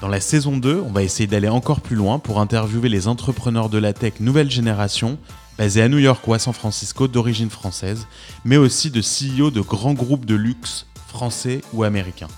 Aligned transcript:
Dans 0.00 0.06
la 0.06 0.20
saison 0.20 0.56
2, 0.56 0.80
on 0.86 0.92
va 0.92 1.02
essayer 1.02 1.26
d'aller 1.26 1.48
encore 1.48 1.80
plus 1.80 1.96
loin 1.96 2.20
pour 2.20 2.38
interviewer 2.38 2.88
les 2.88 3.08
entrepreneurs 3.08 3.68
de 3.68 3.78
la 3.78 3.92
tech 3.92 4.20
nouvelle 4.20 4.48
génération, 4.48 5.18
basés 5.58 5.82
à 5.82 5.88
New 5.88 5.98
York 5.98 6.26
ou 6.28 6.34
à 6.34 6.38
San 6.38 6.52
Francisco 6.54 7.08
d'origine 7.08 7.50
française, 7.50 8.06
mais 8.44 8.56
aussi 8.56 8.92
de 8.92 9.00
CEO 9.00 9.50
de 9.50 9.60
grands 9.60 9.94
groupes 9.94 10.24
de 10.24 10.36
luxe 10.36 10.86
français 11.08 11.62
ou 11.72 11.82
américains. 11.82 12.28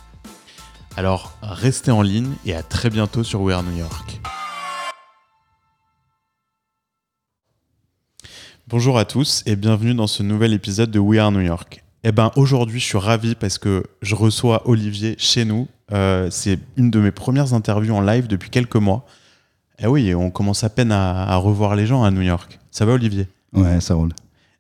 Alors 0.97 1.35
restez 1.43 1.91
en 1.91 2.01
ligne 2.01 2.33
et 2.47 2.55
à 2.55 2.63
très 2.63 2.89
bientôt 2.89 3.25
sur 3.25 3.43
We 3.43 3.55
Are 3.55 3.63
New 3.63 3.77
York. 3.77 4.23
Bonjour 8.69 8.99
à 8.99 9.05
tous 9.05 9.43
et 9.45 9.55
bienvenue 9.55 9.93
dans 9.93 10.07
ce 10.07 10.23
nouvel 10.23 10.55
épisode 10.55 10.91
de 10.91 10.99
We 10.99 11.21
Are 11.21 11.31
New 11.31 11.43
York. 11.43 11.85
Eh 12.05 12.13
ben 12.13 12.33
aujourd'hui 12.37 12.81
je 12.81 12.87
suis 12.87 12.99
ravi 12.99 13.35
parce 13.35 13.59
que 13.59 13.85
je 14.01 14.15
reçois 14.15 14.67
Olivier 14.67 15.17
chez 15.19 15.45
nous. 15.45 15.69
Euh, 15.93 16.29
c'est 16.31 16.59
une 16.77 16.91
de 16.91 17.01
mes 17.01 17.11
premières 17.11 17.53
interviews 17.55 17.95
en 17.95 18.01
live 18.01 18.27
depuis 18.27 18.51
quelques 18.51 18.77
mois. 18.77 19.05
Et 19.79 19.87
oui, 19.87 20.15
on 20.15 20.31
commence 20.31 20.63
à 20.65 20.69
peine 20.69 20.93
à, 20.93 21.23
à 21.25 21.37
revoir 21.37 21.75
les 21.75 21.87
gens 21.87 22.03
à 22.03 22.11
New 22.11 22.21
York. 22.21 22.59
Ça 22.71 22.85
va 22.85 22.93
Olivier? 22.93 23.27
Ouais, 23.53 23.81
ça 23.81 23.95
roule. 23.95 24.11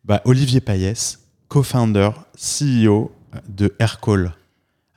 bah, 0.04 0.20
Olivier 0.24 0.60
Payès, 0.60 1.20
co-founder, 1.48 2.10
CEO 2.36 3.12
de 3.48 3.74
Aircall. 3.78 4.32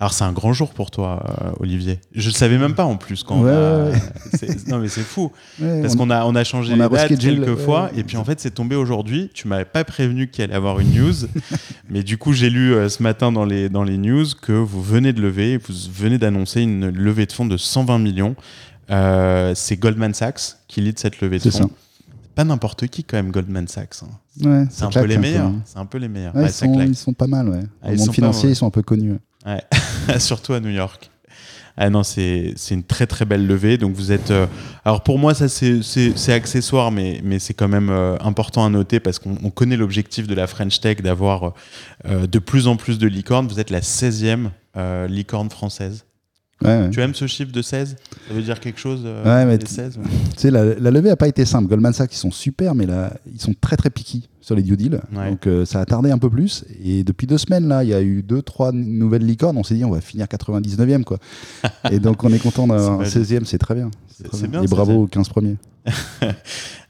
Alors 0.03 0.11
c'est 0.11 0.25
un 0.25 0.33
grand 0.33 0.51
jour 0.51 0.73
pour 0.73 0.91
toi, 0.91 1.23
euh, 1.45 1.51
Olivier. 1.61 1.97
Je 2.13 2.27
ne 2.27 2.33
savais 2.33 2.57
même 2.57 2.75
pas 2.75 2.83
en 2.83 2.97
plus 2.97 3.23
quand. 3.23 3.35
on 3.37 3.43
Ouais, 3.43 3.51
a- 3.51 3.85
ouais, 3.85 3.91
ouais. 3.93 4.01
c'est- 4.33 4.67
Non 4.67 4.79
mais 4.79 4.89
c'est 4.89 4.99
fou 5.01 5.31
parce 5.81 5.93
on- 5.93 5.97
qu'on 5.97 6.09
a 6.09 6.25
on 6.25 6.35
a 6.35 6.43
changé 6.43 6.73
on 6.73 6.79
a 6.81 6.89
les 6.89 6.93
dates 6.93 7.17
quelques 7.17 7.55
fois 7.55 7.89
et 7.95 8.03
puis 8.03 8.17
en 8.17 8.25
fait 8.25 8.37
c'est 8.41 8.51
tombé 8.51 8.75
aujourd'hui. 8.75 9.31
Tu 9.33 9.47
m'avais 9.47 9.63
pas 9.63 9.85
prévenu 9.85 10.27
qu'il 10.29 10.43
allait 10.43 10.55
avoir 10.55 10.81
une 10.81 10.91
news, 10.93 11.13
mais 11.89 12.03
du 12.03 12.17
coup 12.17 12.33
j'ai 12.33 12.49
lu 12.49 12.73
euh, 12.73 12.89
ce 12.89 13.01
matin 13.01 13.31
dans 13.31 13.45
les 13.45 13.69
dans 13.69 13.83
les 13.85 13.97
news 13.97 14.25
que 14.41 14.51
vous 14.51 14.83
venez 14.83 15.13
de 15.13 15.21
lever, 15.21 15.55
vous 15.55 15.73
venez 15.93 16.17
d'annoncer 16.17 16.59
une 16.63 16.89
levée 16.89 17.25
de 17.25 17.31
fonds 17.31 17.45
de 17.45 17.55
120 17.55 17.99
millions. 17.99 18.35
Euh, 18.91 19.53
c'est 19.55 19.77
Goldman 19.77 20.13
Sachs 20.13 20.57
qui 20.67 20.81
lead 20.81 20.99
cette 20.99 21.21
levée 21.21 21.37
de 21.37 21.43
C'est 21.43 21.51
fonds. 21.51 21.69
ça. 21.69 21.73
Pas 22.35 22.43
n'importe 22.43 22.87
qui 22.87 23.05
quand 23.05 23.15
même 23.15 23.31
Goldman 23.31 23.69
Sachs. 23.69 24.01
hein. 24.03 24.07
Ouais, 24.43 24.65
C'est 24.69 24.79
ça 24.81 24.87
un 24.87 24.89
peu 24.89 25.05
les 25.05 25.17
meilleurs. 25.17 25.45
hein. 25.45 25.61
C'est 25.63 25.77
un 25.77 25.85
peu 25.85 25.97
les 25.97 26.09
meilleurs. 26.09 26.33
Ils, 26.35 26.49
sont, 26.95 27.13
pas 27.13 27.27
mal, 27.27 27.47
ouais. 27.47 27.59
Ah, 27.81 27.87
Au 27.87 27.89
monde 27.91 27.99
sont 27.99 28.05
pas 28.07 28.11
financier, 28.11 28.43
mauvais. 28.47 28.51
ils 28.53 28.55
sont 28.57 28.65
un 28.67 28.71
peu 28.71 28.81
connus. 28.81 29.11
ouais. 29.13 29.19
Ouais. 29.45 29.61
Surtout 30.19 30.53
à 30.53 30.59
New 30.59 30.69
York. 30.69 31.09
Ah 31.75 31.89
non, 31.89 32.03
c'est 32.03 32.53
une 32.69 32.83
très 32.83 33.07
très 33.07 33.25
belle 33.25 33.47
levée. 33.47 33.77
Donc 33.79 33.95
vous 33.95 34.11
êtes. 34.11 34.29
euh, 34.29 34.45
alors 34.85 35.01
pour 35.01 35.17
moi, 35.17 35.33
ça 35.33 35.47
c'est- 35.49 36.29
accessoire, 36.31 36.91
mais, 36.91 37.19
mais 37.23 37.39
c'est 37.39 37.55
quand 37.55 37.67
même 37.67 37.89
euh, 37.89 38.15
important 38.21 38.63
à 38.65 38.69
noter 38.69 38.99
parce 38.99 39.17
qu'on 39.17 39.37
on 39.43 39.49
connaît 39.49 39.75
l'objectif 39.77 40.27
de 40.27 40.35
la 40.35 40.45
French 40.45 40.79
Tech 40.81 40.97
d'avoir 41.01 41.53
euh, 42.05 42.27
de 42.27 42.39
plus 42.39 42.67
en 42.67 42.75
plus 42.75 42.99
de 42.99 43.07
licornes. 43.07 43.47
Vous 43.47 43.59
êtes 43.59 43.71
la 43.71 43.81
16e 43.81 44.49
euh, 44.77 45.07
licorne 45.07 45.49
française. 45.49 46.05
Ouais, 46.63 46.77
ouais. 46.77 46.89
Tu 46.91 47.01
aimes 47.01 47.15
ce 47.15 47.25
chiffre 47.25 47.51
de 47.51 47.61
16 47.63 47.95
Ça 48.27 48.33
veut 48.33 48.41
dire 48.43 48.59
quelque 48.59 48.79
chose 48.79 49.03
Ouais, 49.03 49.43
mais 49.45 49.53
les 49.53 49.57
t- 49.59 49.65
16 49.65 49.97
ouais. 49.97 50.03
Tu 50.35 50.39
sais, 50.41 50.51
la, 50.51 50.75
la 50.75 50.91
levée 50.91 51.09
a 51.09 51.15
pas 51.17 51.27
été 51.27 51.43
simple. 51.43 51.67
Goldman 51.67 51.91
Sachs, 51.91 52.13
ils 52.13 52.17
sont 52.17 52.31
super, 52.31 52.75
mais 52.75 52.85
là, 52.85 53.11
ils 53.33 53.41
sont 53.41 53.53
très 53.59 53.75
très 53.77 53.89
piqués 53.89 54.21
sur 54.43 54.55
les 54.55 54.61
due 54.61 54.75
deals. 54.75 54.99
Ouais. 55.15 55.29
Donc 55.31 55.47
euh, 55.47 55.65
ça 55.65 55.79
a 55.79 55.85
tardé 55.85 56.11
un 56.11 56.17
peu 56.17 56.29
plus. 56.29 56.65
Et 56.83 57.03
depuis 57.05 57.25
deux 57.27 57.37
semaines, 57.37 57.67
là, 57.67 57.83
il 57.83 57.89
y 57.89 57.93
a 57.93 58.01
eu 58.01 58.21
deux, 58.21 58.41
trois 58.41 58.73
nouvelles 58.73 59.25
licornes. 59.25 59.57
On 59.57 59.63
s'est 59.63 59.75
dit, 59.75 59.85
on 59.85 59.89
va 59.91 60.01
finir 60.01 60.27
99e, 60.27 61.03
quoi. 61.03 61.17
et 61.91 61.99
donc 61.99 62.23
on 62.25 62.31
est 62.31 62.39
content 62.39 62.67
d'avoir 62.67 62.99
un 62.99 63.05
C'est 63.05 63.21
16e, 63.21 63.45
c'est 63.45 63.57
très 63.57 63.73
bien. 63.73 63.89
Très 64.31 64.47
bien, 64.47 64.61
Et 64.61 64.65
16e. 64.65 64.69
bravo 64.69 65.03
aux 65.03 65.07
15 65.07 65.29
premiers. 65.29 65.55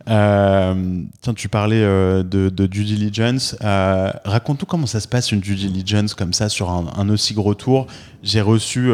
Euh, 0.10 1.02
tiens, 1.22 1.34
tu 1.34 1.48
parlais 1.48 1.82
euh, 1.82 2.24
de, 2.24 2.50
de 2.50 2.66
due 2.66 2.84
diligence. 2.84 3.56
Euh, 3.64 4.12
Raconte-nous 4.26 4.66
comment 4.66 4.86
ça 4.86 5.00
se 5.00 5.08
passe 5.08 5.32
une 5.32 5.40
due 5.40 5.56
diligence 5.56 6.14
comme 6.14 6.34
ça 6.34 6.50
sur 6.50 6.70
un, 6.72 6.88
un 6.98 7.10
aussi 7.10 7.34
gros 7.34 7.54
tour. 7.54 7.88
J'ai 8.22 8.42
reçu 8.42 8.92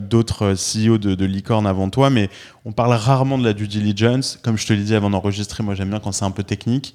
d'autres 0.00 0.54
CEO 0.54 0.98
de, 0.98 1.14
de 1.14 1.24
licorne 1.24 1.66
avant 1.66 1.90
toi, 1.90 2.10
mais 2.10 2.28
on 2.64 2.72
parle 2.72 2.92
rarement 2.94 3.38
de 3.38 3.44
la 3.44 3.52
due 3.52 3.68
diligence. 3.68 4.38
Comme 4.42 4.56
je 4.56 4.66
te 4.66 4.72
l'ai 4.72 4.82
dit 4.82 4.94
avant 4.94 5.10
d'enregistrer, 5.10 5.62
moi 5.62 5.74
j'aime 5.74 5.90
bien 5.90 6.00
quand 6.00 6.12
c'est 6.12 6.24
un 6.24 6.30
peu 6.30 6.42
technique. 6.42 6.94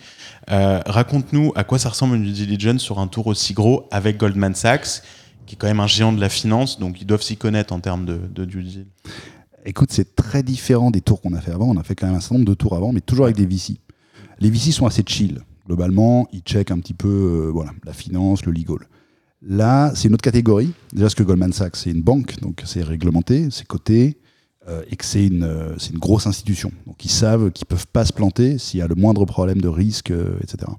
Euh, 0.51 0.81
Raconte-nous 0.85 1.51
à 1.55 1.63
quoi 1.63 1.77
ça 1.77 1.89
ressemble 1.89 2.15
une 2.15 2.23
due 2.23 2.31
diligence 2.31 2.81
sur 2.81 2.99
un 2.99 3.07
tour 3.07 3.27
aussi 3.27 3.53
gros 3.53 3.87
avec 3.91 4.17
Goldman 4.17 4.55
Sachs, 4.55 5.03
qui 5.45 5.55
est 5.55 5.57
quand 5.57 5.67
même 5.67 5.79
un 5.79 5.87
géant 5.87 6.11
de 6.11 6.19
la 6.19 6.29
finance, 6.29 6.79
donc 6.79 7.01
ils 7.01 7.05
doivent 7.05 7.21
s'y 7.21 7.37
connaître 7.37 7.73
en 7.73 7.79
termes 7.79 8.05
de, 8.05 8.45
due 8.45 8.63
deal. 8.63 8.87
Écoute, 9.65 9.89
c'est 9.91 10.15
très 10.15 10.41
différent 10.41 10.89
des 10.89 11.01
tours 11.01 11.21
qu'on 11.21 11.33
a 11.33 11.41
fait 11.41 11.51
avant. 11.51 11.67
On 11.69 11.77
a 11.77 11.83
fait 11.83 11.95
quand 11.95 12.07
même 12.07 12.15
un 12.15 12.19
certain 12.19 12.35
nombre 12.35 12.47
de 12.47 12.53
tours 12.53 12.75
avant, 12.75 12.91
mais 12.93 13.01
toujours 13.01 13.25
avec 13.25 13.35
des 13.35 13.45
VC. 13.45 13.77
Les 14.39 14.49
VC 14.49 14.71
sont 14.71 14.87
assez 14.87 15.03
chill. 15.05 15.41
Globalement, 15.67 16.27
ils 16.31 16.41
checkent 16.41 16.71
un 16.71 16.79
petit 16.79 16.93
peu 16.93 17.07
euh, 17.07 17.51
voilà, 17.51 17.71
la 17.83 17.93
finance, 17.93 18.45
le 18.45 18.51
legal. 18.51 18.77
Là, 19.41 19.91
c'est 19.95 20.07
une 20.07 20.13
autre 20.13 20.23
catégorie. 20.23 20.71
Déjà, 20.93 21.05
parce 21.05 21.15
que 21.15 21.23
Goldman 21.23 21.53
Sachs, 21.53 21.75
c'est 21.75 21.91
une 21.91 22.01
banque, 22.01 22.39
donc 22.41 22.63
c'est 22.65 22.83
réglementé, 22.83 23.49
c'est 23.51 23.67
coté, 23.67 24.17
et 24.89 24.95
que 24.95 25.05
c'est 25.05 25.25
une, 25.25 25.43
euh, 25.43 25.73
c'est 25.77 25.91
une 25.91 25.99
grosse 25.99 26.27
institution. 26.27 26.71
Donc, 26.87 27.03
ils 27.05 27.11
savent 27.11 27.51
qu'ils 27.51 27.67
peuvent 27.67 27.87
pas 27.87 28.05
se 28.05 28.13
planter 28.13 28.57
s'il 28.57 28.79
y 28.79 28.83
a 28.83 28.87
le 28.87 28.95
moindre 28.95 29.25
problème 29.25 29.61
de 29.61 29.67
risque, 29.67 30.11
euh, 30.11 30.37
etc. 30.43 30.71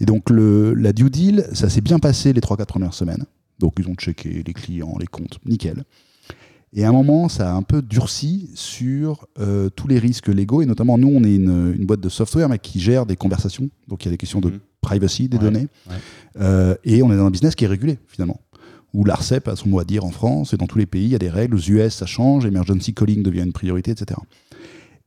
Et 0.00 0.04
donc, 0.04 0.30
le, 0.30 0.74
la 0.74 0.92
due 0.92 1.10
deal, 1.10 1.46
ça 1.52 1.68
s'est 1.68 1.80
bien 1.80 1.98
passé 1.98 2.32
les 2.32 2.40
3-4 2.40 2.66
premières 2.66 2.94
semaines. 2.94 3.24
Donc, 3.58 3.74
ils 3.78 3.88
ont 3.88 3.94
checké 3.94 4.42
les 4.46 4.52
clients, 4.52 4.94
les 5.00 5.06
comptes, 5.06 5.38
nickel. 5.44 5.84
Et 6.72 6.84
à 6.84 6.90
un 6.90 6.92
moment, 6.92 7.28
ça 7.28 7.50
a 7.50 7.54
un 7.54 7.62
peu 7.62 7.80
durci 7.82 8.50
sur 8.54 9.26
euh, 9.40 9.70
tous 9.70 9.88
les 9.88 9.98
risques 9.98 10.28
légaux. 10.28 10.60
Et 10.62 10.66
notamment, 10.66 10.98
nous, 10.98 11.08
on 11.08 11.24
est 11.24 11.34
une, 11.34 11.74
une 11.76 11.86
boîte 11.86 12.00
de 12.00 12.08
software 12.10 12.48
mais 12.48 12.58
qui 12.58 12.78
gère 12.78 13.06
des 13.06 13.16
conversations. 13.16 13.70
Donc, 13.88 14.04
il 14.04 14.08
y 14.08 14.10
a 14.10 14.12
des 14.12 14.18
questions 14.18 14.40
de 14.40 14.50
Mhm. 14.50 14.58
privacy 14.82 15.28
des 15.28 15.38
Ouais, 15.38 15.42
données. 15.42 15.66
ouais. 15.88 15.96
Euh, 16.40 16.74
et 16.84 17.02
on 17.02 17.10
est 17.12 17.16
dans 17.16 17.24
un 17.26 17.30
business 17.30 17.54
qui 17.54 17.64
est 17.64 17.68
régulé, 17.68 17.98
finalement. 18.06 18.38
Où 18.94 19.04
l'ARCEP 19.04 19.48
a 19.48 19.56
son 19.56 19.68
mot 19.68 19.80
à 19.80 19.84
dire 19.84 20.04
en 20.04 20.10
France 20.10 20.54
et 20.54 20.56
dans 20.56 20.66
tous 20.66 20.78
les 20.78 20.86
pays, 20.86 21.04
il 21.04 21.10
y 21.10 21.14
a 21.14 21.18
des 21.18 21.28
règles. 21.28 21.56
Aux 21.56 21.58
US, 21.70 21.94
ça 21.94 22.06
change. 22.06 22.46
Emergency 22.46 22.94
calling 22.94 23.22
devient 23.22 23.42
une 23.42 23.52
priorité, 23.52 23.90
etc. 23.90 24.18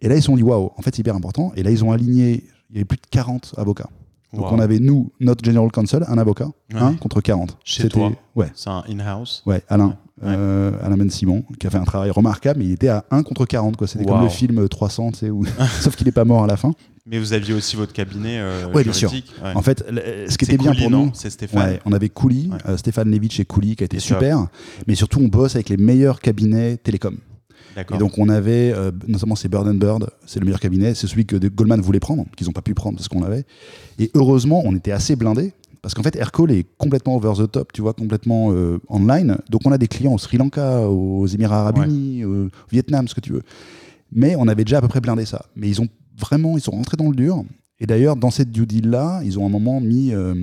Et 0.01 0.07
là, 0.07 0.15
ils 0.15 0.21
se 0.21 0.25
sont 0.27 0.35
dit, 0.35 0.43
waouh, 0.43 0.71
en 0.77 0.81
fait, 0.81 0.95
c'est 0.95 0.99
hyper 0.99 1.15
important. 1.15 1.51
Et 1.55 1.63
là, 1.63 1.71
ils 1.71 1.83
ont 1.83 1.91
aligné, 1.91 2.43
il 2.69 2.75
y 2.75 2.77
avait 2.79 2.85
plus 2.85 2.97
de 2.97 3.07
40 3.09 3.53
avocats. 3.57 3.89
Donc, 4.33 4.45
Wow. 4.49 4.53
on 4.57 4.59
avait, 4.59 4.79
nous, 4.79 5.11
notre 5.19 5.43
general 5.43 5.69
counsel, 5.71 6.05
un 6.07 6.17
avocat, 6.17 6.49
Ouais. 6.73 6.79
un 6.79 6.93
contre 6.93 7.19
40. 7.21 7.57
Chez 7.65 7.83
C'était- 7.83 7.95
toi 7.95 8.11
Ouais. 8.35 8.47
C'est 8.55 8.69
un 8.69 8.81
in-house. 8.87 9.43
Ouais, 9.45 9.61
Alain. 9.67 9.97
Ouais. 10.21 10.29
Euh, 10.29 10.71
Alain 10.81 10.95
Ben 10.95 11.09
Simon, 11.09 11.43
qui 11.59 11.67
a 11.67 11.69
fait 11.69 11.77
un 11.79 11.83
travail 11.83 12.11
remarquable, 12.11 12.59
mais 12.59 12.65
il 12.65 12.71
était 12.71 12.87
à 12.87 13.03
1 13.11 13.23
contre 13.23 13.45
40. 13.45 13.75
quoi. 13.75 13.87
C'était 13.87 14.05
comme 14.05 14.21
le 14.23 14.29
film 14.29 14.69
300, 14.69 15.11
tu 15.11 15.17
sais, 15.19 15.29
où... 15.31 15.43
sauf 15.81 15.95
qu'il 15.97 16.05
n'est 16.05 16.11
pas 16.13 16.23
mort 16.23 16.43
à 16.43 16.47
la 16.47 16.55
fin. 16.55 16.73
Mais 17.07 17.17
vous 17.17 17.33
aviez 17.33 17.53
aussi 17.53 17.75
votre 17.75 17.93
cabinet 17.93 18.37
euh, 18.39 18.67
Ouais, 18.71 18.83
bien 18.83 18.93
sûr. 18.93 19.11
Ouais. 19.11 19.21
En 19.55 19.61
fait, 19.63 19.83
le- 19.89 20.29
ce 20.29 20.37
qui 20.37 20.45
était 20.45 20.57
bien 20.57 20.71
Couli, 20.71 20.81
pour 20.83 20.91
nous, 20.91 21.11
C'est 21.13 21.31
Stéphane. 21.31 21.59
ouais, 21.71 21.79
on 21.85 21.93
avait 21.93 22.09
Couli, 22.09 22.49
Ouais. 22.51 22.57
euh, 22.67 22.77
Stéphane 22.77 23.09
Levitch 23.09 23.39
et 23.39 23.45
Couli, 23.45 23.75
qui 23.75 23.83
a 23.83 23.85
été 23.85 23.99
super. 23.99 24.47
Mais 24.87 24.93
surtout, 24.95 25.19
on 25.19 25.27
bosse 25.27 25.55
avec 25.55 25.69
les 25.69 25.77
meilleurs 25.77 26.19
cabinets 26.21 26.77
télécom. 26.77 27.17
D'accord. 27.75 27.95
Et 27.95 27.99
donc, 27.99 28.17
on 28.19 28.29
avait, 28.29 28.71
euh, 28.75 28.91
notamment, 29.07 29.35
c'est 29.35 29.47
Bird 29.49 29.67
Bird, 29.77 30.09
c'est 30.25 30.39
le 30.39 30.45
meilleur 30.45 30.59
cabinet, 30.59 30.93
c'est 30.93 31.07
celui 31.07 31.25
que 31.25 31.37
Goldman 31.37 31.81
voulait 31.81 31.99
prendre, 32.01 32.25
qu'ils 32.37 32.45
n'ont 32.47 32.53
pas 32.53 32.61
pu 32.61 32.73
prendre 32.73 32.97
parce 32.97 33.07
qu'on 33.07 33.21
l'avait. 33.21 33.45
Et 33.97 34.11
heureusement, 34.13 34.61
on 34.65 34.75
était 34.75 34.91
assez 34.91 35.15
blindés. 35.15 35.53
Parce 35.81 35.95
qu'en 35.95 36.03
fait, 36.03 36.15
Aircall 36.15 36.51
est 36.51 36.67
complètement 36.77 37.15
over 37.15 37.33
the 37.43 37.49
top, 37.51 37.73
tu 37.73 37.81
vois, 37.81 37.93
complètement 37.93 38.51
euh, 38.51 38.77
online. 38.89 39.37
Donc, 39.49 39.61
on 39.65 39.71
a 39.71 39.79
des 39.79 39.87
clients 39.87 40.13
au 40.13 40.19
Sri 40.19 40.37
Lanka, 40.37 40.81
aux 40.87 41.25
Émirats 41.25 41.61
Arabes 41.61 41.79
Ouais. 41.79 41.85
Unis, 41.85 42.23
au 42.25 42.49
Vietnam, 42.71 43.07
ce 43.07 43.15
que 43.15 43.21
tu 43.21 43.31
veux. 43.33 43.41
Mais 44.11 44.35
on 44.37 44.47
avait 44.47 44.63
déjà 44.63 44.77
à 44.77 44.81
peu 44.81 44.87
près 44.89 45.01
blindé 45.01 45.25
ça. 45.25 45.45
Mais 45.55 45.67
ils 45.69 45.81
ont 45.81 45.87
vraiment, 46.21 46.57
ils 46.57 46.61
sont 46.61 46.71
rentrés 46.71 46.97
dans 46.97 47.09
le 47.09 47.15
dur. 47.15 47.43
Et 47.79 47.87
d'ailleurs, 47.87 48.15
dans 48.15 48.29
cette 48.31 48.51
due 48.51 48.67
deal-là, 48.67 49.21
ils 49.25 49.39
ont 49.39 49.43
à 49.43 49.47
un 49.47 49.51
moment 49.51 49.81
mis 49.81 50.13
euh, 50.13 50.35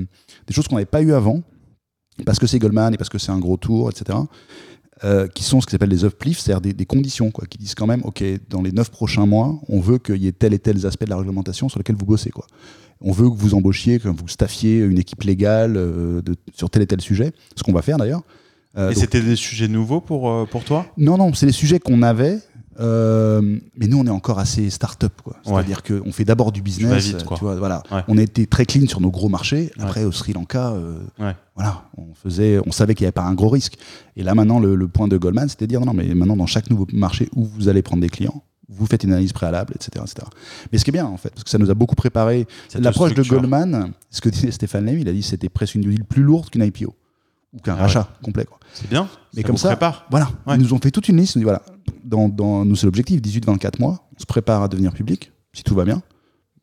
des 0.46 0.52
choses 0.52 0.66
qu'on 0.66 0.74
n'avait 0.74 0.86
pas 0.86 1.02
eu 1.02 1.12
avant, 1.12 1.42
parce 2.26 2.38
que 2.40 2.46
c'est 2.48 2.58
Goldman 2.58 2.92
et 2.94 2.96
parce 2.96 3.08
que 3.08 3.18
c'est 3.18 3.30
un 3.30 3.38
gros 3.38 3.56
tour, 3.56 3.88
etc. 3.90 4.18
euh, 5.04 5.28
qui 5.28 5.44
sont 5.44 5.60
ce 5.60 5.66
qui 5.66 5.70
s'appelle 5.70 5.88
des 5.88 6.04
uplifts, 6.04 6.40
c'est-à-dire 6.40 6.60
des, 6.60 6.72
des 6.72 6.86
conditions, 6.86 7.30
quoi, 7.30 7.46
qui 7.46 7.56
disent 7.58 7.76
quand 7.76 7.86
même, 7.86 8.02
OK, 8.04 8.24
dans 8.50 8.60
les 8.62 8.72
neuf 8.72 8.90
prochains 8.90 9.26
mois, 9.26 9.60
on 9.68 9.78
veut 9.78 9.98
qu'il 9.98 10.16
y 10.16 10.26
ait 10.26 10.32
tel 10.32 10.52
et 10.52 10.58
tel 10.58 10.84
aspect 10.84 11.04
de 11.04 11.10
la 11.10 11.16
réglementation 11.16 11.68
sur 11.68 11.78
lequel 11.78 11.94
vous 11.94 12.06
bossez. 12.06 12.30
Quoi. 12.30 12.46
On 13.00 13.12
veut 13.12 13.30
que 13.30 13.36
vous 13.36 13.54
embauchiez, 13.54 14.00
que 14.00 14.08
vous 14.08 14.26
staffiez 14.26 14.80
une 14.80 14.98
équipe 14.98 15.22
légale 15.22 15.76
euh, 15.76 16.20
de, 16.22 16.34
sur 16.52 16.68
tel 16.70 16.82
et 16.82 16.86
tel 16.88 17.00
sujet, 17.00 17.32
ce 17.54 17.62
qu'on 17.62 17.72
va 17.72 17.82
faire 17.82 17.98
d'ailleurs. 17.98 18.22
Et 18.76 18.80
donc- 18.80 18.94
c'était 18.94 19.22
des 19.22 19.36
sujets 19.36 19.68
nouveaux 19.68 20.00
pour, 20.00 20.46
pour 20.48 20.64
toi? 20.64 20.86
Non, 20.96 21.16
non, 21.16 21.32
c'est 21.34 21.46
des 21.46 21.52
sujets 21.52 21.78
qu'on 21.78 22.02
avait, 22.02 22.40
euh, 22.80 23.58
mais 23.76 23.86
nous, 23.86 23.98
on 23.98 24.06
est 24.06 24.10
encore 24.10 24.38
assez 24.38 24.70
start-up. 24.70 25.12
quoi. 25.22 25.36
C'est-à-dire 25.44 25.82
qu'on 25.82 26.12
fait 26.12 26.24
d'abord 26.24 26.52
du 26.52 26.62
business. 26.62 27.06
vite, 27.06 27.22
euh, 27.22 27.24
quoi. 27.24 27.36
tu 27.36 27.44
vois, 27.44 27.56
voilà. 27.56 27.82
Ouais. 27.90 28.02
On 28.08 28.18
était 28.18 28.46
très 28.46 28.66
clean 28.66 28.86
sur 28.86 29.00
nos 29.00 29.10
gros 29.10 29.28
marchés. 29.28 29.72
Après, 29.78 30.04
au 30.04 30.12
Sri 30.12 30.32
Lanka, 30.32 30.70
euh, 30.70 31.00
voilà, 31.54 31.84
on, 31.96 32.14
faisait, 32.14 32.60
on 32.66 32.72
savait 32.72 32.94
qu'il 32.94 33.04
n'y 33.04 33.08
avait 33.08 33.12
pas 33.12 33.22
un 33.22 33.34
gros 33.34 33.48
risque. 33.48 33.74
Et 34.16 34.22
là, 34.22 34.34
maintenant, 34.34 34.60
le, 34.60 34.74
le 34.74 34.88
point 34.88 35.08
de 35.08 35.16
Goldman, 35.16 35.48
c'était 35.48 35.66
de 35.66 35.70
dire 35.70 35.80
non, 35.80 35.86
non, 35.86 35.94
mais 35.94 36.14
maintenant, 36.14 36.36
dans 36.36 36.46
chaque 36.46 36.70
nouveau 36.70 36.86
marché 36.92 37.28
où 37.34 37.44
vous 37.44 37.68
allez 37.68 37.82
prendre 37.82 38.00
des 38.00 38.08
clients, 38.08 38.42
vous 38.68 38.86
faites 38.86 39.02
une 39.02 39.12
analyse 39.12 39.32
préalable, 39.32 39.72
etc., 39.74 40.04
etc. 40.06 40.26
Mais 40.70 40.78
ce 40.78 40.84
qui 40.84 40.90
est 40.90 40.92
bien, 40.92 41.06
en 41.06 41.16
fait, 41.16 41.30
parce 41.30 41.44
que 41.44 41.50
ça 41.50 41.58
nous 41.58 41.70
a 41.70 41.74
beaucoup 41.74 41.94
préparé. 41.94 42.46
L'approche 42.74 43.14
de. 43.14 43.22
Goldman, 43.22 43.92
ce 44.10 44.20
que 44.20 44.28
disait 44.28 44.50
Stéphane 44.50 44.84
Lamy, 44.84 45.00
il 45.00 45.08
a 45.08 45.12
dit 45.12 45.22
c'était 45.22 45.48
presque 45.48 45.74
une 45.74 45.82
deal 45.82 46.04
plus 46.04 46.22
lourde 46.22 46.50
qu'une 46.50 46.62
IPO 46.62 46.94
ou 47.52 47.58
qu'un 47.60 47.74
Ah 47.74 47.82
rachat 47.82 48.08
complet. 48.22 48.44
Quoi. 48.44 48.58
C'est 48.72 48.88
bien. 48.88 49.08
Mais 49.34 49.42
ça 49.42 49.46
comme 49.46 49.56
vous 49.56 49.60
ça, 49.62 49.68
prépare. 49.68 50.06
Voilà, 50.10 50.28
Ouais. 50.46 50.56
ils 50.56 50.60
nous 50.62 50.72
ont 50.74 50.78
fait 50.78 50.90
toute 50.90 51.08
une 51.08 51.16
liste. 51.16 51.36
Nous 51.36 51.40
dit, 51.40 51.44
voilà, 51.44 51.62
dans, 52.04 52.28
dans- 52.28 52.64
nous, 52.64 52.76
c'est 52.76 52.86
l'objectif 52.86 53.20
18-24 53.20 53.78
mois, 53.80 54.08
on 54.16 54.20
se 54.20 54.26
prépare 54.26 54.62
à 54.62 54.68
devenir 54.68 54.92
public, 54.92 55.32
si 55.52 55.62
tout 55.64 55.74
va 55.74 55.84
bien. 55.84 56.02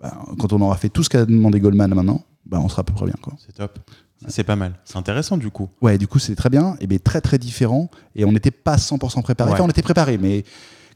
Ben, 0.02 0.12
quand 0.40 0.54
on 0.54 0.62
aura 0.62 0.76
fait 0.78 0.90
tout 0.90 1.04
ce 1.04 1.10
qu'a 1.10 1.26
demandé 1.26 1.60
Goldman 1.60 1.94
maintenant, 1.94 2.24
ben, 2.46 2.60
on 2.60 2.70
sera 2.70 2.82
à 2.82 2.84
peu 2.84 2.94
près 2.94 3.06
bien. 3.06 3.16
Quoi. 3.22 3.34
C'est 3.46 3.54
top. 3.54 3.80
Ça, 4.22 4.28
C'est 4.30 4.44
pas 4.44 4.56
mal. 4.56 4.74
C'est 4.86 4.98
intéressant 4.98 5.38
du 5.38 5.50
coup. 5.50 5.70
Ouais, 5.82 5.98
du 5.98 6.08
coup, 6.08 6.20
c'est 6.20 6.36
très 6.36 6.50
bien, 6.50 6.76
et 6.80 6.88
bien 6.88 6.98
très 7.04 7.20
très 7.22 7.38
différent. 7.38 7.90
Et 8.16 8.24
on 8.26 8.32
n'était 8.32 8.52
pas 8.52 8.78
100% 8.78 9.22
préparé. 9.24 9.50
Ouais. 9.50 9.56
Enfin, 9.56 9.66
on 9.66 9.70
était 9.70 9.82
préparé, 9.82 10.18
mais 10.18 10.44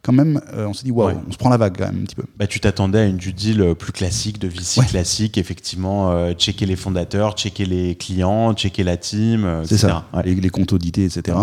quand 0.01 0.13
même, 0.13 0.39
euh, 0.53 0.65
on 0.67 0.73
s'est 0.73 0.83
dit, 0.85 0.91
waouh, 0.91 1.09
Ouais. 1.09 1.15
on 1.27 1.31
se 1.31 1.37
prend 1.37 1.49
la 1.49 1.57
vague 1.57 1.77
quand 1.77 1.85
même 1.91 2.01
un 2.01 2.05
petit 2.05 2.15
peu. 2.15 2.23
Bah, 2.37 2.47
tu 2.47 2.59
t'attendais 2.59 2.99
à 2.99 3.05
une 3.05 3.17
due 3.17 3.33
deal 3.33 3.61
euh, 3.61 3.75
plus 3.75 3.91
classique, 3.91 4.39
de 4.39 4.47
VC 4.47 4.79
Ouais. 4.79 4.85
classique, 4.85 5.37
effectivement, 5.37 6.11
euh, 6.11 6.33
checker 6.33 6.65
les 6.65 6.75
fondateurs, 6.75 7.35
checker 7.37 7.65
les 7.65 7.95
clients, 7.95 8.53
checker 8.53 8.83
la 8.83 8.97
team, 8.97 9.43
euh, 9.45 9.63
C'est 9.65 9.75
etc. 9.75 9.87
ça, 9.93 10.05
Ouais. 10.17 10.23
les, 10.23 10.35
les 10.35 10.49
comptes 10.49 10.71
audités, 10.73 11.05
etc. 11.05 11.37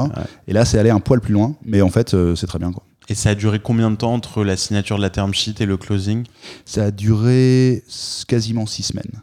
Et 0.49 0.53
là, 0.53 0.65
c'est 0.65 0.79
allé 0.79 0.91
un 0.91 1.01
poil 1.01 1.21
plus 1.21 1.35
loin, 1.35 1.55
mais 1.65 1.83
en 1.83 1.91
fait, 1.91 2.17
c'est 2.35 2.47
très 2.47 2.59
bien. 2.59 2.73
Quoi. 2.73 2.83
Et 3.09 3.15
ça 3.15 3.31
a 3.31 3.35
duré 3.35 3.61
combien 3.61 3.91
de 3.91 3.97
temps 3.97 4.13
entre 4.15 4.43
la 4.43 4.57
signature 4.57 4.97
de 4.97 5.03
la 5.03 5.11
term 5.11 5.33
sheet 5.33 5.55
et 5.61 5.67
le 5.67 5.77
closing? 5.77 6.25
Ça 6.65 6.85
a 6.87 6.91
duré 6.91 7.85
quasiment 8.27 8.67
six 8.67 8.83
semaines. 8.83 9.23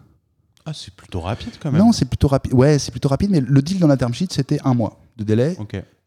Ah, 0.65 0.71
c'est 0.73 0.93
plutôt 0.93 1.19
rapide 1.19 1.51
quand 1.61 1.71
même. 1.71 1.81
Non, 1.81 1.91
c'est 1.91 2.05
plutôt 2.05 2.29
rapide. 2.29 2.53
Ouais, 2.53 2.79
c'est 2.79 2.91
plutôt 2.91 3.09
rapide, 3.09 3.31
mais 3.31 3.41
le 3.41 3.61
deal 3.61 3.79
dans 3.79 3.87
la 3.87 3.97
term 3.97 4.13
sheet, 4.13 4.27
c'était 4.31 4.59
un 4.63 4.73
mois 4.73 5.01
de 5.17 5.23
délai. 5.25 5.57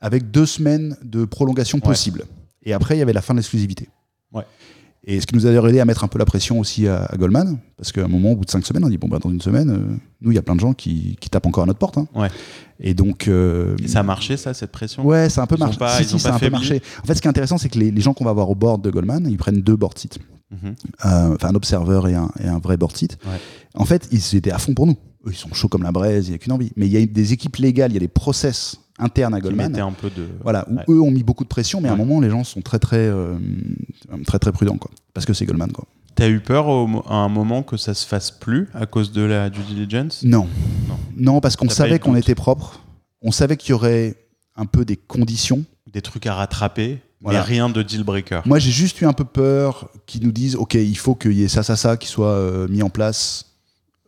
Avec 0.01 0.31
deux 0.31 0.47
semaines 0.47 0.97
de 1.03 1.25
prolongation 1.25 1.81
possible. 1.81 2.25
Et 2.67 2.75
après, 2.75 2.97
il 2.97 2.99
y 2.99 3.03
avait 3.03 3.15
la 3.15 3.23
fin 3.23 3.33
de 3.33 3.39
l'exclusivité. 3.39 3.89
Ouais. 4.33 4.43
Et 5.09 5.21
ce 5.21 5.27
qui 5.27 5.37
nous 5.37 5.47
a 5.47 5.51
aidé 5.69 5.79
à 5.79 5.85
mettre 5.85 6.03
un 6.03 6.09
peu 6.09 6.19
la 6.19 6.25
pression 6.25 6.59
aussi 6.59 6.89
à, 6.89 7.05
à 7.05 7.17
Goldman, 7.17 7.59
parce 7.77 7.93
qu'à 7.93 8.05
un 8.05 8.09
moment, 8.09 8.33
au 8.33 8.37
bout 8.37 8.45
de 8.45 8.51
cinq 8.51 8.67
semaines, 8.67 8.85
on 8.85 8.89
dit 8.89 8.99
bon, 8.99 9.07
bah, 9.07 9.21
dans 9.23 9.31
une 9.31 9.41
semaine, 9.41 9.71
euh, 9.71 9.97
nous, 10.21 10.33
il 10.33 10.35
y 10.35 10.39
a 10.39 10.43
plein 10.43 10.57
de 10.57 10.61
gens 10.61 10.73
qui, 10.75 11.17
qui 11.21 11.31
tapent 11.31 11.47
encore 11.47 11.63
à 11.63 11.67
notre 11.67 11.79
porte. 11.79 11.97
hein. 11.97 12.09
Ouais. 12.15 12.29
Et 12.81 12.93
donc. 12.93 13.29
euh, 13.29 13.77
Et 13.83 13.87
ça 13.89 14.01
a 14.01 14.03
marché, 14.03 14.37
ça, 14.37 14.53
cette 14.53 14.73
pression? 14.73 15.07
Ouais, 15.07 15.29
ça 15.31 15.43
a 15.43 15.45
un 15.45 15.47
peu 15.47 15.57
marché. 15.57 15.79
pas- 15.79 15.97
Si, 15.97 16.03
ils 16.03 16.09
si, 16.09 16.15
ont 16.17 16.19
ça 16.19 16.29
a 16.29 16.31
pas 16.33 16.37
un 16.37 16.39
peu 16.41 16.47
faibli 16.47 16.59
marché. 16.59 16.83
En 17.03 17.07
fait, 17.07 17.15
ce 17.15 17.23
qui 17.23 17.29
est 17.29 17.31
intéressant, 17.31 17.57
c'est 17.57 17.69
que 17.69 17.79
les, 17.79 17.93
les 17.93 18.01
gens 18.01 18.15
qu'on 18.15 18.25
va 18.25 18.31
avoir 18.33 18.51
au 18.51 18.57
board 18.57 18.83
de 18.83 18.91
Goldman, 18.91 19.29
ils 19.31 19.37
prennent 19.39 19.63
deux 19.63 19.77
board 19.77 19.97
seats. 19.97 20.19
Mhm. 20.51 20.75
Euh, 21.05 21.35
Enfin, 21.37 21.49
un 21.51 21.55
observeur 21.55 22.09
et 22.09 22.15
un, 22.17 22.29
et 22.43 22.49
un 22.49 22.59
vrai 22.59 22.77
board 22.77 22.97
seat. 22.97 23.17
Ouais. 23.27 23.39
En 23.75 23.85
fait, 23.85 24.09
ils 24.11 24.35
étaient 24.37 24.51
à 24.51 24.59
fond 24.59 24.75
pour 24.75 24.87
nous. 24.89 24.97
Eux, 25.27 25.31
ils 25.31 25.37
sont 25.37 25.53
chauds 25.55 25.69
comme 25.69 25.85
la 25.85 25.93
braise, 25.93 26.27
il 26.27 26.31
n'y 26.31 26.35
a 26.35 26.39
qu'une 26.39 26.53
envie. 26.53 26.73
Mais 26.77 26.87
il 26.89 26.93
y 26.93 26.97
a 27.01 27.07
des 27.07 27.33
équipes 27.33 27.57
légales, 27.57 27.93
il 27.93 27.95
y 27.95 27.99
a 27.99 28.01
des 28.01 28.09
process 28.09 28.77
internes 28.99 29.35
à 29.35 29.41
Goldman. 29.41 29.77
un 29.79 29.93
peu 29.93 30.11
de. 30.11 30.27
Voilà, 30.43 30.67
où 30.71 30.77
Ouais. 30.77 30.85
eux 30.89 31.01
ont 31.01 31.11
mis 31.11 31.23
beaucoup 31.23 31.45
de 31.45 31.49
pression, 31.49 31.81
mais 31.81 31.89
à 31.89 31.93
un 31.93 31.97
moment, 31.97 32.21
les 32.21 32.31
gens 32.31 32.45
sont 32.45 32.63
très, 32.63 32.79
très, 32.79 32.97
euh, 32.99 33.37
très, 34.27 34.39
très 34.39 34.53
prudents, 34.53 34.79
quoi. 34.79 34.91
Parce 35.15 35.27
que 35.27 35.33
c'est 35.35 35.45
Goldman, 35.47 35.71
quoi. 35.73 35.85
T'as 36.15 36.29
eu 36.31 36.41
peur 36.41 36.69
au 36.69 36.89
à 37.09 37.15
un 37.17 37.29
moment 37.29 37.63
que 37.63 37.77
ça 37.77 37.93
se 37.93 38.07
fasse 38.07 38.31
plus 38.31 38.69
à 38.73 38.87
cause 38.87 39.13
de 39.13 39.21
la 39.23 39.51
due 39.51 39.61
diligence? 39.63 40.23
Non. 40.23 40.49
Non. 40.89 40.99
Non, 41.35 41.41
parce 41.41 41.57
qu'on 41.57 41.69
savait 41.69 41.99
qu'on 41.99 42.17
était 42.17 42.35
propre. 42.35 42.81
On 43.21 43.31
savait 43.33 43.57
qu'il 43.59 43.71
y 43.71 43.73
aurait 43.75 44.17
un 44.57 44.65
peu 44.65 44.85
des 44.87 44.97
conditions. 44.97 45.65
Des 45.93 46.01
trucs 46.01 46.27
à 46.27 46.35
rattraper, 46.35 47.01
Voilà. 47.21 47.41
mais 47.41 47.45
rien 47.45 47.69
de 47.69 47.83
deal 47.83 48.03
breaker. 48.03 48.41
Moi, 48.47 48.59
j'ai 48.59 48.71
juste 48.71 49.01
eu 49.03 49.05
un 49.05 49.13
peu 49.13 49.25
peur 49.25 49.91
qu'ils 50.07 50.23
nous 50.25 50.33
disent, 50.33 50.57
OK, 50.57 50.75
il 50.75 50.97
faut 50.97 51.15
qu'il 51.15 51.33
y 51.35 51.43
ait 51.45 51.49
ça, 51.49 51.63
ça, 51.63 51.77
ça 51.77 51.99
qui 51.99 52.09
soit 52.09 52.29
euh, 52.33 52.67
mis 52.69 52.83
en 52.83 52.89
place 52.91 53.53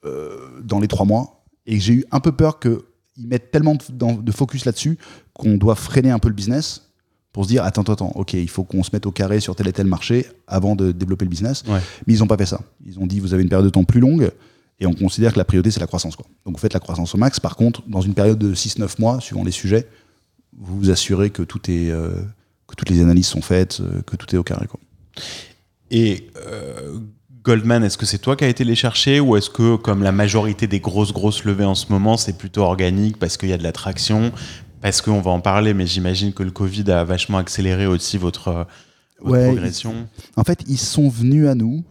euh, 0.07 0.37
dans 0.63 0.81
les 0.81 0.89
trois 0.89 1.05
mois. 1.05 1.45
Et 1.67 1.79
j'ai 1.79 1.93
eu 1.93 2.05
un 2.11 2.21
peu 2.21 2.33
peur 2.33 2.59
qu'ils 3.19 3.29
mettent 3.29 3.51
tellement 3.51 3.77
de, 3.91 4.33
focus 4.33 4.65
là-dessus 4.65 4.99
qu'on 5.33 5.57
doit 5.57 5.75
freiner 5.75 6.11
un 6.11 6.19
peu 6.19 6.29
le 6.29 6.35
business 6.35 6.91
pour 7.33 7.45
se 7.45 7.49
dire, 7.49 7.65
attends, 7.65 7.83
attends, 7.83 7.93
attends, 7.93 8.13
OK, 8.15 8.33
il 8.33 8.49
faut 8.49 8.65
qu'on 8.65 8.83
se 8.83 8.91
mette 8.93 9.07
au 9.07 9.13
carré 9.13 9.41
sur 9.41 9.55
tel 9.55 9.69
et 9.69 9.73
tel 9.73 9.87
marché 9.87 10.27
avant 10.47 10.77
de 10.77 10.93
développer 10.93 11.25
le 11.25 11.31
business. 11.31 11.63
Ouais. 11.69 11.81
Mais 12.07 12.15
ils 12.15 12.21
n'ont 12.21 12.27
pas 12.27 12.37
fait 12.37 12.47
ça. 12.47 12.61
Ils 12.85 12.99
ont 12.99 13.07
dit, 13.07 13.21
vous 13.21 13.35
avez 13.35 13.43
une 13.43 13.49
période 13.49 13.67
de 13.67 13.71
temps 13.71 13.85
plus 13.85 14.01
longue 14.01 14.31
et 14.81 14.87
on 14.87 14.95
considère 14.95 15.33
que 15.33 15.39
la 15.39 15.45
priorité, 15.45 15.71
c'est 15.71 15.81
la 15.81 15.87
croissance. 15.87 16.17
Quoi. 16.17 16.27
Donc 16.45 16.57
vous 16.57 16.61
faites 16.61 16.75
la 16.75 16.81
croissance 16.81 17.15
au 17.15 17.19
max. 17.19 17.41
Par 17.41 17.57
contre, 17.57 17.83
dans 17.89 18.01
une 18.01 18.15
période 18.15 18.39
de 18.39 18.55
6-9 18.55 19.01
mois, 19.01 19.21
suivant 19.21 19.45
les 19.45 19.51
sujets, 19.51 19.87
vous 20.57 20.79
vous 20.79 20.91
assurez 20.91 21.31
que, 21.31 21.43
tout 21.43 21.71
est, 21.71 21.91
euh, 21.91 22.11
que 22.67 22.75
toutes 22.77 22.91
les 22.91 23.01
analyses 23.01 23.27
sont 23.27 23.43
faites, 23.43 23.81
euh, 23.81 24.03
que 24.03 24.17
tout 24.17 24.35
est 24.35 24.39
au 24.39 24.43
carré. 24.43 24.67
Quoi. 24.67 24.81
Et 25.91 26.31
euh, 26.37 26.99
Goldman, 27.49 27.83
est-ce 27.83 27.97
que 27.97 28.05
c'est 28.05 28.19
toi 28.19 28.37
qui 28.37 28.45
as 28.45 28.49
été 28.49 28.63
les 28.63 28.75
chercher 28.75 29.21
ou 29.21 29.35
est-ce 29.37 29.49
que, 29.49 29.77
comme 29.77 30.03
la 30.03 30.13
majorité 30.13 30.67
des 30.67 30.81
grosses, 30.81 31.13
grosses 31.15 31.45
levées 31.45 31.65
en 31.65 31.75
ce 31.75 31.87
moment, 31.91 32.19
c'est 32.19 32.37
plutôt 32.37 32.61
organique 32.63 33.17
parce 33.19 33.39
qu'il 33.39 33.49
y 33.49 33.55
a 33.55 33.57
de 33.59 33.63
la 33.63 33.73
traction 33.73 34.33
Parce 34.83 35.01
qu'on 35.01 35.21
va 35.23 35.31
en 35.31 35.41
parler, 35.41 35.73
mais 35.73 35.87
j'imagine 35.87 36.35
que 36.35 36.43
le 36.43 36.51
Covid 36.51 36.91
a 36.91 37.05
vachement 37.05 37.39
accéléré 37.39 37.87
aussi 37.87 38.19
votre, 38.19 38.49
euh, 38.49 38.65
votre 39.21 39.33
Ouais, 39.33 39.47
progression. 39.47 40.07
En 40.37 40.45
fait, 40.45 40.63
ils 40.69 40.77
sont 40.79 41.09
venus 41.09 41.49
à 41.49 41.55
nous. 41.55 41.85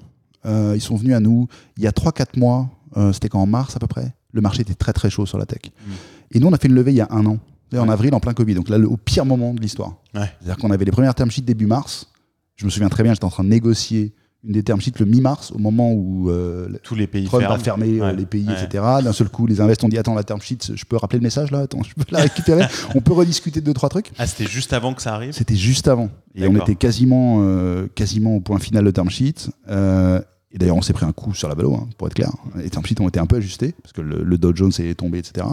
euh, 0.46 0.74
ils 0.76 0.82
sont 0.82 0.96
venus 0.96 1.16
à 1.16 1.20
nous 1.20 1.48
il 1.76 1.84
y 1.84 1.88
a 1.88 1.92
3-4 1.92 2.38
mois. 2.38 2.70
euh, 2.96 3.12
C'était 3.12 3.28
quand 3.30 3.42
en 3.42 3.48
mars 3.48 3.76
à 3.76 3.80
peu 3.80 3.88
près? 3.88 4.14
Le 4.34 4.42
marché 4.42 4.62
était 4.62 4.76
très 4.76 4.94
très 4.94 5.10
chaud 5.10 5.26
sur 5.26 5.38
la 5.40 5.46
tech. 5.48 5.62
Mm. 5.66 5.92
Et 6.34 6.40
nous, 6.40 6.48
on 6.48 6.54
a 6.54 6.58
fait 6.60 6.68
une 6.68 6.76
levée 6.76 6.92
il 6.92 6.98
y 6.98 7.02
a 7.02 7.08
un 7.10 7.26
an. 7.26 7.40
En 7.76 7.90
avril, 7.90 8.14
en 8.14 8.20
plein 8.20 8.34
Covid. 8.34 8.54
Donc 8.54 8.70
là, 8.70 8.78
le- 8.78 8.88
au 8.88 8.96
pire 8.96 9.26
moment 9.26 9.54
de 9.54 9.60
l'histoire. 9.60 9.96
Ouais. 10.16 10.32
C'est-à-dire 10.40 10.58
qu'on 10.58 10.72
avait 10.72 10.86
les 10.86 10.92
premières 10.92 11.16
term 11.16 11.30
sheets 11.32 11.42
début 11.42 11.66
mars. 11.66 12.08
Je 12.56 12.64
me 12.66 12.70
souviens 12.70 12.88
très 12.90 13.04
bien, 13.04 13.14
j'étais 13.14 13.26
en 13.26 13.30
train 13.30 13.44
de 13.44 13.50
négocier 13.50 14.14
une 14.48 14.54
des 14.54 14.64
term 14.64 14.80
sheets 14.82 14.94
le 15.00 15.06
mi-mars, 15.06 15.52
au 15.52 15.58
moment 15.60 15.92
où 15.92 16.30
euh, 16.30 16.70
Tous 16.84 16.96
les 16.96 17.06
pays 17.06 17.26
Trump 17.26 17.42
ferment. 17.42 17.56
a 17.56 17.60
fermé 17.60 18.00
euh, 18.00 18.06
Ouais. 18.06 18.16
les 18.16 18.26
pays, 18.26 18.48
Ouais. 18.48 18.54
etc. 18.64 18.84
D'un 19.04 19.12
seul 19.14 19.30
coup, 19.30 19.46
les 19.46 19.60
invests 19.62 19.84
ont 19.84 19.90
dit 19.90 19.98
Attends, 19.98 20.16
la 20.16 20.24
term 20.24 20.42
sheet, 20.42 20.72
je 20.74 20.86
peux 20.86 20.96
rappeler 20.98 21.20
le 21.20 21.24
message 21.24 21.52
là? 21.52 21.60
Attends, 21.60 21.84
je 21.84 21.94
peux 21.94 22.04
la 22.12 22.22
récupérer? 22.22 22.64
On 22.96 23.02
peut 23.02 23.14
rediscuter 23.14 23.60
de 23.60 23.66
deux, 23.66 23.74
trois 23.74 23.90
trucs? 23.90 24.12
Ah, 24.18 24.26
c'était 24.26 24.50
juste 24.50 24.72
avant 24.74 24.94
que 24.94 25.02
ça 25.02 25.14
arrive? 25.14 25.34
C'était 25.34 25.56
juste 25.56 25.88
avant. 25.88 26.10
Et 26.36 26.48
on 26.48 26.56
était 26.56 26.76
quasiment, 26.76 27.40
euh, 27.42 27.88
quasiment 27.94 28.36
au 28.36 28.40
point 28.40 28.60
final 28.60 28.86
de 28.86 28.92
term 28.92 29.10
sheet. 29.10 29.50
Euh, 29.70 30.22
et 30.52 30.58
d'ailleurs, 30.58 30.78
on 30.78 30.82
s'est 30.82 30.94
pris 30.94 31.06
un 31.06 31.12
coup 31.12 31.34
sur 31.34 31.50
la 31.50 31.56
valo, 31.56 31.74
hein, 31.76 31.90
pour 31.98 32.08
être 32.08 32.14
clair. 32.14 32.32
Les 32.56 32.70
term 32.70 32.86
sheets 32.86 33.02
ont 33.02 33.08
été 33.10 33.20
un 33.20 33.26
peu 33.26 33.36
ajustés, 33.36 33.74
parce 33.84 33.92
que 33.92 34.02
le, 34.02 34.24
le 34.24 34.38
Dow 34.38 34.56
Jones 34.56 34.72
est 34.80 34.96
tombé, 34.96 35.18
etc. 35.18 35.46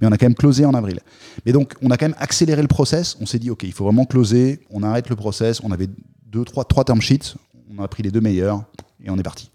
Mais 0.00 0.06
on 0.06 0.12
a 0.12 0.18
quand 0.18 0.26
même 0.26 0.34
closé 0.34 0.64
en 0.66 0.74
avril. 0.74 1.00
Mais 1.46 1.52
donc, 1.52 1.72
on 1.80 1.90
a 1.90 1.96
quand 1.96 2.04
même 2.06 2.16
accéléré 2.18 2.60
le 2.60 2.68
process. 2.68 3.16
On 3.20 3.26
s'est 3.26 3.38
dit, 3.38 3.50
OK, 3.50 3.62
il 3.62 3.72
faut 3.72 3.84
vraiment 3.84 4.04
closer. 4.04 4.60
On 4.70 4.82
arrête 4.82 5.08
le 5.08 5.16
process. 5.16 5.60
On 5.64 5.70
avait 5.70 5.88
deux, 6.26 6.44
trois, 6.44 6.64
trois 6.64 6.84
term 6.84 7.00
sheets. 7.00 7.34
On 7.76 7.82
a 7.82 7.88
pris 7.88 8.02
les 8.02 8.10
deux 8.10 8.20
meilleurs 8.20 8.64
et 9.02 9.10
on 9.10 9.18
est 9.18 9.22
parti. 9.22 9.50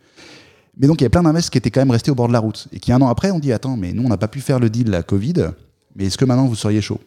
Mais 0.80 0.88
donc, 0.88 1.02
il 1.02 1.04
y 1.04 1.08
a 1.08 1.10
plein 1.10 1.24
d'investisseurs 1.24 1.52
qui 1.52 1.58
étaient 1.58 1.72
quand 1.72 1.82
même 1.82 1.92
restés 1.92 2.12
au 2.12 2.16
bord 2.16 2.28
de 2.28 2.34
la 2.34 2.40
route. 2.40 2.68
Et 2.72 2.80
qui, 2.80 2.92
un 2.92 3.02
an 3.02 3.08
après, 3.08 3.32
ont 3.32 3.40
dit, 3.40 3.52
attends, 3.52 3.78
mais 3.78 3.94
nous, 3.94 4.04
on 4.04 4.10
n'a 4.10 4.18
pas 4.18 4.28
pu 4.28 4.42
faire 4.42 4.60
le 4.60 4.70
deal 4.70 4.90
la 4.90 5.04
Covid. 5.04 5.52
Mais 5.96 6.06
est-ce 6.06 6.18
que 6.18 6.26
maintenant, 6.26 6.46
vous 6.46 6.56
seriez 6.56 6.82
chaud? 6.82 7.00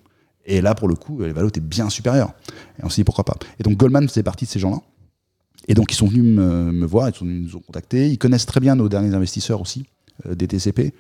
Et 0.45 0.61
là, 0.61 0.75
pour 0.75 0.89
le 0.89 0.97
coup, 0.97 1.21
les 1.21 1.33
valos 1.33 1.49
étaient 1.49 1.61
bien 1.61 1.89
supérieurs. 1.91 2.33
Et 2.79 2.85
on 2.85 2.89
s'est 2.89 2.97
dit, 2.97 3.05
pourquoi 3.05 3.25
pas? 3.25 3.37
Et 3.59 3.63
donc, 3.63 3.77
Goldman 3.77 4.09
faisait 4.09 4.23
partie 4.23 4.45
de 4.47 4.51
ces 4.51 4.59
gens-là. 4.59 4.79
Et 5.69 5.75
donc, 5.75 5.93
ils 5.93 5.95
sont 5.95 6.09
venus 6.09 6.25
me, 6.25 6.73
me 6.73 6.87
voir, 6.87 7.09
ils, 7.09 7.15
sont 7.15 7.25
venus 7.25 7.53
nous 7.53 7.57
ont 7.57 7.61
contactés. 7.61 8.09
Ils 8.09 8.19
connaissent 8.19 8.47
très 8.47 8.61
bien 8.61 8.75
nos 8.75 8.89
derniers 8.89 9.15
investisseurs 9.15 9.61
aussi, 9.61 9.87
euh, 10.27 10.35
des 10.35 10.49
TCP. 10.49 10.93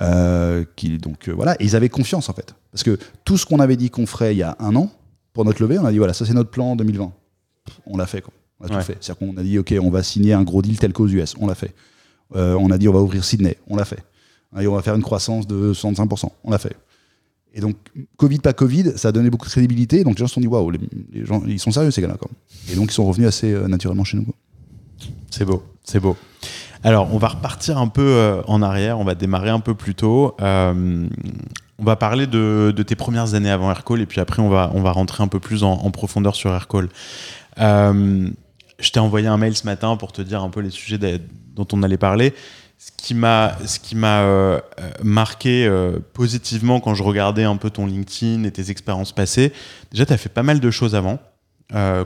Euh, 0.00 0.64
qui, 0.76 0.96
donc, 0.96 1.28
euh, 1.28 1.32
voilà. 1.32 1.60
Et 1.60 1.64
ils 1.64 1.76
avaient 1.76 1.90
confiance, 1.90 2.30
en 2.30 2.32
fait. 2.32 2.54
Parce 2.72 2.84
que 2.84 2.98
tout 3.24 3.36
ce 3.36 3.44
qu'on 3.44 3.60
avait 3.60 3.76
dit 3.76 3.90
qu'on 3.90 4.06
ferait 4.06 4.34
il 4.34 4.38
y 4.38 4.42
a 4.42 4.56
un 4.60 4.74
an, 4.76 4.90
pour 5.34 5.44
notre 5.44 5.60
levée, 5.60 5.78
on 5.78 5.84
a 5.84 5.92
dit, 5.92 5.98
voilà, 5.98 6.14
ça, 6.14 6.24
c'est 6.24 6.32
notre 6.32 6.50
plan 6.50 6.74
2020. 6.74 7.12
On 7.86 7.96
l'a 7.98 8.06
fait, 8.06 8.22
quoi. 8.22 8.32
On 8.60 8.66
a 8.66 8.68
Ouais. 8.70 8.78
tout 8.80 8.86
fait. 8.86 8.96
C'est-à-dire 9.00 9.18
qu'on 9.28 9.36
a 9.36 9.42
dit, 9.42 9.58
OK, 9.58 9.74
on 9.80 9.90
va 9.90 10.02
signer 10.02 10.32
un 10.32 10.42
gros 10.42 10.62
deal 10.62 10.78
tel 10.78 10.92
qu'aux 10.92 11.06
US. 11.08 11.34
On 11.40 11.46
l'a 11.46 11.54
fait. 11.54 11.74
Euh, 12.36 12.54
on 12.60 12.70
a 12.70 12.78
dit, 12.78 12.88
on 12.88 12.92
va 12.92 13.00
ouvrir 13.00 13.24
Sydney. 13.24 13.56
On 13.68 13.76
l'a 13.76 13.84
fait. 13.84 14.02
Et 14.60 14.66
on 14.66 14.74
va 14.74 14.82
faire 14.82 14.94
une 14.94 15.02
croissance 15.02 15.46
de 15.46 15.72
65%. 15.72 16.30
On 16.44 16.50
l'a 16.50 16.58
fait. 16.58 16.76
Et 17.54 17.60
donc, 17.60 17.76
Covid, 18.16 18.38
pas 18.38 18.52
Covid, 18.52 18.92
ça 18.96 19.08
a 19.08 19.12
donné 19.12 19.30
beaucoup 19.30 19.46
de 19.46 19.50
crédibilité. 19.52 20.04
Donc, 20.04 20.14
les 20.18 20.20
gens 20.20 20.26
se 20.28 20.34
sont 20.34 20.40
dit, 20.40 20.46
waouh, 20.46 20.70
les, 20.70 20.78
les 21.12 21.24
gens, 21.24 21.42
ils 21.46 21.58
sont 21.58 21.70
sérieux, 21.70 21.90
ces 21.90 22.00
gars-là. 22.02 22.16
Et 22.70 22.74
donc, 22.76 22.90
ils 22.90 22.94
sont 22.94 23.06
revenus 23.06 23.26
assez 23.28 23.52
euh, 23.52 23.68
naturellement 23.68 24.04
chez 24.04 24.16
nous. 24.18 24.26
C'est 25.30 25.44
beau, 25.44 25.62
c'est 25.84 26.00
beau. 26.00 26.16
Alors, 26.82 27.12
on 27.12 27.18
va 27.18 27.28
repartir 27.28 27.78
un 27.78 27.88
peu 27.88 28.02
euh, 28.02 28.42
en 28.46 28.62
arrière, 28.62 28.98
on 29.00 29.04
va 29.04 29.14
démarrer 29.14 29.50
un 29.50 29.60
peu 29.60 29.74
plus 29.74 29.94
tôt. 29.94 30.34
Euh, 30.40 31.06
on 31.78 31.84
va 31.84 31.96
parler 31.96 32.26
de, 32.26 32.72
de 32.76 32.82
tes 32.82 32.94
premières 32.96 33.34
années 33.34 33.50
avant 33.50 33.70
Aircall 33.70 34.00
et 34.00 34.06
puis 34.06 34.20
après, 34.20 34.42
on 34.42 34.48
va, 34.48 34.70
on 34.74 34.82
va 34.82 34.92
rentrer 34.92 35.22
un 35.22 35.28
peu 35.28 35.40
plus 35.40 35.62
en, 35.64 35.72
en 35.72 35.90
profondeur 35.90 36.34
sur 36.36 36.50
Aircall. 36.50 36.88
Je 38.78 38.90
t'ai 38.90 39.00
envoyé 39.00 39.26
un 39.26 39.36
mail 39.36 39.56
ce 39.56 39.64
matin 39.66 39.96
pour 39.96 40.12
te 40.12 40.22
dire 40.22 40.42
un 40.42 40.50
peu 40.50 40.60
les 40.60 40.70
sujets 40.70 40.98
dont 41.54 41.66
on 41.72 41.82
allait 41.82 41.98
parler. 41.98 42.32
ce 42.78 42.90
qui 42.96 43.14
m'a 43.14 43.56
euh, 43.58 44.60
euh, 44.78 44.90
marqué 45.02 45.66
euh, 45.66 45.98
positivement 46.12 46.78
quand 46.78 46.94
je 46.94 47.02
regardais 47.02 47.42
un 47.42 47.56
peu 47.56 47.70
ton 47.70 47.86
LinkedIn 47.86 48.44
et 48.44 48.52
tes 48.52 48.70
expériences 48.70 49.12
passées, 49.12 49.52
déjà 49.90 50.06
tu 50.06 50.12
as 50.12 50.16
fait 50.16 50.28
pas 50.28 50.44
mal 50.44 50.60
de 50.60 50.70
choses 50.70 50.94
avant, 50.94 51.18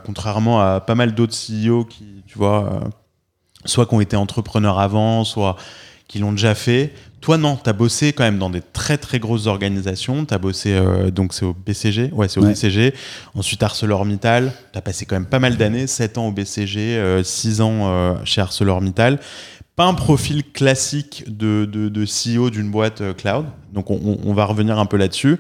contrairement 0.05 0.61
à 0.61 0.81
pas 0.81 0.95
mal 0.95 1.15
d'autres 1.15 1.37
CEO 1.37 1.85
qui, 1.85 2.25
tu 2.27 2.39
vois, 2.39 2.81
soit 3.67 3.85
qui 3.85 3.95
ont 3.95 4.01
été 4.01 4.17
entrepreneurs 4.17 4.79
avant, 4.79 5.25
soit 5.25 5.57
qui 6.13 6.19
l'ont 6.19 6.33
déjà 6.33 6.55
fait. 6.55 6.93
Toi, 7.23 7.39
non, 7.39 7.57
tu 7.57 7.71
as 7.71 7.73
bossé 7.73 8.13
quand 8.13 8.25
même 8.25 8.39
dans 8.39 8.51
des 8.51 8.61
très 8.61 8.99
très 8.99 9.19
grosses 9.19 9.47
organisations. 9.47 10.27
Tu 10.27 10.35
as 10.35 10.39
bossé, 10.39 10.73
euh, 10.75 11.11
donc 11.11 11.33
c'est 11.33 11.45
au 11.47 11.55
BCG. 11.55 12.11
Ouais, 12.13 12.29
c'est 12.29 12.39
au 12.39 12.43
Ouais. 12.43 12.51
BCG. 12.51 12.93
Ensuite, 13.35 13.63
ArcelorMittal. 13.63 14.53
Tu 14.73 14.79
as 14.79 14.83
passé 14.83 15.07
quand 15.07 15.17
même 15.17 15.25
pas 15.27 15.39
mal 15.39 15.57
d'années, 15.57 15.87
7 15.87 16.19
ans 16.19 16.29
au 16.29 16.33
BCG, 16.33 17.23
6 17.25 17.61
ans 17.63 17.89
euh, 17.91 18.15
chez 18.25 18.41
ArcelorMittal. 18.43 19.21
Pas 19.75 19.85
un 19.87 19.95
profil 19.95 20.45
classique 20.53 21.25
de, 21.29 21.65
de, 21.65 21.89
de 21.89 22.05
CEO 22.05 22.51
d'une 22.51 22.71
boîte 22.71 23.01
euh, 23.01 23.15
cloud. 23.15 23.47
Donc, 23.73 23.91
on, 23.91 24.19
on- 24.23 24.35
va 24.35 24.45
revenir 24.45 24.79
un 24.79 24.85
peu 24.85 24.99
là-dessus. 24.99 25.39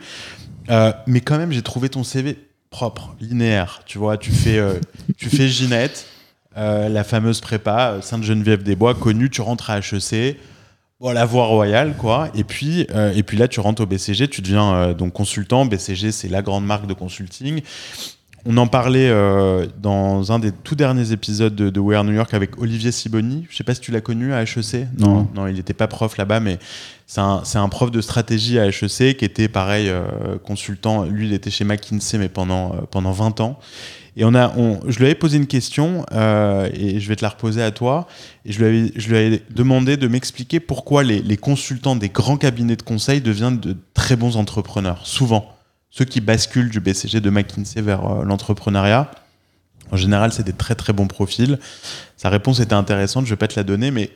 Euh, 0.71 0.91
mais 1.07 1.21
quand 1.21 1.37
même, 1.37 1.53
j'ai 1.53 1.61
trouvé 1.63 1.91
ton 1.91 2.03
CV 2.05 2.39
propre, 2.71 3.15
linéaire. 3.21 3.83
Tu 3.85 3.99
vois, 3.99 4.17
tu 4.17 4.31
fais, 4.31 4.57
euh, 4.59 4.75
tu 5.19 5.29
fais 5.29 5.49
Ginette, 5.49 6.07
euh, 6.57 6.89
la 6.89 7.05
fameuse 7.05 7.41
prépa, 7.43 7.91
euh, 7.97 8.01
Sainte-Geneviève-des-Bois, 8.01 8.95
connue. 8.95 9.29
Tu 9.29 9.43
rentres 9.43 9.69
à 9.69 9.79
HEC. 9.81 10.39
Bon, 11.03 11.11
la 11.11 11.25
voie 11.25 11.47
royale, 11.47 11.97
quoi. 11.97 12.29
Et 12.33 12.45
puis, 12.45 12.87
euh, 12.95 13.13
et 13.13 13.25
puis 13.25 13.37
là, 13.37 13.49
tu 13.49 13.59
rentres 13.59 13.83
au 13.83 13.87
BCG, 13.87 14.29
tu 14.29 14.41
deviens 14.41 14.73
euh, 14.73 14.95
donc 14.95 15.13
consultant. 15.13 15.67
BCG, 15.67 16.13
c'est 16.13 16.29
la 16.29 16.43
grande 16.43 16.65
marque 16.65 16.87
de 16.87 16.95
consulting. 16.95 17.61
On 18.47 18.57
en 18.57 18.69
parlait 18.69 19.09
euh, 19.09 19.67
dans 19.81 20.31
un 20.31 20.39
des 20.39 20.53
tout 20.53 20.77
derniers 20.77 21.11
épisodes 21.11 21.57
de, 21.57 21.71
de 21.71 21.81
We 21.81 21.97
Are 21.97 22.05
New 22.05 22.13
York 22.13 22.33
avec 22.35 22.57
Olivier 22.57 22.93
Siboni. 22.93 23.49
Je 23.51 23.57
sais 23.57 23.65
pas 23.65 23.75
si 23.75 23.81
tu 23.81 23.91
l'as 23.91 24.01
connu 24.01 24.33
à 24.33 24.43
HEC. 24.43 24.87
Non. 24.97 25.27
non, 25.35 25.49
il 25.49 25.57
n'était 25.57 25.75
pas 25.75 25.89
prof 25.89 26.17
là-bas, 26.17 26.39
mais 26.39 26.61
c'est 27.09 27.21
un, 27.21 27.43
un 27.53 27.69
prof 27.69 27.91
de 27.91 28.01
stratégie 28.01 28.61
à 28.61 28.69
HEC 28.69 29.17
qui 29.17 29.25
était 29.25 29.49
pareil 29.49 29.93
consultant. 30.45 31.05
Lui, 31.05 31.27
il 31.27 31.33
était 31.33 31.51
chez 31.51 31.65
McKinsey, 31.65 32.19
mais 32.19 32.29
pendant, 32.29 32.77
pendant 32.93 33.11
20 33.11 33.41
ans. 33.41 33.59
Et 34.17 34.25
on 34.25 34.35
a, 34.35 34.53
je 34.87 34.99
lui 34.99 35.07
avais 35.07 35.15
posé 35.15 35.39
une 35.39 35.47
question 35.47 36.05
euh, 36.13 36.69
et 36.75 37.01
je 37.01 37.09
vais 37.09 37.17
te 37.17 37.23
la 37.23 37.31
reposer 37.31 37.63
à 37.63 37.71
toi. 37.71 38.07
Et 38.45 38.53
je 38.53 38.65
lui 38.65 39.17
avais, 39.17 39.43
demandé 39.51 39.97
de 39.97 40.07
m'expliquer 40.07 40.61
pourquoi 40.61 41.03
les, 41.03 41.37
consultants 41.37 41.97
des 41.97 42.11
grands 42.11 42.37
cabinets 42.37 42.77
de 42.77 42.83
conseil 42.83 43.21
deviennent 43.21 43.59
de 43.59 43.77
très 43.95 44.17
bons 44.17 44.37
entrepreneurs. 44.37 45.07
Souvent, 45.07 45.57
ceux 45.91 46.05
qui 46.05 46.21
basculent 46.21 46.71
du 46.71 46.81
BCG 46.81 47.21
de 47.21 47.31
McKinsey 47.31 47.81
vers 47.81 48.07
euh, 48.07 48.25
l'entrepreneuriat. 48.25 49.11
En 49.91 49.97
général, 49.97 50.33
c'est 50.33 50.45
des 50.45 50.53
très 50.53 50.75
très 50.75 50.93
bons 50.93 51.07
profils. 51.07 51.59
Sa 52.17 52.29
réponse 52.31 52.61
était 52.61 52.75
intéressante, 52.75 53.27
je 53.27 53.31
vais 53.31 53.37
pas 53.37 53.49
te 53.49 53.59
la 53.59 53.65
donner, 53.65 53.91
mais 53.91 54.11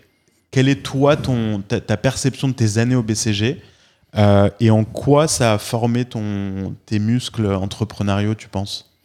quelle 0.51 0.69
est 0.69 0.83
toi 0.83 1.17
ton, 1.17 1.61
ta, 1.61 1.81
ta 1.81 1.97
perception 1.97 2.49
de 2.49 2.55
tes 2.55 2.79
années 2.79 2.95
au 2.95 3.03
BCG 3.03 3.61
euh, 4.17 4.49
et 4.61 4.71
en 4.71 4.85
quoi 4.85 5.29
ça 5.29 5.55
a 5.55 5.59
formé 5.59 6.05
ton, 6.05 6.75
tes 6.87 6.99
muscles 6.99 7.47
entrepreneuriaux, 7.47 8.35
tu 8.35 8.49
penses? 8.49 8.96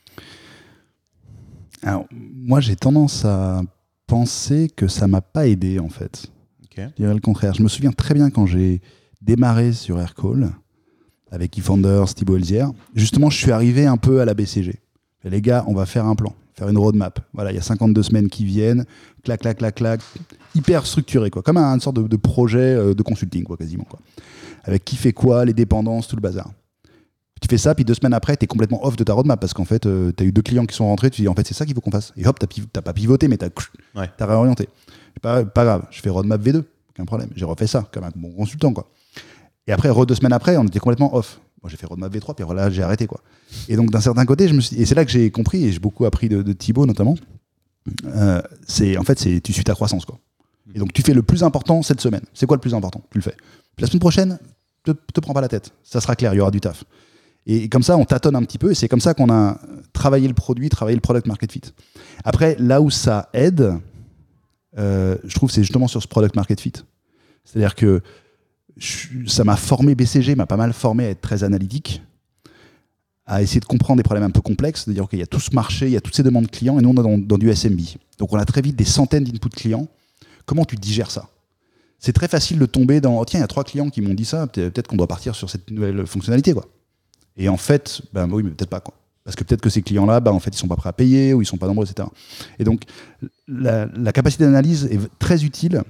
Alors, 1.84 2.06
moi, 2.12 2.60
j'ai 2.60 2.76
tendance 2.76 3.26
à 3.26 3.62
penser 4.08 4.70
que 4.76 4.88
ça 4.88 5.08
m'a 5.08 5.22
pas 5.22 5.48
aidé, 5.48 5.80
en 5.80 5.90
fait. 5.90 6.28
Ok. 6.64 6.80
Je 6.80 7.02
dirais 7.02 7.14
le 7.14 7.20
contraire. 7.20 7.54
Je 7.54 7.64
me 7.64 7.68
souviens 7.68 7.92
très 7.92 8.14
bien 8.14 8.30
quand 8.30 8.46
j'ai 8.46 8.82
démarré 9.22 9.74
sur 9.74 10.00
Aircall 10.00 10.52
avec 11.32 11.58
eFounders, 11.58 12.14
Thibaut 12.14 12.36
Elzière. 12.38 12.72
Justement, 12.94 13.30
je 13.30 13.38
suis 13.38 13.52
arrivé 13.52 13.86
un 13.86 13.98
peu 13.98 14.22
à 14.22 14.26
la 14.26 14.34
BCG. 14.34 14.80
Et 15.24 15.30
les 15.30 15.42
gars, 15.42 15.64
on 15.68 15.74
va 15.74 15.86
faire 15.86 16.06
un 16.06 16.16
plan, 16.16 16.34
faire 16.54 16.68
une 16.68 16.78
roadmap. 16.78 17.20
Voilà, 17.34 17.52
il 17.52 17.56
y 17.56 17.60
a 17.60 17.62
52 17.62 18.04
semaines 18.04 18.30
qui 18.30 18.44
viennent, 18.44 18.86
clac, 19.24 19.40
clac, 19.42 19.58
clac, 19.58 19.76
clac, 19.76 20.02
hyper 20.56 20.86
structuré, 20.86 21.30
quoi. 21.30 21.42
Comme 21.42 21.58
un, 21.58 21.74
une 21.74 21.80
sorte 21.80 21.96
de, 21.98 22.08
de 22.08 22.18
projet 22.18 22.60
euh, 22.60 22.94
de 22.94 23.04
consulting, 23.04 23.44
quoi, 23.44 23.56
quasiment, 23.56 23.86
quoi. 23.86 24.00
Avec 24.64 24.84
qui 24.84 24.96
fait 24.96 25.14
quoi, 25.14 25.46
les 25.46 25.54
dépendances, 25.54 26.08
tout 26.08 26.16
le 26.16 26.22
bazar. 26.22 26.52
Tu 27.42 27.48
fais 27.50 27.58
ça, 27.58 27.74
puis 27.76 27.84
deux 27.84 27.96
semaines 27.96 28.14
après, 28.14 28.38
tu 28.38 28.44
es 28.46 28.48
complètement 28.48 28.86
off 28.86 28.96
de 28.96 29.04
ta 29.04 29.14
roadmap 29.14 29.40
parce 29.40 29.54
qu'en 29.54 29.66
fait, 29.66 29.80
tu 29.82 29.90
as 30.20 30.24
eu 30.24 30.32
deux 30.32 30.42
clients 30.44 30.66
qui 30.66 30.76
sont 30.76 30.86
rentrés, 30.86 31.10
tu 31.10 31.22
dis 31.22 31.28
en 31.28 31.34
fait, 31.34 31.46
c'est 31.48 31.54
ça 31.56 31.66
qu'il 31.66 31.74
faut 31.74 31.82
qu'on 31.82 31.92
fasse. 31.92 32.14
Et 32.16 32.26
hop, 32.28 32.38
tu 32.48 32.62
n'as 32.76 32.82
pas 32.82 32.94
pivoté, 32.94 33.28
mais 33.28 33.38
tu 33.38 33.46
as, 33.46 33.50
Ouais. 34.00 34.10
réorienté. 34.20 34.70
Pas, 35.22 35.44
pas 35.44 35.64
grave, 35.66 35.86
je 35.92 36.00
fais 36.02 36.10
roadmap 36.10 36.42
V2, 36.42 36.64
aucun 36.92 37.06
problème. 37.06 37.30
J'ai 37.36 37.46
refait 37.46 37.68
ça 37.68 37.88
comme 37.92 38.04
un 38.04 38.12
bon 38.16 38.32
consultant. 38.32 38.72
quoi. 38.74 38.90
Et 39.68 39.72
après, 39.72 39.90
deux 40.06 40.16
semaines 40.16 40.34
après, 40.34 40.56
on 40.58 40.64
était 40.66 40.80
complètement 40.80 41.16
off. 41.16 41.40
Moi, 41.62 41.70
j'ai 41.70 41.78
fait 41.78 41.86
roadmap 41.86 42.12
V3, 42.14 42.34
puis 42.36 42.46
là, 42.56 42.70
j'ai 42.70 42.82
arrêté. 42.84 43.08
quoi. 43.08 43.22
Et 43.68 43.76
donc, 43.76 43.90
d'un 43.92 44.02
certain 44.02 44.26
côté, 44.26 44.48
je 44.48 44.54
me 44.54 44.62
suis... 44.62 44.76
et 44.82 44.86
c'est 44.86 44.96
là 44.96 45.04
que 45.06 45.12
j'ai 45.12 45.30
compris, 45.32 45.64
et 45.66 45.72
j'ai 45.72 45.80
beaucoup 45.80 46.06
appris 46.06 46.30
de, 46.30 46.42
de 46.44 46.54
Thibaut 46.54 46.86
notamment, 46.86 47.16
euh, 48.06 48.42
c'est 48.68 48.98
en 48.98 49.04
fait, 49.04 49.20
c'est 49.20 49.42
tu 49.42 49.52
suis 49.54 49.64
ta 49.64 49.74
croissance. 49.74 50.06
quoi. 50.06 50.18
Et 50.76 50.80
donc, 50.80 50.94
tu 50.94 51.02
fais 51.02 51.14
le 51.14 51.24
plus 51.24 51.44
important 51.44 51.82
cette 51.82 52.02
semaine. 52.02 52.22
C'est 52.34 52.46
quoi 52.46 52.56
le 52.58 52.62
plus 52.62 52.74
important? 52.74 53.02
Tu 53.12 53.18
le 53.18 53.24
fais. 53.24 53.36
Puis 53.76 53.82
la 53.84 53.88
semaine 53.88 54.00
prochaine, 54.00 54.40
te, 54.84 54.92
te 54.92 55.20
prends 55.20 55.34
pas 55.34 55.42
la 55.42 55.48
tête. 55.50 55.72
Ça 55.84 56.00
sera 56.02 56.16
clair, 56.16 56.34
il 56.34 56.38
y 56.38 56.40
aura 56.40 56.52
du 56.52 56.62
taf. 56.62 56.84
Et 57.48 57.70
comme 57.70 57.84
ça, 57.84 57.98
on 57.98 58.06
tâtonne 58.06 58.36
un 58.36 58.44
petit 58.44 58.58
peu, 58.60 58.72
et 58.72 58.76
c'est 58.76 58.88
comme 58.88 59.00
ça 59.02 59.14
qu'on 59.14 59.32
a 59.32 59.60
travaillé 59.94 60.28
le 60.28 60.34
produit, 60.34 60.70
travaillé 60.70 60.96
le 60.96 61.02
product 61.02 61.26
market 61.28 61.52
fit. 61.52 61.62
Après, 62.24 62.56
là 62.60 62.82
où 62.82 62.90
ça 62.92 63.30
aide, 63.34 63.74
euh, 64.78 65.18
je 65.24 65.36
trouve, 65.36 65.50
c'est 65.50 65.64
justement 65.64 65.88
sur 65.88 66.02
ce 66.02 66.08
product 66.08 66.36
market 66.36 66.60
fit. 66.62 66.74
C'est-à-dire 67.44 67.74
que 67.76 68.02
ça 69.28 69.44
m'a 69.44 69.56
formé, 69.58 69.96
BCG 69.96 70.36
m'a 70.36 70.46
pas 70.46 70.56
mal 70.58 70.72
formé 70.74 71.06
à 71.06 71.10
être 71.10 71.22
très 71.22 71.44
analytique, 71.44 72.02
à 73.26 73.42
essayer 73.42 73.60
de 73.60 73.66
comprendre 73.66 73.98
des 73.98 74.04
problèmes 74.04 74.24
un 74.24 74.30
peu 74.32 74.42
complexes, 74.42 74.88
de 74.88 74.94
dire, 74.94 75.04
OK, 75.04 75.10
il 75.14 75.20
y 75.20 75.24
a 75.24 75.28
tout 75.28 75.40
ce 75.40 75.54
marché, 75.54 75.88
il 75.88 75.92
y 75.94 75.98
a 75.98 76.02
toutes 76.02 76.16
ces 76.16 76.24
demandes 76.24 76.50
clients, 76.50 76.78
et 76.80 76.82
nous, 76.82 76.90
on 76.90 76.94
est 76.94 77.04
dans, 77.04 77.18
dans 77.18 77.38
du 77.38 77.54
SMB. 77.54 77.80
Donc, 78.20 78.32
on 78.34 78.38
a 78.38 78.46
très 78.46 78.62
vite 78.62 78.76
des 78.76 78.86
centaines 78.86 79.24
d'inputs 79.24 79.50
clients. 79.50 79.88
Comment 80.46 80.66
tu 80.66 80.76
digères 80.76 81.12
ça? 81.12 81.28
C'est 82.00 82.14
très 82.14 82.28
facile 82.28 82.60
de 82.60 82.66
tomber 82.66 83.02
dans, 83.02 83.20
oh, 83.20 83.26
tiens, 83.26 83.40
il 83.40 83.42
y 83.42 83.44
a 83.44 83.48
trois 83.48 83.64
clients 83.64 83.90
qui 83.90 84.02
m'ont 84.02 84.14
dit 84.14 84.26
ça, 84.26 84.48
peut- 84.48 84.70
peut-être 84.70 84.88
qu'on 84.88 84.98
doit 84.98 85.08
partir 85.08 85.36
sur 85.36 85.50
cette 85.50 85.70
nouvelle 85.72 86.06
fonctionnalité, 86.08 86.54
quoi. 86.54 86.66
Et 87.42 87.50
en 87.50 87.58
fait, 87.58 88.04
ben 88.14 88.30
oui, 88.32 88.44
mais 88.44 88.52
peut-être 88.52 88.70
pas, 88.70 88.80
quoi. 88.80 88.94
Parce 89.24 89.36
que 89.36 89.44
peut-être 89.44 89.62
que 89.62 89.70
ces 89.70 89.82
clients-là, 89.82 90.20
ben, 90.20 90.32
en 90.32 90.40
fait, 90.40 90.52
ils 90.54 90.58
sont 90.58 90.68
pas 90.68 90.76
prêts 90.76 90.90
à 90.90 90.94
payer 90.94 91.34
ou 91.34 91.42
ils 91.42 91.46
sont 91.46 91.58
pas 91.58 91.68
nombreux, 91.68 91.90
etc. 91.90 92.08
Et 92.60 92.64
donc, 92.64 92.84
la, 93.48 93.88
capacité 94.14 94.44
d'analyse 94.46 94.86
est 94.86 95.00
très 95.18 95.44
utile 95.44 95.82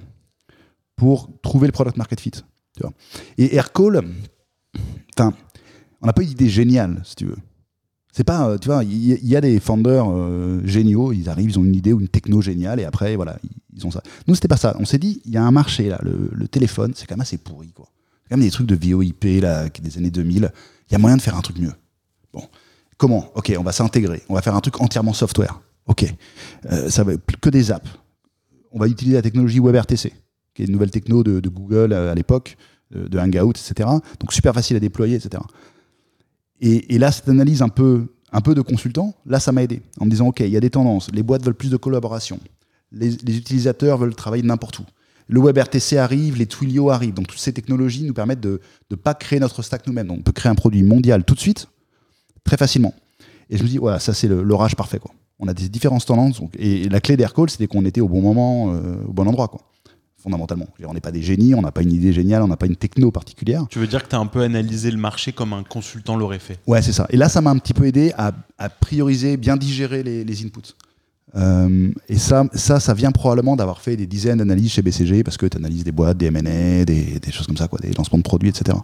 pour 0.95 1.29
trouver 1.41 1.67
le 1.67 1.73
product 1.73 1.97
market 1.97 2.21
fit. 2.21 2.31
Tu 2.31 2.81
vois. 2.81 2.93
Et 3.37 3.55
Aircall, 3.55 4.01
enfin, 5.17 5.33
on 6.01 6.07
n'a 6.07 6.13
pas 6.13 6.23
eu 6.23 6.27
d'idée 6.27 6.49
géniale, 6.49 7.01
si 7.03 7.15
tu 7.15 7.25
veux. 7.25 7.37
C'est 8.13 8.23
pas, 8.23 8.47
euh, 8.47 8.57
tu 8.57 8.67
vois, 8.67 8.83
il 8.83 9.25
y, 9.25 9.35
a 9.35 9.41
des 9.41 9.59
founders 9.59 10.09
euh, 10.09 10.61
géniaux, 10.65 11.11
ils 11.11 11.27
arrivent, 11.27 11.49
ils 11.49 11.59
ont 11.59 11.65
une 11.65 11.75
idée 11.75 11.93
ou 11.93 11.99
une 11.99 12.09
techno 12.09 12.41
géniale, 12.41 12.79
et 12.79 12.85
après, 12.85 13.15
voilà, 13.17 13.37
ils, 13.73 13.85
ont 13.85 13.91
ça. 13.91 14.03
Nous, 14.27 14.35
c'était 14.35 14.49
pas 14.49 14.57
ça. 14.57 14.75
On 14.79 14.85
s'est 14.85 14.97
dit, 14.97 15.21
il 15.25 15.31
y 15.31 15.37
a 15.37 15.43
un 15.43 15.51
marché 15.51 15.89
là, 15.89 15.99
le, 16.03 16.47
téléphone, 16.47 16.93
c'est 16.95 17.07
quand 17.07 17.15
même 17.15 17.21
assez 17.21 17.37
pourri, 17.37 17.71
quoi. 17.73 17.89
C'est 18.23 18.29
quand 18.29 18.37
même 18.37 18.45
des 18.45 18.51
trucs 18.51 18.67
de 18.67 18.75
VoIP 18.75 19.41
là, 19.41 19.67
des 19.69 19.97
années 19.97 20.11
2000. 20.11 20.51
Il 20.91 20.93
y 20.93 20.95
a 20.95 20.99
moyen 20.99 21.15
de 21.15 21.21
faire 21.21 21.37
un 21.37 21.41
truc 21.41 21.57
mieux. 21.57 21.71
Bon, 22.33 22.43
comment? 22.97 23.31
Ok, 23.35 23.53
on 23.57 23.63
va 23.63 23.71
s'intégrer, 23.71 24.21
on 24.27 24.33
va 24.33 24.41
faire 24.41 24.55
un 24.55 24.59
truc 24.59 24.81
entièrement 24.81 25.13
software. 25.13 25.61
Ok, 25.87 26.05
Euh, 26.69 26.89
ça 26.89 27.03
va 27.03 27.13
que 27.15 27.49
des 27.49 27.71
apps. 27.71 27.89
On 28.73 28.79
va 28.79 28.87
utiliser 28.87 29.15
la 29.15 29.21
technologie 29.21 29.59
WebRTC, 29.59 30.13
qui 30.53 30.61
est 30.61 30.65
une 30.65 30.73
nouvelle 30.73 30.91
techno 30.91 31.23
de, 31.23 31.49
Google 31.49 31.93
à, 31.93 32.11
à 32.11 32.13
l'époque, 32.13 32.57
de, 32.93 33.17
Hangout, 33.17 33.51
etc. 33.51 33.89
Donc 34.19 34.33
super 34.33 34.53
facile 34.53 34.75
à 34.75 34.79
déployer, 34.79 35.15
etc. 35.15 35.41
Et, 36.59 36.99
là, 36.99 37.11
cette 37.11 37.27
analyse 37.27 37.61
un 37.61 37.69
peu, 37.69 38.07
de 38.31 38.61
consultant, 38.61 39.15
là, 39.25 39.39
ça 39.39 39.51
m'a 39.51 39.63
aidé 39.63 39.81
en 39.99 40.05
me 40.05 40.11
disant, 40.11 40.27
OK, 40.27 40.41
il 40.41 40.49
y 40.49 40.57
a 40.57 40.59
des 40.59 40.69
tendances, 40.69 41.09
les 41.11 41.23
boîtes 41.23 41.43
veulent 41.43 41.55
plus 41.55 41.71
de 41.71 41.77
collaboration, 41.77 42.39
les 42.91 43.15
utilisateurs 43.15 43.97
veulent 43.97 44.13
travailler 44.13 44.43
n'importe 44.43 44.79
où. 44.79 44.85
Le 45.31 45.39
WebRTC 45.39 45.97
arrive, 45.97 46.37
les 46.37 46.45
Twilio 46.45 46.89
arrivent. 46.91 47.13
Donc 47.15 47.27
toutes 47.27 47.39
ces 47.39 47.53
technologies 47.53 48.03
nous 48.03 48.13
permettent 48.13 48.41
de 48.41 48.59
ne 48.91 48.95
pas 48.95 49.13
créer 49.15 49.39
notre 49.39 49.61
stack 49.63 49.87
nous-mêmes. 49.87 50.07
Donc 50.07 50.19
on 50.19 50.21
peut 50.23 50.31
créer 50.33 50.51
un 50.51 50.55
produit 50.55 50.83
mondial 50.83 51.23
tout 51.23 51.33
de 51.35 51.39
suite, 51.39 51.67
très 52.43 52.57
facilement. 52.57 52.93
Et 53.49 53.57
je 53.57 53.63
me 53.63 53.67
dis, 53.67 53.77
voilà, 53.77 53.97
ça 53.99 54.13
c'est 54.13 54.27
l'orage 54.27 54.75
parfait. 54.75 54.99
Quoi. 54.99 55.11
On 55.39 55.47
a 55.47 55.53
des 55.53 55.69
différentes 55.69 56.05
tendances. 56.05 56.39
donc- 56.39 56.53
et, 56.59 56.83
et 56.83 56.89
la 56.89 56.99
clé 56.99 57.15
d'Aircall, 57.17 57.49
c'était 57.49 57.67
qu'on 57.67 57.85
était 57.85 58.01
au 58.01 58.07
bon 58.09 58.21
moment, 58.21 58.73
euh, 58.75 58.95
au 59.07 59.13
bon 59.13 59.25
endroit, 59.27 59.47
quoi. 59.47 59.61
fondamentalement. 60.17 60.67
On 60.85 60.93
n'est 60.93 60.99
pas 61.01 61.11
des 61.11 61.21
génies, 61.23 61.55
on 61.55 61.61
n'a 61.61 61.71
pas 61.71 61.81
une 61.81 61.93
idée 61.93 62.13
géniale, 62.13 62.43
on 62.43 62.47
n'a 62.47 62.57
pas 62.57 62.67
une 62.67 62.75
techno 62.75 63.09
particulière. 63.09 63.65
Tu 63.69 63.79
veux 63.79 63.87
dire 63.87 64.03
que 64.03 64.09
tu 64.09 64.15
as 64.15 64.19
un 64.19 64.27
peu 64.27 64.41
analysé 64.41 64.91
le 64.91 64.97
marché 64.97 65.31
comme 65.31 65.53
un 65.53 65.63
consultant 65.63 66.15
l'aurait 66.17 66.37
fait? 66.39 66.59
Ouais, 66.67 66.81
c'est 66.81 66.91
ça. 66.93 67.07
Et 67.09 67.17
là, 67.17 67.27
ça 67.29 67.41
m'a 67.41 67.49
un 67.51 67.57
petit 67.57 67.73
peu 67.73 67.85
aidé 67.87 68.13
à, 68.17 68.31
à 68.59 68.69
prioriser, 68.69 69.35
bien 69.37 69.57
digérer 69.57 70.03
les, 70.03 70.23
les 70.23 70.45
inputs. 70.45 70.75
Euh, 71.35 71.91
et 72.09 72.17
ça, 72.17 72.45
ça, 72.53 72.79
ça 72.79 72.93
vient 72.93 73.11
probablement 73.11 73.55
d'avoir 73.55 73.79
fait 73.81 73.95
des 73.95 74.07
dizaines 74.07 74.39
d'analyses 74.39 74.71
chez 74.71 74.81
BCG, 74.81 75.23
parce 75.23 75.37
que 75.37 75.45
tu 75.45 75.57
analyses 75.57 75.83
des 75.83 75.91
boîtes, 75.93 76.17
des 76.17 76.25
M&A, 76.27 76.83
des, 76.85 77.19
des 77.19 77.31
choses 77.31 77.47
comme 77.47 77.57
ça, 77.57 77.67
quoi, 77.67 77.79
des 77.79 77.91
lancements 77.93 78.17
de 78.17 78.23
produits, 78.23 78.49
etc. 78.49 78.77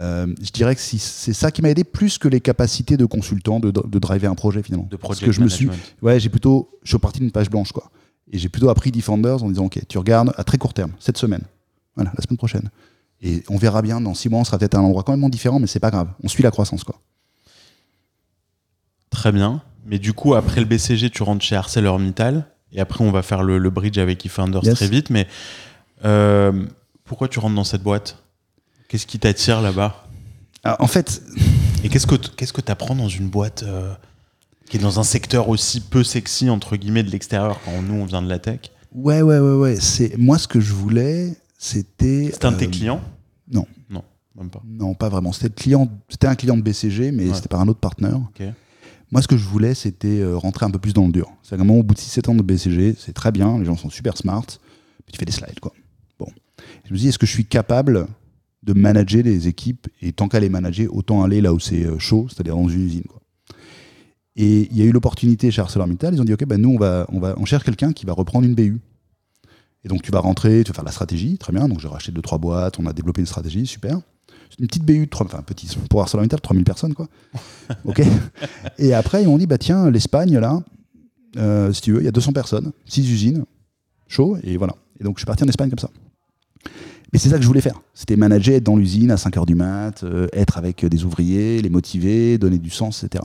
Euh, 0.00 0.26
je 0.42 0.50
dirais 0.50 0.74
que 0.74 0.80
si- 0.80 0.98
c'est 0.98 1.32
ça 1.32 1.50
qui 1.50 1.62
m'a 1.62 1.70
aidé 1.70 1.82
plus 1.82 2.18
que 2.18 2.28
les 2.28 2.40
capacités 2.40 2.96
de 2.98 3.06
consultant 3.06 3.60
de, 3.60 3.70
de 3.70 3.98
driver 3.98 4.30
un 4.30 4.34
projet 4.34 4.62
finalement. 4.62 4.84
de 4.90 4.96
Parce 4.96 5.00
project 5.00 5.26
que 5.26 5.32
je 5.32 5.40
me 5.40 5.48
suis, 5.48 5.66
ouais, 6.02 6.20
j'ai 6.20 6.28
plutôt, 6.28 6.68
je 6.82 6.90
suis 6.90 6.98
parti 6.98 7.18
d'une 7.20 7.30
page 7.32 7.48
blanche 7.50 7.72
quoi. 7.72 7.90
Et 8.30 8.38
j'ai 8.38 8.48
plutôt 8.50 8.68
appris 8.68 8.90
Defenders 8.92 9.42
en 9.42 9.48
disant 9.48 9.64
ok, 9.66 9.80
tu 9.88 9.96
regardes 9.98 10.34
à 10.36 10.44
très 10.44 10.58
court 10.58 10.74
terme, 10.74 10.92
cette 11.00 11.16
semaine, 11.16 11.42
voilà, 11.94 12.12
la 12.16 12.22
semaine 12.22 12.36
prochaine. 12.36 12.68
Et 13.22 13.42
on 13.48 13.56
verra 13.56 13.80
bien 13.80 14.00
dans 14.02 14.12
six 14.12 14.28
mois, 14.28 14.40
on 14.40 14.44
sera 14.44 14.58
peut-être 14.58 14.74
à 14.74 14.78
un 14.78 14.82
endroit 14.82 15.02
complètement 15.02 15.30
différent, 15.30 15.58
mais 15.60 15.66
c'est 15.66 15.80
pas 15.80 15.90
grave. 15.90 16.08
On 16.22 16.28
suit 16.28 16.42
la 16.42 16.50
croissance 16.50 16.84
quoi. 16.84 17.00
Très 19.10 19.32
bien. 19.32 19.62
Mais 19.86 19.98
du 19.98 20.12
coup, 20.12 20.34
après 20.34 20.60
le 20.60 20.66
BCG, 20.66 21.10
tu 21.10 21.22
rentres 21.22 21.44
chez 21.44 21.56
ArcelorMittal. 21.56 22.46
Et 22.72 22.80
après, 22.80 23.04
on 23.04 23.10
va 23.12 23.22
faire 23.22 23.42
le, 23.42 23.58
le 23.58 23.70
bridge 23.70 23.98
avec 23.98 24.24
eFounders 24.26 24.64
Yes. 24.64 24.74
très 24.74 24.88
vite. 24.88 25.10
Mais 25.10 25.26
Euh, 26.04 26.66
pourquoi 27.04 27.28
tu 27.28 27.38
rentres 27.38 27.54
dans 27.54 27.64
cette 27.64 27.82
boîte? 27.82 28.18
Qu'est-ce 28.88 29.06
qui 29.06 29.18
t'attire 29.18 29.62
là-bas? 29.62 30.06
Ah, 30.64 30.76
En 30.82 30.86
fait, 30.86 31.22
Et 31.84 31.88
qu'est-ce 31.88 32.06
que 32.06 32.16
qu'est-ce 32.16 32.52
que 32.52 32.60
t'apprends 32.60 32.94
dans 32.94 33.08
une 33.08 33.28
boîte 33.28 33.62
euh, 33.62 33.94
qui 34.68 34.76
est 34.76 34.80
dans 34.80 34.98
un 35.00 35.04
secteur 35.04 35.48
aussi 35.48 35.80
peu 35.80 36.02
sexy 36.04 36.50
entre 36.50 36.76
guillemets 36.76 37.02
de 37.04 37.10
l'extérieur 37.10 37.60
quand 37.64 37.80
nous 37.82 37.94
on 37.94 38.04
vient 38.04 38.20
de 38.22 38.28
la 38.28 38.38
tech? 38.38 38.60
Ouais, 38.94 39.22
ouais, 39.22 39.38
ouais, 39.38 39.54
ouais. 39.54 39.76
C'est 39.80 40.16
moi 40.18 40.36
ce 40.38 40.48
que 40.48 40.60
je 40.60 40.72
voulais, 40.74 41.34
c'était. 41.58 42.30
C'était 42.32 42.46
un 42.46 42.52
de 42.52 42.56
tes 42.58 42.66
euh, 42.66 42.70
clients? 42.70 43.00
Non. 43.50 43.66
Non, 43.88 44.02
même 44.36 44.50
pas. 44.50 44.60
Non, 44.66 44.94
pas 44.94 45.08
vraiment. 45.08 45.32
C'était 45.32 45.48
le 45.48 45.54
client. 45.54 45.88
C'était 46.08 46.26
un 46.26 46.34
client 46.34 46.56
de 46.56 46.62
BCG, 46.62 47.10
mais 47.12 47.28
Ouais. 47.28 47.34
c'était 47.34 47.48
par 47.48 47.60
un 47.60 47.68
autre 47.68 47.80
partenaire. 47.80 48.16
Ok. 48.16 48.42
Moi, 49.12 49.22
ce 49.22 49.28
que 49.28 49.36
je 49.36 49.44
voulais, 49.44 49.74
c'était 49.74 50.20
euh, 50.20 50.36
rentrer 50.36 50.66
un 50.66 50.70
peu 50.70 50.78
plus 50.78 50.92
dans 50.92 51.06
le 51.06 51.12
dur. 51.12 51.30
C'est 51.42 51.56
vraiment 51.56 51.76
au 51.76 51.82
bout 51.82 51.94
de 51.94 52.00
6-7 52.00 52.30
ans 52.30 52.34
de 52.34 52.42
BCG, 52.42 52.96
c'est 52.98 53.12
très 53.12 53.30
bien, 53.30 53.58
les 53.58 53.64
gens 53.64 53.76
sont 53.76 53.90
super 53.90 54.16
smart, 54.16 54.44
puis 54.44 55.12
tu 55.12 55.18
fais 55.18 55.24
des 55.24 55.32
slides, 55.32 55.60
quoi. 55.60 55.72
Bon. 56.18 56.26
Je 56.84 56.92
me 56.92 56.98
dis, 56.98 57.08
est-ce 57.08 57.18
que 57.18 57.26
je 57.26 57.32
suis 57.32 57.44
capable 57.44 58.08
de 58.62 58.72
manager 58.72 59.22
les 59.22 59.46
équipes 59.46 59.86
et 60.02 60.12
tant 60.12 60.28
qu'à 60.28 60.40
les 60.40 60.48
manager, 60.48 60.92
autant 60.92 61.22
aller 61.22 61.40
là 61.40 61.52
où 61.52 61.60
c'est 61.60 61.84
euh, 61.84 61.98
chaud, 61.98 62.26
c'est-à-dire 62.28 62.56
dans 62.56 62.68
une 62.68 62.84
usine, 62.84 63.04
quoi. 63.04 63.20
Et 64.36 64.68
il 64.70 64.76
y 64.76 64.82
a 64.82 64.84
eu 64.84 64.92
l'opportunité 64.92 65.50
chez 65.50 65.62
ArcelorMittal, 65.62 66.14
ils 66.14 66.20
ont 66.20 66.24
dit, 66.24 66.34
OK, 66.34 66.44
ben 66.44 66.60
nous, 66.60 66.74
on, 66.74 66.78
va, 66.78 67.06
on, 67.10 67.20
va, 67.20 67.34
on 67.38 67.46
cherche 67.46 67.64
quelqu'un 67.64 67.92
qui 67.92 68.04
va 68.04 68.12
reprendre 68.12 68.46
une 68.46 68.54
BU. 68.54 68.80
Et 69.82 69.88
donc, 69.88 70.02
tu 70.02 70.10
vas 70.10 70.20
rentrer, 70.20 70.62
tu 70.62 70.72
vas 70.72 70.74
faire 70.74 70.84
la 70.84 70.90
stratégie, 70.90 71.38
très 71.38 71.52
bien. 71.52 71.68
Donc, 71.68 71.80
j'ai 71.80 71.88
racheté 71.88 72.12
2-3 72.12 72.38
boîtes, 72.38 72.78
on 72.78 72.86
a 72.86 72.92
développé 72.92 73.22
une 73.22 73.26
stratégie, 73.26 73.66
super. 73.66 73.98
C'est 74.50 74.60
une 74.60 74.66
petite 74.66 74.84
BU 74.84 75.06
de 75.06 75.10
3, 75.10 75.26
enfin, 75.26 75.42
petit, 75.42 75.68
pour 75.90 76.00
ArcelorMittal, 76.00 76.40
3000 76.40 76.64
personnes, 76.64 76.94
quoi. 76.94 77.08
OK 77.84 78.02
et 78.78 78.94
après, 78.94 79.22
ils 79.22 79.26
m'ont 79.26 79.38
dit, 79.38 79.46
bah 79.46 79.58
tiens, 79.58 79.90
l'Espagne, 79.90 80.38
là, 80.38 80.60
euh, 81.36 81.72
si 81.72 81.82
tu 81.82 81.92
veux, 81.92 82.00
il 82.00 82.04
y 82.04 82.08
a 82.08 82.12
200 82.12 82.32
personnes, 82.32 82.72
6 82.86 83.10
usines, 83.10 83.44
chaud, 84.08 84.36
et 84.42 84.56
voilà. 84.56 84.74
Et 85.00 85.04
donc, 85.04 85.16
je 85.16 85.20
suis 85.20 85.26
parti 85.26 85.44
en 85.44 85.48
Espagne 85.48 85.70
comme 85.70 85.78
ça. 85.78 85.90
Mais 87.12 87.18
c'est 87.18 87.28
ça 87.28 87.36
que 87.36 87.42
je 87.42 87.46
voulais 87.46 87.60
faire. 87.60 87.80
C'était 87.94 88.16
manager, 88.16 88.56
être 88.56 88.64
dans 88.64 88.76
l'usine 88.76 89.10
à 89.10 89.16
5 89.16 89.36
h 89.36 89.46
du 89.46 89.54
mat, 89.54 90.02
euh, 90.02 90.26
être 90.32 90.58
avec 90.58 90.84
des 90.84 91.04
ouvriers, 91.04 91.62
les 91.62 91.70
motiver, 91.70 92.38
donner 92.38 92.58
du 92.58 92.70
sens, 92.70 93.04
etc. 93.04 93.24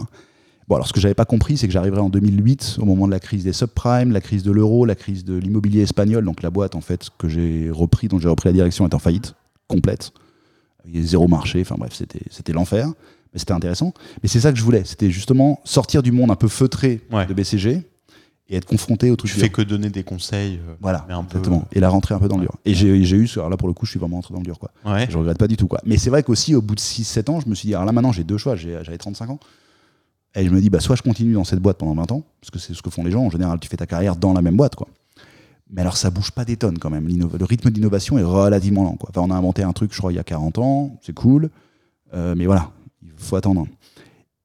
Bon, 0.67 0.75
alors 0.75 0.87
ce 0.87 0.93
que 0.93 0.99
j'avais 0.99 1.15
pas 1.15 1.25
compris, 1.25 1.57
c'est 1.57 1.67
que 1.67 1.73
j'arriverais 1.73 2.01
en 2.01 2.09
2008, 2.09 2.77
au 2.79 2.85
moment 2.85 3.07
de 3.07 3.11
la 3.11 3.19
crise 3.19 3.43
des 3.43 3.53
subprimes, 3.53 4.11
la 4.11 4.21
crise 4.21 4.43
de 4.43 4.51
l'euro, 4.51 4.85
la 4.85 4.95
crise 4.95 5.25
de 5.25 5.35
l'immobilier 5.35 5.81
espagnol. 5.81 6.23
Donc 6.23 6.41
la 6.41 6.49
boîte, 6.49 6.75
en 6.75 6.81
fait, 6.81 7.09
que 7.17 7.27
j'ai 7.27 7.69
repris, 7.71 8.07
dont 8.07 8.19
j'ai 8.19 8.29
repris 8.29 8.49
la 8.49 8.53
direction, 8.53 8.87
est 8.87 8.93
en 8.93 8.99
faillite 8.99 9.33
complète. 9.67 10.13
Il 10.87 10.99
y 10.99 11.03
a 11.03 11.05
zéro 11.05 11.27
marché. 11.27 11.61
Enfin 11.61 11.75
bref, 11.77 11.93
c'était 11.93 12.21
c'était 12.29 12.53
l'enfer. 12.53 12.87
Mais 13.33 13.39
c'était 13.39 13.53
intéressant. 13.53 13.93
Mais 14.21 14.27
c'est 14.29 14.41
ça 14.41 14.51
que 14.51 14.57
je 14.57 14.63
voulais. 14.63 14.83
C'était 14.83 15.09
justement 15.09 15.61
sortir 15.63 16.03
du 16.03 16.11
monde 16.11 16.31
un 16.31 16.35
peu 16.35 16.47
feutré 16.49 16.99
Ouais. 17.11 17.25
de 17.25 17.33
BCG 17.33 17.87
et 18.49 18.55
être 18.57 18.65
confronté 18.65 19.09
au 19.09 19.15
truc 19.15 19.31
Tu 19.31 19.37
dur. 19.37 19.45
fais 19.45 19.49
que 19.49 19.61
donner 19.61 19.89
des 19.89 20.03
conseils. 20.03 20.59
euh, 20.67 20.73
Voilà, 20.81 21.05
mais 21.07 21.13
un 21.13 21.23
peu- 21.23 21.37
exactement. 21.37 21.65
Et 21.71 21.79
la 21.79 21.87
rentrer 21.87 22.13
un 22.13 22.19
peu 22.19 22.27
dans 22.27 22.35
le 22.35 22.41
dur. 22.41 22.55
Et 22.65 22.73
j'ai 22.73 23.01
j'ai 23.05 23.15
eu, 23.15 23.29
alors 23.35 23.49
là 23.49 23.55
pour 23.55 23.69
le 23.69 23.73
coup, 23.73 23.85
je 23.85 23.91
suis 23.91 23.99
vraiment 23.99 24.17
rentré 24.17 24.33
dans 24.33 24.41
le 24.41 24.45
dur. 24.45 24.59
Quoi. 24.59 24.71
Ouais. 24.85 25.07
Je 25.09 25.17
regrette 25.17 25.37
pas 25.37 25.47
du 25.47 25.55
tout. 25.55 25.67
Quoi. 25.67 25.79
Mais 25.85 25.95
c'est 25.97 26.09
vrai 26.09 26.23
qu'aussi, 26.23 26.55
au 26.55 26.61
bout 26.61 26.75
de 26.75 26.81
6-7 26.81 27.29
ans, 27.29 27.39
je 27.39 27.47
me 27.47 27.55
suis 27.55 27.67
dit, 27.67 27.73
alors 27.73 27.85
là 27.85 27.93
maintenant, 27.93 28.11
j'ai 28.11 28.25
deux 28.25 28.37
choix. 28.37 28.57
J'avais 28.57 28.97
35 28.97 29.29
ans. 29.29 29.39
Et 30.35 30.45
je 30.45 30.49
me 30.49 30.59
dis, 30.61 30.69
bah, 30.69 30.79
soit 30.81 30.95
je 30.97 31.01
continue 31.01 31.33
dans 31.33 31.43
cette 31.45 31.59
boîte 31.59 31.77
pendant 31.77 31.93
20 31.93 32.11
ans, 32.11 32.23
parce 32.41 32.51
que 32.51 32.59
c'est 32.59 32.73
ce 32.73 32.81
que 32.81 32.89
font 32.89 33.03
les 33.05 33.11
gens. 33.11 33.23
En 33.25 33.29
général, 33.29 33.59
tu 33.59 33.67
fais 33.69 33.77
ta 33.77 33.85
carrière 33.85 34.15
dans 34.17 34.33
la 34.33 34.41
même 34.41 34.55
boîte. 34.57 34.75
Quoi. 34.75 34.87
Mais 35.71 35.81
alors, 35.81 35.95
ça 35.95 36.09
bouge 36.09 36.31
pas 36.31 36.43
des 36.43 36.57
tonnes 36.57 36.77
quand 36.77 36.89
même. 36.89 37.07
Le 37.07 37.45
rythme 37.45 37.69
d'innovation 37.69 38.17
est 38.17 38.23
relativement 38.23 38.83
lent. 38.83 38.97
Quoi. 38.97 39.09
Enfin, 39.09 39.21
on 39.21 39.31
a 39.31 39.35
inventé 39.35 39.63
un 39.63 39.71
truc, 39.71 39.93
je 39.93 39.97
crois, 39.97 40.11
il 40.11 40.15
y 40.15 40.19
a 40.19 40.23
40 40.23 40.57
ans. 40.57 40.99
C'est 41.01 41.13
cool. 41.13 41.49
Euh, 42.13 42.35
mais 42.35 42.45
voilà, 42.45 42.71
il 43.01 43.11
faut 43.15 43.37
attendre. 43.37 43.65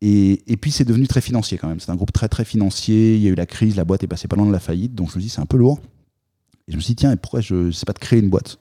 Et, 0.00 0.42
et 0.46 0.56
puis, 0.56 0.70
c'est 0.70 0.84
devenu 0.84 1.08
très 1.08 1.20
financier 1.20 1.58
quand 1.58 1.68
même. 1.68 1.80
C'est 1.80 1.90
un 1.90 1.96
groupe 1.96 2.12
très, 2.12 2.28
très 2.28 2.44
financier. 2.44 3.16
Il 3.16 3.22
y 3.22 3.26
a 3.26 3.30
eu 3.30 3.34
la 3.34 3.46
crise, 3.46 3.74
la 3.74 3.84
boîte 3.84 4.04
est 4.04 4.06
passée 4.06 4.28
pas 4.28 4.36
loin 4.36 4.46
de 4.46 4.52
la 4.52 4.60
faillite. 4.60 4.94
Donc, 4.94 5.10
je 5.10 5.16
me 5.16 5.22
dis, 5.22 5.28
c'est 5.28 5.40
un 5.40 5.46
peu 5.46 5.56
lourd. 5.56 5.80
Et 6.68 6.72
je 6.72 6.76
me 6.76 6.80
suis 6.80 6.92
dit, 6.94 6.96
tiens, 6.96 7.10
et 7.10 7.16
pourquoi 7.16 7.40
je 7.40 7.72
sais 7.72 7.86
pas 7.86 7.92
de 7.92 7.98
créer 7.98 8.20
une 8.20 8.30
boîte? 8.30 8.58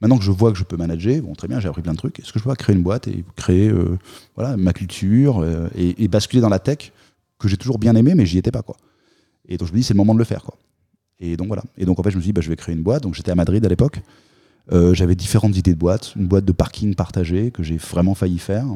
Maintenant 0.00 0.18
que 0.18 0.24
je 0.24 0.30
vois 0.32 0.52
que 0.52 0.58
je 0.58 0.64
peux 0.64 0.76
manager, 0.76 1.22
bon, 1.22 1.34
très 1.34 1.48
bien, 1.48 1.60
j'ai 1.60 1.68
appris 1.68 1.82
plein 1.82 1.92
de 1.92 1.98
trucs. 1.98 2.18
Est-ce 2.18 2.32
que 2.32 2.38
je 2.40 2.44
peux 2.44 2.54
créer 2.54 2.74
une 2.74 2.82
boîte 2.82 3.08
et 3.08 3.24
créer 3.36 3.68
euh, 3.68 3.98
voilà, 4.36 4.56
ma 4.56 4.72
culture 4.72 5.40
euh, 5.40 5.68
et, 5.76 6.04
et 6.04 6.08
basculer 6.08 6.40
dans 6.40 6.48
la 6.48 6.60
tech 6.60 6.92
que 7.38 7.48
j'ai 7.48 7.56
toujours 7.56 7.78
bien 7.78 7.94
aimé, 7.94 8.14
mais 8.14 8.26
j'y 8.26 8.38
étais 8.38 8.52
pas. 8.52 8.62
Quoi. 8.62 8.76
Et 9.48 9.56
donc, 9.56 9.68
je 9.68 9.72
me 9.72 9.78
dis, 9.78 9.84
c'est 9.84 9.94
le 9.94 9.98
moment 9.98 10.14
de 10.14 10.18
le 10.18 10.24
faire. 10.24 10.42
Quoi. 10.42 10.56
Et 11.20 11.36
donc, 11.36 11.48
voilà. 11.48 11.62
Et 11.76 11.84
donc, 11.84 11.98
en 11.98 12.02
fait, 12.02 12.10
je 12.10 12.16
me 12.16 12.20
suis 12.22 12.28
dit, 12.28 12.32
bah, 12.32 12.40
je 12.40 12.48
vais 12.48 12.56
créer 12.56 12.74
une 12.74 12.82
boîte. 12.82 13.02
Donc, 13.02 13.14
j'étais 13.14 13.30
à 13.30 13.34
Madrid 13.34 13.64
à 13.64 13.68
l'époque. 13.68 14.00
Euh, 14.72 14.94
J'avais 14.94 15.14
différentes 15.14 15.56
idées 15.56 15.72
de 15.74 15.78
boîtes. 15.78 16.12
Une 16.16 16.26
boîte 16.28 16.44
de 16.44 16.52
parking 16.52 16.94
partagé 16.94 17.50
que 17.50 17.62
j'ai 17.62 17.76
vraiment 17.76 18.14
failli 18.14 18.38
faire. 18.38 18.66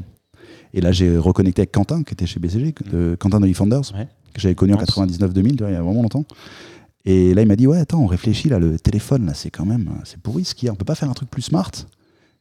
Et 0.75 0.81
là, 0.81 0.91
j'ai 0.91 1.17
reconnecté 1.19 1.61
avec 1.63 1.73
Quentin, 1.73 2.03
qui 2.03 2.15
était 2.15 2.27
chez 2.27 2.41
BCG, 2.41 2.75
de- 2.91 3.17
Quentin 3.19 3.41
de 3.41 3.53
Founders, 3.53 3.93
Ouais. 3.95 4.09
que 4.33 4.41
j'avais 4.41 4.55
connu 4.55 4.73
en 4.75 4.79
Mince. 4.79 4.89
99-2000, 4.89 5.51
tu 5.57 5.59
vois, 5.59 5.71
il 5.71 5.75
y 5.75 5.77
a 5.77 5.83
vraiment 5.83 6.03
longtemps. 6.03 6.25
Et 7.05 7.35
là, 7.35 7.43
il 7.43 7.49
m'a 7.49 7.57
dit, 7.57 7.67
ouais, 7.67 7.79
attends, 7.79 8.01
on 8.01 8.07
réfléchit, 8.07 8.49
là, 8.49 8.59
le 8.59 8.79
téléphone, 8.79 9.27
là, 9.27 9.35
c'est 9.35 9.51
quand 9.51 9.67
même, 9.67 9.91
c'est 10.05 10.19
pourri 10.21 10.45
ce 10.45 10.55
qu'il 10.55 10.67
y 10.67 10.69
a. 10.71 10.73
On 10.73 10.77
peut 10.77 10.85
pas 10.85 10.95
faire 10.95 11.11
un 11.11 11.15
truc 11.15 11.31
plus 11.31 11.43
smart 11.43 11.71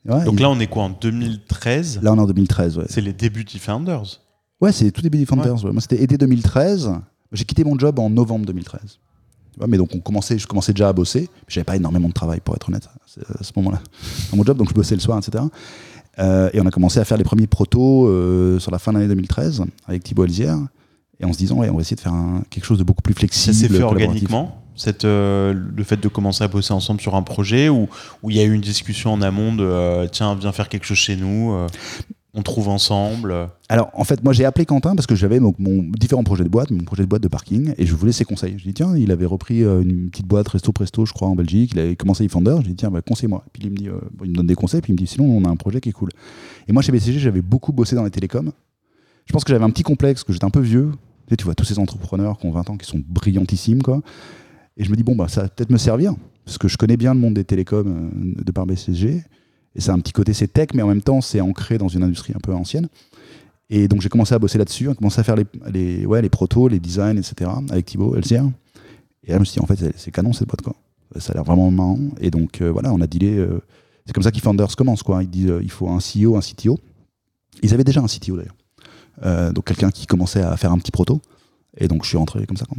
Ouais, 0.06 0.24
Donc 0.24 0.40
là, 0.40 0.50
on 0.50 0.60
est 0.60 0.66
quoi 0.68 0.84
en 0.84 0.90
2013 0.90 2.00
là, 2.02 2.12
on 2.14 2.18
est 2.18 2.22
en 2.22 2.26
2013, 2.26 2.78
ouais. 2.80 2.86
C'est 2.90 3.02
les 3.02 3.14
débuts 3.14 3.44
d'eFounders. 3.44 4.20
Ouais, 4.60 4.72
c'est 4.72 4.90
tout 4.92 5.02
début 5.02 5.18
des 5.20 5.26
Founders. 5.28 5.64
ouais. 5.66 5.72
Moi, 5.72 5.82
c'était 5.82 6.02
été 6.02 6.18
2013. 6.18 6.92
J'ai 7.32 7.44
quitté 7.46 7.64
mon 7.64 7.78
job 7.78 8.00
en 8.00 8.10
novembre 8.10 8.46
2013. 8.46 8.98
Mais 9.68 9.78
donc, 9.78 9.90
on 9.94 10.00
commençait, 10.00 10.38
je 10.40 10.48
commençais 10.48 10.74
déjà 10.74 10.90
à 10.90 10.94
bosser. 10.94 11.30
J'avais 11.48 11.64
pas 11.66 11.76
énormément 11.76 12.08
de 12.08 12.14
travail, 12.14 12.40
pour 12.40 12.56
être 12.56 12.70
honnête, 12.70 12.88
à 13.40 13.44
ce 13.44 13.52
moment-là, 13.58 13.80
dans 14.32 14.38
mon 14.38 14.44
job. 14.44 14.58
Donc, 14.58 14.70
je 14.70 14.74
bossais 14.74 14.96
le 14.96 15.02
soir, 15.02 15.20
etc. 15.20 15.44
Euh, 16.20 16.50
et 16.54 16.62
on 16.62 16.66
a 16.66 16.72
commencé 16.72 17.00
à 17.00 17.06
faire 17.06 17.18
les 17.18 17.24
premiers 17.24 17.48
protos 17.48 18.08
euh, 18.08 18.60
sur 18.60 18.72
la 18.72 18.80
fin 18.80 18.92
de 18.92 18.98
l'année 18.98 19.10
2013 19.10 19.64
avec 19.88 20.04
Thibaut 20.04 20.26
Elzière. 20.26 20.58
Et 21.20 21.26
en 21.26 21.34
se 21.34 21.38
disant, 21.38 21.58
ouais, 21.58 21.70
on 21.70 21.76
va 21.76 21.82
essayer 21.82 21.96
de 21.96 22.02
faire 22.02 22.14
un- 22.14 22.44
quelque 22.50 22.66
chose 22.66 22.80
de 22.80 22.84
beaucoup 22.84 23.02
plus 23.04 23.14
Ça 23.14 23.20
flexible. 23.20 23.56
s'est 23.56 23.68
fait 23.70 23.84
organiquement 23.84 24.58
cette, 24.76 25.06
euh, 25.06 25.54
le 25.54 25.84
fait 25.84 25.98
de 25.98 26.08
commencer 26.08 26.44
à 26.44 26.48
bosser 26.48 26.74
ensemble 26.74 27.00
sur 27.02 27.16
un 27.16 27.22
projet 27.22 27.70
ou 27.70 27.88
où 28.24 28.30
il 28.32 28.38
y 28.38 28.40
a 28.40 28.44
eu 28.44 28.54
une 28.54 28.62
discussion 28.62 29.14
en 29.14 29.22
amont 29.22 29.54
de 29.54 30.08
tiens 30.12 30.34
viens 30.36 30.52
faire 30.52 30.68
quelque 30.70 30.86
chose 30.86 30.98
chez 30.98 31.16
nous 31.16 31.56
on 32.34 32.44
trouve 32.44 32.70
ensemble. 32.70 33.50
Alors, 33.68 33.90
en 33.94 34.04
fait, 34.04 34.24
moi, 34.24 34.32
j'ai 34.32 34.46
appelé 34.46 34.66
Quentin 34.66 34.96
parce 34.96 35.06
que 35.06 35.16
j'avais 35.16 35.40
mon 35.40 35.54
différents 35.98 36.24
projets 36.24 36.44
de 36.44 36.50
boîte, 36.50 36.72
mon 36.72 36.84
projet 36.84 37.04
de 37.04 37.08
boîte 37.08 37.22
de 37.22 37.28
parking, 37.28 37.74
et 37.78 37.86
je 37.86 37.94
voulais 37.94 38.14
ses 38.14 38.24
conseils. 38.24 38.58
Je 38.58 38.64
dis 38.64 38.74
tiens, 38.74 38.96
il 38.96 39.12
avait 39.12 39.26
repris 39.26 39.64
euh, 39.64 39.82
une 39.82 40.10
petite 40.10 40.28
boîte 40.28 40.48
Resto 40.48 40.72
Presto, 40.72 41.06
je 41.06 41.14
crois, 41.14 41.28
en 41.28 41.36
Belgique. 41.36 41.72
Il 41.74 41.80
avait 41.80 41.96
commencé 41.96 42.24
eFounder. 42.24 42.58
Je 42.62 42.68
dis 42.68 42.76
tiens, 42.76 42.90
bah, 42.90 43.02
conseille-moi. 43.02 43.44
Puis 43.52 43.64
il 43.66 43.72
me 43.72 43.76
dit, 43.76 43.90
euh, 43.90 44.00
il 44.24 44.32
me 44.32 44.36
donne 44.36 44.48
des 44.48 44.56
conseils, 44.56 44.82
puis 44.82 44.92
il 44.92 44.96
me 44.96 44.98
dit 44.98 45.08
sinon, 45.08 45.26
on 45.26 45.44
a 45.44 45.50
un 45.50 45.58
projet 45.58 45.82
qui 45.82 45.90
est 45.90 45.94
cool. 45.94 46.10
Et 46.68 46.74
moi, 46.74 46.82
chez 46.82 46.92
BCG, 46.92 47.20
j'avais 47.20 47.42
beaucoup 47.42 47.74
bossé 47.74 47.96
dans 47.96 48.04
les 48.04 48.12
télécoms. 48.12 48.52
Je 49.26 49.34
pense 49.34 49.44
que 49.44 49.52
j'avais 49.52 49.66
un 49.66 49.70
petit 49.70 49.84
complexe, 49.84 50.24
que 50.24 50.32
j'étais 50.32 50.46
un 50.46 50.52
peu 50.52 50.62
vieux. 50.62 50.92
Tu, 51.28 51.38
tu 51.38 51.44
vois 51.44 51.56
tous 51.56 51.66
ces 51.66 51.80
entrepreneurs 51.80 52.38
qui 52.38 52.46
ont 52.46 52.52
20 52.52 52.70
ans, 52.70 52.78
qui 52.78 52.88
sont 52.88 53.02
brillantissimes, 53.06 53.82
quoi. 53.82 54.02
Et 54.78 54.84
je 54.86 54.90
me 54.90 54.96
dis 54.96 55.04
bon, 55.04 55.16
bah, 55.16 55.28
ça 55.28 55.44
va 55.44 55.50
peut-être 55.50 55.70
me 55.70 55.78
servir 55.78 56.16
parce 56.46 56.58
que 56.58 56.68
je 56.68 56.78
connais 56.78 56.98
bien 56.98 57.14
le 57.14 57.20
monde 57.20 57.36
des 57.36 57.44
télécoms 57.44 57.88
euh, 57.88 58.44
de 58.44 58.52
par 58.52 58.66
BCG. 58.66 59.24
Et 59.76 59.82
c'est 59.82 59.92
un 59.92 60.00
petit 60.00 60.12
côté, 60.12 60.34
c'est 60.34 60.48
tech, 60.52 60.70
mais 60.74 60.82
en 60.82 60.88
même 60.88 61.02
temps, 61.02 61.22
c'est 61.22 61.42
ancré 61.42 61.78
dans 61.78 61.88
une 61.88 62.04
industrie 62.04 62.34
un 62.36 62.40
peu 62.40 62.54
ancienne. 62.54 62.88
Et 63.70 63.88
donc 63.88 64.02
j'ai 64.02 64.10
commencé 64.10 64.34
à 64.36 64.40
bosser 64.40 64.58
là-dessus, 64.58 64.90
à 64.90 64.94
commencer 64.96 65.22
à 65.22 65.24
faire 65.24 65.36
les, 65.38 65.46
les, 65.72 66.06
ouais, 66.06 66.22
les 66.22 66.30
protos, 66.30 66.68
les 66.68 66.80
designs, 66.80 67.18
etc. 67.18 67.50
avec 67.70 67.86
Thibaut 67.86 68.16
Elsière. 68.18 68.46
Et 69.24 69.30
là, 69.32 69.36
je 69.36 69.40
me 69.40 69.46
suis 69.46 69.54
dit, 69.54 69.60
en 69.64 69.68
fait, 69.68 69.94
c'est- 69.96 70.12
canon 70.12 70.34
cette 70.34 70.48
boîte, 70.48 70.62
quoi. 70.62 70.76
Ça 71.20 71.32
a 71.32 71.36
l'air 71.36 71.44
vraiment 71.44 71.70
marrant. 71.72 72.00
Et 72.20 72.32
donc, 72.32 72.60
euh, 72.62 72.72
voilà, 72.72 72.92
on 72.92 73.00
a 73.02 73.08
dealé. 73.08 73.38
euh, 73.38 73.62
c'est 74.06 74.14
comme 74.14 74.24
ça 74.24 74.32
qu'eFounders 74.32 74.76
commence, 74.76 75.04
quoi. 75.04 75.22
Ils 75.24 75.30
disent, 75.30 75.50
euh, 75.50 75.60
il 75.62 75.70
faut 75.72 75.88
un 75.90 76.00
CEO, 76.00 76.36
un 76.36 76.42
CTO. 76.42 76.80
Ils 77.62 77.74
avaient 77.74 77.84
déjà 77.84 78.02
un 78.02 78.08
CTO, 78.08 78.36
d'ailleurs. 78.38 79.54
Donc, 79.54 79.66
quelqu'un 79.66 79.92
qui 79.92 80.08
commençait 80.08 80.42
à 80.42 80.58
faire 80.58 80.72
un 80.72 80.80
petit 80.80 80.92
proto. 80.92 81.22
Et 81.78 81.88
donc, 81.88 82.04
je 82.04 82.10
suis 82.10 82.18
rentré 82.18 82.46
comme 82.48 82.58
ça, 82.58 82.66
quoi. 82.66 82.78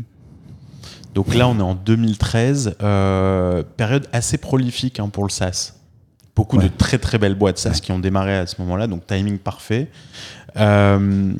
donc 1.14 1.34
là 1.34 1.46
on 1.48 1.56
est 1.58 1.62
en 1.62 1.74
2013 1.74 2.74
euh, 2.82 3.62
période 3.76 4.08
assez 4.12 4.38
prolifique 4.38 4.98
hein, 4.98 5.08
pour 5.08 5.24
le 5.24 5.30
SaaS 5.30 5.74
beaucoup 6.36 6.56
de 6.58 6.68
très 6.68 6.98
très 6.98 7.18
belles 7.18 7.34
boîtes 7.34 7.58
SaaS 7.58 7.70
Ouais. 7.70 7.80
qui 7.80 7.92
ont 7.92 7.98
démarré 7.98 8.34
à 8.36 8.46
ce 8.46 8.60
moment-là 8.62 8.86
donc 8.86 9.06
timing 9.06 9.38
parfait 9.38 9.88
Euh, 10.56 11.32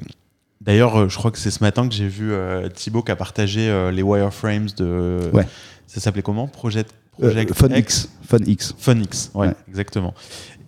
D'ailleurs, 0.61 0.96
euh, 0.96 1.09
je 1.09 1.16
crois 1.18 1.33
que 1.33 1.38
c'est 1.38 1.50
ce 1.50 1.62
matin 1.64 1.88
que 1.88 1.92
j'ai 1.94 2.07
vu 2.07 2.33
euh, 2.33 2.68
Thibaut 2.68 3.02
qui 3.02 3.11
a 3.11 3.16
partagé 3.16 3.68
euh, 3.68 3.90
les 3.90 4.02
wireframes 4.02 4.68
de. 4.76 5.28
Ouais. 5.33 5.44
Ça 5.88 6.00
s'appelait 6.00 6.22
comment? 6.22 6.46
Project, 6.46 6.94
Euh, 7.20 7.26
Project 7.31 7.52
Fun 7.55 7.68
X 7.74 8.09
X. 8.46 8.74
Fun 8.78 9.00
X. 9.00 9.31
Ouais, 9.35 9.52
exactement. 9.68 10.14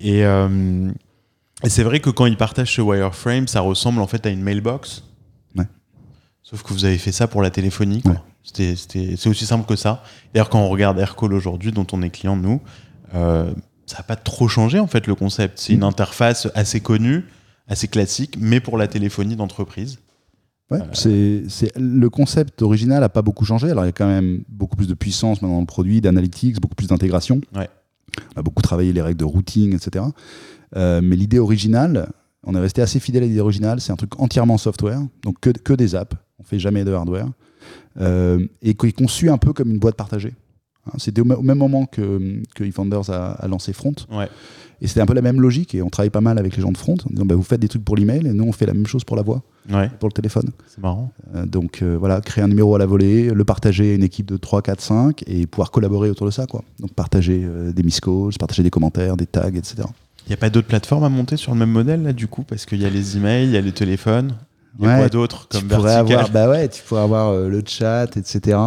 Et, 0.01 0.23
et 0.23 1.69
c'est 1.69 1.85
vrai 1.85 2.01
que 2.01 2.11
quand 2.11 2.27
il 2.27 2.37
partage 2.37 2.75
ce 2.75 2.81
wireframe, 2.83 3.47
ça 3.47 3.61
ressemble 3.61 4.01
en 4.03 4.07
fait 4.09 4.27
à 4.27 4.31
une 4.31 4.43
mailbox. 4.43 5.05
Ouais. 5.57 5.65
Sauf 6.43 6.63
que 6.65 6.73
vous 6.73 6.85
avez 6.85 6.99
fait 6.99 7.13
ça 7.13 7.29
pour 7.29 7.41
la 7.41 7.51
téléphonie. 7.51 8.03
c'est 8.43 9.27
aussi 9.29 9.47
simple 9.47 9.65
que 9.65 9.77
ça. 9.77 10.03
D'ailleurs, 10.35 10.51
quand 10.51 10.59
on 10.61 10.69
regarde 10.69 10.99
Aircall 10.99 11.33
aujourd'hui, 11.33 11.71
dont 11.71 11.87
on 11.93 12.03
est 12.03 12.11
client 12.11 12.37
nous, 12.37 12.61
ça 13.87 13.99
n'a 13.99 14.03
pas 14.05 14.17
trop 14.17 14.49
changé 14.49 14.79
en 14.81 14.87
fait 14.87 15.07
le 15.07 15.15
concept. 15.15 15.59
C'est 15.59 15.73
une 15.73 15.81
Mm. 15.81 15.85
interface 15.85 16.49
assez 16.55 16.81
connue, 16.81 17.25
assez 17.69 17.89
classique, 17.89 18.37
mais 18.41 18.61
pour 18.61 18.79
la 18.79 18.89
téléphonie 18.89 19.37
d'entreprise. 19.37 19.99
Ouais, 20.71 20.81
c'est, 20.93 21.43
c'est- 21.49 21.73
le 21.77 22.09
concept 22.09 22.63
original 22.63 23.01
n'a 23.01 23.09
pas 23.11 23.21
beaucoup 23.23 23.45
changé. 23.45 23.71
Alors, 23.71 23.85
il 23.85 23.89
y 23.89 23.91
a 23.91 23.93
quand 23.93 24.07
même 24.09 24.43
beaucoup 24.49 24.77
plus 24.77 24.89
de 24.89 24.95
puissance 24.95 25.43
maintenant 25.43 25.57
dans 25.57 25.61
le 25.61 25.67
produit, 25.67 26.01
d'analytics, 26.01 26.59
beaucoup 26.61 26.75
plus 26.75 26.87
d'intégration. 26.89 27.41
Ouais. 27.55 27.69
On 28.35 28.41
a 28.41 28.43
beaucoup 28.43 28.63
travaillé 28.63 28.93
les 28.93 29.03
règles 29.03 29.19
de 29.19 29.25
routing, 29.25 29.75
etc. 29.75 30.07
Euh, 30.77 31.01
mais 31.03 31.17
l'idée 31.17 31.39
originale, 31.39 32.11
on 32.45 32.55
est 32.55 32.61
resté 32.61 32.81
assez 32.81 32.99
fidèle 32.99 33.25
à 33.25 33.27
l'idée 33.27 33.41
originale. 33.41 33.81
C'est 33.81 33.93
un 33.93 33.97
truc 33.97 34.19
entièrement 34.19 34.57
software, 34.57 35.01
donc 35.23 35.39
que, 35.41 35.51
que 35.51 35.75
des 35.75 35.95
apps. 35.95 36.17
On 36.39 36.45
fait 36.45 36.59
jamais 36.59 36.85
de 36.85 36.93
hardware. 36.93 37.29
Euh, 38.01 38.45
et 38.63 38.75
qui 38.75 38.87
est 38.87 38.93
conçu 38.93 39.31
un 39.31 39.39
peu 39.39 39.53
comme 39.53 39.71
une 39.71 39.79
boîte 39.79 39.97
partagée. 39.97 40.35
Hein, 40.87 40.93
C'était 40.99 41.21
au, 41.21 41.25
même 41.25 41.59
moment 41.59 41.87
que, 41.87 42.43
que 42.55 42.65
eFounders 42.65 43.11
a, 43.11 43.33
a 43.33 43.49
lancé 43.49 43.73
Front. 43.73 43.95
Ouais. 44.13 44.29
Et 44.83 44.87
c'était 44.87 45.01
un 45.01 45.07
peu 45.07 45.15
la 45.15 45.23
même 45.23 45.41
logique. 45.41 45.75
Et 45.75 45.83
on 45.83 45.89
travaille 45.89 46.11
pas 46.11 46.21
mal 46.21 46.39
avec 46.39 46.57
les 46.57 46.63
gens 46.63 46.73
de 46.73 46.77
Front 46.77 46.95
en 47.07 47.11
disant 47.11 47.25
bah, 47.25 47.35
vous 47.37 47.43
faites 47.43 47.61
des 47.61 47.69
trucs 47.69 47.85
pour 47.85 47.97
l'email 47.97 48.27
et 48.27 48.33
nous 48.33 48.45
on 48.45 48.53
fait 48.53 48.67
la 48.67 48.75
même 48.75 48.87
chose 48.87 49.05
pour 49.05 49.17
la 49.17 49.23
voix, 49.23 49.43
Ouais, 49.73 49.89
pour 49.99 50.09
le 50.09 50.13
téléphone. 50.13 50.51
c'est 50.69 50.83
marrant. 50.83 51.11
Euh, 51.35 51.47
donc 51.47 51.81
euh, 51.83 51.97
voilà, 51.99 52.21
créer 52.21 52.45
un 52.45 52.49
numéro 52.49 52.75
à 52.75 52.79
la 52.79 52.85
volée, 52.87 53.31
le 53.31 53.45
partager 53.45 53.93
à 53.93 53.95
une 53.95 54.03
équipe 54.03 54.27
de 54.27 54.37
3, 54.37 54.61
4, 54.63 54.81
5 54.81 55.25
et 55.27 55.47
pouvoir 55.47 55.71
collaborer 55.71 56.11
autour 56.11 56.27
de 56.27 56.33
ça. 56.33 56.47
Quoi. 56.47 56.63
Donc 56.81 56.93
partager 56.93 57.43
euh, 57.45 57.73
des 57.73 57.83
miss 57.83 58.01
calls, 58.01 58.33
partager 58.39 58.63
des 58.63 58.71
commentaires, 58.71 59.17
des 59.17 59.27
tags, 59.27 59.49
etc. 59.49 59.77
Il 60.27 60.31
n'y 60.31 60.35
a 60.35 60.39
pas 60.39 60.51
d'autres 60.51 60.69
plateformes 60.69 61.05
à 61.05 61.09
monter 61.09 61.37
sur 61.39 61.53
le 61.53 61.59
même 61.59 61.71
modèle, 61.71 62.03
là, 62.03 62.13
du 62.13 62.27
coup? 62.29 62.43
Parce 62.43 62.65
qu'il 62.67 62.81
y 62.83 62.85
a 62.87 62.91
les 62.91 63.17
emails, 63.17 63.45
il 63.45 63.53
y 63.53 63.57
a 63.57 63.61
les 63.61 63.73
téléphones. 63.73 64.33
Il 64.79 64.85
y 64.85 64.89
a 64.89 64.95
Ouais, 64.95 64.99
quoi 65.01 65.09
d'autre 65.09 65.47
Tu 65.51 65.59
comme 65.59 65.69
pourrais 65.69 65.95
vertical? 65.95 66.19
avoir, 66.19 66.31
bah 66.31 66.51
ouais, 66.51 66.69
tu 66.69 66.83
pourrais 66.83 67.03
avoir 67.03 67.29
euh, 67.29 67.49
le 67.49 67.63
chat, 67.67 68.17
etc. 68.17 68.59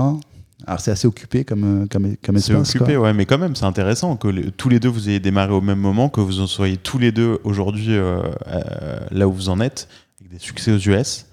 Alors 0.66 0.80
c'est 0.80 0.90
assez 0.92 1.08
occupé 1.08 1.44
comme, 1.46 1.84
euh, 1.84 1.86
comme, 1.90 2.16
comme 2.18 2.40
C'est 2.40 2.56
occupé, 2.56 2.96
quoi. 2.96 3.04
ouais, 3.04 3.14
mais 3.14 3.26
quand 3.26 3.38
même, 3.38 3.56
c'est 3.56 3.66
intéressant 3.66 4.16
que 4.16 4.28
les- 4.28 4.52
tous 4.52 4.70
les 4.70 4.80
deux 4.80 4.90
vous 4.90 5.08
ayez 5.08 5.20
démarré 5.20 5.52
au 5.54 5.62
même 5.62 5.80
moment, 5.80 6.10
que 6.10 6.20
vous 6.20 6.40
en 6.40 6.48
soyez 6.48 6.78
tous 6.78 6.98
les 6.98 7.12
deux 7.12 7.40
aujourd'hui 7.44 7.92
euh, 7.96 8.22
euh, 8.48 9.00
là 9.12 9.28
où 9.28 9.32
vous 9.34 9.50
en 9.50 9.60
êtes, 9.60 9.88
avec 10.20 10.32
des 10.32 10.40
succès 10.40 10.72
aux 10.72 10.80
US, 10.80 11.28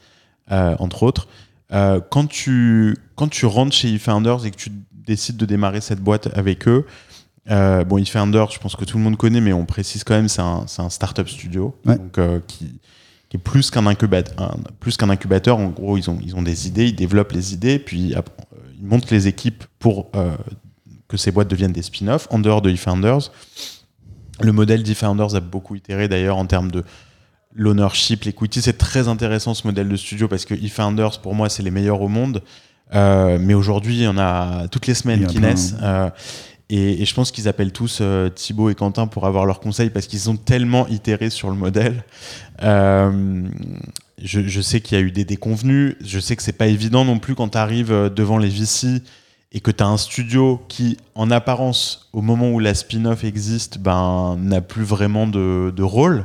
euh, 0.53 0.77
entre 0.79 1.03
autres. 1.05 1.29
Quand, 2.11 2.27
tu, 2.29 2.97
quand 3.17 3.27
tu 3.27 3.47
rentres 3.47 3.75
chez 3.75 3.93
eFounders 3.95 4.47
et 4.47 4.53
que 4.53 4.57
tu 4.57 4.71
décides 4.93 5.37
de 5.37 5.45
démarrer 5.45 5.81
cette 5.81 5.99
boîte 6.01 6.29
avec 6.39 6.69
eux, 6.69 6.87
bon, 7.49 7.99
eFounders, 7.99 8.53
je 8.53 8.61
pense 8.61 8.77
que 8.77 8.85
tout 8.85 8.97
le 8.97 9.03
monde 9.03 9.17
connaît, 9.17 9.41
mais 9.41 9.53
on 9.53 9.65
précise 9.65 10.05
quand 10.05 10.15
même, 10.15 10.29
c'est 10.29 10.43
un, 10.43 10.65
c'est 10.69 10.83
un 10.83 10.91
startup 10.91 11.29
studio, 11.29 11.75
Ouais. 11.85 11.97
donc, 11.99 12.21
qui, 12.47 12.79
qui 13.29 13.37
est 13.39 13.41
plus 13.41 13.73
qu'un 13.73 13.87
incubateur, 13.87 14.57
plus 14.79 14.97
qu'un 14.97 15.11
incubateur. 15.11 15.59
En 15.59 15.67
gros, 15.71 15.97
ils 15.99 16.09
ont, 16.11 16.19
ils 16.25 16.37
ont 16.37 16.43
des 16.43 16.69
idées, 16.69 16.87
ils 16.87 16.95
développent 16.95 17.33
les 17.33 17.55
idées, 17.55 17.81
puis 17.81 18.15
montent 18.85 19.11
les 19.11 19.27
équipes 19.29 19.65
pour 19.79 20.11
euh, 20.15 20.37
que 21.09 21.17
ces 21.17 21.31
boîtes 21.31 21.49
deviennent 21.49 21.73
des 21.73 21.83
spin-offs 21.83 22.29
en 22.31 22.39
dehors 22.39 22.63
de 22.63 22.71
eFounders. 22.71 23.31
Le 24.41 24.53
modèle 24.53 24.83
d'eFounders 24.83 25.35
a 25.35 25.41
beaucoup 25.41 25.77
itéré 25.77 26.09
d'ailleurs 26.09 26.37
en 26.37 26.47
termes 26.47 26.71
de 26.71 26.85
l'ownership, 27.55 28.25
l'equity. 28.25 28.61
C'est 28.63 28.79
très 28.79 29.09
intéressant 29.09 29.55
ce 29.55 29.67
modèle 29.67 29.89
de 29.89 29.97
studio 29.97 30.29
parce 30.29 30.45
que 30.45 30.55
eFounders, 30.55 31.21
pour 31.21 31.35
moi, 31.35 31.49
c'est 31.49 31.63
les 31.63 31.71
meilleurs 31.71 32.01
au 32.01 32.09
monde. 32.09 32.43
Euh, 32.95 33.39
mais 33.41 33.55
aujourd'hui, 33.55 33.95
il 33.95 34.03
y 34.03 34.09
en 34.09 34.19
a 34.19 34.69
toutes 34.69 34.87
les 34.87 34.95
semaines 34.95 35.27
qui 35.27 35.39
naissent. 35.39 35.75
Euh, 35.83 36.11
et, 36.69 37.03
et 37.03 37.05
je 37.05 37.15
pense 37.15 37.31
qu'ils 37.31 37.47
appellent 37.49 37.73
tous 37.73 37.99
euh, 38.01 38.29
Thibaut 38.29 38.71
et 38.71 38.75
Quentin 38.75 39.07
pour 39.07 39.27
avoir 39.27 39.47
leurs 39.47 39.61
conseils 39.61 39.91
parce 39.91 40.07
qu'ils 40.07 40.31
ont 40.31 40.37
tellement 40.37 40.87
itéré 40.89 41.31
sur 41.31 41.51
le 41.51 41.57
modèle. 41.57 42.05
Euh, 44.19 44.23
je, 44.25 44.41
je 44.47 44.61
sais 44.61 44.81
qu'il 44.81 44.99
y 44.99 45.01
a 45.01 45.05
eu 45.05 45.11
des 45.11 45.25
déconvenus. 45.25 45.97
Je 46.05 46.19
sais 46.19 46.37
que 46.37 46.43
c'est 46.43 46.53
pas 46.53 46.67
évident 46.67 47.05
non 47.05 47.19
plus 47.19 47.35
quand 47.35 47.49
tu 47.51 47.59
arrives 47.59 47.91
devant 48.15 48.39
les 48.39 48.49
VC 48.49 49.03
et 49.53 49.61
que 49.61 49.71
tu 49.71 49.83
as 49.83 49.87
un 49.87 49.97
studio 49.97 50.61
qui, 50.69 50.97
en 51.15 51.31
apparence, 51.31 52.09
au 52.13 52.23
moment 52.23 52.51
où 52.51 52.59
la 52.59 52.75
spin-off 52.75 53.23
existe, 53.25 53.79
ben, 53.79 54.37
n'a 54.41 54.61
plus 54.61 54.83
vraiment 54.83 55.27
de, 55.27 55.73
de 55.75 55.83
rôle 55.83 56.25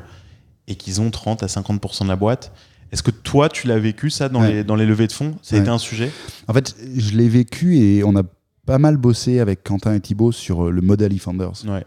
et 0.68 0.76
qu'ils 0.76 1.02
ont 1.02 1.12
30 1.12 1.44
à 1.44 1.48
50% 1.48 2.04
de 2.04 2.08
la 2.10 2.16
boîte. 2.16 2.52
Est-ce 2.92 3.04
que 3.04 3.12
toi, 3.12 3.50
tu 3.50 3.68
l'as 3.68 3.78
vécu 3.78 4.10
ça 4.10 4.30
dans, 4.30 4.42
Ouais. 4.42 4.52
les, 4.54 4.64
dans 4.64 4.76
les 4.76 4.88
levées 4.88 5.06
de 5.06 5.12
fonds? 5.12 5.36
Ça 5.44 5.56
a 5.56 5.60
Ouais. 5.60 5.64
été 5.64 5.70
un 5.70 5.78
sujet? 5.78 6.12
En 6.48 6.54
fait, 6.54 6.76
je 6.98 7.16
l'ai 7.16 7.30
vécu 7.30 7.78
et 7.78 8.04
on 8.04 8.16
a 8.16 8.24
pas 8.66 8.80
mal 8.80 8.98
bossé 8.98 9.40
avec 9.40 9.64
Quentin 9.64 9.94
et 9.94 10.00
Thibaut 10.00 10.32
sur 10.32 10.66
euh, 10.68 10.72
le 10.72 10.82
modèle 10.82 11.14
eFounders. 11.14 11.66
Ouais. 11.68 11.86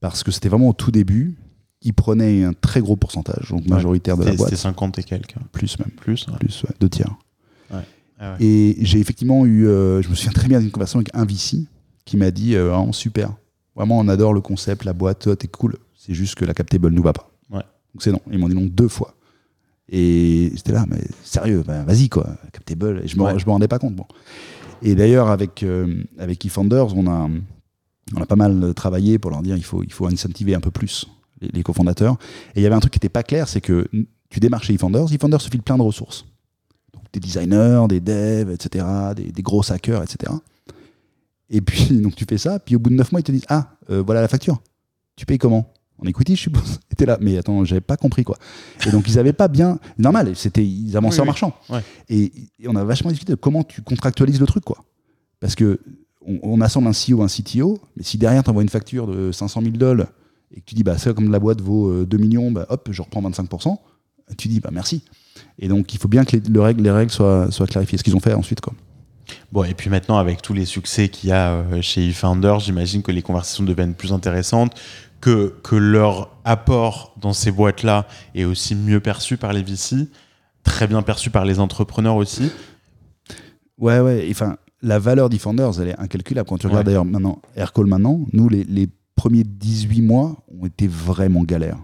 Parce 0.00 0.22
que 0.22 0.30
c'était 0.30 0.48
vraiment 0.48 0.68
au 0.70 0.72
tout 0.72 0.90
début. 0.90 1.34
Ils 1.82 1.94
prenaient 1.94 2.44
un 2.44 2.52
très 2.52 2.80
gros 2.80 2.96
pourcentage, 2.96 3.48
donc 3.50 3.66
majoritaire 3.66 4.16
de 4.18 4.24
la 4.24 4.32
boîte. 4.34 4.50
c'était 4.50 4.60
50 4.60 4.98
et 4.98 5.02
quelques. 5.02 5.34
Plus 5.52 5.78
même. 5.78 5.90
Plus. 5.92 6.26
ouais. 6.28 6.34
Plus, 6.38 6.62
ouais, 6.64 6.70
deux 6.80 6.88
tiers. 6.90 7.16
Ah. 8.22 8.36
Et 8.38 8.76
j'ai 8.82 8.98
effectivement 8.98 9.46
eu, 9.46 9.66
euh, 9.66 10.02
je 10.02 10.10
me 10.10 10.14
souviens 10.14 10.32
très 10.32 10.46
bien 10.46 10.60
d'une 10.60 10.70
conversation 10.70 10.98
avec 10.98 11.08
un 11.14 11.24
VC 11.24 11.64
qui 12.04 12.18
m'a 12.18 12.30
dit 12.30 12.54
euh, 12.54 12.68
vraiment 12.68 12.92
super. 12.92 13.32
Vraiment, 13.74 13.98
on 13.98 14.08
adore 14.08 14.34
le 14.34 14.42
concept, 14.42 14.84
la 14.84 14.92
boîte, 14.92 15.38
t'es 15.38 15.48
cool. 15.48 15.78
C'est 15.96 16.12
juste 16.12 16.34
que 16.34 16.44
la 16.44 16.52
captable 16.52 16.90
nous 16.90 17.02
va 17.02 17.14
pas. 17.14 17.30
Ouais. 17.50 17.62
Donc 17.94 18.02
c'est 18.02 18.12
non. 18.12 18.20
Ils 18.30 18.38
m'ont 18.38 18.50
dit 18.50 18.54
non 18.54 18.66
deux 18.66 18.88
fois. 18.88 19.14
Et 19.88 20.52
j'étais 20.54 20.72
là, 20.72 20.84
mais 20.86 21.00
sérieux, 21.24 21.64
ben, 21.66 21.82
vas-y 21.84 22.10
quoi, 22.10 22.28
captable. 22.52 23.00
Et 23.04 23.08
je 23.08 23.16
me, 23.16 23.22
Ouais. 23.22 23.38
je 23.38 23.46
me 23.46 23.52
rendais 23.52 23.68
pas 23.68 23.78
compte. 23.78 23.94
Bon. 23.96 24.04
Et 24.82 24.94
d'ailleurs, 24.94 25.28
avec, 25.30 25.62
euh, 25.62 26.04
avec 26.18 26.44
eFounders, 26.44 26.94
on 26.96 27.06
a, 27.06 27.26
on 28.14 28.20
a 28.22 28.26
pas 28.26 28.36
mal 28.36 28.74
travaillé 28.74 29.18
pour 29.18 29.30
leur 29.30 29.40
dire 29.40 29.56
il 29.56 29.64
faut, 29.64 29.82
il 29.82 29.92
faut 29.92 30.06
incentiver 30.06 30.54
un 30.54 30.60
peu 30.60 30.70
plus 30.70 31.06
les, 31.40 31.48
les 31.48 31.62
cofondateurs. 31.62 32.16
Et 32.54 32.60
il 32.60 32.62
y 32.62 32.66
avait 32.66 32.74
un 32.74 32.80
truc 32.80 32.92
qui 32.92 32.96
n'était 32.98 33.08
pas 33.08 33.22
clair, 33.22 33.48
c'est 33.48 33.60
que 33.60 33.88
tu 34.28 34.40
démarches 34.40 34.66
chez 34.68 34.74
eFounders, 34.74 35.12
eFounders 35.12 35.40
se 35.40 35.48
file 35.50 35.62
plein 35.62 35.76
de 35.76 35.82
ressources. 35.82 36.24
Donc, 36.94 37.02
des 37.12 37.20
designers, 37.20 37.86
des 37.88 38.00
devs, 38.00 38.50
etc., 38.50 38.84
des, 39.16 39.32
des 39.32 39.42
gros 39.42 39.62
hackers, 39.72 40.02
etc. 40.02 40.32
Et 41.48 41.60
puis, 41.60 41.86
donc 42.00 42.14
tu 42.14 42.24
fais 42.28 42.38
ça, 42.38 42.58
puis 42.58 42.76
au 42.76 42.78
bout 42.78 42.90
de 42.90 42.94
9 42.94 43.12
mois, 43.12 43.20
ils 43.20 43.24
te 43.24 43.32
disent 43.32 43.44
Ah, 43.48 43.76
euh, 43.90 44.02
voilà 44.04 44.20
la 44.20 44.28
facture. 44.28 44.60
Tu 45.16 45.26
payes 45.26 45.38
comment? 45.38 45.72
En 46.02 46.06
equity, 46.06 46.34
je 46.36 46.42
suppose. 46.42 46.80
T'es 46.96 47.04
là, 47.06 47.18
mais 47.20 47.36
attends, 47.36 47.64
j'avais 47.64 47.80
pas 47.82 47.96
compris 47.96 48.24
quoi. 48.24 48.38
Et 48.86 48.90
donc, 48.90 49.06
ils 49.08 49.18
avaient 49.18 49.32
pas 49.34 49.48
bien. 49.48 49.78
Normal, 49.98 50.34
c'était, 50.36 50.64
ils 50.64 50.96
avançaient 50.96 51.16
Oui, 51.16 51.20
en 51.20 51.22
oui. 51.24 51.26
marchant. 51.26 51.54
Ouais. 51.68 51.80
Et, 52.08 52.32
et 52.58 52.68
on 52.68 52.76
a 52.76 52.84
vachement 52.84 53.10
discuté 53.10 53.32
de 53.32 53.36
comment 53.36 53.62
tu 53.64 53.82
contractualises 53.82 54.40
le 54.40 54.46
truc, 54.46 54.64
quoi. 54.64 54.78
Parce 55.40 55.54
que 55.54 55.80
on, 56.24 56.38
on 56.42 56.60
assemble 56.60 56.88
un 56.88 56.92
CEO, 56.92 57.22
un 57.22 57.26
CTO, 57.26 57.78
mais 57.96 58.02
si 58.02 58.16
derrière 58.16 58.42
tu 58.44 58.50
envoies 58.50 58.62
une 58.62 58.68
facture 58.70 59.06
de 59.06 59.32
500 59.32 59.60
000 59.62 59.72
dollars 59.76 60.08
et 60.54 60.60
que 60.60 60.64
tu 60.66 60.74
dis, 60.74 60.82
bah, 60.82 60.98
ça, 60.98 61.12
comme 61.12 61.30
la 61.30 61.38
boîte 61.38 61.60
vaut 61.60 61.88
euh, 61.90 62.06
2 62.06 62.16
millions, 62.18 62.50
bah, 62.50 62.66
hop, 62.68 62.88
je 62.90 63.02
reprends 63.02 63.22
25%, 63.22 63.76
tu 64.36 64.48
dis, 64.48 64.60
bah, 64.60 64.70
merci. 64.72 65.04
Et 65.58 65.68
donc, 65.68 65.92
il 65.94 65.98
faut 66.00 66.08
bien 66.08 66.24
que 66.24 66.36
les, 66.36 66.42
le 66.48 66.60
règle- 66.60 66.82
les 66.82 66.90
règles 66.90 67.10
soient, 67.12 67.50
soient 67.50 67.66
clarifiées. 67.66 67.98
Ce 67.98 68.02
qu'ils 68.04 68.16
ont 68.16 68.20
fait 68.20 68.34
ensuite, 68.34 68.60
quoi. 68.60 68.72
Bon, 69.52 69.62
et 69.62 69.74
puis 69.74 69.90
maintenant, 69.90 70.18
avec 70.18 70.42
tous 70.42 70.54
les 70.54 70.64
succès 70.64 71.08
qu'il 71.08 71.30
y 71.30 71.32
a 71.32 71.52
euh, 71.52 71.80
chez 71.82 72.08
eFounder, 72.08 72.56
j'imagine 72.60 73.02
que 73.02 73.12
les 73.12 73.22
conversations 73.22 73.62
deviennent 73.64 73.94
plus 73.94 74.12
intéressantes, 74.12 74.72
que, 75.20 75.54
que 75.62 75.76
leur 75.76 76.36
apport 76.44 77.14
dans 77.20 77.32
ces 77.32 77.52
boîtes-là 77.52 78.06
est 78.34 78.44
aussi 78.44 78.74
mieux 78.74 79.00
perçu 79.00 79.36
par 79.36 79.52
les 79.52 79.62
VC, 79.62 80.08
très 80.64 80.86
bien 80.88 81.02
perçu 81.02 81.30
par 81.30 81.44
les 81.44 81.60
entrepreneurs 81.60 82.16
aussi. 82.16 82.50
Ouais, 83.78 84.00
ouais. 84.00 84.26
Enfin, 84.30 84.56
la 84.82 84.98
valeur 84.98 85.28
d'Efenders, 85.28 85.80
elle 85.80 85.88
est 85.88 85.98
incalculable. 85.98 86.48
Quand 86.48 86.58
tu 86.58 86.66
regardes 86.66 86.86
d'ailleurs 86.86 87.04
maintenant, 87.04 87.40
Aircall 87.54 87.86
maintenant, 87.86 88.20
nous, 88.32 88.48
les, 88.48 88.64
les 88.64 88.88
premiers 89.20 89.44
18 89.44 90.00
mois 90.00 90.42
ont 90.58 90.64
été 90.64 90.88
vraiment 90.88 91.42
galères. 91.44 91.78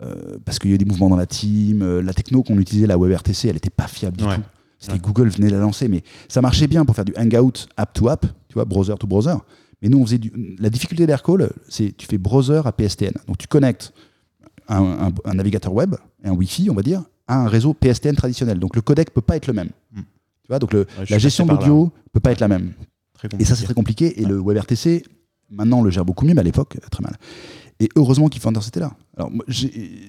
Euh, 0.00 0.38
parce 0.44 0.58
qu'il 0.60 0.70
y 0.70 0.72
a 0.72 0.76
eu 0.76 0.78
des 0.78 0.84
mouvements 0.84 1.08
dans 1.10 1.16
la 1.16 1.26
team. 1.26 1.82
euh, 1.82 2.00
la 2.02 2.12
techno 2.14 2.42
qu'on 2.44 2.56
utilisait, 2.58 2.86
la 2.86 2.96
WebRTC, 2.96 3.48
elle 3.48 3.54
n'était 3.54 3.68
pas 3.70 3.88
fiable 3.88 4.16
du 4.16 4.24
Ouais. 4.24 4.36
tout. 4.36 4.42
C'était 4.78 4.94
Ouais. 4.94 4.98
Google 5.00 5.28
venait 5.28 5.48
de 5.48 5.52
la 5.54 5.60
lancer, 5.60 5.88
mais 5.88 6.02
ça 6.28 6.40
marchait 6.40 6.68
bien 6.68 6.84
pour 6.84 6.94
faire 6.94 7.04
du 7.04 7.12
hangout 7.16 7.66
app 7.76 7.92
to 7.92 8.08
app, 8.08 8.26
tu 8.48 8.54
vois, 8.54 8.64
browser 8.64 8.94
to 8.98 9.06
browser. 9.08 9.34
Mais 9.80 9.88
nous, 9.88 9.98
on 9.98 10.04
faisait 10.06 10.18
du. 10.18 10.32
La 10.60 10.70
difficulté 10.70 11.04
d'Aircall, 11.06 11.50
c'est 11.68 11.96
tu 11.96 12.06
fais 12.06 12.18
browser 12.18 12.62
à 12.64 12.70
PSTN. 12.72 13.12
Donc 13.26 13.38
tu 13.38 13.48
connectes 13.48 13.92
un, 14.68 14.82
un- 15.08 15.12
un 15.30 15.34
navigateur 15.34 15.72
web 15.72 15.96
et 16.24 16.28
un 16.28 16.32
Wi-Fi, 16.32 16.70
on 16.70 16.74
va 16.74 16.82
dire, 16.82 17.02
à 17.26 17.40
un 17.44 17.48
réseau 17.48 17.74
PSTN 17.74 18.14
traditionnel. 18.14 18.58
Donc 18.60 18.76
le 18.76 18.82
codec 18.82 19.12
peut 19.12 19.20
pas 19.20 19.36
être 19.36 19.48
le 19.48 19.52
même. 19.54 19.70
Mm. 19.92 20.00
Tu 20.42 20.48
vois, 20.48 20.58
donc 20.60 20.72
le, 20.72 20.80
Ouais, 20.98 21.06
la 21.10 21.18
gestion 21.18 21.44
de 21.46 21.50
l'audio 21.52 21.90
peut 22.12 22.20
pas 22.20 22.30
être 22.32 22.40
la 22.40 22.48
même. 22.48 22.72
Et 23.38 23.44
ça, 23.44 23.54
c'est 23.56 23.64
très 23.64 23.74
compliqué. 23.74 24.20
Et 24.20 24.24
Ouais. 24.24 24.30
le 24.30 24.40
WebRTC, 24.40 25.04
maintenant, 25.52 25.78
on 25.80 25.82
le 25.82 25.90
gère 25.90 26.04
beaucoup 26.04 26.24
mieux, 26.24 26.34
mais 26.34 26.40
à 26.40 26.44
l'époque, 26.44 26.76
euh, 26.76 26.86
très 26.90 27.02
mal. 27.02 27.16
Et 27.80 27.88
heureusement 27.96 28.28
qu'Ifanders 28.28 28.66
était 28.68 28.80
là. 28.80 28.92
Alors, 29.16 29.30
moi, 29.30 29.44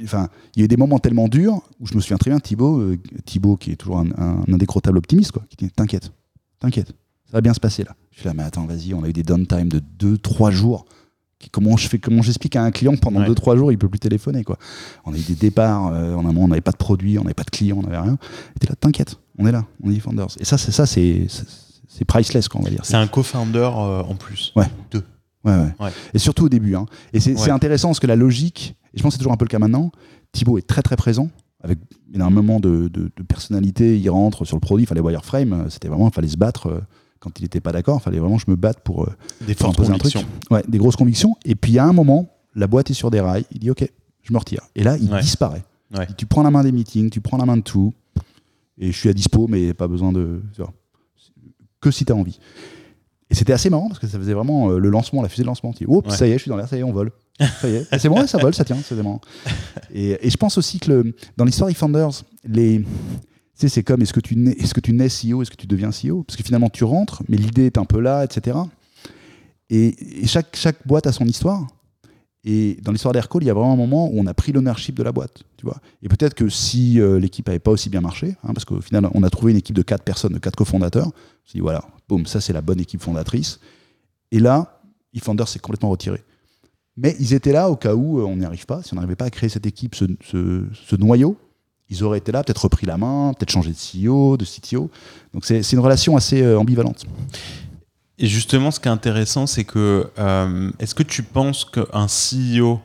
enfin, 0.03 0.29
il 0.55 0.59
y 0.59 0.61
a 0.61 0.65
eu 0.65 0.67
des 0.67 0.77
moments 0.77 0.99
tellement 0.99 1.27
durs 1.27 1.61
où 1.79 1.87
je 1.87 1.95
me 1.95 2.01
souviens 2.01 2.17
très 2.17 2.29
bien 2.29 2.39
Thibaut, 2.39 2.79
euh, 2.79 2.99
Thibaut 3.25 3.57
qui 3.57 3.71
est 3.71 3.75
toujours 3.75 3.97
un, 3.99 4.07
un 4.17 4.43
indécrottable 4.53 4.97
optimiste, 4.97 5.31
quoi, 5.31 5.43
qui 5.49 5.57
dit 5.65 5.71
T'inquiète, 5.71 6.11
t'inquiète, 6.59 6.87
ça 6.89 7.33
va 7.37 7.41
bien 7.41 7.53
se 7.53 7.59
passer 7.59 7.83
là. 7.83 7.95
Je 8.11 8.19
suis 8.19 8.27
là, 8.27 8.33
mais 8.35 8.43
attends, 8.43 8.65
vas-y, 8.65 8.93
on 8.93 9.03
a 9.03 9.09
eu 9.09 9.13
des 9.13 9.23
downtime 9.23 9.69
de 9.69 9.81
2-3 10.17 10.51
jours. 10.51 10.85
Comment 11.51 11.75
je 11.75 11.89
fais, 11.89 11.99
comment 11.99 12.21
j'explique 12.21 12.55
à 12.55 12.63
un 12.63 12.71
client 12.71 12.93
que 12.93 12.99
pendant 13.01 13.19
Ouais. 13.21 13.27
2-3 13.29 13.57
jours, 13.57 13.71
il 13.71 13.77
peut 13.77 13.89
plus 13.89 13.99
téléphoner, 13.99 14.43
quoi. 14.45 14.57
On 15.03 15.13
a 15.13 15.17
eu 15.17 15.21
des 15.21 15.35
départs, 15.35 15.87
euh, 15.87 16.13
en 16.15 16.19
un 16.19 16.23
moment, 16.31 16.43
on 16.43 16.47
n'avait 16.49 16.61
pas 16.61 16.71
de 16.71 16.77
produit, 16.77 17.17
on 17.19 17.23
n'avait 17.23 17.33
pas 17.33 17.43
de 17.43 17.49
clients, 17.49 17.77
on 17.79 17.81
n'avait 17.83 17.97
rien. 17.99 18.17
Et 18.55 18.59
t'es 18.59 18.67
là, 18.67 18.75
t'inquiète, 18.79 19.17
on 19.37 19.45
est 19.47 19.51
là, 19.51 19.65
on 19.83 19.89
est 19.89 19.95
Defenders. 19.95 20.27
Et 20.39 20.45
ça, 20.45 20.57
c'est 20.57 20.71
ça, 20.71 20.85
c'est 20.85 21.25
priceless, 22.07 22.47
quoi, 22.47 22.61
on 22.61 22.63
va 22.63 22.69
dire. 22.69 22.85
C'est 22.85 22.95
un 22.95 23.07
co-founder 23.07 23.57
euh, 23.75 24.03
en 24.03 24.15
plus. 24.15 24.53
Ouais. 24.55 24.67
Deux. 24.91 25.03
Ouais, 25.43 25.51
ouais. 25.79 25.91
Et 26.13 26.19
surtout 26.19 26.45
au 26.45 26.49
début. 26.49 26.75
hein. 26.75 26.85
Et 27.13 27.19
c'est 27.19 27.51
intéressant 27.51 27.89
parce 27.89 27.99
que 27.99 28.07
la 28.07 28.15
logique, 28.15 28.75
et 28.93 28.97
je 28.97 29.03
pense 29.03 29.11
que 29.11 29.13
c'est 29.15 29.19
toujours 29.19 29.33
un 29.33 29.37
peu 29.37 29.45
le 29.45 29.49
cas 29.49 29.59
maintenant, 29.59 29.91
Thibaut 30.31 30.57
est 30.57 30.65
très 30.67 30.81
très 30.81 30.95
présent, 30.95 31.29
avec 31.61 31.79
énormément 32.13 32.59
de, 32.59 32.87
de, 32.87 33.11
de 33.15 33.23
personnalité, 33.23 33.97
il 33.99 34.09
rentre 34.09 34.45
sur 34.45 34.55
le 34.55 34.61
produit, 34.61 34.83
il 34.83 34.87
fallait 34.87 35.01
wireframe, 35.01 35.53
euh, 35.53 35.69
c'était 35.69 35.87
vraiment, 35.87 36.07
il 36.09 36.13
fallait 36.13 36.27
se 36.27 36.37
battre 36.37 36.67
euh, 36.67 36.81
quand 37.19 37.39
il 37.39 37.43
n'était 37.43 37.61
pas 37.61 37.71
d'accord, 37.71 37.99
il 38.01 38.03
fallait 38.03 38.19
vraiment 38.19 38.35
que 38.37 38.43
je 38.45 38.51
me 38.51 38.55
batte 38.57 38.79
pour, 38.81 39.03
euh, 39.03 39.13
Des 39.47 39.55
pour 39.55 39.69
imposer 39.69 39.91
un 39.93 39.97
truc. 39.97 40.15
Ouais, 40.51 40.63
des 40.67 40.77
grosses 40.77 40.95
convictions. 40.97 41.35
Et 41.45 41.55
puis 41.55 41.77
à 41.79 41.85
un 41.85 41.93
moment, 41.93 42.27
la 42.55 42.67
boîte 42.67 42.89
est 42.91 42.93
sur 42.93 43.11
des 43.11 43.19
rails, 43.21 43.45
il 43.51 43.59
dit 43.59 43.69
ok, 43.71 43.87
je 44.23 44.33
me 44.33 44.37
retire. 44.37 44.61
Et 44.75 44.83
là, 44.83 44.97
il 44.97 45.11
Ouais. 45.11 45.21
disparaît. 45.21 45.63
Ouais. 45.97 46.07
Tu 46.17 46.25
prends 46.25 46.43
la 46.43 46.51
main 46.51 46.63
des 46.63 46.71
meetings, 46.71 47.09
tu 47.09 47.21
prends 47.21 47.37
la 47.37 47.45
main 47.45 47.55
de 47.57 47.61
tout, 47.61 47.93
et 48.77 48.91
je 48.91 48.97
suis 48.97 49.07
à 49.09 49.13
dispo, 49.13 49.47
mais 49.47 49.73
pas 49.73 49.87
besoin 49.87 50.11
de... 50.11 50.41
Que 51.79 51.91
si 51.91 52.05
tu 52.05 52.11
as 52.11 52.15
envie. 52.15 52.39
Et 53.29 53.35
c'était 53.35 53.53
assez 53.53 53.69
marrant 53.69 53.87
parce 53.87 53.99
que 53.99 54.07
ça 54.07 54.17
faisait 54.19 54.33
vraiment 54.33 54.69
euh, 54.71 54.77
le 54.77 54.89
lancement, 54.89 55.21
la 55.21 55.29
fusée 55.29 55.43
de 55.43 55.47
lancement. 55.47 55.71
Tu 55.73 55.85
dis, 55.85 55.89
oups, 55.89 56.09
Ouais. 56.09 56.15
ça 56.15 56.27
y 56.27 56.31
est, 56.31 56.37
je 56.37 56.43
suis 56.43 56.49
dans 56.49 56.57
l'air, 56.57 56.67
ça 56.67 56.75
y 56.75 56.79
est, 56.79 56.83
on 56.83 56.91
vole. 56.91 57.11
Ça 57.61 57.67
y 57.69 57.75
est. 57.75 57.87
C'est 57.99 58.09
bon, 58.09 58.19
ouais, 58.19 58.27
ça 58.27 58.37
vole, 58.37 58.53
ça 58.53 58.63
tient, 58.63 58.77
c'est 58.83 58.95
marrant. 58.95 59.21
Et, 59.93 60.17
et 60.25 60.29
je 60.29 60.37
pense 60.37 60.57
aussi 60.57 60.79
que 60.79 60.91
le- 60.91 61.15
dans 61.37 61.45
l'histoire 61.45 61.69
eFounders, 61.69 62.23
les. 62.45 62.79
Tu 62.79 62.85
sais, 63.55 63.69
c'est 63.69 63.83
comme 63.83 64.01
est-ce 64.01 64.13
que 64.13 64.19
tu 64.19 64.35
nais, 64.35 64.51
est-ce 64.59 64.73
que 64.73 64.79
tu 64.81 64.93
nais 64.93 65.07
CEO, 65.07 65.41
est-ce 65.41 65.51
que 65.51 65.55
tu 65.55 65.67
deviens 65.67 65.89
CEO 65.91 66.23
Parce 66.23 66.37
que 66.37 66.43
finalement, 66.43 66.69
tu 66.69 66.83
rentres, 66.83 67.23
mais 67.29 67.37
l'idée 67.37 67.65
est 67.67 67.77
un 67.77 67.85
peu 67.85 67.99
là, 67.99 68.23
etc. 68.23 68.57
Et, 69.69 70.23
et 70.23 70.27
chaque, 70.27 70.55
chaque 70.55 70.85
boîte 70.85 71.07
a 71.07 71.11
son 71.11 71.25
histoire. 71.25 71.65
Et 72.45 72.77
dans 72.81 72.91
l'histoire 72.91 73.13
d'Aircall, 73.13 73.41
il 73.43 73.47
y 73.47 73.49
a 73.49 73.53
vraiment 73.53 73.71
un 73.71 73.77
moment 73.77 74.07
où 74.09 74.15
on 74.19 74.27
a 74.27 74.33
pris 74.33 74.51
l'ownership 74.51 74.95
de 74.97 75.03
la 75.03 75.13
boîte. 75.13 75.43
Tu 75.57 75.65
vois 75.65 75.77
et 76.01 76.09
peut-être 76.09 76.33
que 76.33 76.49
si 76.49 76.99
euh, 76.99 77.17
l'équipe 77.17 77.47
n'avait 77.47 77.59
pas 77.59 77.71
aussi 77.71 77.89
bien 77.89 78.01
marché, 78.01 78.35
hein, 78.43 78.51
parce 78.53 78.65
qu'au 78.65 78.81
final, 78.81 79.07
on 79.13 79.23
a 79.23 79.29
trouvé 79.29 79.53
une 79.53 79.57
équipe 79.59 79.75
de 79.75 79.81
quatre 79.81 80.03
personnes, 80.03 80.33
de 80.33 80.39
quatre 80.39 80.57
cofondateurs, 80.57 81.07
on 81.07 81.11
s'est 81.47 81.53
dit 81.53 81.59
voilà, 81.61 81.85
boum, 82.07 82.25
ça 82.25 82.41
c'est 82.41 82.53
la 82.53 82.61
bonne 82.61 82.79
équipe 82.79 83.01
fondatrice. 83.01 83.59
Et 84.31 84.39
là, 84.39 84.81
eFounders 85.13 85.47
s'est 85.47 85.59
complètement 85.59 85.89
retiré. 85.89 86.21
Mais 86.95 87.15
ils 87.19 87.33
étaient 87.33 87.51
là 87.51 87.69
au 87.69 87.75
cas 87.75 87.95
où 87.95 88.19
euh, 88.19 88.23
on 88.23 88.37
n'y 88.37 88.45
arrive 88.45 88.65
pas. 88.65 88.83
Si 88.83 88.93
on 88.93 88.95
n'arrivait 88.95 89.15
pas 89.15 89.25
à 89.25 89.29
créer 89.29 89.49
cette 89.49 89.65
équipe, 89.65 89.95
ce, 89.95 90.95
noyau, 90.95 91.37
ils 91.89 92.03
auraient 92.03 92.19
été 92.19 92.31
là, 92.31 92.43
peut-être 92.43 92.63
repris 92.63 92.85
la 92.85 92.97
main, 92.97 93.33
peut-être 93.37 93.51
changé 93.51 93.71
de 93.71 93.75
CEO, 94.07 94.37
de 94.37 94.45
CTO. 94.45 94.89
Donc 95.33 95.45
c'est 95.45 95.71
une 95.71 95.79
relation 95.79 96.15
assez 96.15 96.41
euh, 96.41 96.59
ambivalente. 96.59 97.05
Et 98.19 98.27
justement, 98.27 98.69
ce 98.69 98.79
qui 98.79 98.87
est 98.87 98.91
intéressant, 98.91 99.47
c'est 99.47 99.63
que 99.63 100.07
euh, 100.19 100.71
est-ce 100.79 100.93
que 100.93 101.03
tu 101.03 101.23
penses 101.23 101.65
qu'un 101.65 102.05
CEO 102.05 102.79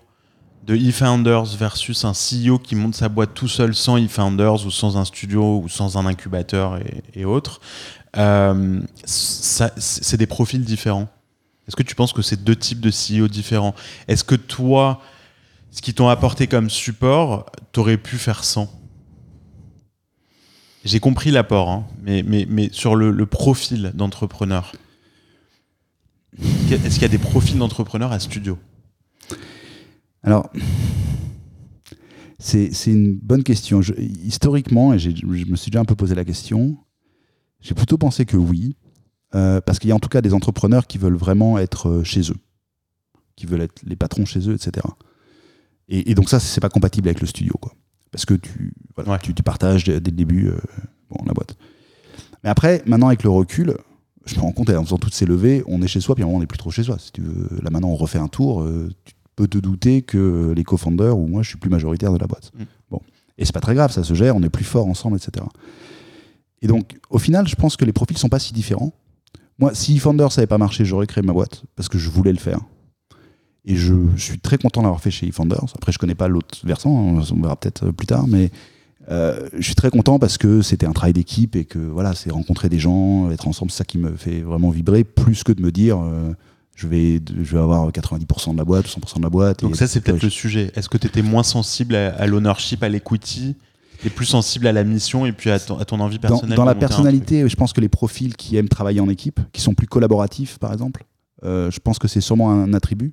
de 0.66 0.74
eFounders 0.74 1.56
versus 1.56 2.04
un 2.04 2.12
CEO 2.12 2.58
qui 2.58 2.74
monte 2.74 2.94
sa 2.94 3.08
boîte 3.08 3.32
tout 3.34 3.48
seul 3.48 3.74
sans 3.74 3.96
eFounders 3.96 4.66
ou 4.66 4.70
sans 4.70 4.96
un 4.96 5.04
studio 5.04 5.60
ou 5.62 5.68
sans 5.68 5.96
un 5.96 6.04
incubateur 6.04 6.78
et 7.14 7.24
autres, 7.24 7.60
euh, 8.16 8.80
c'est 9.04 10.16
des 10.16 10.26
profils 10.26 10.64
différents 10.64 11.08
Est-ce 11.66 11.76
que 11.76 11.82
tu 11.82 11.94
penses 11.94 12.12
que 12.12 12.22
c'est 12.22 12.42
deux 12.42 12.56
types 12.56 12.80
de 12.80 12.90
CEO 12.90 13.28
différents? 13.28 13.74
Est-ce 14.06 14.24
que 14.24 14.34
toi, 14.34 15.00
ce 15.70 15.82
qu'ils 15.82 15.94
t'ont 15.94 16.08
apporté 16.08 16.46
comme 16.46 16.70
support, 16.70 17.46
t'aurais 17.72 17.98
pu 17.98 18.16
faire 18.16 18.44
sans? 18.44 18.72
J'ai 20.84 21.00
compris 21.00 21.30
l'apport, 21.30 21.70
hein, 21.70 21.86
mais, 22.02 22.22
mais, 22.22 22.46
mais 22.48 22.70
sur 22.72 22.96
le, 22.96 23.26
profil 23.26 23.92
d'entrepreneur. 23.94 24.72
Est-ce 26.40 26.94
qu'il 26.94 27.02
y 27.02 27.04
a 27.04 27.08
des 27.08 27.18
profils 27.18 27.58
d'entrepreneurs 27.58 28.12
à 28.12 28.20
studio? 28.20 28.58
Alors, 30.22 30.50
c'est 32.38 32.70
une 32.86 33.16
bonne 33.16 33.42
question. 33.42 33.80
Historiquement, 34.24 34.94
et 34.94 34.98
je 34.98 35.10
me 35.24 35.56
suis 35.56 35.70
déjà 35.70 35.80
un 35.80 35.84
peu 35.84 35.96
posé 35.96 36.14
la 36.14 36.24
question, 36.24 36.78
j'ai 37.60 37.74
plutôt 37.74 37.98
pensé 37.98 38.24
que 38.24 38.36
oui, 38.36 38.76
euh, 39.34 39.60
parce 39.60 39.78
qu'il 39.78 39.88
y 39.88 39.92
a 39.92 39.96
en 39.96 40.00
tout 40.00 40.08
cas 40.08 40.20
des 40.20 40.34
entrepreneurs 40.34 40.86
qui 40.86 40.98
veulent 40.98 41.16
vraiment 41.16 41.58
être 41.58 41.88
euh, 41.88 42.04
chez 42.04 42.20
eux, 42.30 42.36
qui 43.36 43.46
veulent 43.46 43.60
être 43.62 43.82
les 43.84 43.96
patrons 43.96 44.24
chez 44.24 44.48
eux, 44.48 44.54
etc. 44.54 44.86
Et, 45.88 46.10
et 46.10 46.14
donc 46.14 46.28
ça, 46.28 46.40
c'est 46.40 46.60
pas 46.60 46.68
compatible 46.68 47.08
avec 47.08 47.20
le 47.20 47.26
studio, 47.26 47.54
quoi. 47.60 47.72
Parce 48.10 48.24
que 48.24 48.34
tu, 48.34 48.72
voilà, 48.94 49.12
Ouais. 49.12 49.18
tu, 49.22 49.34
tu 49.34 49.42
partages 49.42 49.84
dès, 49.84 50.00
dès 50.00 50.10
le 50.10 50.16
début 50.16 50.48
euh, 50.48 50.58
bon, 51.10 51.22
la 51.26 51.32
boîte. 51.34 51.56
Mais 52.42 52.50
après, 52.50 52.82
maintenant 52.86 53.08
avec 53.08 53.22
le 53.22 53.30
recul, 53.30 53.74
je 54.24 54.34
me 54.36 54.40
rends 54.40 54.52
compte, 54.52 54.70
en 54.70 54.84
faisant 54.84 54.98
toutes 54.98 55.14
ces 55.14 55.26
levées, 55.26 55.62
on 55.66 55.82
est 55.82 55.88
chez 55.88 56.00
soi, 56.00 56.14
puis 56.14 56.22
à 56.22 56.26
un 56.26 56.28
moment, 56.28 56.38
on 56.38 56.40
n'est 56.40 56.46
plus 56.46 56.58
trop 56.58 56.70
chez 56.70 56.82
soi. 56.84 56.98
Si 56.98 57.12
tu 57.12 57.20
veux, 57.22 57.48
là 57.62 57.70
maintenant, 57.70 57.88
on 57.88 57.96
refait 57.96 58.18
un 58.18 58.28
tour, 58.28 58.62
euh, 58.62 58.88
tu 59.04 59.14
peux 59.36 59.48
te 59.48 59.58
douter 59.58 60.02
que 60.02 60.52
les 60.56 60.64
co-founders 60.64 61.18
ou 61.18 61.26
moi, 61.26 61.42
je 61.42 61.48
suis 61.50 61.58
plus 61.58 61.70
majoritaire 61.70 62.12
de 62.12 62.18
la 62.18 62.26
boîte. 62.26 62.52
Mm. 62.56 62.62
Bon. 62.90 63.00
Et 63.36 63.44
c'est 63.44 63.52
pas 63.52 63.60
très 63.60 63.74
grave, 63.74 63.92
ça 63.92 64.04
se 64.04 64.14
gère, 64.14 64.36
on 64.36 64.42
est 64.42 64.48
plus 64.50 64.64
fort 64.64 64.86
ensemble, 64.86 65.16
etc. 65.16 65.44
Et 66.62 66.66
donc, 66.66 66.98
au 67.10 67.18
final, 67.18 67.46
je 67.48 67.54
pense 67.56 67.76
que 67.76 67.84
les 67.84 67.92
profils 67.92 68.18
sont 68.18 68.28
pas 68.28 68.38
si 68.38 68.52
différents. 68.52 68.92
Moi, 69.58 69.72
si 69.74 69.98
Founders 69.98 70.28
n'avait 70.36 70.46
pas 70.46 70.58
marché, 70.58 70.84
j'aurais 70.84 71.06
créé 71.06 71.22
ma 71.22 71.32
boîte 71.32 71.62
parce 71.76 71.88
que 71.88 71.98
je 71.98 72.08
voulais 72.10 72.32
le 72.32 72.38
faire. 72.38 72.60
Et 73.64 73.76
je, 73.76 73.94
je 74.16 74.22
suis 74.22 74.38
très 74.38 74.56
content 74.56 74.82
d'avoir 74.82 75.00
fait 75.00 75.10
chez 75.10 75.26
eFounders. 75.26 75.64
Après, 75.74 75.92
je 75.92 75.98
connais 75.98 76.14
pas 76.14 76.28
l'autre 76.28 76.58
versant, 76.64 77.18
hein, 77.18 77.22
on 77.32 77.42
verra 77.42 77.56
peut-être 77.56 77.90
plus 77.90 78.06
tard, 78.06 78.26
mais 78.26 78.50
euh, 79.10 79.48
je 79.58 79.62
suis 79.64 79.74
très 79.74 79.90
content 79.90 80.18
parce 80.18 80.38
que 80.38 80.62
c'était 80.62 80.86
un 80.86 80.92
travail 80.92 81.12
d'équipe 81.12 81.54
et 81.56 81.64
que 81.64 81.78
voilà, 81.78 82.14
c'est 82.14 82.30
rencontrer 82.30 82.68
des 82.68 82.78
gens, 82.78 83.30
être 83.30 83.46
ensemble, 83.48 83.70
c'est 83.70 83.78
ça 83.78 83.84
qui 83.84 83.98
me 83.98 84.16
fait 84.16 84.40
vraiment 84.40 84.70
vibrer, 84.70 85.04
plus 85.04 85.42
que 85.44 85.52
de 85.52 85.60
me 85.60 85.70
dire 85.72 85.98
euh, 86.00 86.32
je, 86.76 86.86
vais, 86.86 87.20
je 87.26 87.56
vais 87.56 87.60
avoir 87.60 87.90
90% 87.90 88.52
de 88.52 88.58
la 88.58 88.64
boîte, 88.64 88.86
100% 88.86 89.18
de 89.18 89.22
la 89.22 89.28
boîte. 89.30 89.60
Donc 89.60 89.72
et- 89.72 89.76
ça, 89.76 89.86
c'est 89.86 90.00
peut-être 90.00 90.22
le 90.22 90.30
sujet. 90.30 90.70
Est-ce 90.74 90.88
que 90.88 90.96
tu 90.98 91.06
étais 91.06 91.22
moins 91.22 91.42
sensible 91.42 91.94
à, 91.94 92.14
à 92.14 92.26
l'ownership, 92.26 92.82
à 92.82 92.88
l'equity 92.88 93.56
et 94.04 94.10
plus 94.10 94.26
sensible 94.26 94.66
à 94.66 94.72
la 94.72 94.84
mission 94.84 95.26
et 95.26 95.32
puis 95.32 95.50
à 95.50 95.58
ton, 95.58 95.78
à 95.78 95.84
ton 95.84 96.00
envie 96.00 96.18
personnelle 96.18 96.56
dans 96.56 96.64
la 96.64 96.74
personnalité, 96.74 97.48
je 97.48 97.56
pense 97.56 97.72
que 97.72 97.80
les 97.80 97.88
profils 97.88 98.36
qui 98.36 98.56
aiment 98.56 98.68
travailler 98.68 99.00
en 99.00 99.08
équipe, 99.08 99.40
qui 99.52 99.60
sont 99.60 99.74
plus 99.74 99.86
collaboratifs, 99.86 100.58
par 100.58 100.72
exemple, 100.72 101.04
euh, 101.44 101.70
je 101.70 101.78
pense 101.78 101.98
que 102.00 102.08
c'est 102.08 102.20
sûrement 102.20 102.50
un 102.50 102.72
attribut. 102.74 103.12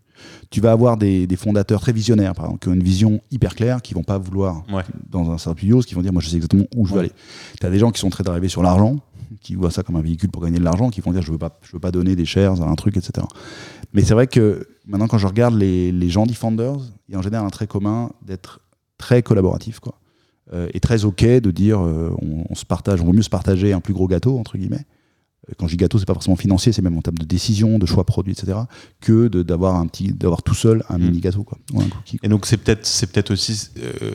Tu 0.49 0.59
vas 0.59 0.71
avoir 0.71 0.97
des, 0.97 1.27
des 1.27 1.35
fondateurs 1.35 1.79
très 1.79 1.91
visionnaires, 1.91 2.33
par 2.33 2.45
exemple, 2.45 2.61
qui 2.63 2.69
ont 2.69 2.73
une 2.73 2.81
vision 2.83 3.21
hyper 3.31 3.53
claire, 3.55 3.81
qui 3.83 3.93
vont 3.93 4.03
pas 4.03 4.17
vouloir 4.17 4.63
Ouais. 4.71 4.81
dans 5.09 5.29
un 5.31 5.37
studio, 5.37 5.79
qui 5.81 5.93
vont 5.93 6.01
dire 6.01 6.11
moi 6.13 6.21
je 6.23 6.29
sais 6.29 6.35
exactement 6.37 6.65
où 6.75 6.85
je 6.87 6.91
veux 6.93 6.99
Ouais. 6.99 7.05
aller. 7.05 7.13
Tu 7.59 7.65
as 7.65 7.69
des 7.69 7.77
gens 7.79 7.91
qui 7.91 7.99
sont 7.99 8.09
très 8.09 8.23
drivés 8.23 8.47
sur 8.47 8.63
l'argent, 8.63 8.95
qui 9.41 9.53
voient 9.55 9.69
ça 9.69 9.83
comme 9.83 9.95
un 9.95 10.01
véhicule 10.01 10.29
pour 10.31 10.41
gagner 10.43 10.57
de 10.57 10.63
l'argent, 10.63 10.89
qui 10.89 11.01
vont 11.01 11.11
dire 11.11 11.21
je 11.21 11.31
veux 11.31 11.37
pas, 11.37 11.59
je 11.61 11.71
veux 11.73 11.79
pas 11.79 11.91
donner 11.91 12.15
des 12.15 12.25
shares 12.25 12.61
à 12.63 12.65
un 12.67 12.75
truc, 12.75 12.97
etc. 12.97 13.27
Mais 13.93 14.01
c'est 14.03 14.13
vrai 14.15 14.25
que 14.27 14.67
maintenant 14.87 15.07
quand 15.07 15.17
je 15.19 15.27
regarde 15.27 15.53
les, 15.55 15.91
les 15.91 16.09
gens 16.09 16.25
d'eFounders, 16.25 16.77
il 17.07 17.13
y 17.13 17.15
a 17.15 17.19
en 17.19 17.21
général 17.21 17.45
un 17.45 17.49
trait 17.51 17.67
commun 17.67 18.09
d'être 18.25 18.59
très 18.97 19.21
collaboratif, 19.21 19.79
quoi. 19.79 19.99
Euh, 20.53 20.67
et 20.75 20.79
très 20.79 21.05
ok 21.05 21.23
de 21.25 21.49
dire 21.51 21.79
euh, 21.81 22.11
on, 22.21 22.45
on 22.49 22.55
se 22.55 22.65
partage, 22.65 23.01
on 23.01 23.05
vaut 23.05 23.13
mieux 23.13 23.23
se 23.23 23.29
partager 23.31 23.73
un 23.73 23.79
plus 23.79 23.93
gros 23.95 24.07
gâteau 24.07 24.37
entre 24.37 24.57
guillemets. 24.59 24.85
Euh, 25.49 25.53
Quand 25.57 25.65
je 25.67 25.71
dis 25.73 25.77
gâteau, 25.77 25.97
c'est 25.97 26.05
pas 26.05 26.13
forcément 26.13 26.35
financier, 26.35 26.71
c'est 26.71 26.83
même 26.83 26.95
en 26.97 27.01
termes 27.01 27.17
de 27.17 27.25
décision, 27.25 27.79
de 27.79 27.85
choix 27.87 28.03
produits, 28.03 28.33
etc. 28.33 28.59
Que 29.01 29.27
de- 29.27 29.41
d'avoir 29.41 29.75
un 29.75 29.87
petit, 29.87 30.13
d'avoir 30.13 30.43
tout 30.43 30.53
seul 30.53 30.83
un 30.89 30.99
Mm. 30.99 31.01
mini 31.01 31.19
gâteau, 31.19 31.43
quoi, 31.43 31.57
ou 31.73 31.81
un 31.81 31.87
cookie. 31.87 32.19
Et 32.21 32.27
donc 32.27 32.45
c'est 32.45 32.57
peut-être 32.57 32.85
c'est 32.85 33.11
peut-être 33.11 33.31
aussi 33.31 33.69
euh, 33.77 34.11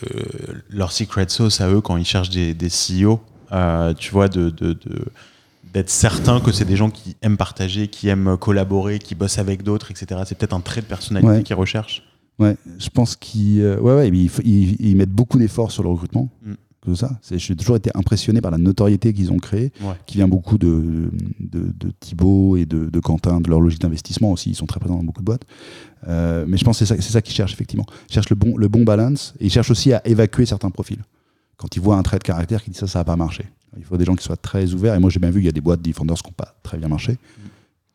leur 0.70 0.92
secret 0.92 1.26
sauce 1.28 1.60
à 1.60 1.68
eux 1.68 1.80
quand 1.80 1.96
ils 1.96 2.04
cherchent 2.04 2.30
des, 2.30 2.54
des 2.54 2.68
CEO, 2.68 3.20
euh, 3.52 3.92
tu 3.94 4.12
vois, 4.12 4.28
de, 4.28 4.50
de- 4.50 4.72
de- 4.74 5.04
d'être 5.72 5.90
certain 5.90 6.40
que 6.40 6.52
c'est 6.52 6.64
des 6.64 6.76
gens 6.76 6.90
qui 6.90 7.16
aiment 7.22 7.36
partager, 7.36 7.88
qui 7.88 8.08
aiment 8.08 8.36
collaborer, 8.36 8.98
qui 8.98 9.14
bossent 9.14 9.38
avec 9.38 9.62
d'autres, 9.62 9.90
etc. 9.90 10.20
C'est 10.26 10.36
peut-être 10.38 10.54
un 10.54 10.60
trait 10.60 10.80
de 10.80 10.86
personnalité 10.86 11.30
Ouais. 11.32 11.42
qu'ils 11.42 11.56
recherchent. 11.56 12.02
Ouais, 12.40 12.56
je 12.78 12.88
pense 12.88 13.14
qu'ils 13.16 13.60
euh, 13.60 13.78
ouais, 13.80 13.94
ouais, 13.94 14.08
ils, 14.08 14.28
f- 14.28 14.40
ils- 14.44 14.76
ils 14.80 14.96
mettent 14.96 15.10
beaucoup 15.10 15.38
d'efforts 15.38 15.70
sur 15.70 15.82
le 15.82 15.90
recrutement. 15.90 16.28
Mm. 16.44 16.52
Que 16.82 16.94
ça. 16.94 17.10
J'ai 17.30 17.54
toujours 17.56 17.76
été 17.76 17.90
impressionné 17.94 18.40
par 18.40 18.50
la 18.50 18.56
notoriété 18.56 19.12
qu'ils 19.12 19.30
ont 19.30 19.36
créée, 19.36 19.70
Ouais. 19.82 19.92
qui 20.06 20.16
vient 20.16 20.28
beaucoup 20.28 20.56
de, 20.56 21.10
de, 21.38 21.74
de 21.78 21.92
Thibaut 22.00 22.56
et 22.56 22.64
de, 22.64 22.86
de 22.88 23.00
Quentin, 23.00 23.42
de 23.42 23.50
leur 23.50 23.60
logique 23.60 23.82
d'investissement 23.82 24.32
aussi. 24.32 24.48
Ils 24.48 24.54
sont 24.54 24.64
très 24.64 24.80
présents 24.80 24.96
dans 24.96 25.02
beaucoup 25.04 25.20
de 25.20 25.26
boîtes. 25.26 25.42
Euh, 26.08 26.46
mais 26.48 26.56
je 26.56 26.64
pense 26.64 26.78
que 26.78 26.86
c'est 26.86 27.02
ça, 27.02 27.20
qu'ils 27.20 27.34
cherchent, 27.34 27.52
effectivement. 27.52 27.84
Ils 28.08 28.14
cherchent 28.14 28.30
le 28.30 28.36
bon, 28.36 28.56
le 28.56 28.68
bon 28.68 28.84
balance 28.84 29.34
et 29.40 29.44
ils 29.44 29.50
cherchent 29.50 29.70
aussi 29.70 29.92
à 29.92 30.00
évacuer 30.08 30.46
certains 30.46 30.70
profils. 30.70 31.02
Quand 31.58 31.76
ils 31.76 31.82
voient 31.82 31.96
un 31.98 32.02
trait 32.02 32.18
de 32.18 32.24
caractère 32.24 32.64
qui 32.64 32.70
dit 32.70 32.78
ça, 32.78 32.86
ça 32.86 33.00
n'a 33.00 33.04
pas 33.04 33.16
marché. 33.16 33.44
Il 33.76 33.84
faut 33.84 33.98
des 33.98 34.06
gens 34.06 34.14
qui 34.14 34.24
soient 34.24 34.38
très 34.38 34.72
ouverts. 34.72 34.94
Et 34.94 34.98
moi, 35.00 35.10
j'ai 35.10 35.20
bien 35.20 35.30
vu, 35.30 35.40
il 35.42 35.44
y 35.44 35.48
a 35.50 35.52
des 35.52 35.60
boîtes 35.60 35.82
Defenders 35.82 36.16
qui 36.16 36.30
n'ont 36.30 36.34
pas 36.34 36.54
très 36.62 36.78
bien 36.78 36.88
marché. 36.88 37.18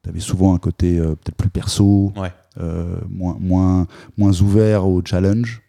Tu 0.05 0.09
avais 0.09 0.19
souvent 0.19 0.53
un 0.53 0.59
côté 0.59 0.99
euh, 0.99 1.15
peut-être 1.15 1.35
plus 1.35 1.49
perso, 1.49 2.13
Ouais. 2.15 2.31
euh, 2.61 2.95
moins, 3.09 3.35
moins, 3.41 3.87
moins 4.17 4.39
ouvert 4.39 4.87
au 4.87 5.01
challenge, 5.03 5.63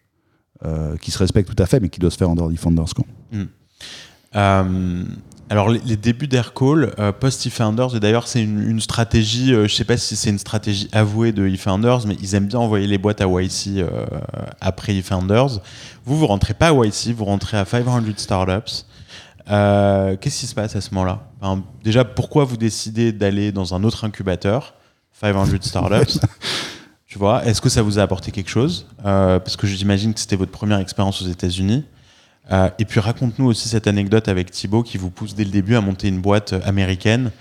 euh, 0.63 0.95
qui 0.97 1.09
se 1.09 1.17
respecte 1.17 1.49
tout 1.53 1.61
à 1.63 1.65
fait, 1.65 1.79
mais 1.79 1.89
qui 1.89 1.99
doit 1.99 2.11
se 2.11 2.17
faire 2.17 2.29
en 2.29 2.35
dehors 2.35 2.49
Defenders. 2.51 2.93
Quoi. 2.95 3.05
Euh, 4.35 5.03
alors 5.49 5.69
les, 5.69 5.79
les 5.85 5.95
débuts 5.97 6.27
d'Aircall, 6.27 6.93
post 7.19 7.45
eFounders, 7.47 7.95
et 7.95 7.99
d'ailleurs 7.99 8.27
c'est 8.27 8.43
une, 8.43 8.61
une 8.69 8.79
stratégie, 8.81 9.53
je 9.53 9.67
sais 9.73 9.85
pas 9.85 9.97
si 9.97 10.15
c'est 10.15 10.29
une 10.29 10.37
stratégie 10.37 10.87
avouée 10.91 11.31
de 11.31 11.47
eFounders, 11.47 12.05
mais 12.05 12.15
ils 12.21 12.35
aiment 12.35 12.47
bien 12.47 12.59
envoyer 12.59 12.85
les 12.85 12.97
boîtes 12.99 13.21
à 13.21 13.27
YC 13.27 13.83
après 14.61 14.95
eFounders. 14.97 15.59
Vous, 16.05 16.17
vous 16.17 16.27
rentrez 16.27 16.53
pas 16.53 16.67
à 16.69 16.73
YC, 16.73 17.13
vous 17.15 17.25
rentrez 17.25 17.57
à 17.57 17.65
500 17.65 18.03
Startups. 18.17 18.83
Euh, 19.49 20.15
Qu'est-ce 20.19 20.39
qui 20.41 20.47
se 20.47 20.55
passe 20.55 20.75
à 20.75 20.81
ce 20.81 20.93
moment-là 20.93 21.29
Enfin, 21.41 21.63
Déjà, 21.83 22.03
pourquoi 22.05 22.43
vous 22.43 22.57
décidez 22.57 23.11
d'aller 23.11 23.51
dans 23.51 23.73
un 23.73 23.83
autre 23.83 24.03
incubateur, 24.03 24.73
500 25.21 25.45
Startups 25.61 26.19
Tu 27.07 27.17
vois, 27.17 27.45
est-ce 27.45 27.61
que 27.61 27.69
ça 27.69 27.81
vous 27.81 27.99
a 27.99 28.01
apporté 28.01 28.31
quelque 28.31 28.49
chose 28.49 28.85
Euh, 29.05 29.39
Parce 29.39 29.55
que 29.55 29.65
j'imagine 29.65 30.13
que 30.13 30.19
c'était 30.19 30.35
votre 30.35 30.51
première 30.51 30.79
expérience 30.79 31.21
aux 31.21 31.27
États-Unis. 31.27 31.85
Euh, 32.51 32.69
et 32.79 32.85
puis 32.85 32.99
raconte-nous 32.99 33.45
aussi 33.45 33.67
cette 33.69 33.87
anecdote 33.87 34.27
avec 34.27 34.51
Thibaut 34.51 34.83
qui 34.83 34.97
vous 34.97 35.09
pousse 35.09 35.35
dès 35.35 35.43
le 35.43 35.49
début 35.51 35.75
à 35.75 35.81
monter 35.81 36.07
une 36.07 36.21
boîte 36.21 36.53
américaine 36.65 37.31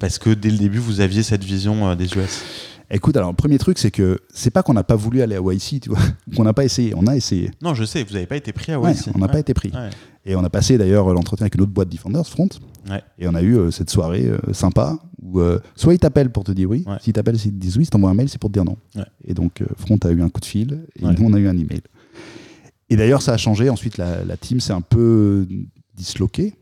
parce 0.00 0.18
que 0.18 0.30
dès 0.30 0.50
le 0.50 0.58
début 0.58 0.78
vous 0.78 1.00
aviez 1.00 1.22
cette 1.22 1.44
vision 1.44 1.94
des 1.96 2.06
US. 2.16 2.42
Écoute, 2.90 3.16
alors 3.16 3.30
le 3.30 3.36
premier 3.36 3.58
truc, 3.58 3.78
c'est 3.78 3.90
que 3.90 4.18
c'est 4.32 4.50
pas 4.50 4.62
qu'on 4.62 4.72
n'a 4.72 4.82
pas 4.82 4.96
voulu 4.96 5.20
aller 5.22 5.36
à 5.36 5.40
YC, 5.40 5.80
tu 5.80 5.90
vois, 5.90 5.98
qu'on 6.36 6.42
n'a 6.44 6.52
pas 6.54 6.64
essayé. 6.64 6.94
On 6.96 7.06
a 7.06 7.14
essayé. 7.16 7.50
Non, 7.62 7.74
je 7.74 7.84
sais, 7.84 8.02
vous 8.02 8.14
n'avez 8.14 8.26
pas 8.26 8.36
été 8.36 8.52
pris 8.52 8.72
à 8.72 8.80
Ouais, 8.80 8.92
YC. 8.92 9.10
on 9.14 9.18
n'a 9.18 9.28
pas 9.28 9.38
été 9.40 9.52
pris. 9.54 9.70
Ouais. 9.74 9.90
Et 10.30 10.36
on 10.36 10.44
a 10.44 10.50
passé 10.50 10.76
d'ailleurs 10.76 11.08
l'entretien 11.14 11.44
avec 11.44 11.54
une 11.54 11.62
autre 11.62 11.72
boîte 11.72 11.88
Defenders, 11.88 12.26
Front. 12.26 12.50
Ouais. 12.90 13.02
Et 13.18 13.26
on 13.28 13.34
a 13.34 13.40
eu 13.42 13.56
euh, 13.56 13.70
cette 13.70 13.88
soirée 13.88 14.26
euh, 14.26 14.38
sympa 14.52 14.98
où 15.22 15.40
euh, 15.40 15.58
soit 15.74 15.94
ils 15.94 15.98
t'appellent 15.98 16.30
pour 16.30 16.44
te 16.44 16.52
dire 16.52 16.68
oui, 16.68 16.84
Ouais. 16.86 16.96
s'ils 17.00 17.14
t'appellent, 17.14 17.38
s'ils 17.38 17.52
te 17.52 17.56
disent 17.58 17.78
oui, 17.78 17.84
si 17.86 17.90
t'envoies 17.90 18.10
un 18.10 18.14
mail, 18.14 18.28
c'est 18.28 18.38
pour 18.38 18.50
te 18.50 18.52
dire 18.54 18.64
non. 18.64 18.76
Ouais. 18.94 19.04
Et 19.24 19.32
donc 19.34 19.62
Front 19.78 19.96
a 20.04 20.10
eu 20.10 20.20
un 20.22 20.28
coup 20.28 20.40
de 20.40 20.44
fil 20.44 20.84
et 20.96 21.04
Ouais. 21.06 21.14
nous 21.18 21.24
on 21.26 21.32
a 21.32 21.38
eu 21.38 21.48
un 21.48 21.56
email. 21.56 21.80
Et 22.90 22.96
d'ailleurs, 22.96 23.22
ça 23.22 23.32
a 23.32 23.36
changé. 23.38 23.68
Ensuite, 23.70 23.96
la, 23.98 24.22
la 24.24 24.36
team 24.36 24.60
s'est 24.60 24.72
un 24.72 24.80
peu 24.82 25.46
disloquée. 25.94 26.54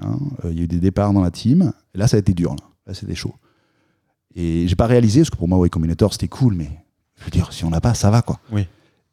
hein. 0.00 0.18
Il 0.44 0.56
y 0.56 0.60
a 0.60 0.64
eu 0.64 0.66
des 0.68 0.78
départs 0.80 1.12
dans 1.14 1.22
la 1.22 1.30
team. 1.30 1.72
Et 1.94 1.98
là, 1.98 2.06
ça 2.08 2.16
a 2.16 2.20
été 2.20 2.32
dur. 2.34 2.50
Là, 2.52 2.64
là 2.86 2.94
c'était 2.94 3.14
chaud. 3.14 3.34
Et 4.34 4.66
j'ai 4.68 4.76
pas 4.76 4.86
réalisé, 4.86 5.20
parce 5.20 5.30
que 5.30 5.36
pour 5.36 5.48
moi, 5.48 5.64
Y 5.66 5.70
Combinator, 5.70 6.12
c'était 6.12 6.28
cool, 6.28 6.54
mais 6.54 6.68
je 7.18 7.24
veux 7.24 7.30
dire, 7.30 7.52
si 7.52 7.64
on 7.64 7.70
l'a 7.70 7.80
pas, 7.80 7.94
ça 7.94 8.10
va, 8.10 8.20
quoi. 8.22 8.40
Oui. 8.52 8.66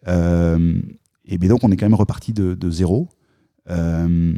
Et 0.08 1.38
bien 1.38 1.50
donc, 1.50 1.63
on 1.63 1.71
est 1.71 1.78
quand 1.78 1.86
même 1.86 1.93
reparti 1.93 2.34
de, 2.34 2.54
de 2.56 2.71
zéro. 2.71 3.08
Euh, 3.69 4.34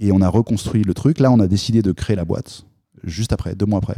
et 0.00 0.12
on 0.12 0.20
a 0.20 0.28
reconstruit 0.28 0.82
le 0.82 0.94
truc. 0.94 1.20
Là, 1.20 1.30
on 1.30 1.40
a 1.40 1.46
décidé 1.46 1.82
de 1.82 1.92
créer 1.92 2.16
la 2.16 2.24
boîte, 2.24 2.66
juste 3.04 3.32
après, 3.32 3.54
deux 3.54 3.66
mois 3.66 3.78
après. 3.78 3.96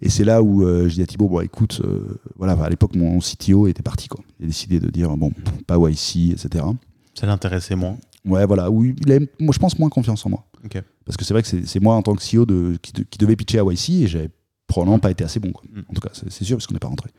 Et 0.00 0.10
c'est 0.10 0.24
là 0.24 0.42
où 0.42 0.62
euh, 0.64 0.88
je 0.88 0.94
dis 0.94 1.02
à 1.02 1.06
Thibaut, 1.06 1.28
bon, 1.28 1.40
écoute, 1.40 1.80
euh, 1.84 2.20
voilà, 2.36 2.52
à 2.62 2.68
l'époque, 2.68 2.94
mon 2.94 3.18
CTO 3.18 3.66
était 3.66 3.82
parti, 3.82 4.06
quoi. 4.08 4.20
Il 4.38 4.44
a 4.44 4.46
décidé 4.46 4.78
de 4.78 4.88
dire, 4.90 5.16
bon, 5.16 5.32
pas 5.66 5.76
YC, 5.76 6.30
etc. 6.32 6.64
Ça 7.14 7.26
l'intéressait 7.26 7.74
moins. 7.74 7.96
Ouais, 8.24 8.46
voilà, 8.46 8.70
où 8.70 8.84
il 8.84 9.12
a, 9.12 9.18
moi, 9.40 9.52
je 9.52 9.58
pense, 9.58 9.78
moins 9.78 9.88
confiance 9.88 10.24
en 10.24 10.30
moi. 10.30 10.44
Parce 11.04 11.16
que 11.16 11.24
c'est 11.24 11.34
vrai 11.34 11.42
que 11.42 11.48
c'est 11.48 11.80
moi, 11.80 11.94
en 11.96 12.02
tant 12.02 12.14
que 12.14 12.22
CEO, 12.22 12.46
de, 12.46 12.76
qui, 12.80 12.92
de- 12.92 13.02
qui 13.02 13.18
devait 13.18 13.34
pitcher 13.34 13.58
à 13.58 13.64
YC, 13.64 13.90
et 14.02 14.06
j'avais 14.06 14.28
probablement 14.68 14.98
pas 15.00 15.10
été 15.10 15.24
assez 15.24 15.40
bon, 15.40 15.50
quoi. 15.50 15.64
Mm. 15.72 15.80
En 15.88 15.92
tout 15.94 16.00
cas, 16.00 16.10
c'est 16.12 16.44
sûr, 16.44 16.56
parce 16.56 16.66
qu'on 16.68 16.74
n'est 16.74 16.80
pas 16.80 16.88
rentré. 16.88 17.10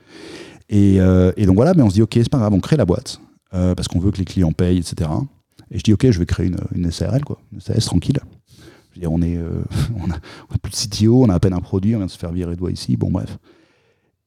Et, 0.70 1.02
euh, 1.02 1.34
et 1.36 1.46
donc 1.46 1.56
voilà, 1.56 1.74
mais 1.74 1.82
on 1.82 1.90
se 1.90 1.96
dit, 1.96 2.02
ok, 2.02 2.12
c'est 2.14 2.30
pas 2.30 2.38
grave, 2.38 2.54
on 2.54 2.60
crée 2.62 2.78
la 2.78 2.86
boîte, 2.86 3.20
parce 3.52 3.88
qu'on 3.90 4.00
veut 4.00 4.12
que 4.12 4.20
les 4.20 4.26
clients 4.26 4.54
payent, 4.54 4.78
etc. 4.78 5.10
Et 5.72 5.78
je 5.78 5.84
dis, 5.84 5.94
ok, 5.94 6.10
je 6.10 6.20
vais 6.20 6.26
créer 6.26 6.48
une, 6.48 6.58
une 6.74 6.92
SARL, 6.92 7.24
quoi, 7.24 7.40
une 7.54 7.60
SAS 7.60 7.86
tranquille. 7.86 8.20
Je 8.92 8.96
veux 8.96 9.02
dire, 9.02 9.12
on 9.12 9.22
est, 9.22 9.38
euh, 9.38 9.62
plus 10.62 10.72
de 10.72 10.76
CTO, 10.76 11.24
on 11.24 11.30
a 11.30 11.36
à 11.36 11.40
peine 11.40 11.54
un 11.54 11.60
produit, 11.60 11.96
on 11.96 12.00
vient 12.00 12.08
de 12.08 12.12
se 12.12 12.18
faire 12.18 12.32
virer 12.32 12.56
de 12.56 12.70
ici, 12.70 12.98
bon 12.98 13.12
bref. 13.12 13.38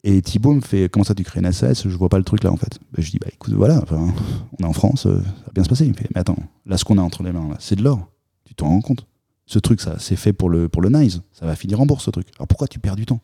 Et 0.05 0.21
Thibaut 0.21 0.53
me 0.53 0.61
fait, 0.61 0.89
comment 0.89 1.05
ça 1.05 1.15
tu 1.15 1.23
crées 1.23 1.41
une 1.41 1.53
SAS 1.53 1.87
Je 1.87 1.97
vois 1.97 2.09
pas 2.09 2.19
le 2.19 2.25
truc 2.25 2.43
là 2.43 2.51
en 2.53 2.57
fait. 2.57 2.81
Ben, 2.93 3.03
je 3.03 3.11
dis, 3.11 3.19
bah 3.19 3.29
écoute, 3.33 3.55
voilà, 3.55 3.85
on 3.93 4.65
est 4.65 4.67
en 4.67 4.73
France, 4.73 5.07
euh, 5.07 5.21
ça 5.21 5.47
va 5.47 5.53
bien 5.55 5.65
se 5.65 5.69
passer. 5.69 5.85
Il 5.85 5.91
me 5.91 5.97
fait, 5.97 6.09
mais 6.15 6.21
attends, 6.21 6.39
là 6.67 6.77
ce 6.77 6.85
qu'on 6.85 6.99
a 6.99 7.03
entre 7.03 7.23
les 7.23 7.33
mains, 7.33 7.49
là, 7.49 7.57
c'est 7.61 7.77
de 7.77 7.83
l'or. 7.83 8.09
Tu 8.45 8.55
t'en 8.55 8.69
rends 8.69 8.81
compte? 8.81 9.07
Ce 9.47 9.59
truc, 9.59 9.81
ça, 9.81 9.97
c'est 9.99 10.17
fait 10.17 10.33
pour 10.33 10.49
le, 10.49 10.69
pour 10.69 10.83
le 10.83 10.89
nice. 10.91 11.21
Ça 11.33 11.47
va 11.47 11.55
finir 11.55 11.81
en 11.81 11.87
bourse 11.87 12.05
ce 12.05 12.11
truc. 12.11 12.29
Alors 12.37 12.49
pourquoi 12.49 12.67
tu 12.67 12.79
perds 12.79 12.97
du 12.97 13.07
temps? 13.07 13.21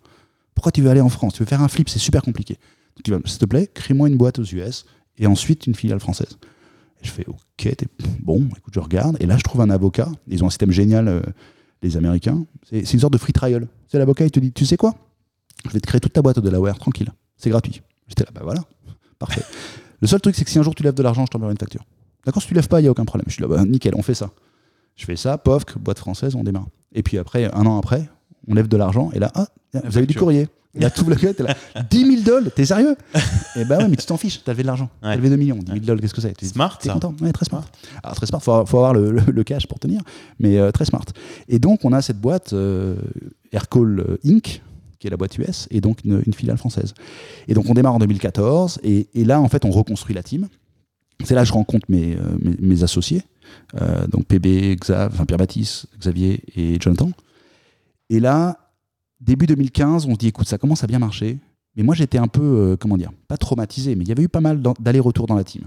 Pourquoi 0.55 0.73
tu 0.73 0.83
veux 0.83 0.91
aller 0.91 1.01
en 1.01 1.09
France? 1.09 1.35
Tu 1.35 1.41
veux 1.41 1.49
faire 1.49 1.63
un 1.63 1.69
flip, 1.69 1.89
c'est 1.89 1.99
super 1.99 2.23
compliqué. 2.23 2.59
Donc 2.97 3.17
vas, 3.17 3.29
s'il 3.29 3.39
te 3.39 3.47
plaît, 3.47 3.69
crée-moi 3.73 4.09
une 4.09 4.17
boîte 4.17 4.39
aux 4.39 4.45
US 4.45 4.85
et 5.19 5.27
ensuite 5.27 5.67
une 5.67 5.75
filiale 5.75 6.01
française. 6.01 6.39
Je 7.03 7.11
fais, 7.11 7.25
ok, 7.27 7.37
t'es 7.57 7.87
bon, 8.21 8.49
écoute, 8.57 8.75
je 8.75 8.81
regarde. 8.81 9.17
Et 9.21 9.27
là, 9.27 9.37
je 9.37 9.43
trouve 9.43 9.61
un 9.61 9.71
avocat. 9.71 10.09
Ils 10.27 10.43
ont 10.43 10.47
un 10.47 10.51
système 10.51 10.73
génial, 10.73 11.09
euh, 11.09 11.21
les 11.83 11.97
Américains. 11.97 12.45
C'est 12.65 12.93
une 12.93 13.01
sorte 13.01 13.13
de 13.13 13.19
free 13.19 13.33
trial. 13.33 13.69
C'est 13.87 13.99
l'avocat, 13.99 14.25
il 14.25 14.31
te 14.31 14.41
dit, 14.41 14.53
tu 14.53 14.67
sais 14.67 14.77
quoi? 14.77 14.95
Je 15.65 15.71
vais 15.71 15.81
te 15.81 15.87
créer 15.87 16.01
toute 16.01 16.13
ta 16.13 16.23
boîte 16.23 16.39
de 16.39 16.49
la 16.49 16.61
Ware, 16.61 16.79
tranquille. 16.79 17.11
C'est 17.37 17.51
gratuit. 17.51 17.83
J'étais 18.09 18.25
là, 18.25 18.31
bah 18.35 18.41
voilà, 18.43 18.63
parfait. 19.19 19.43
Le 20.01 20.07
seul 20.07 20.21
truc, 20.21 20.35
c'est 20.35 20.45
que 20.45 20.51
si 20.51 20.59
un 20.59 20.63
jour 20.63 20.75
tu 20.75 20.83
lèves 20.83 20.95
de 20.95 21.03
l'argent, 21.03 21.25
je 21.27 21.31
t'enverrai 21.31 21.53
une 21.53 21.59
facture. 21.59 21.85
D'accord, 22.25 22.43
si 22.43 22.49
tu 22.49 22.55
lèves 22.55 22.69
pas, 22.69 22.81
il 22.81 22.85
n'y 22.85 22.89
a 22.89 22.91
aucun 22.91 23.05
problème. 23.05 23.27
Je 23.29 23.35
suis 23.35 23.43
là, 23.43 23.49
bah 23.49 23.65
nickel, 23.65 23.95
on 23.97 24.03
fait 24.03 24.15
ça. 24.15 24.31
Je 24.97 25.05
fais 25.05 25.17
ça, 25.17 25.39
POFC, 25.39 25.79
boîte 25.79 25.99
française, 25.99 26.35
on 26.35 26.43
démarre. 26.43 26.67
Et 26.93 27.03
puis 27.03 27.19
après, 27.19 27.53
un 27.55 27.67
an 27.67 27.79
après, 27.79 28.09
on 28.49 28.55
lève 28.55 28.69
de 28.69 28.77
l'argent, 28.77 29.11
et 29.13 29.19
là, 29.19 29.31
ah, 29.35 29.47
vous 29.85 29.97
avez 29.97 30.07
du 30.07 30.15
courrier. 30.15 30.49
Il 30.75 30.83
y 30.83 30.85
a 30.85 30.91
tout 30.91 31.05
le 31.07 31.17
gars, 31.17 31.33
t'es 31.35 31.43
là, 31.43 31.57
10 31.91 32.23
000 32.23 32.23
dollars, 32.23 32.53
t'es 32.55 32.65
sérieux? 32.67 32.95
Et 33.57 33.65
bah 33.65 33.79
ouais, 33.79 33.89
mais 33.89 33.97
tu 33.97 34.05
t'en 34.07 34.17
fiches, 34.19 34.43
t'as 34.45 34.53
levé 34.53 34.63
de 34.63 34.67
l'argent. 34.69 34.91
T'as 35.01 35.17
levé 35.17 35.31
2 35.31 35.37
millions, 35.37 35.57
10 35.57 35.65
000 35.65 35.75
Ouais. 35.75 35.81
dollars, 35.81 36.01
qu'est-ce 36.03 36.15
que 36.15 36.21
c'est? 36.21 36.35
Tu- 36.37 36.47
Smart, 36.47 36.77
T'es 36.79 36.91
content? 36.91 37.15
Ouais, 37.21 37.33
très 37.33 37.47
smart. 37.47 37.65
Alors 38.03 38.15
très 38.17 38.27
smart, 38.27 38.43
faut, 38.43 38.65
faut 38.67 38.77
avoir 38.77 38.93
le, 38.95 39.11
le- 39.13 39.23
le 39.33 39.45
cash 39.45 39.67
pour 39.67 39.79
tenir, 39.79 40.03
mais 40.39 40.59
euh, 40.59 40.71
très 40.71 40.85
smart. 40.85 41.05
Et 41.49 41.59
donc 41.59 41.85
on 41.85 41.93
a 41.93 42.03
cette 42.03 42.21
boîte 42.21 42.53
euh, 42.53 42.97
Aircall 43.51 44.01
euh, 44.01 44.19
Inc. 44.27 44.61
qui 44.99 45.07
est 45.07 45.11
la 45.11 45.17
boîte 45.17 45.37
US, 45.39 45.67
et 45.71 45.81
donc 45.81 46.05
une, 46.05 46.23
une 46.27 46.35
filiale 46.35 46.59
française. 46.59 46.93
Et 47.49 47.55
donc 47.55 47.65
on 47.69 47.75
démarre 47.75 47.95
en 47.95 47.99
2014, 47.99 48.81
et, 48.85 49.09
et 49.15 49.25
là 49.25 49.41
en 49.41 49.49
fait 49.49 49.65
on 49.65 49.71
reconstruit 49.71 50.15
la 50.15 50.23
team. 50.23 50.49
C'est 51.25 51.35
là 51.35 51.43
que 51.43 51.49
je 51.49 51.53
rencontre 51.55 51.87
mes, 51.89 52.15
euh, 52.15 52.21
mes, 52.41 52.57
mes 52.61 52.83
associés, 52.85 53.23
euh, 53.81 54.07
donc 54.07 54.27
PB, 54.27 54.77
Xav, 54.77 55.11
enfin 55.15 55.25
Pierre-Baptiste, 55.25 55.87
Xavier 55.99 56.43
et 56.55 56.77
Jonathan. 56.81 57.11
Et 58.11 58.21
là, 58.21 58.68
début 59.21 59.47
2015, 59.47 60.07
on 60.07 60.13
se 60.15 60.19
dit 60.19 60.29
écoute, 60.29 60.49
ça 60.49 60.59
commence 60.59 60.85
à 60.85 60.87
bien 60.87 60.99
marcher. 60.99 61.39
Mais 61.77 61.83
moi 61.85 61.95
j'étais 61.95 62.19
un 62.19 62.27
peu, 62.29 62.43
euh, 62.43 62.77
comment 62.77 62.97
dire, 62.97 63.13
pas 63.29 63.37
traumatisé, 63.37 63.95
mais 63.95 64.05
il 64.05 64.09
y 64.09 64.13
avait 64.13 64.25
eu 64.25 64.29
pas 64.29 64.41
mal 64.41 64.61
d'allers-retours 64.81 65.27
dans 65.27 65.37
la 65.37 65.45
team. 65.45 65.63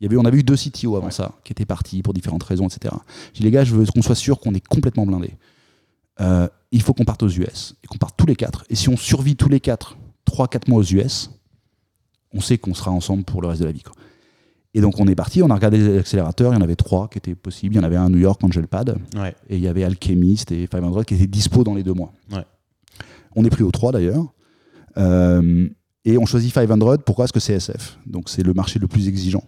Il 0.00 0.04
y 0.04 0.06
avait, 0.06 0.16
on 0.16 0.24
avait 0.24 0.38
eu 0.38 0.42
deux 0.42 0.56
CTO 0.56 0.96
avant 0.96 1.06
Ouais. 1.06 1.10
ça, 1.12 1.32
qui 1.42 1.52
étaient 1.52 1.64
partis 1.64 2.02
pour 2.02 2.12
différentes 2.14 2.42
raisons, 2.44 2.68
etc. 2.68 2.94
J'ai 3.32 3.38
dit, 3.38 3.44
les 3.44 3.50
gars, 3.50 3.64
je 3.64 3.74
veux 3.74 3.84
qu'on 3.86 4.02
soit 4.02 4.14
sûr 4.14 4.38
qu'on 4.40 4.54
est 4.54 4.64
complètement 4.66 5.06
blindés. 5.06 5.34
Euh, 6.20 6.48
il 6.70 6.82
faut 6.82 6.92
qu'on 6.92 7.04
parte 7.04 7.22
aux 7.22 7.28
US, 7.28 7.74
et 7.82 7.86
qu'on 7.86 7.98
parte 7.98 8.14
tous 8.16 8.26
les 8.26 8.36
quatre. 8.36 8.64
Et 8.68 8.74
si 8.76 8.88
on 8.88 8.96
survit 8.96 9.36
tous 9.36 9.48
les 9.48 9.58
quatre, 9.60 9.96
3-4 10.30 10.68
mois 10.68 10.80
aux 10.80 10.84
US, 10.84 11.30
on 12.32 12.40
sait 12.40 12.58
qu'on 12.58 12.74
sera 12.74 12.90
ensemble 12.90 13.24
pour 13.24 13.40
le 13.42 13.48
reste 13.48 13.60
de 13.62 13.66
la 13.66 13.72
vie. 13.72 13.82
quoi. 13.82 13.94
Et 14.74 14.80
donc 14.82 15.00
on 15.00 15.06
est 15.08 15.14
parti, 15.14 15.42
on 15.42 15.48
a 15.50 15.54
regardé 15.54 15.78
les 15.78 15.98
accélérateurs, 15.98 16.52
il 16.52 16.56
y 16.56 16.58
en 16.58 16.62
avait 16.62 16.76
trois 16.76 17.08
qui 17.08 17.16
étaient 17.18 17.34
possibles. 17.34 17.74
Il 17.74 17.78
y 17.78 17.80
en 17.80 17.84
avait 17.84 17.96
un 17.96 18.04
à 18.06 18.08
New 18.10 18.18
York, 18.18 18.42
Angelpad, 18.44 18.98
Ouais. 19.16 19.34
et 19.48 19.56
il 19.56 19.62
y 19.62 19.66
avait 19.68 19.82
Alchemist 19.82 20.52
et 20.52 20.68
500 20.70 21.02
qui 21.04 21.14
étaient 21.14 21.26
dispo 21.26 21.64
dans 21.64 21.74
les 21.74 21.82
deux 21.82 21.94
mois. 21.94 22.12
Ouais. 22.30 22.44
On 23.38 23.44
est 23.44 23.50
pris 23.50 23.62
aux 23.62 23.70
trois 23.70 23.92
d'ailleurs. 23.92 24.24
Euh, 24.96 25.68
et 26.04 26.18
on 26.18 26.26
choisit 26.26 26.52
500. 26.52 26.98
Pourquoi? 27.04 27.24
Parce 27.24 27.32
que 27.32 27.40
c'est 27.40 27.54
SF. 27.54 27.98
Donc 28.06 28.28
c'est 28.28 28.42
le 28.42 28.52
marché 28.54 28.78
le 28.78 28.88
plus 28.88 29.08
exigeant. 29.08 29.44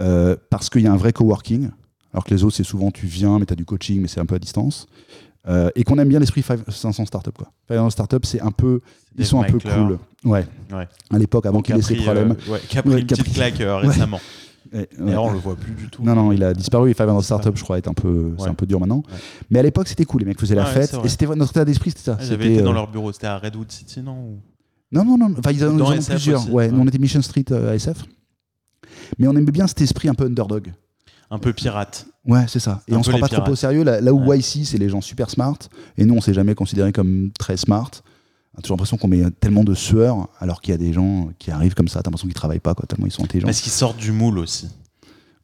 Euh, 0.00 0.36
parce 0.50 0.68
qu'il 0.68 0.82
y 0.82 0.86
a 0.86 0.92
un 0.92 0.96
vrai 0.96 1.12
coworking. 1.12 1.70
Alors 2.12 2.24
que 2.24 2.34
les 2.34 2.44
autres, 2.44 2.56
c'est 2.56 2.64
souvent 2.64 2.90
tu 2.90 3.06
viens, 3.06 3.38
mais 3.38 3.46
tu 3.46 3.52
as 3.52 3.56
du 3.56 3.64
coaching, 3.64 4.00
mais 4.00 4.08
c'est 4.08 4.20
un 4.20 4.26
peu 4.26 4.34
à 4.34 4.38
distance. 4.38 4.86
Euh, 5.48 5.70
et 5.76 5.84
qu'on 5.84 5.98
aime 5.98 6.08
bien 6.08 6.18
l'esprit 6.18 6.42
500 6.42 7.06
startup. 7.06 7.36
Quoi. 7.38 7.52
500 7.68 7.90
startup, 7.90 8.26
c'est 8.26 8.40
un 8.40 8.50
peu. 8.50 8.80
Ils 9.16 9.24
sont 9.24 9.40
un 9.40 9.44
peu 9.44 9.58
cool. 9.58 9.98
Ouais. 10.24 10.44
Ouais. 10.72 10.88
À 11.10 11.18
l'époque, 11.18 11.46
avant 11.46 11.60
qui 11.62 11.72
qu'il 11.72 11.80
ait 11.80 11.82
ses 11.82 11.96
problèmes. 11.96 12.32
euh, 12.48 12.52
ouais, 12.52 12.60
qui 12.68 12.76
a 12.78 12.82
pris 12.82 12.94
Ouais, 12.94 13.00
une 13.00 13.06
qui 13.06 13.14
a 13.14 13.16
petite 13.16 13.32
pris- 13.32 13.34
claque 13.52 13.58
Ouais. 13.60 13.86
récemment. 13.88 14.20
Ouais, 14.76 14.88
ouais. 14.98 15.06
D'ailleurs, 15.06 15.24
on 15.24 15.32
le 15.32 15.38
voit 15.38 15.56
plus 15.56 15.72
du 15.72 15.88
tout. 15.88 16.02
Non, 16.02 16.14
non, 16.14 16.32
il 16.32 16.42
a 16.44 16.52
disparu. 16.54 16.90
Et 16.90 16.94
500 16.94 17.20
Startup, 17.22 17.52
pas. 17.52 17.58
je 17.58 17.62
crois, 17.64 17.76
est 17.78 17.88
un 17.88 17.94
peu, 17.94 18.34
c'est 18.38 18.48
un 18.48 18.54
peu 18.54 18.66
dur 18.66 18.78
maintenant. 18.80 18.98
Ouais. 19.10 19.18
Mais 19.50 19.58
à 19.58 19.62
l'époque, 19.62 19.88
c'était 19.88 20.04
cool. 20.04 20.20
Les 20.20 20.26
mecs 20.26 20.40
faisaient 20.40 20.54
la 20.54 20.64
Ouais, 20.64 20.70
fête. 20.86 20.96
Et 21.04 21.08
c'était 21.08 21.26
notre 21.26 21.50
état 21.52 21.64
d'esprit, 21.64 21.90
c'était 21.90 22.02
ça. 22.02 22.16
Ah, 22.20 22.24
J'avais 22.24 22.52
été 22.54 22.62
dans 22.62 22.70
euh, 22.70 22.74
leur 22.74 22.90
bureau, 22.90 23.12
c'était 23.12 23.26
à 23.28 23.38
Redwood 23.38 23.70
City, 23.72 24.00
non 24.02 24.12
ou- 24.18 24.38
Non, 24.92 25.04
non, 25.04 25.16
non. 25.18 25.34
Enfin, 25.38 25.50
ils 25.52 25.64
en, 25.64 25.72
Dans 25.72 25.90
ont 25.92 25.96
plusieurs. 25.96 26.40
aussi, 26.42 26.50
ouais, 26.50 26.66
ouais. 26.66 26.70
Nous, 26.70 26.80
on 26.80 26.86
était 26.86 26.98
Mission 26.98 27.22
Street 27.22 27.44
euh, 27.50 27.70
à 27.72 27.74
SF. 27.74 28.04
Mais 29.18 29.26
on 29.28 29.32
aimait 29.36 29.50
bien 29.52 29.66
cet 29.66 29.80
esprit 29.80 30.08
un 30.08 30.14
peu 30.14 30.24
underdog. 30.24 30.72
Un 31.30 31.38
peu 31.38 31.52
pirate. 31.52 32.06
Ouais, 32.24 32.44
c'est 32.48 32.60
ça. 32.60 32.82
Et 32.88 32.94
Un 32.94 32.98
on 32.98 33.02
se 33.02 33.10
prend 33.10 33.18
pas 33.18 33.28
trop 33.28 33.50
au 33.50 33.56
sérieux. 33.56 33.82
Là, 33.82 34.00
là 34.00 34.12
où 34.12 34.24
Ouais. 34.26 34.38
YC, 34.38 34.64
c'est 34.64 34.78
les 34.78 34.88
gens 34.88 35.00
super 35.00 35.28
smart. 35.30 35.58
Et 35.96 36.04
nous, 36.04 36.14
on 36.14 36.20
s'est 36.20 36.34
jamais 36.34 36.54
considéré 36.54 36.92
comme 36.92 37.30
très 37.38 37.56
smart. 37.56 37.90
A 38.58 38.62
toujours 38.62 38.76
l'impression 38.76 38.96
qu'on 38.96 39.08
met 39.08 39.22
tellement 39.40 39.64
de 39.64 39.74
sueur, 39.74 40.28
alors 40.38 40.60
qu'il 40.62 40.72
y 40.72 40.74
a 40.74 40.78
des 40.78 40.92
gens 40.92 41.28
qui 41.38 41.50
arrivent 41.50 41.74
comme 41.74 41.88
ça. 41.88 42.00
T'as 42.02 42.08
l'impression 42.08 42.26
qu'ils 42.26 42.34
travaillent 42.34 42.58
pas, 42.60 42.74
quoi, 42.74 42.86
tellement 42.86 43.06
ils 43.06 43.12
sont 43.12 43.22
intelligents. 43.24 43.46
Parce 43.46 43.60
qu'ils 43.60 43.72
sortent 43.72 43.98
du 43.98 44.12
moule 44.12 44.38
aussi. 44.38 44.68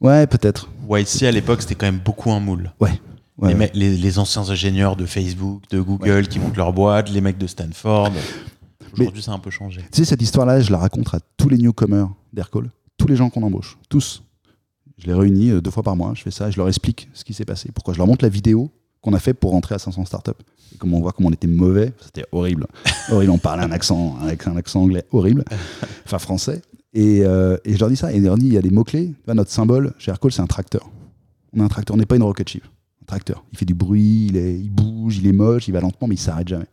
Ouais, 0.00 0.26
peut-être. 0.26 0.68
YC, 0.90 1.24
à 1.24 1.30
l'époque, 1.30 1.62
c'était 1.62 1.74
quand 1.74 1.86
même 1.86 2.00
beaucoup 2.04 2.32
un 2.32 2.40
moule. 2.40 2.72
Ouais. 2.80 2.90
Ouais, 3.38 3.48
les, 3.48 3.54
ouais. 3.54 3.58
mecs- 3.58 3.74
les- 3.74 3.96
les 3.96 4.18
anciens 4.18 4.48
ingénieurs 4.50 4.96
de 4.96 5.06
Facebook, 5.06 5.62
de 5.70 5.80
Google 5.80 6.26
qui 6.28 6.38
montent 6.38 6.56
leur 6.56 6.72
boîte, 6.72 7.10
les 7.10 7.20
mecs 7.20 7.38
de 7.38 7.46
Stanford. 7.46 8.12
Aujourd'hui, 8.98 9.22
ça 9.22 9.32
a 9.32 9.34
un 9.34 9.38
peu 9.38 9.50
changé. 9.50 9.80
Tu 9.90 9.98
sais, 9.98 10.04
cette 10.04 10.20
histoire-là, 10.22 10.60
je 10.60 10.70
la 10.70 10.78
raconte 10.78 11.12
à 11.14 11.20
tous 11.36 11.48
les 11.48 11.56
newcomers 11.56 12.08
d'Aircall, 12.32 12.70
tous 12.98 13.06
les 13.06 13.16
gens 13.16 13.30
qu'on 13.30 13.42
embauche, 13.42 13.78
tous. 13.88 14.22
Je 14.98 15.06
les 15.06 15.14
réunis 15.14 15.50
euh, 15.50 15.60
deux 15.62 15.70
fois 15.70 15.82
par 15.82 15.96
mois, 15.96 16.12
je 16.14 16.22
fais 16.22 16.30
ça, 16.30 16.50
je 16.50 16.56
leur 16.58 16.68
explique 16.68 17.08
ce 17.14 17.24
qui 17.24 17.32
s'est 17.34 17.44
passé. 17.46 17.70
Pourquoi 17.74 17.94
je 17.94 17.98
leur 17.98 18.06
montre 18.06 18.24
la 18.24 18.28
vidéo 18.28 18.70
qu'on 19.02 19.12
a 19.12 19.18
fait 19.18 19.34
pour 19.34 19.50
rentrer 19.50 19.74
à 19.74 19.78
500 19.78 20.04
startups. 20.06 20.30
Et 20.74 20.78
comme 20.78 20.94
on 20.94 21.00
voit 21.00 21.12
comment 21.12 21.28
on 21.28 21.32
était 21.32 21.46
mauvais, 21.48 21.92
c'était 22.00 22.24
horrible. 22.32 22.66
horrible, 23.10 23.32
on 23.32 23.38
parlait 23.38 23.62
un 23.64 23.72
accent, 23.72 24.16
avec 24.22 24.46
un 24.46 24.56
accent 24.56 24.80
anglais 24.80 25.04
horrible, 25.12 25.44
enfin 26.06 26.18
français. 26.18 26.62
Et, 26.94 27.24
euh, 27.24 27.56
je 27.66 27.76
leur 27.78 27.88
dis 27.90 27.96
ça, 27.96 28.12
et 28.12 28.18
je 28.18 28.22
leur 28.24 28.36
dis, 28.38 28.46
il 28.46 28.52
y 28.52 28.58
a 28.58 28.62
des 28.62 28.70
mots-clés. 28.70 29.12
Vois, 29.26 29.34
Notre 29.34 29.50
symbole 29.50 29.92
chez 29.98 30.10
Aircall, 30.10 30.32
c'est 30.32 30.42
un 30.42 30.46
tracteur. 30.46 30.90
On 31.54 31.60
a 31.60 31.64
un 31.64 31.68
tracteur, 31.68 31.94
on 31.94 31.98
n'est 31.98 32.06
pas 32.06 32.16
une 32.16 32.22
rocket 32.22 32.48
ship. 32.48 32.64
Un 33.02 33.06
tracteur. 33.06 33.44
Il 33.52 33.58
fait 33.58 33.64
du 33.64 33.74
bruit, 33.74 34.26
il, 34.30 34.36
est- 34.36 34.58
bouge, 34.70 35.18
il 35.18 35.26
est 35.26 35.32
moche, 35.32 35.68
il 35.68 35.72
va 35.72 35.80
lentement, 35.80 36.06
mais 36.08 36.14
il 36.14 36.18
s'arrête 36.18 36.48
jamais. 36.48 36.66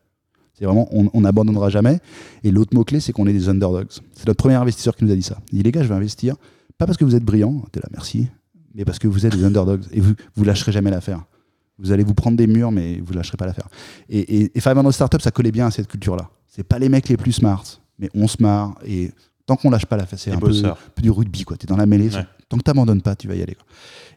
C'est 0.53 0.65
vraiment, 0.65 0.87
on 0.91 1.09
on 1.13 1.21
n'abandonnera 1.21 1.69
jamais. 1.69 1.99
Et 2.43 2.51
l'autre 2.51 2.75
mot-clé, 2.75 2.99
c'est 2.99 3.11
qu'on 3.13 3.27
est 3.27 3.33
des 3.33 3.47
underdogs. 3.49 3.87
C'est 4.13 4.27
notre 4.27 4.37
premier 4.37 4.55
investisseur 4.55 4.95
qui 4.95 5.05
nous 5.05 5.11
a 5.11 5.15
dit 5.15 5.23
ça. 5.23 5.37
Il 5.51 5.57
dit, 5.57 5.63
les 5.63 5.71
gars, 5.71 5.83
je 5.83 5.87
vais 5.87 5.95
investir, 5.95 6.35
pas 6.77 6.85
parce 6.85 6.97
que 6.97 7.05
vous 7.05 7.15
êtes 7.15 7.23
brillants, 7.23 7.63
t'es 7.71 7.79
là, 7.79 7.87
merci, 7.91 8.27
mais 8.75 8.83
parce 8.85 8.99
que 8.99 9.07
vous 9.07 9.25
êtes 9.25 9.35
des 9.35 9.43
underdogs. 9.45 9.83
Et 9.93 10.01
vous, 10.01 10.13
vous 10.35 10.43
lâcherez 10.43 10.71
jamais 10.73 10.91
l'affaire. 10.91 11.23
Vous 11.79 11.91
allez 11.91 12.03
vous 12.03 12.13
prendre 12.13 12.37
des 12.37 12.47
murs, 12.47 12.71
mais 12.71 12.99
vous 13.03 13.13
lâcherez 13.13 13.37
pas 13.37 13.45
l'affaire. 13.45 13.67
Et, 14.09 14.19
et, 14.19 14.51
et 14.55 14.59
500 14.59 14.91
Startups, 14.91 15.21
ça 15.21 15.31
collait 15.31 15.51
bien 15.51 15.67
à 15.67 15.71
cette 15.71 15.87
culture-là. 15.87 16.29
C'est 16.47 16.63
pas 16.63 16.79
les 16.79 16.89
mecs 16.89 17.07
les 17.09 17.17
plus 17.17 17.31
smart, 17.31 17.63
mais 17.97 18.09
on 18.13 18.27
se 18.27 18.37
marre. 18.41 18.75
Et 18.85 19.11
tant 19.45 19.55
qu'on 19.55 19.69
lâche 19.69 19.85
pas 19.85 19.97
l'affaire, 19.97 20.19
c'est 20.19 20.29
Les 20.31 20.35
un 20.35 20.39
peu, 20.39 20.51
un 20.65 20.75
peu 20.95 21.01
du 21.01 21.09
rugby, 21.11 21.43
quoi. 21.43 21.57
T'es 21.57 21.67
dans 21.67 21.77
la 21.77 21.85
mêlée. 21.85 22.13
Ouais. 22.13 22.25
Tant 22.49 22.57
que 22.57 22.63
t'abandonnes 22.63 23.01
pas, 23.01 23.15
tu 23.15 23.27
vas 23.27 23.35
y 23.35 23.41
aller. 23.41 23.55
quoi. 23.55 23.65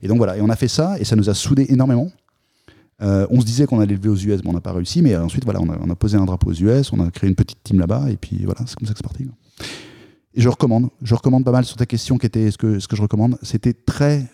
Et 0.02 0.08
donc 0.08 0.16
voilà. 0.18 0.36
Et 0.36 0.40
on 0.40 0.48
a 0.48 0.56
fait 0.56 0.68
ça, 0.68 0.98
et 0.98 1.04
ça 1.04 1.16
nous 1.16 1.30
a 1.30 1.34
soudés 1.34 1.66
énormément. 1.68 2.10
Euh, 3.00 3.26
on 3.30 3.40
se 3.40 3.46
disait 3.46 3.66
qu'on 3.66 3.80
allait 3.80 3.96
lever 3.96 4.08
aux 4.08 4.16
US, 4.16 4.40
mais 4.42 4.50
on 4.50 4.52
n'a 4.52 4.60
pas 4.60 4.72
réussi. 4.72 5.02
Mais 5.02 5.16
ensuite, 5.16 5.44
voilà, 5.44 5.60
on 5.60 5.68
a, 5.70 5.76
on 5.80 5.90
a 5.90 5.96
posé 5.96 6.16
un 6.16 6.24
drapeau 6.24 6.50
aux 6.50 6.54
US, 6.54 6.92
on 6.92 7.00
a 7.00 7.10
créé 7.10 7.28
une 7.28 7.36
petite 7.36 7.62
team 7.62 7.78
là-bas, 7.80 8.10
et 8.10 8.16
puis 8.16 8.42
voilà, 8.44 8.60
c'est 8.66 8.76
comme 8.76 8.86
ça 8.86 8.92
que 8.94 8.98
c'est 8.98 9.02
parti. 9.02 9.24
quoi. 9.24 9.34
Et 10.34 10.40
je 10.40 10.48
recommande, 10.48 10.88
je 11.02 11.14
recommande 11.14 11.44
pas 11.44 11.52
mal 11.52 11.64
sur 11.64 11.76
ta 11.76 11.84
question 11.86 12.16
qui 12.16 12.26
était 12.26 12.50
ce 12.50 12.56
que, 12.58 12.78
ce 12.78 12.88
que 12.88 12.96
je 12.96 13.02
recommande? 13.02 13.36
C'était 13.42 13.74
très, 13.74 14.26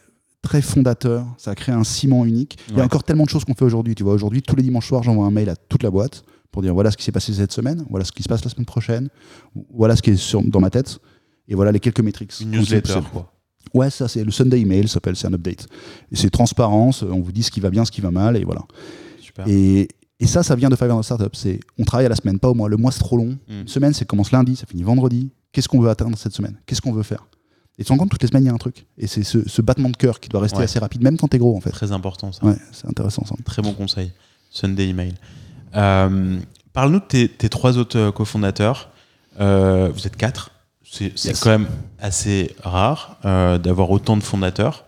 très 0.42 0.62
fondateur. 0.62 1.26
Ça 1.38 1.52
a 1.52 1.54
créé 1.54 1.74
un 1.74 1.84
ciment 1.84 2.24
unique. 2.24 2.58
Il 2.70 2.76
y 2.76 2.80
a 2.80 2.84
encore 2.84 3.04
tellement 3.04 3.24
de 3.24 3.30
choses 3.30 3.44
qu'on 3.44 3.54
fait 3.54 3.64
aujourd'hui. 3.64 3.94
Tu 3.94 4.02
vois, 4.02 4.14
aujourd'hui, 4.14 4.42
tous 4.42 4.56
les 4.56 4.62
dimanches 4.62 4.88
soirs, 4.88 5.02
j'envoie 5.02 5.26
un 5.26 5.30
mail 5.30 5.48
à 5.48 5.56
toute 5.56 5.82
la 5.82 5.90
boîte 5.90 6.22
pour 6.50 6.62
dire 6.62 6.74
voilà 6.74 6.90
ce 6.90 6.96
qui 6.96 7.04
s'est 7.04 7.12
passé 7.12 7.32
cette 7.34 7.52
semaine, 7.52 7.84
voilà 7.90 8.04
ce 8.04 8.12
qui 8.12 8.22
se 8.22 8.28
passe 8.28 8.42
la 8.42 8.50
semaine 8.50 8.64
prochaine, 8.64 9.08
voilà 9.70 9.96
ce 9.96 10.02
qui 10.02 10.10
est 10.10 10.16
sur, 10.16 10.42
dans 10.42 10.60
ma 10.60 10.70
tête, 10.70 10.98
et 11.46 11.54
voilà 11.54 11.72
les 11.72 11.80
quelques 11.80 12.00
métriques. 12.00 12.32
Une 12.40 12.52
newsletter, 12.52 13.00
quoi. 13.12 13.32
Ouais, 13.74 13.90
ça 13.90 14.08
c'est 14.08 14.24
le 14.24 14.30
Sunday 14.30 14.60
email, 14.60 14.88
s'appelle, 14.88 15.14
c'est 15.14 15.26
un 15.26 15.34
update. 15.34 15.66
C'est 16.12 16.30
transparence, 16.30 17.02
on 17.02 17.20
vous 17.20 17.32
dit 17.32 17.42
ce 17.42 17.50
qui 17.50 17.60
va 17.60 17.70
bien, 17.70 17.84
ce 17.84 17.90
qui 17.90 18.00
va 18.00 18.10
mal, 18.10 18.36
et 18.36 18.44
voilà. 18.44 18.62
Super. 19.20 19.46
Et, 19.46 19.88
et 20.20 20.26
ça, 20.26 20.42
ça 20.42 20.56
vient 20.56 20.68
de 20.68 20.76
500 20.76 21.02
Startups. 21.02 21.36
C'est, 21.36 21.60
on 21.78 21.84
travaille 21.84 22.06
à 22.06 22.08
la 22.08 22.16
semaine, 22.16 22.38
pas 22.38 22.48
au 22.48 22.54
mois. 22.54 22.68
Le 22.68 22.76
mois, 22.76 22.90
c'est 22.90 23.00
trop 23.00 23.16
long. 23.16 23.38
Mm. 23.48 23.60
Une 23.60 23.68
semaine, 23.68 23.92
c'est 23.92 24.06
commence 24.06 24.32
lundi, 24.32 24.56
ça 24.56 24.66
finit 24.66 24.82
vendredi. 24.82 25.30
Qu'est-ce 25.52 25.68
qu'on 25.68 25.80
veut 25.80 25.90
atteindre 25.90 26.16
cette 26.18 26.34
semaine? 26.34 26.58
Qu'est-ce 26.66 26.80
qu'on 26.80 26.92
veut 26.92 27.02
faire? 27.02 27.26
Et 27.78 27.82
tu 27.82 27.84
te 27.84 27.92
rends 27.92 27.98
compte, 27.98 28.10
toutes 28.10 28.22
les 28.22 28.28
semaines, 28.28 28.42
il 28.44 28.48
y 28.48 28.50
a 28.50 28.54
un 28.54 28.58
truc. 28.58 28.86
Et 28.98 29.06
c'est 29.06 29.22
ce, 29.22 29.48
ce 29.48 29.62
battement 29.62 29.88
de 29.88 29.96
cœur 29.96 30.18
qui 30.20 30.28
doit 30.28 30.40
rester 30.40 30.58
Ouais. 30.58 30.64
assez 30.64 30.78
rapide, 30.80 31.02
même 31.02 31.16
quand 31.16 31.28
t'es 31.28 31.38
gros, 31.38 31.56
en 31.56 31.60
fait. 31.60 31.70
Très 31.70 31.92
important, 31.92 32.32
ça. 32.32 32.44
Ouais, 32.44 32.56
c'est 32.72 32.86
intéressant 32.88 33.24
ça. 33.24 33.34
Très 33.44 33.62
bon 33.62 33.72
conseil. 33.72 34.10
Sunday 34.50 34.88
email. 34.88 35.14
Euh, 35.76 36.38
Parle-nous 36.72 37.00
de 37.00 37.04
tes, 37.04 37.28
tes 37.28 37.48
trois 37.48 37.78
autres 37.78 38.10
cofondateurs. 38.10 38.90
Euh, 39.40 39.90
vous 39.94 40.06
êtes 40.06 40.16
quatre. 40.16 40.50
C'est 40.90 41.12
Yes. 41.24 41.40
quand 41.40 41.50
même 41.50 41.68
assez 42.00 42.54
rare 42.62 43.18
euh, 43.24 43.58
d'avoir 43.58 43.90
autant 43.90 44.16
de 44.16 44.22
fondateurs. 44.22 44.84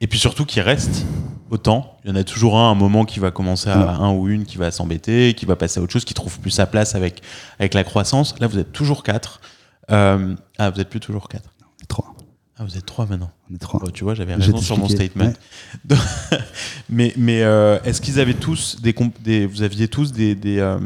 Et 0.00 0.06
puis 0.06 0.18
surtout 0.18 0.44
qu'ils 0.44 0.62
restent 0.62 1.04
autant. 1.50 1.96
Il 2.04 2.10
y 2.10 2.12
en 2.12 2.16
a 2.16 2.24
toujours 2.24 2.58
un, 2.58 2.68
à 2.68 2.72
un 2.72 2.74
moment 2.74 3.04
qui 3.04 3.18
va 3.20 3.30
commencer 3.30 3.68
à 3.70 3.78
Ouais. 3.78 3.84
un 4.04 4.10
ou 4.12 4.28
une 4.28 4.44
qui 4.46 4.56
va 4.56 4.70
s'embêter, 4.70 5.34
qui 5.34 5.46
va 5.46 5.56
passer 5.56 5.78
à 5.78 5.82
autre 5.82 5.92
chose, 5.92 6.04
qui 6.04 6.14
trouve 6.14 6.38
plus 6.40 6.50
sa 6.50 6.66
place 6.66 6.94
avec, 6.94 7.22
avec 7.58 7.74
la 7.74 7.84
croissance. 7.84 8.34
Là, 8.40 8.46
vous 8.46 8.58
êtes 8.58 8.72
toujours 8.72 9.02
quatre. 9.02 9.40
Euh, 9.90 10.34
ah, 10.58 10.70
vous 10.70 10.80
êtes 10.80 10.88
plus 10.88 11.00
toujours 11.00 11.28
quatre. 11.28 11.50
On 11.62 11.82
est 11.82 11.86
trois. 11.86 12.14
Ah, 12.58 12.64
vous 12.64 12.76
êtes 12.78 12.86
trois 12.86 13.04
maintenant. 13.06 13.30
On 13.50 13.54
est 13.54 13.58
trois. 13.58 13.80
Bon, 13.80 13.90
tu 13.90 14.04
vois, 14.04 14.14
j'avais 14.14 14.34
raison 14.34 14.56
sur 14.56 14.78
mon 14.78 14.88
statement. 14.88 15.32
Mais 16.88 17.12
mais 17.16 17.42
euh, 17.42 17.78
est-ce 17.84 18.00
qu'ils 18.00 18.18
avaient 18.20 18.34
tous 18.34 18.78
des, 18.80 19.46
vous 19.46 19.62
aviez 19.62 19.88
tous 19.88 20.12
des 20.12 20.34
des, 20.34 20.58
euh, 20.58 20.78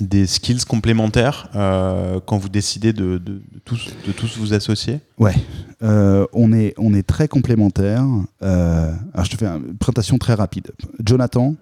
des 0.00 0.26
skills 0.26 0.64
complémentaires 0.68 1.48
euh, 1.54 2.20
quand 2.26 2.36
vous 2.38 2.48
décidez 2.48 2.92
de, 2.92 3.18
de- 3.18 3.40
de 3.52 3.58
tous 3.64 3.88
de 4.06 4.12
tous 4.12 4.36
vous 4.36 4.52
associer? 4.52 5.00
Ouais, 5.18 5.34
on, 5.80 6.52
est, 6.52 6.74
on 6.76 6.92
est 6.94 7.06
très 7.06 7.28
complémentaires. 7.28 8.04
Alors 8.40 9.24
je 9.24 9.30
te 9.30 9.36
fais 9.36 9.46
une 9.46 9.76
présentation 9.78 10.18
très 10.18 10.34
rapide. 10.34 10.72
Jonathan, 11.04 11.54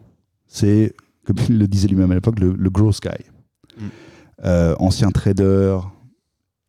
c'est, 0.49 0.95
comme 1.25 1.37
il 1.49 1.59
le 1.59 1.69
disait 1.69 1.87
lui-même 1.89 2.11
à 2.11 2.15
l'époque, 2.15 2.41
le, 2.41 2.53
le 2.53 2.71
growth 2.71 3.01
guy. 3.01 3.11
Mm. 3.79 4.75
Ancien 4.81 5.11
trader, 5.11 5.79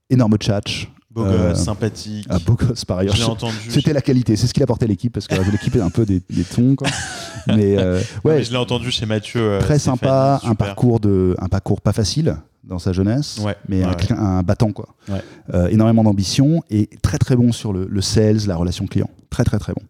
énorme 0.09 0.35
tchatch, 0.37 0.91
Beau 1.13 1.25
Euh, 1.25 1.49
gosse, 1.51 1.63
sympathique. 1.65 2.25
un 2.29 2.37
beau 2.39 2.53
gosse 2.55 2.85
par 2.85 2.99
ailleurs. 2.99 3.29
entendu. 3.29 3.55
C'était 3.69 3.91
la 3.93 4.01
qualité, 4.01 4.35
c'est 4.37 4.47
ce 4.47 4.53
qu'il 4.53 4.63
apportait 4.63 4.85
à 4.85 4.87
l'équipe, 4.87 5.11
parce 5.13 5.27
que 5.27 5.35
l'équipe 5.51 5.75
est 5.75 5.81
un 5.81 5.89
peu 5.89 6.05
des, 6.05 6.21
des 6.29 6.43
tons. 6.43 6.75
Quoi. 6.75 6.87
Mais 7.47 7.77
euh, 7.77 7.99
Ouais, 8.23 8.35
ouais, 8.35 8.43
je 8.43 8.51
l'ai 8.51 8.57
entendu 8.57 8.91
chez 8.91 9.05
Mathieu. 9.05 9.41
euh, 9.41 9.59
très 9.59 9.77
sympa, 9.79 10.39
un 10.43 10.55
parcours, 10.55 10.99
de, 11.01 11.35
un 11.39 11.47
parcours 11.49 11.81
pas 11.81 11.91
facile 11.93 12.37
dans 12.63 12.79
sa 12.79 12.93
jeunesse, 12.93 13.39
Ouais, 13.43 13.55
mais 13.67 13.83
ouais, 13.83 13.91
un, 14.11 14.43
battant 14.43 14.71
quoi. 14.71 14.95
Euh, 15.53 15.67
énormément 15.67 16.03
d'ambition 16.03 16.61
et 16.69 16.87
très 17.01 17.17
très 17.17 17.35
bon 17.35 17.51
sur 17.51 17.73
le, 17.73 17.87
le 17.89 18.01
sales, 18.01 18.45
la 18.47 18.55
relation 18.55 18.85
client, 18.85 19.09
très 19.31 19.43
très 19.43 19.57
très 19.59 19.73
bon. 19.73 19.81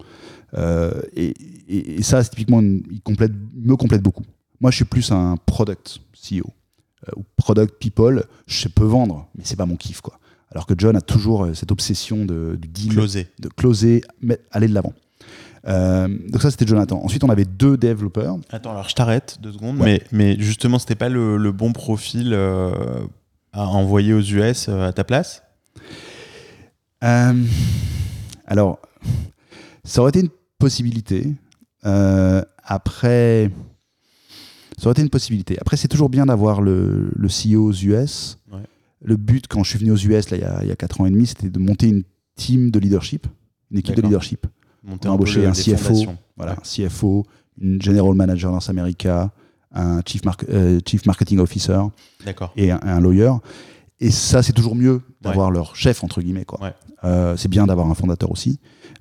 Euh, 0.58 1.02
et, 1.16 1.34
et- 1.68 2.00
et 2.00 2.02
ça, 2.04 2.24
typiquement, 2.24 2.62
il 2.62 3.02
complète, 3.04 3.32
me 3.56 3.76
complète 3.76 4.02
beaucoup. 4.02 4.24
Moi, 4.60 4.72
je 4.72 4.78
suis 4.78 4.86
plus 4.86 5.12
un 5.12 5.36
product 5.46 6.00
CEO 6.14 6.46
ou 7.18 7.24
product 7.36 7.76
people. 7.80 8.24
Je 8.48 8.68
peux 8.70 8.86
vendre, 8.86 9.28
mais 9.36 9.44
c'est 9.46 9.56
pas 9.58 9.66
mon 9.66 9.76
kiff 9.76 10.02
quoi. 10.02 10.18
Alors 10.52 10.66
que 10.66 10.74
John 10.78 10.96
a 10.96 11.02
toujours 11.02 11.46
euh, 11.46 11.54
cette 11.54 11.72
obsession 11.72 12.26
de, 12.26 12.58
du 12.60 12.68
deal, 12.68 12.92
Closé. 12.94 13.28
de 13.40 13.48
closer, 13.50 14.02
mais 14.22 14.40
aller 14.52 14.68
de 14.68 14.74
l'avant. 14.74 14.94
Euh, 15.68 16.08
donc 16.30 16.42
ça, 16.42 16.50
c'était 16.52 16.66
Jonathan. 16.68 17.02
Ensuite, 17.04 17.24
on 17.24 17.30
avait 17.30 17.46
deux 17.46 17.78
développeurs. 17.78 18.38
Attends, 18.50 18.72
alors 18.72 18.90
je 18.90 18.96
t'arrête 18.96 19.38
deux 19.42 19.52
secondes, 19.54 19.80
Ouais. 19.80 20.02
mais, 20.12 20.36
mais 20.36 20.42
justement, 20.44 20.80
c'était 20.80 20.96
pas 20.96 21.08
le, 21.10 21.38
le 21.38 21.52
bon 21.52 21.72
profil 21.72 22.32
euh, 22.34 22.72
à 23.54 23.68
envoyer 23.68 24.14
aux 24.14 24.22
US 24.22 24.68
euh, 24.70 24.88
à 24.88 24.92
ta 24.94 25.04
place? 25.04 25.44
Alors, 28.46 28.80
ça 29.84 30.02
aurait 30.02 30.10
été 30.10 30.20
une 30.22 30.30
possibilité. 30.60 31.34
Après, 31.84 33.50
ça 34.78 34.86
aurait 34.88 34.92
été 34.94 35.02
une 35.02 35.10
possibilité. 35.10 35.58
Après, 35.62 35.78
c'est 35.78 35.88
toujours 35.88 36.10
bien 36.10 36.26
d'avoir 36.26 36.62
le, 36.62 37.12
le 37.16 37.28
CEO 37.28 37.66
aux 37.70 37.74
US. 37.74 38.38
Le 39.04 39.18
but, 39.18 39.48
quand 39.48 39.64
je 39.64 39.70
suis 39.72 39.80
venu 39.80 39.92
aux 39.92 39.98
US, 39.98 40.30
là, 40.30 40.38
il 40.38 40.42
y 40.42 40.44
a, 40.44 40.60
il 40.64 40.68
y 40.68 40.72
a 40.72 40.76
4 40.76 41.02
ans 41.02 41.06
et 41.06 41.10
demi, 41.12 41.26
c'était 41.28 41.50
de 41.50 41.60
monter 41.60 41.88
une 41.88 42.04
team 42.36 42.70
de 42.72 42.80
leadership, 42.80 43.28
une 43.72 43.80
équipe 43.80 43.96
de 43.96 44.02
leadership. 44.02 44.46
Monter 44.84 45.08
On 45.08 45.12
a 45.12 45.14
un 45.14 45.16
embauché 45.16 45.42
CFO. 45.52 45.78
fondations. 45.78 46.18
Voilà, 46.38 46.54
Ouais. 46.54 46.58
un 46.60 46.88
CFO, 46.88 47.26
une 47.60 47.82
general 47.82 48.14
manager 48.14 48.52
North 48.52 48.70
America, 48.70 49.32
un 49.74 50.02
chief, 50.06 50.24
mar- 50.26 50.38
euh, 50.50 50.80
chief 50.86 51.06
marketing 51.06 51.40
officer 51.40 51.80
D'accord. 52.26 52.52
et 52.56 52.72
un, 52.72 52.80
un 52.84 53.00
lawyer. 53.00 53.32
Et 54.00 54.10
ça, 54.12 54.42
c'est 54.44 54.54
toujours 54.54 54.76
mieux 54.76 55.02
d'avoir 55.22 55.52
leur 55.52 55.76
chef, 55.76 56.04
entre 56.04 56.22
guillemets. 56.22 56.46
Quoi. 56.46 56.62
Ouais. 56.62 56.74
Euh, 57.04 57.38
c'est 57.38 57.48
bien 57.50 57.68
d'avoir 57.68 57.90
un 57.90 57.94
fondateur 57.96 58.32
aussi. 58.32 58.60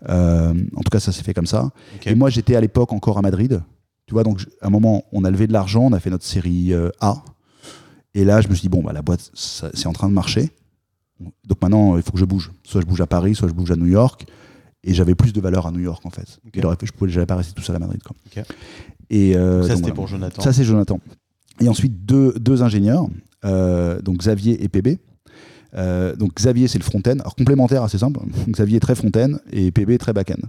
Euh, 0.08 0.52
en 0.76 0.80
tout 0.82 0.90
cas, 0.90 1.00
ça 1.00 1.12
s'est 1.12 1.22
fait 1.22 1.34
comme 1.34 1.46
ça. 1.46 1.70
Et 2.06 2.14
moi, 2.14 2.28
j'étais 2.30 2.54
à 2.56 2.60
l'époque 2.60 2.92
encore 2.92 3.16
à 3.18 3.22
Madrid. 3.22 3.62
Tu 4.06 4.12
vois, 4.14 4.22
donc 4.24 4.44
à 4.60 4.66
un 4.66 4.70
moment, 4.70 5.04
on 5.12 5.24
a 5.24 5.30
levé 5.30 5.46
de 5.46 5.52
l'argent, 5.52 5.82
on 5.84 5.92
a 5.92 6.00
fait 6.00 6.10
notre 6.10 6.24
série 6.26 6.72
A. 7.00 7.22
Et 8.14 8.24
là, 8.24 8.40
je 8.40 8.48
me 8.48 8.54
suis 8.54 8.62
dit, 8.62 8.68
bon, 8.68 8.82
bah, 8.82 8.92
la 8.92 9.02
boîte, 9.02 9.30
c'est 9.34 9.86
en 9.86 9.92
train 9.92 10.08
de 10.08 10.14
marcher. 10.14 10.50
Donc 11.46 11.60
maintenant, 11.62 11.96
il 11.96 12.02
faut 12.02 12.12
que 12.12 12.18
je 12.18 12.24
bouge. 12.24 12.50
Soit 12.64 12.80
je 12.80 12.86
bouge 12.86 13.00
à 13.00 13.06
Paris, 13.06 13.34
soit 13.34 13.48
je 13.48 13.52
bouge 13.52 13.70
à 13.70 13.76
New 13.76 13.86
York. 13.86 14.26
Et 14.82 14.94
j'avais 14.94 15.14
plus 15.14 15.32
de 15.32 15.40
valeur 15.40 15.66
à 15.66 15.70
New 15.70 15.80
York, 15.80 16.04
en 16.06 16.10
fait. 16.10 16.40
Ok. 16.46 16.52
Il 16.54 16.66
aurait 16.66 16.76
fait, 16.76 16.86
je 16.86 16.92
pouvais 16.92 17.26
pas 17.26 17.36
rester 17.36 17.52
tout 17.52 17.62
seul 17.62 17.76
à 17.76 17.78
Madrid. 17.78 18.02
Quoi. 18.02 18.16
Et, 19.10 19.36
euh, 19.36 19.62
ça, 19.62 19.68
c'était 19.68 19.80
voilà. 19.80 19.94
pour 19.94 20.06
Jonathan. 20.06 20.42
Ça, 20.42 20.52
c'est 20.52 20.64
Jonathan. 20.64 21.00
Et 21.60 21.68
ensuite, 21.68 22.06
deux, 22.06 22.32
deux 22.40 22.62
ingénieurs, 22.62 23.06
euh, 23.44 24.00
donc 24.00 24.18
Xavier 24.18 24.62
et 24.64 24.68
PB. 24.68 24.98
Euh, 25.74 26.16
donc 26.16 26.34
Xavier, 26.34 26.68
c'est 26.68 26.78
le 26.78 26.84
front-end. 26.84 27.18
Alors 27.20 27.36
complémentaire, 27.36 27.82
assez 27.82 27.98
simple. 27.98 28.20
Xavier 28.48 28.78
est 28.78 28.80
très 28.80 28.94
front-end 28.94 29.34
et 29.52 29.70
PB 29.70 29.98
très 29.98 30.12
back-end. 30.12 30.42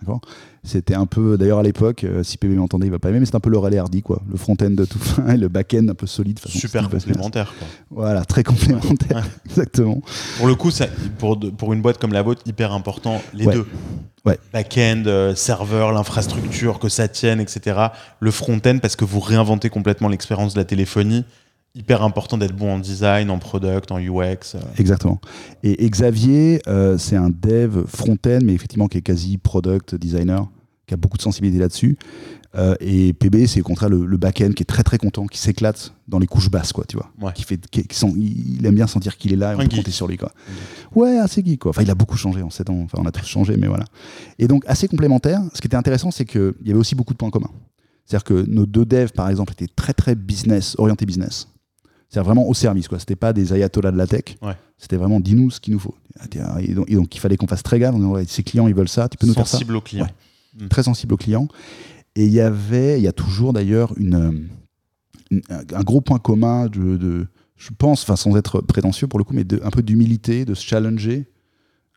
D'accord 0.00 0.20
C'était 0.62 0.94
un 0.94 1.06
peu, 1.06 1.38
d'ailleurs 1.38 1.58
à 1.58 1.62
l'époque, 1.62 2.04
euh, 2.04 2.22
si 2.22 2.36
PB 2.36 2.54
m'entendait, 2.56 2.86
il 2.86 2.90
va 2.92 2.98
pas 2.98 3.08
aimer, 3.08 3.20
mais 3.20 3.26
c'est 3.26 3.34
un 3.34 3.40
peu 3.40 3.48
le 3.50 3.58
relais 3.58 3.78
hardy, 3.78 4.02
quoi. 4.02 4.20
Le 4.30 4.36
front-end 4.36 4.70
de 4.70 4.84
tout 4.84 4.98
fin 4.98 5.28
et 5.30 5.36
le 5.36 5.48
back-end 5.48 5.88
un 5.88 5.94
peu 5.94 6.06
solide. 6.06 6.38
façon 6.38 6.58
Super 6.58 6.88
complémentaire. 6.90 7.54
quoi. 7.58 7.66
Voilà, 7.90 8.24
très 8.24 8.42
complémentaire, 8.42 9.16
Ouais. 9.16 9.22
exactement. 9.46 10.02
Pour 10.38 10.46
le 10.48 10.54
coup, 10.54 10.70
ça, 10.70 10.86
pour, 11.18 11.38
pour 11.56 11.72
une 11.72 11.80
boîte 11.82 11.98
comme 11.98 12.12
la 12.12 12.22
vôtre, 12.22 12.42
hyper 12.46 12.72
important, 12.72 13.22
les 13.32 13.46
Ouais. 13.46 13.54
deux. 13.54 13.66
Ouais. 14.26 14.38
Back-end, 14.52 15.04
euh, 15.06 15.34
serveur, 15.34 15.92
l'infrastructure, 15.92 16.78
que 16.78 16.88
ça 16.88 17.06
tienne, 17.08 17.40
etc. 17.40 17.78
Le 18.20 18.30
front-end, 18.30 18.78
parce 18.82 18.96
que 18.96 19.04
vous 19.04 19.20
réinventez 19.20 19.70
complètement 19.70 20.08
l'expérience 20.08 20.54
de 20.54 20.58
la 20.58 20.64
téléphonie. 20.64 21.24
Hyper 21.76 22.02
important 22.02 22.38
d'être 22.38 22.56
bon 22.56 22.72
en 22.74 22.78
design, 22.78 23.28
en 23.30 23.38
product, 23.38 23.92
en 23.92 23.98
UX. 23.98 24.54
euh. 24.54 24.60
Exactement. 24.78 25.20
Et, 25.62 25.88
Xavier, 25.90 26.60
euh, 26.68 26.96
c'est 26.98 27.16
un 27.16 27.28
dev 27.30 27.84
front-end, 27.86 28.38
mais 28.42 28.54
effectivement 28.54 28.88
qui 28.88 28.98
est 28.98 29.02
quasi 29.02 29.36
product 29.36 29.94
designer, 29.94 30.48
qui 30.86 30.94
a 30.94 30.96
beaucoup 30.96 31.18
de 31.18 31.22
sensibilité 31.22 31.58
là-dessus. 31.60 31.98
Euh, 32.54 32.74
et 32.80 33.12
PB, 33.12 33.46
c'est 33.46 33.60
au 33.60 33.64
contraire 33.64 33.90
le, 33.90 34.06
le 34.06 34.16
back-end 34.16 34.52
qui 34.52 34.62
est 34.62 34.66
très 34.66 34.82
très 34.82 34.96
content, 34.96 35.26
qui 35.26 35.36
s'éclate 35.36 35.92
dans 36.08 36.18
les 36.18 36.26
couches 36.26 36.50
basses, 36.50 36.72
quoi, 36.72 36.84
tu 36.88 36.96
vois. 36.96 37.10
Ouais. 37.20 37.32
Qui 37.34 37.42
fait, 37.42 37.60
qui, 37.68 37.82
qui 37.86 37.94
sent- 37.94 38.14
il 38.16 38.64
aime 38.64 38.74
bien 38.76 38.86
sentir 38.86 39.18
qu'il 39.18 39.34
est 39.34 39.36
là 39.36 39.52
et 39.52 39.56
on 39.56 39.58
Un 39.58 39.64
peut 39.64 39.70
geek. 39.70 39.80
compter 39.80 39.90
sur 39.90 40.08
lui, 40.08 40.16
quoi. 40.16 40.32
Ouais, 40.94 41.18
assez 41.18 41.44
geek, 41.44 41.60
quoi. 41.60 41.70
Enfin, 41.70 41.82
il 41.82 41.90
a 41.90 41.94
beaucoup 41.94 42.16
changé 42.16 42.40
en 42.40 42.48
7 42.48 42.70
ans. 42.70 42.80
Enfin, 42.84 42.96
on 43.02 43.06
a 43.06 43.12
tous 43.12 43.26
changé, 43.26 43.58
mais 43.58 43.66
voilà. 43.66 43.84
Et 44.38 44.48
donc, 44.48 44.64
assez 44.66 44.88
complémentaire. 44.88 45.42
Ce 45.52 45.60
qui 45.60 45.66
était 45.66 45.76
intéressant, 45.76 46.10
c'est 46.10 46.24
qu'il 46.24 46.54
y 46.64 46.70
avait 46.70 46.78
aussi 46.80 46.94
beaucoup 46.94 47.12
de 47.12 47.18
points 47.18 47.28
communs. 47.30 47.50
C'est-à-dire 48.06 48.24
que 48.24 48.46
nos 48.48 48.64
deux 48.64 48.86
devs, 48.86 49.12
par 49.12 49.28
exemple, 49.28 49.52
étaient 49.52 49.70
très 49.74 49.92
très 49.92 50.14
business, 50.14 50.76
orientés 50.78 51.04
business. 51.04 51.48
C'est-à-dire 52.16 52.32
vraiment 52.32 52.48
au 52.48 52.54
service, 52.54 52.88
quoi. 52.88 52.98
C'était 52.98 53.14
pas 53.14 53.34
des 53.34 53.52
ayatollahs 53.52 53.92
de 53.92 53.98
la 53.98 54.06
tech. 54.06 54.36
Ouais. 54.40 54.54
C'était 54.78 54.96
vraiment 54.96 55.20
dis-nous 55.20 55.50
ce 55.50 55.60
qu'il 55.60 55.74
nous 55.74 55.78
faut. 55.78 55.94
Et 56.60 56.72
donc, 56.72 56.90
et 56.90 56.94
donc, 56.94 57.14
il 57.14 57.18
fallait 57.20 57.36
qu'on 57.36 57.46
fasse 57.46 57.62
très 57.62 57.78
gaffe. 57.78 57.94
ces 58.26 58.42
clients, 58.42 58.68
ils 58.68 58.74
veulent 58.74 58.88
ça. 58.88 59.06
Tu 59.10 59.18
peux 59.18 59.26
nous 59.26 59.34
faire 59.34 59.46
ça 59.46 59.58
Sensible 59.58 59.76
au 59.76 59.82
client. 59.82 60.06
Ouais. 60.58 60.68
Très 60.68 60.82
sensible 60.82 61.12
aux 61.12 61.18
clients. 61.18 61.46
Et 62.14 62.24
il 62.24 62.32
y 62.32 62.40
avait, 62.40 62.98
il 62.98 63.02
y 63.02 63.06
a 63.06 63.12
toujours 63.12 63.52
d'ailleurs 63.52 63.92
une, 63.98 64.48
une- 65.30 65.42
un 65.50 65.82
gros 65.82 66.00
point 66.00 66.18
commun 66.18 66.68
de, 66.68 66.96
de- 66.96 67.26
je 67.58 67.68
pense, 67.76 68.02
enfin 68.02 68.16
sans 68.16 68.34
être 68.38 68.62
prétentieux 68.62 69.08
pour 69.08 69.18
le 69.18 69.24
coup, 69.26 69.34
mais 69.34 69.44
de, 69.44 69.60
un 69.62 69.70
peu 69.70 69.82
d'humilité, 69.82 70.46
de 70.46 70.54
se 70.54 70.64
challenger 70.64 71.26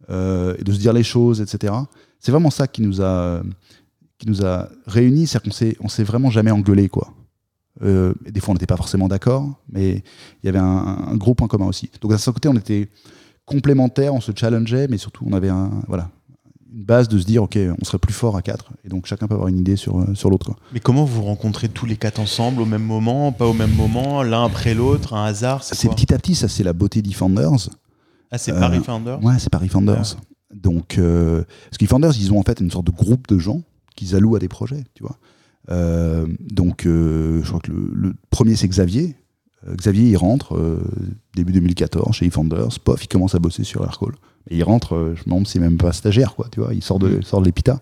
euh, 0.10 0.54
et 0.60 0.66
de 0.66 0.72
se 0.74 0.80
dire 0.80 0.92
les 0.92 1.04
choses, 1.04 1.40
etc. 1.40 1.74
C'est 2.20 2.32
vraiment 2.34 2.50
ça 2.50 2.68
qui 2.68 2.82
nous 2.82 3.02
a, 3.02 3.42
qui 4.18 4.28
nous 4.28 4.46
a 4.46 4.68
réunis, 4.86 5.28
c'est-à-dire 5.28 5.50
qu'on 5.50 5.56
s'est, 5.56 5.78
on 5.80 5.88
s'est 5.88 6.04
vraiment 6.04 6.30
jamais 6.30 6.52
engueulé, 6.52 6.90
quoi. 6.90 7.14
Euh, 7.82 8.14
et 8.26 8.32
des 8.32 8.40
fois, 8.40 8.52
on 8.52 8.56
n'était 8.56 8.66
pas 8.66 8.78
forcément 8.78 9.08
d'accord, 9.08 9.48
mais 9.72 10.04
il 10.44 10.46
y 10.46 10.50
avait 10.50 10.60
un, 10.60 10.64
un 11.08 11.16
gros 11.16 11.36
point 11.36 11.48
commun 11.48 11.68
aussi. 11.68 11.90
Donc, 12.02 12.12
à 12.12 12.18
ce 12.18 12.30
côté, 12.30 12.50
on 12.50 12.56
était 12.56 12.90
complémentaires, 13.46 14.14
on 14.14 14.22
se 14.22 14.32
challengeait, 14.36 14.88
mais 14.88 14.98
surtout, 14.98 15.26
on 15.28 15.34
avait 15.34 15.50
un, 15.50 15.72
voilà, 15.88 16.10
une 16.74 16.84
base 16.84 17.08
de 17.08 17.18
se 17.18 17.26
dire, 17.26 17.44
OK, 17.44 17.58
on 17.82 17.84
serait 17.86 17.98
plus 17.98 18.14
fort 18.14 18.36
à 18.38 18.42
quatre. 18.42 18.72
Et 18.84 18.90
donc, 18.90 19.06
chacun 19.06 19.28
peut 19.28 19.34
avoir 19.34 19.48
une 19.48 19.58
idée 19.58 19.76
sur, 19.76 20.00
euh, 20.00 20.14
sur 20.14 20.30
l'autre. 20.30 20.52
Mais 20.74 20.80
comment 20.80 21.06
vous 21.06 21.24
rencontrez 21.24 21.70
tous 21.70 21.86
les 21.86 21.96
quatre 21.96 22.20
ensemble 22.20 22.62
au 22.62 22.66
même 22.66 22.84
moment, 22.84 23.32
pas 23.32 23.48
au 23.48 23.54
même 23.54 23.74
moment, 23.74 24.24
l'un 24.24 24.46
après 24.46 24.74
l'autre, 24.74 25.14
un 25.14 25.26
hasard 25.26 25.64
C'est 25.64 25.90
petit 25.90 26.14
à 26.14 26.18
petit, 26.18 26.36
ça, 26.36 26.48
c'est 26.48 26.64
la 26.64 26.74
beauté 26.74 27.02
d'eFounders. 27.02 27.70
Ah, 28.32 28.38
c'est 28.38 28.52
euh, 28.52 28.60
Paris 28.60 28.82
Founders 28.84 29.24
Ouais, 29.24 29.40
c'est 29.40 29.50
Paris 29.50 29.70
Founders. 29.70 30.16
Donc, 30.54 30.98
euh, 30.98 31.44
parce 31.66 31.78
qu'eFounders, 31.78 32.14
ils 32.20 32.32
ont 32.34 32.40
en 32.40 32.44
fait 32.44 32.60
une 32.60 32.70
sorte 32.72 32.86
de 32.86 32.92
groupe 32.92 33.28
de 33.28 33.40
gens 33.40 33.62
qu'ils 33.96 34.16
allouent 34.16 34.36
à 34.36 34.40
des 34.40 34.48
projets, 34.48 34.84
tu 34.94 35.04
vois. 35.04 35.18
Euh, 35.70 36.26
donc, 36.40 36.86
euh, 36.86 37.42
je 37.44 37.48
crois 37.48 37.60
que 37.60 37.72
le, 37.72 37.90
le 37.94 38.14
premier, 38.30 38.56
c'est 38.56 38.68
Xavier. 38.68 39.16
Euh, 39.68 39.76
Xavier, 39.76 40.10
il 40.10 40.18
rentre 40.18 40.58
début 41.36 41.52
2014 41.54 42.16
chez 42.16 42.26
eFounders. 42.28 42.80
Pof, 42.84 43.04
il 43.04 43.08
commence 43.08 43.36
à 43.36 43.40
bosser 43.40 43.64
sur 43.64 43.84
Aircall. 43.84 44.14
Et 44.50 44.58
il 44.58 44.64
rentre, 44.64 45.14
je 45.16 45.20
me 45.22 45.26
demande, 45.26 45.48
c'est 45.48 45.60
même 45.60 45.78
pas 45.78 45.92
stagiaire, 45.94 46.34
quoi, 46.36 46.48
tu 46.52 46.60
vois. 46.60 46.74
Il 46.74 46.84
sort 46.84 46.98
de, 47.00 47.18
Mm. 47.18 47.22
sort 47.24 47.42
de 47.42 47.46
l'EPITA, 47.46 47.80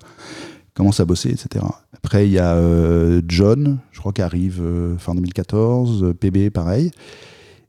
commence 0.73 0.99
à 0.99 1.05
bosser, 1.05 1.29
etc. 1.29 1.63
Après, 1.93 2.27
il 2.27 2.31
y 2.33 2.39
a 2.39 2.55
euh, 2.55 3.21
John, 3.27 3.77
je 3.91 3.99
crois, 3.99 4.11
qui 4.11 4.21
arrive 4.21 4.59
euh, 4.61 4.97
fin 4.97 5.13
2014. 5.15 6.03
euh, 6.03 6.13
PB, 6.13 6.49
pareil. 6.49 6.91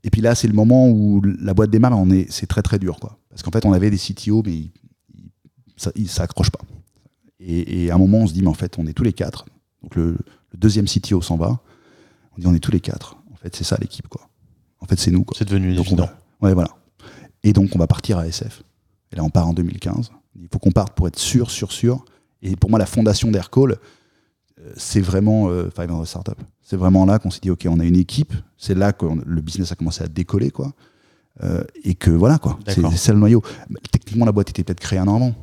Et 0.04 0.10
puis 0.10 0.20
là, 0.20 0.34
c'est 0.34 0.48
le 0.48 0.54
moment 0.54 0.88
où 0.88 1.22
la 1.40 1.54
boîte 1.54 1.70
démarre, 1.70 1.98
on 1.98 2.10
est, 2.10 2.26
c'est 2.30 2.46
très 2.46 2.62
très 2.62 2.78
dur, 2.78 2.98
quoi. 3.00 3.18
Parce 3.30 3.42
qu'en 3.42 3.50
fait, 3.50 3.64
on 3.66 3.72
avait 3.72 3.90
des 3.90 3.98
CTO, 3.98 4.42
mais 4.44 4.52
ils, 4.54 4.70
ils- 5.14 5.30
ça, 5.76 5.92
ils 5.94 6.08
s'accrochent 6.08 6.50
pas. 6.50 6.60
Et, 7.40 7.84
et 7.84 7.90
à 7.90 7.94
un 7.94 7.98
moment, 7.98 8.18
on 8.18 8.26
se 8.26 8.32
dit, 8.32 8.42
mais 8.42 8.48
en 8.48 8.54
fait, 8.54 8.78
on 8.78 8.86
est 8.86 8.92
tous 8.94 9.04
les 9.04 9.12
quatre. 9.12 9.44
Donc 9.82 9.94
le, 9.96 10.12
le 10.12 10.58
deuxième 10.58 10.86
CTO 10.86 11.20
s'en 11.22 11.36
va. 11.36 11.60
On 12.36 12.40
dit, 12.40 12.46
on 12.46 12.54
est 12.54 12.58
tous 12.60 12.72
les 12.72 12.80
quatre. 12.80 13.16
fait, 13.42 13.54
c'est 13.54 13.64
ça 13.64 13.76
l'équipe, 13.80 14.08
quoi. 14.08 14.28
En 14.80 14.86
fait, 14.86 14.98
c'est 14.98 15.10
nous, 15.10 15.24
quoi. 15.24 15.36
C'est 15.38 15.44
devenu 15.48 15.74
Donc, 15.74 15.86
on 15.86 15.88
évident. 15.88 16.06
va- 16.06 16.46
Ouais, 16.48 16.54
voilà. 16.54 16.70
Et 17.42 17.52
donc, 17.52 17.70
on 17.74 17.78
va 17.78 17.86
partir 17.86 18.18
à 18.18 18.26
SF. 18.26 18.62
Et 19.12 19.16
là, 19.16 19.24
on 19.24 19.30
part 19.30 19.46
en 19.48 19.52
2015. 19.52 20.10
Il 20.40 20.48
faut 20.52 20.58
qu'on 20.58 20.70
parte 20.70 20.94
pour 20.94 21.08
être 21.08 21.18
sûr, 21.18 21.50
sûr, 21.50 21.72
sûr. 21.72 22.04
Et 22.42 22.54
pour 22.56 22.70
moi, 22.70 22.78
la 22.78 22.86
fondation 22.86 23.30
d'Aircall, 23.30 23.72
euh, 24.60 24.72
c'est 24.76 25.00
vraiment 25.00 25.48
euh, 25.48 25.68
500 25.74 26.04
Startup. 26.04 26.38
C'est 26.62 26.76
vraiment 26.76 27.04
là 27.06 27.18
qu'on 27.18 27.30
s'est 27.30 27.40
dit, 27.40 27.50
OK, 27.50 27.66
on 27.68 27.80
a 27.80 27.84
une 27.84 27.96
équipe. 27.96 28.32
C'est 28.56 28.74
là 28.74 28.92
que 28.92 29.06
le 29.06 29.40
business 29.40 29.72
a 29.72 29.74
commencé 29.74 30.02
à 30.04 30.08
décoller, 30.08 30.50
quoi. 30.50 30.72
Euh, 31.42 31.62
et 31.84 31.94
que 31.94 32.10
voilà, 32.10 32.38
quoi. 32.38 32.58
C'est 32.66 32.80
c'est 32.90 32.96
ça 32.96 33.12
le 33.12 33.18
noyau. 33.18 33.42
Techniquement, 33.90 34.24
la 34.26 34.32
boîte 34.32 34.50
était 34.50 34.62
peut-être 34.64 34.80
créée 34.80 34.98
un 34.98 35.08
an 35.08 35.16
avant. 35.16 35.34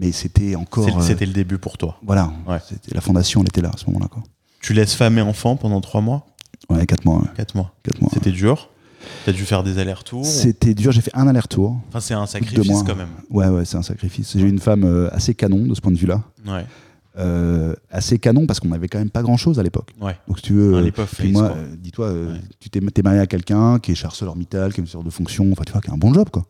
Mais 0.00 0.12
c'était 0.12 0.54
encore. 0.54 0.84
C'est- 0.84 0.94
euh, 0.96 1.00
C'était 1.00 1.26
le 1.26 1.32
début 1.32 1.58
pour 1.58 1.76
toi. 1.76 1.98
voilà. 2.06 2.32
Ouais. 2.46 2.58
C'était- 2.66 2.94
La 2.94 3.00
fondation, 3.00 3.40
elle 3.42 3.48
était 3.48 3.60
là 3.60 3.70
à 3.74 3.76
ce 3.76 3.84
moment-là. 3.86 4.08
Tu 4.60 4.72
laisses 4.72 4.94
femme 4.94 5.18
et 5.18 5.22
enfant 5.22 5.56
pendant 5.56 5.80
trois 5.80 6.00
mois, 6.00 6.26
Ouais, 6.70 6.86
4 6.86 7.04
mois. 7.04 7.18
ouais. 7.18 7.28
quatre 7.36 7.54
mois. 7.54 7.72
Quatre 7.82 8.00
mois. 8.00 8.10
C'était 8.14 8.30
dur? 8.30 8.68
T'as 9.24 9.32
dû 9.32 9.44
faire 9.44 9.62
des 9.62 9.78
allers-retours. 9.78 10.24
C'était 10.26 10.74
dur. 10.74 10.90
J'ai 10.92 11.00
fait 11.00 11.14
un 11.14 11.26
aller-retour. 11.28 11.76
Enfin, 11.88 12.00
c'est 12.00 12.14
un 12.14 12.26
sacrifice 12.26 12.82
quand 12.86 12.96
même. 12.96 13.08
Ouais, 13.30 13.46
ouais, 13.48 13.64
c'est 13.64 13.76
un 13.76 13.82
sacrifice. 13.82 14.32
J'ai 14.36 14.44
eu 14.44 14.48
une 14.48 14.58
femme 14.58 14.84
euh, 14.84 15.08
assez 15.12 15.34
canon 15.34 15.64
de 15.66 15.74
ce 15.74 15.80
point 15.80 15.92
de 15.92 15.96
vue-là. 15.98 16.22
Ouais, 16.46 16.64
Euh, 17.16 17.74
assez 17.90 18.18
canon 18.20 18.46
parce 18.46 18.60
qu'on 18.60 18.68
n'avait 18.68 18.86
quand 18.86 18.98
même 18.98 19.10
pas 19.10 19.22
grand-chose 19.22 19.58
à 19.58 19.62
l'époque. 19.64 19.90
ouais. 20.00 20.16
Donc, 20.28 20.38
si 20.38 20.42
tu 20.44 20.52
veux. 20.52 20.74
Euh, 20.74 20.90
euh, 20.96 21.76
dis-toi, 21.76 22.06
euh, 22.06 22.32
Ouais. 22.34 22.40
tu 22.60 22.70
t'es 22.70 23.02
marié 23.02 23.18
à 23.20 23.26
quelqu'un 23.26 23.78
qui 23.80 23.92
est 23.92 23.94
chez 23.96 24.06
ArcelorMittal, 24.06 24.72
qui 24.72 24.80
a 24.80 24.82
une 24.82 24.86
sorte 24.88 25.04
de 25.04 25.10
fonction, 25.10 25.50
enfin, 25.50 25.62
tu 25.66 25.72
vois, 25.72 25.80
qui 25.80 25.90
a 25.90 25.94
un 25.94 25.98
bon 25.98 26.12
job, 26.14 26.28
quoi. 26.30 26.44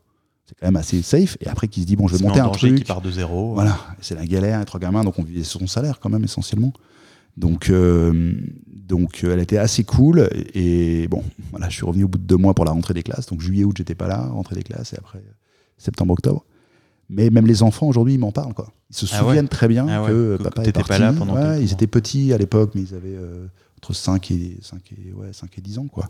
C'est 0.48 0.54
quand 0.58 0.66
même 0.66 0.76
assez 0.76 1.02
safe. 1.02 1.36
Et 1.40 1.46
après, 1.48 1.68
qui 1.68 1.82
se 1.82 1.86
dit, 1.86 1.94
bon, 1.94 2.08
je 2.08 2.16
vais 2.16 2.24
monter 2.26 2.40
un 2.40 2.44
danger, 2.46 2.68
truc. 2.68 2.78
qui 2.78 2.84
part 2.84 3.02
de 3.02 3.10
zéro. 3.10 3.52
Voilà, 3.52 3.78
c'est 4.00 4.14
la 4.14 4.24
galère, 4.26 4.64
trois 4.64 4.80
gamins, 4.80 5.04
donc 5.04 5.18
on 5.18 5.22
vivait 5.22 5.44
sur 5.44 5.60
son 5.60 5.66
salaire 5.66 6.00
quand 6.00 6.08
même 6.08 6.24
essentiellement. 6.24 6.72
Donc, 7.36 7.68
euh, 7.68 8.32
donc 8.66 9.22
euh, 9.22 9.32
elle 9.34 9.40
était 9.40 9.58
assez 9.58 9.84
cool. 9.84 10.28
Et, 10.54 11.02
et 11.02 11.08
bon, 11.08 11.22
voilà, 11.50 11.68
je 11.68 11.74
suis 11.74 11.84
revenu 11.84 12.04
au 12.04 12.08
bout 12.08 12.18
de 12.18 12.24
deux 12.24 12.36
mois 12.38 12.54
pour 12.54 12.64
la 12.64 12.70
rentrée 12.72 12.94
des 12.94 13.02
classes. 13.02 13.26
Donc 13.26 13.40
juillet, 13.42 13.64
août, 13.64 13.74
j'étais 13.76 13.94
pas 13.94 14.08
là, 14.08 14.26
rentrée 14.26 14.54
des 14.56 14.62
classes, 14.62 14.94
et 14.94 14.96
après 14.98 15.22
septembre, 15.76 16.14
octobre. 16.14 16.44
Mais 17.10 17.30
même 17.30 17.46
les 17.46 17.62
enfants 17.62 17.86
aujourd'hui, 17.86 18.14
ils 18.14 18.18
m'en 18.18 18.32
parlent 18.32 18.54
quoi. 18.54 18.72
Ils 18.90 18.96
se 18.96 19.06
Ah 19.12 19.18
ouais 19.22 19.28
souviennent 19.28 19.48
très 19.48 19.68
bien 19.68 19.86
Ah 19.88 20.04
que 20.06 20.36
papa 20.42 20.62
parti. 20.72 20.88
pas 20.88 20.98
là 20.98 21.12
pendant 21.12 21.34
Ouais, 21.34 21.62
ils 21.62 21.72
étaient 21.72 21.86
petits 21.86 22.32
à 22.32 22.38
l'époque, 22.38 22.72
mais 22.74 22.82
ils 22.82 22.94
avaient 22.94 23.16
euh, 23.16 23.46
entre 23.78 23.92
5 23.94 24.30
et 24.30 24.58
5 24.62 24.80
et 24.92 25.12
ouais, 25.12 25.28
5 25.32 25.56
et 25.56 25.60
10 25.60 25.78
ans 25.78 25.86
quoi. 25.86 26.08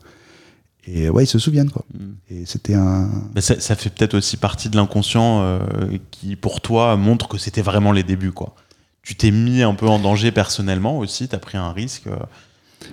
Et 0.91 1.11
ouais, 1.11 1.25
ils 1.25 1.27
se 1.29 1.39
souviennent 1.39 1.71
quoi. 1.71 1.85
Mm. 1.93 2.13
Et 2.31 2.47
c'était 2.47 2.75
un 2.75 3.11
Mais 3.35 3.41
ça, 3.43 3.61
ça 3.61 3.77
fait 3.77 3.91
peut-être 3.91 4.15
aussi 4.15 4.37
partie 4.37 4.71
de 4.71 4.77
l'inconscient 4.77 5.43
euh, 5.43 5.61
qui, 6.11 6.35
pour 6.37 6.61
toi, 6.61 6.97
montre 6.97 7.29
que 7.29 7.37
c'était 7.39 7.63
vraiment 7.63 7.93
les 7.93 8.03
débuts. 8.03 8.33
quoi. 8.33 8.55
Tu 9.03 9.15
t'es 9.15 9.31
mis 9.31 9.63
un 9.63 9.75
peu 9.75 9.87
en 9.87 9.99
danger 9.99 10.33
personnellement 10.33 10.99
aussi, 10.99 11.29
tu 11.29 11.35
as 11.35 11.39
pris 11.39 11.59
un 11.59 11.73
risque. 11.73 12.07
euh, 12.07 12.17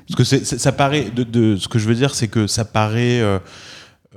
parce 0.07 0.29
que 0.29 0.43
ça 0.43 0.71
paraît, 0.71 1.09
de, 1.11 1.23
de- 1.23 1.55
ce 1.57 1.67
que 1.67 1.77
je 1.79 1.87
veux 1.87 1.95
dire, 1.95 2.15
c'est 2.15 2.27
que 2.27 2.47
ça 2.47 2.65
paraît 2.65 3.21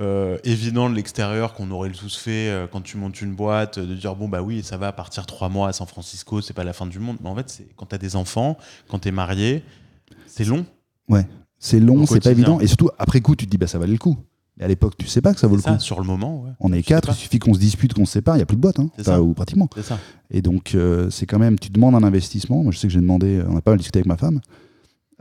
euh, 0.01 0.39
évident 0.45 0.89
de 0.89 0.95
l'extérieur 0.95 1.55
qu'on 1.55 1.71
aurait 1.71 1.91
tous 1.91 2.17
fait 2.17 2.49
euh, 2.49 2.67
quand 2.71 2.81
tu 2.81 2.97
montes 2.97 3.21
une 3.21 3.35
boîte, 3.35 3.79
de 3.79 3.95
dire 3.95 4.15
bon 4.15 4.29
bah 4.29 4.43
oui, 4.43 4.63
ça 4.63 4.77
va 4.77 4.93
partir 4.93 5.27
trois 5.27 5.49
mois 5.49 5.69
à 5.69 5.73
San 5.73 5.87
Francisco, 5.87 6.41
c'est 6.41 6.55
pas 6.55 6.65
la 6.65 6.73
fin 6.73 6.87
du 6.87 6.99
monde. 7.01 7.17
Mais 7.23 7.29
en 7.29 7.35
fait, 7.37 7.51
c'est 7.51 7.69
quand 7.77 7.87
tu 7.87 7.95
as 7.95 7.99
des 7.99 8.17
enfants, 8.17 8.57
quand 8.89 9.01
tu 9.01 9.09
es 9.09 9.13
marié, 9.13 9.63
c'est 10.27 10.45
long. 10.45 10.65
C'est 11.59 11.81
long, 11.81 12.07
c'est 12.07 12.23
pas 12.23 12.31
évident 12.31 12.61
et 12.61 12.67
surtout 12.67 12.91
après 12.99 13.21
coup, 13.21 13.37
tu 13.37 13.47
te 13.47 13.51
dis 13.51 13.59
bah 13.59 13.67
ça 13.67 13.79
valait 13.79 13.93
le 13.93 13.99
coup. 13.99 14.17
Mais 14.57 14.65
à 14.65 14.69
l'époque, 14.69 14.95
tu 14.99 15.07
sais 15.07 15.21
pas 15.21 15.33
que 15.33 15.39
ça 15.39 15.47
vaut 15.47 15.55
le 15.55 15.63
ça, 15.63 15.75
coup. 15.75 15.81
sur 15.81 16.01
le 16.01 16.07
moment, 16.07 16.43
ouais. 16.43 16.51
On 16.59 16.73
est 16.73 16.83
quatre, 16.83 17.11
il 17.11 17.15
suffit 17.15 17.39
qu'on 17.39 17.55
se 17.55 17.61
dispute, 17.61 17.95
qu'on 17.95 18.07
se 18.07 18.13
sépare, 18.13 18.35
il 18.35 18.39
n'y 18.39 18.43
a 18.43 18.47
plus 18.47 18.57
de 18.57 18.61
boîte, 18.61 18.81
hein, 18.81 18.91
ça. 18.99 19.23
ou 19.23 19.33
pratiquement. 19.33 19.69
Ça. 19.81 20.01
Et 20.33 20.43
donc, 20.43 20.75
euh, 20.75 21.11
c'est 21.11 21.27
quand 21.27 21.39
même, 21.39 21.61
tu 21.61 21.71
demandes 21.71 21.95
un 21.95 22.03
investissement. 22.03 22.65
Moi, 22.65 22.73
je 22.73 22.79
sais 22.79 22.89
que 22.89 22.93
j'ai 22.93 23.01
demandé, 23.01 23.41
on 23.49 23.57
a 23.57 23.61
pas 23.61 23.71
mal 23.71 23.79
discuté 23.79 23.99
avec 23.99 24.07
ma 24.07 24.17
femme, 24.17 24.41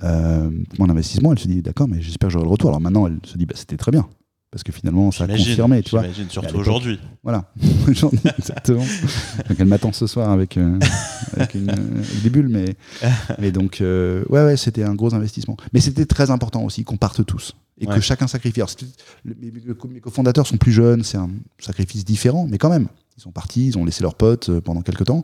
euh, 0.04 0.50
mon 0.80 0.90
investissement, 0.90 1.32
elle 1.34 1.40
se 1.40 1.48
dit, 1.48 1.62
d'accord, 1.62 1.88
mais 1.88 2.02
j'espère 2.02 2.30
que 2.30 2.34
j'aurai 2.34 2.46
le 2.46 2.50
retour. 2.52 2.70
Alors 2.70 2.82
maintenant, 2.82 3.06
elle 3.06 3.20
se 3.24 3.38
dit, 3.38 3.46
bah, 3.46 3.54
c'était 3.56 3.78
très 3.78 3.92
bien. 3.92 4.08
Parce 4.50 4.64
que 4.64 4.72
finalement, 4.72 5.12
ça 5.12 5.26
a 5.26 5.28
confirmé, 5.28 5.84
tu 5.84 5.92
vois. 5.92 6.04
surtout 6.30 6.56
aujourd'hui. 6.56 7.00
Voilà, 7.22 7.52
ai- 7.62 8.30
exactement. 8.40 8.80
donc 9.50 9.58
elle 9.60 9.66
m'attend 9.68 9.92
ce 9.92 10.08
soir 10.08 10.32
avec, 10.32 10.56
euh, 10.58 10.80
avec, 11.36 11.54
une- 11.56 11.70
avec 11.70 12.22
des 12.24 12.30
bulles, 12.30 12.48
mais, 12.48 12.76
mais 13.40 13.52
donc, 13.52 13.82
euh, 13.82 14.24
ouais, 14.30 14.44
ouais, 14.46 14.56
c'était 14.56 14.84
un 14.84 14.96
gros 14.96 15.14
investissement. 15.14 15.58
Mais 15.74 15.82
c'était 15.82 16.06
très 16.06 16.32
important 16.32 16.64
aussi 16.64 16.86
qu'on 16.86 16.96
parte 16.96 17.26
tous 17.26 17.56
et 17.80 17.88
Ouais. 17.88 17.96
que 17.96 18.02
chacun 18.02 18.28
sacrifie. 18.28 18.62
Alors, 18.62 18.72
le- 19.26 19.36
mes 19.90 20.00
cofondateurs 20.00 20.48
sont 20.48 20.58
plus 20.58 20.72
jeunes, 20.72 21.04
c'est 21.04 21.18
un 21.18 21.30
sacrifice 21.60 22.06
différent, 22.06 22.48
mais 22.50 22.58
quand 22.58 22.70
même, 22.70 22.88
ils 23.18 23.22
sont 23.22 23.32
partis, 23.32 23.68
ils 23.68 23.78
ont 23.78 23.84
laissé 23.84 24.02
leurs 24.02 24.16
potes 24.16 24.48
euh, 24.50 24.62
pendant 24.62 24.82
quelques 24.82 25.06
temps, 25.06 25.24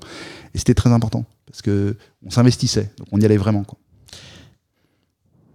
et 0.54 0.58
c'était 0.58 0.74
très 0.74 0.92
important 0.92 1.24
parce 1.46 1.62
que 1.62 1.96
on 2.26 2.30
s'investissait, 2.30 2.92
donc 2.98 3.08
on 3.14 3.20
y 3.22 3.26
allait 3.26 3.38
vraiment. 3.38 3.64
Quoi. 3.64 3.78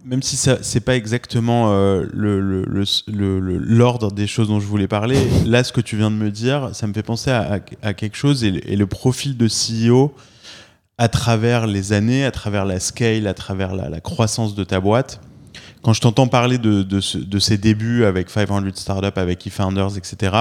Même 0.05 0.21
si 0.23 0.37
ça 0.37 0.59
c'est 0.61 0.79
pas 0.79 0.95
exactement 0.95 1.71
euh, 1.73 2.05
le- 2.13 2.39
le- 2.39 2.63
le- 3.07 3.39
le- 3.39 3.57
l'ordre 3.57 4.11
des 4.11 4.27
choses 4.27 4.47
dont 4.47 4.59
je 4.61 4.65
voulais 4.65 4.87
parler, 4.87 5.17
là 5.45 5.63
ce 5.63 5.73
que 5.73 5.81
tu 5.81 5.97
viens 5.97 6.09
de 6.09 6.15
me 6.15 6.31
dire, 6.31 6.69
ça 6.73 6.87
me 6.87 6.93
fait 6.93 7.03
penser 7.03 7.31
à, 7.31 7.59
à- 7.81 7.93
quelque 7.93 8.15
chose 8.15 8.43
et, 8.45 8.51
le- 8.51 8.87
profil 8.87 9.35
de 9.35 9.47
CEO 9.49 10.13
à 10.97 11.09
travers 11.09 11.67
les 11.67 11.91
années, 11.93 12.23
à 12.25 12.31
travers 12.31 12.63
la 12.65 12.79
scale, 12.79 13.27
à 13.27 13.33
travers 13.33 13.75
la, 13.75 13.89
la 13.89 13.99
croissance 13.99 14.55
de 14.55 14.63
ta 14.63 14.79
boîte. 14.79 15.19
Quand 15.81 15.93
je 15.93 16.01
t'entends 16.01 16.27
parler 16.27 16.57
de, 16.57 16.81
de, 16.83 16.99
ce- 17.01 17.17
de 17.17 17.39
ces 17.39 17.57
débuts 17.57 18.05
avec 18.05 18.29
500 18.29 18.63
Startups, 18.75 19.17
avec 19.19 19.45
eFounders, 19.47 19.97
etc., 19.97 20.31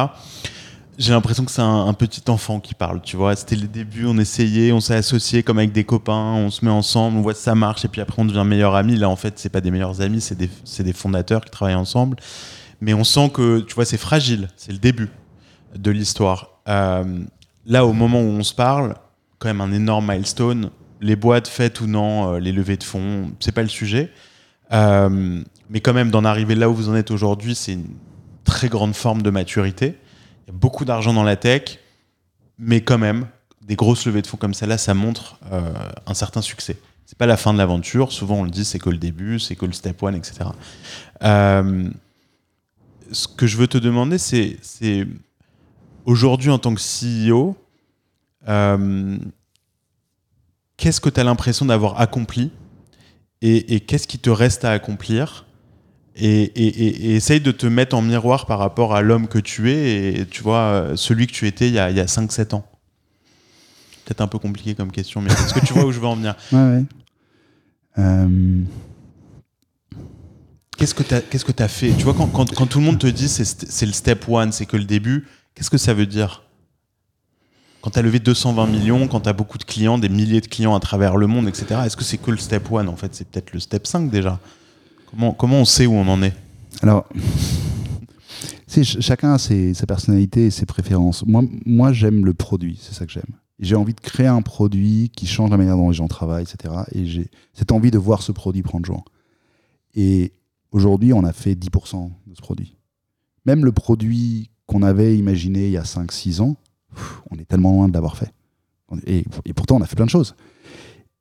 j'ai 0.99 1.13
l'impression 1.13 1.45
que 1.45 1.51
c'est 1.51 1.63
un, 1.63 1.93
petit 1.95 2.23
enfant 2.29 2.61
qui 2.61 2.75
parle, 2.75 3.01
tu 3.01 3.17
vois. 3.17 3.37
C'était 3.37 3.57
les 3.57 3.69
débuts, 3.69 4.05
on 4.07 4.19
essayait, 4.19 4.73
on 4.73 4.81
s'est 4.81 4.97
associé 4.97 5.43
comme 5.43 5.59
avec 5.59 5.73
des 5.73 5.85
copains, 5.85 6.35
on 6.35 6.51
se 6.51 6.65
met 6.65 6.71
ensemble, 6.71 7.19
on 7.19 7.23
voit 7.23 7.35
si 7.35 7.43
ça 7.43 7.55
marche, 7.55 7.85
et 7.85 7.89
puis 7.89 8.01
après 8.01 8.21
on 8.21 8.25
devient 8.25 8.45
meilleurs 8.45 8.75
amis. 8.75 8.97
Là, 8.97 9.09
en 9.09 9.17
fait, 9.17 9.39
c'est 9.39 9.49
pas 9.49 9.61
des 9.61 9.71
meilleurs 9.71 10.01
amis, 10.01 10.21
c'est 10.21 10.37
des, 10.37 10.51
des 10.81 10.93
fondateurs 10.93 11.45
qui 11.45 11.51
travaillent 11.51 11.75
ensemble. 11.75 12.17
Mais 12.81 12.95
on 12.95 13.05
sent 13.05 13.31
que, 13.31 13.61
tu 13.61 13.75
vois, 13.75 13.85
c'est 13.85 13.97
fragile, 13.97 14.49
c'est 14.57 14.73
le 14.73 14.79
début 14.79 15.09
de 15.77 15.91
l'histoire. 15.91 16.61
Euh, 16.69 17.21
là, 17.65 17.87
au 17.87 17.93
moment 17.93 18.21
où 18.21 18.31
on 18.31 18.43
se 18.43 18.55
parle, 18.55 18.95
quand 19.39 19.49
même 19.49 19.61
un 19.61 19.73
énorme 19.73 20.11
milestone. 20.11 20.71
Les 21.01 21.17
boîtes 21.17 21.49
faites 21.49 21.81
ou 21.81 21.87
non, 21.87 22.35
euh, 22.35 22.39
les 22.41 22.53
levées 22.53 22.77
de 22.77 22.85
fonds, 22.85 23.31
c'est 23.41 23.53
pas 23.53 23.63
le 23.63 23.69
sujet. 23.69 24.11
Euh, 24.73 25.41
mais 25.71 25.81
quand 25.81 25.95
même, 25.95 26.11
d'en 26.11 26.25
arriver 26.25 26.55
là 26.55 26.69
où 26.69 26.75
vous 26.75 26.89
en 26.89 26.95
êtes 26.95 27.11
aujourd'hui, 27.11 27.55
c'est 27.55 27.73
une 27.73 27.87
très 28.45 28.69
grande 28.69 28.95
forme 28.95 29.23
de 29.23 29.31
maturité. 29.31 29.97
Il 30.49 30.53
y 30.53 30.55
a 30.55 30.59
beaucoup 30.59 30.87
d'argent 30.87 31.13
dans 31.13 31.25
la 31.25 31.37
tech, 31.37 31.79
mais 32.59 32.81
quand 32.81 32.97
même, 32.97 33.27
des 33.61 33.77
grosses 33.77 34.07
levées 34.07 34.23
de 34.23 34.27
fonds 34.27 34.39
comme 34.39 34.55
celle-là, 34.55 34.79
ça 34.79 34.95
montre 34.95 35.39
euh, 35.53 35.75
un 36.07 36.15
certain 36.15 36.41
succès. 36.41 36.79
C'est 37.05 37.19
pas 37.19 37.27
la 37.27 37.37
fin 37.37 37.53
de 37.53 37.59
l'aventure. 37.59 38.13
Souvent, 38.13 38.37
on 38.37 38.45
le 38.45 38.51
dit, 38.51 38.65
c'est 38.65 38.79
que 38.79 38.89
le 38.89 38.97
début, 38.97 39.39
c'est 39.41 39.57
que 39.57 39.67
le 39.67 39.73
step 39.73 40.03
one, 40.03 40.15
etc. 40.15 40.49
Euh, 41.23 41.91
ce 43.13 43.29
que 43.29 43.47
je 43.47 43.59
veux 43.59 43.67
te 43.67 43.77
demander, 43.77 44.17
c'est, 44.17 45.07
aujourd'hui, 46.07 46.49
en 46.49 46.59
tant 46.59 46.75
que 46.75 46.81
CEO, 46.81 47.55
euh, 48.49 49.19
qu'est-ce 50.79 51.03
que 51.03 51.11
tu 51.11 51.21
as 51.21 51.25
l'impression 51.25 51.67
d'avoir 51.67 52.01
accompli 52.01 52.51
et 53.43 53.81
qu'est-ce 53.81 54.09
qui 54.09 54.19
te 54.19 54.31
reste 54.31 54.65
à 54.65 54.73
accomplir 54.73 55.45
et, 56.19 56.43
et- 56.43 56.67
et- 56.67 57.07
et 57.11 57.15
essaye 57.17 57.41
de 57.41 57.51
te 57.53 57.67
mettre 57.67 57.97
en 57.97 58.03
miroir 58.03 58.47
par 58.47 58.59
rapport 58.59 58.95
à 58.95 59.03
l'homme 59.03 59.29
que 59.29 59.39
tu 59.39 59.71
es 59.71 60.21
et 60.21 60.27
tu 60.27 60.43
vois 60.43 60.59
euh, 60.59 60.97
celui 60.97 61.27
que 61.27 61.33
tu 61.33 61.47
étais 61.47 61.69
il 61.69 61.75
y 61.75 61.79
a, 61.79 61.91
il 61.91 61.97
y 61.97 62.01
a 62.01 62.07
5-7 62.07 62.55
ans. 62.55 62.67
Peut-être 64.05 64.21
un 64.23 64.27
peu 64.29 64.39
compliqué 64.39 64.75
comme 64.75 64.91
question, 64.91 65.21
mais 65.21 65.31
est-ce 65.31 65.53
que 65.55 65.65
tu 65.67 65.73
vois 65.75 65.85
où 65.85 65.93
je 65.93 66.01
veux 66.01 66.07
en 66.07 66.17
venir? 66.17 66.35
Ouais, 66.53 66.59
ouais. 66.59 66.85
Euh, 67.99 68.63
Qu'est-ce 70.79 70.95
que 70.95 71.03
tu 71.03 71.15
as, 71.15 71.21
qu'est-ce 71.21 71.45
que 71.45 71.63
as 71.63 71.69
fait? 71.69 71.93
Tu 71.95 72.05
vois, 72.05 72.15
quand, 72.15 72.29
quand- 72.29 72.55
quand 72.55 72.67
tout 72.67 72.79
le 72.79 72.85
monde 72.85 72.99
te 73.01 73.09
dit 73.09 73.29
c'est, 73.29 73.43
st- 73.43 73.67
c'est 73.69 73.85
le 73.87 73.93
step 73.93 74.25
one, 74.29 74.53
c'est 74.53 74.65
que 74.65 74.77
le 74.77 74.85
début, 74.85 75.27
qu'est-ce 75.55 75.71
que 75.71 75.79
ça 75.79 75.93
veut 75.93 76.07
dire? 76.07 76.45
Quand 77.81 77.91
tu 77.91 77.99
as 77.99 78.03
levé 78.03 78.19
220 78.21 78.67
millions, 78.69 79.09
quand 79.09 79.21
tu 79.21 79.29
as 79.29 79.33
beaucoup 79.33 79.59
de 79.59 79.65
clients, 79.65 79.99
des 79.99 80.09
milliers 80.09 80.41
de 80.41 80.47
clients 80.47 80.75
à 80.77 80.81
travers 80.81 81.17
le 81.17 81.27
monde, 81.27 81.49
etc., 81.49 81.81
est-ce 81.85 81.97
que 81.97 82.05
c'est 82.05 82.19
que 82.19 82.31
le 82.31 82.37
step 82.37 82.71
one 82.71 82.89
En 82.89 82.97
fait, 82.97 83.13
c'est 83.15 83.27
peut-être 83.29 83.53
le 83.53 83.59
step 83.61 83.87
5 83.89 84.09
déjà. 84.11 84.39
Comment, 85.17 85.61
on 85.61 85.65
sait 85.65 85.87
où 85.87 85.93
on 85.93 86.07
en 86.07 86.23
est? 86.23 86.35
Alors, 86.83 87.09
chacun 88.83 89.35
a 89.35 89.39
sa 89.39 89.87
personnalité 89.87 90.47
et 90.47 90.51
ses 90.51 90.67
préférences. 90.67 91.25
Moi, 91.27 91.93
j'aime 91.93 92.25
le 92.25 92.35
produit, 92.35 92.79
c'est 92.81 92.95
ça 92.95 93.07
que 93.07 93.13
j'aime. 93.13 93.35
J'ai 93.59 93.75
envie 93.75 93.95
de 93.95 94.01
créer 94.01 94.29
un 94.29 94.43
produit 94.43 95.11
qui 95.15 95.27
change 95.27 95.51
la 95.51 95.57
manière 95.57 95.77
dont 95.77 95.89
les 95.89 95.97
gens 95.97 96.07
travaillent, 96.07 96.45
etc. 96.45 96.75
Et 96.93 97.07
j'ai 97.07 97.29
cette 97.55 97.73
envie 97.73 97.91
de 97.91 97.99
voir 97.99 98.23
ce 98.23 98.31
produit 98.31 98.63
prendre 98.63 98.87
jour. 98.87 99.05
Et 99.95 100.33
aujourd'hui, 100.71 101.13
on 101.13 101.25
a 101.25 101.33
fait 101.33 101.55
10% 101.55 102.11
de 102.27 102.35
ce 102.37 102.41
produit. 102.41 102.77
Même 103.47 103.65
le 103.65 103.73
produit 103.73 104.51
qu'on 104.67 104.83
avait 104.83 105.17
imaginé 105.17 105.67
il 105.67 105.73
y 105.73 105.77
a 105.77 105.83
5-6 105.83 106.41
ans, 106.41 106.57
on 107.31 107.39
est 107.39 107.47
tellement 107.47 107.73
loin 107.73 107.89
de 107.89 107.95
l'avoir 107.95 108.17
fait. 108.17 108.33
Et, 109.07 109.25
pourtant, 109.55 109.77
on 109.77 109.83
a 109.83 109.87
fait 109.87 109.97
plein 109.97 110.07
de 110.07 110.11
choses. 110.11 110.35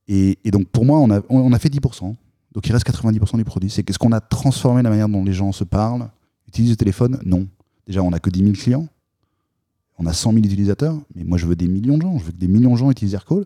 Et, 0.08 0.38
donc, 0.46 0.68
pour 0.68 0.86
moi, 0.86 1.00
on 1.00 1.10
a, 1.10 1.22
on 1.30 1.52
a 1.52 1.60
fait 1.60 1.74
10%. 1.74 2.16
Donc, 2.58 2.68
il 2.68 2.72
reste 2.72 2.89
90% 2.89 3.38
du 3.38 3.43
produit. 3.43 3.70
C'est 3.70 3.84
qu'est-ce 3.84 3.99
qu'on 3.99 4.12
a 4.12 4.20
transformé 4.20 4.82
la 4.82 4.89
manière 4.89 5.08
dont 5.08 5.24
les 5.24 5.32
gens 5.32 5.51
se 5.51 5.64
parlent, 5.64 6.10
utilisent 6.47 6.72
le 6.72 6.76
téléphone 6.76 7.20
Non. 7.24 7.47
Déjà, 7.86 8.01
on 8.01 8.10
n'a 8.10 8.18
que 8.18 8.32
10 8.32 8.39
000 8.39 8.53
clients. 8.53 8.88
On 9.99 10.08
a 10.08 10.14
100 10.14 10.34
000 10.34 10.43
utilisateurs. 10.43 10.97
Mais 11.14 11.24
moi, 11.24 11.38
je 11.38 11.45
veux 11.45 11.55
des 11.55 11.68
millions 11.68 11.97
de 11.99 12.01
gens. 12.01 12.18
Je 12.18 12.24
veux 12.24 12.32
que 12.32 12.38
des 12.38 12.47
millions 12.47 12.74
de 12.74 12.78
gens 12.78 12.89
utilisent 12.89 13.14
Aircall. 13.14 13.45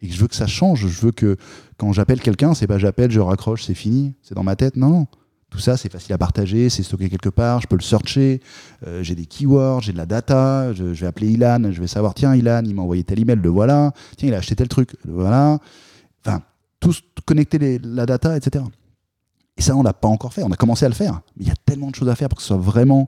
Et 0.00 0.08
je 0.08 0.20
veux 0.20 0.28
que 0.28 0.36
ça 0.36 0.46
change. 0.46 0.86
Je 0.86 1.00
veux 1.00 1.10
que 1.10 1.36
quand 1.76 1.92
j'appelle 1.92 2.20
quelqu'un, 2.20 2.54
c'est 2.54 2.68
pas 2.68 2.78
j'appelle, 2.78 3.10
je 3.10 3.18
raccroche, 3.18 3.64
c'est 3.64 3.74
fini. 3.74 4.14
C'est 4.22 4.36
dans 4.36 4.44
ma 4.44 4.54
tête. 4.54 4.76
Non, 4.76 4.90
non. 4.90 5.06
Tout 5.50 5.58
ça, 5.58 5.76
c'est 5.76 5.90
facile 5.90 6.12
à 6.12 6.18
partager, 6.18 6.70
c'est 6.70 6.84
stocké 6.84 7.10
quelque 7.10 7.30
part, 7.30 7.60
je 7.60 7.66
peux 7.66 7.76
le 7.76 7.82
searcher, 7.82 8.40
euh, 8.86 9.02
j'ai 9.02 9.14
des 9.14 9.26
keywords, 9.26 9.82
j'ai 9.82 9.92
de 9.92 9.98
la 9.98 10.06
data, 10.06 10.72
je, 10.72 10.94
je 10.94 11.00
vais 11.02 11.06
appeler 11.06 11.30
Ilan, 11.30 11.70
je 11.70 11.78
vais 11.78 11.86
savoir, 11.86 12.14
tiens, 12.14 12.34
Ilan, 12.34 12.62
il 12.64 12.74
m'a 12.74 12.80
envoyé 12.80 13.04
tel 13.04 13.20
email, 13.20 13.36
le 13.36 13.50
voilà, 13.50 13.92
tiens, 14.16 14.28
il 14.28 14.34
a 14.34 14.38
acheté 14.38 14.56
tel 14.56 14.68
truc, 14.68 14.96
le 15.04 15.12
voilà. 15.12 15.58
Enfin, 16.24 16.40
tout 16.82 16.94
connecter 17.24 17.58
les- 17.58 17.78
la 17.78 18.04
data, 18.06 18.36
etc. 18.36 18.64
Et 19.56 19.62
ça, 19.62 19.76
on 19.76 19.82
l'a 19.82 19.92
pas 19.92 20.08
encore 20.08 20.32
fait, 20.34 20.42
on 20.42 20.50
a 20.50 20.56
commencé 20.56 20.84
à 20.84 20.88
le 20.88 20.94
faire, 20.94 21.20
mais 21.36 21.44
il 21.44 21.48
y 21.48 21.50
a 21.50 21.54
tellement 21.64 21.90
de 21.90 21.94
choses 21.94 22.08
à 22.08 22.14
faire 22.14 22.28
pour 22.28 22.36
que 22.36 22.42
ce 22.42 22.48
soit 22.48 22.56
vraiment, 22.56 23.06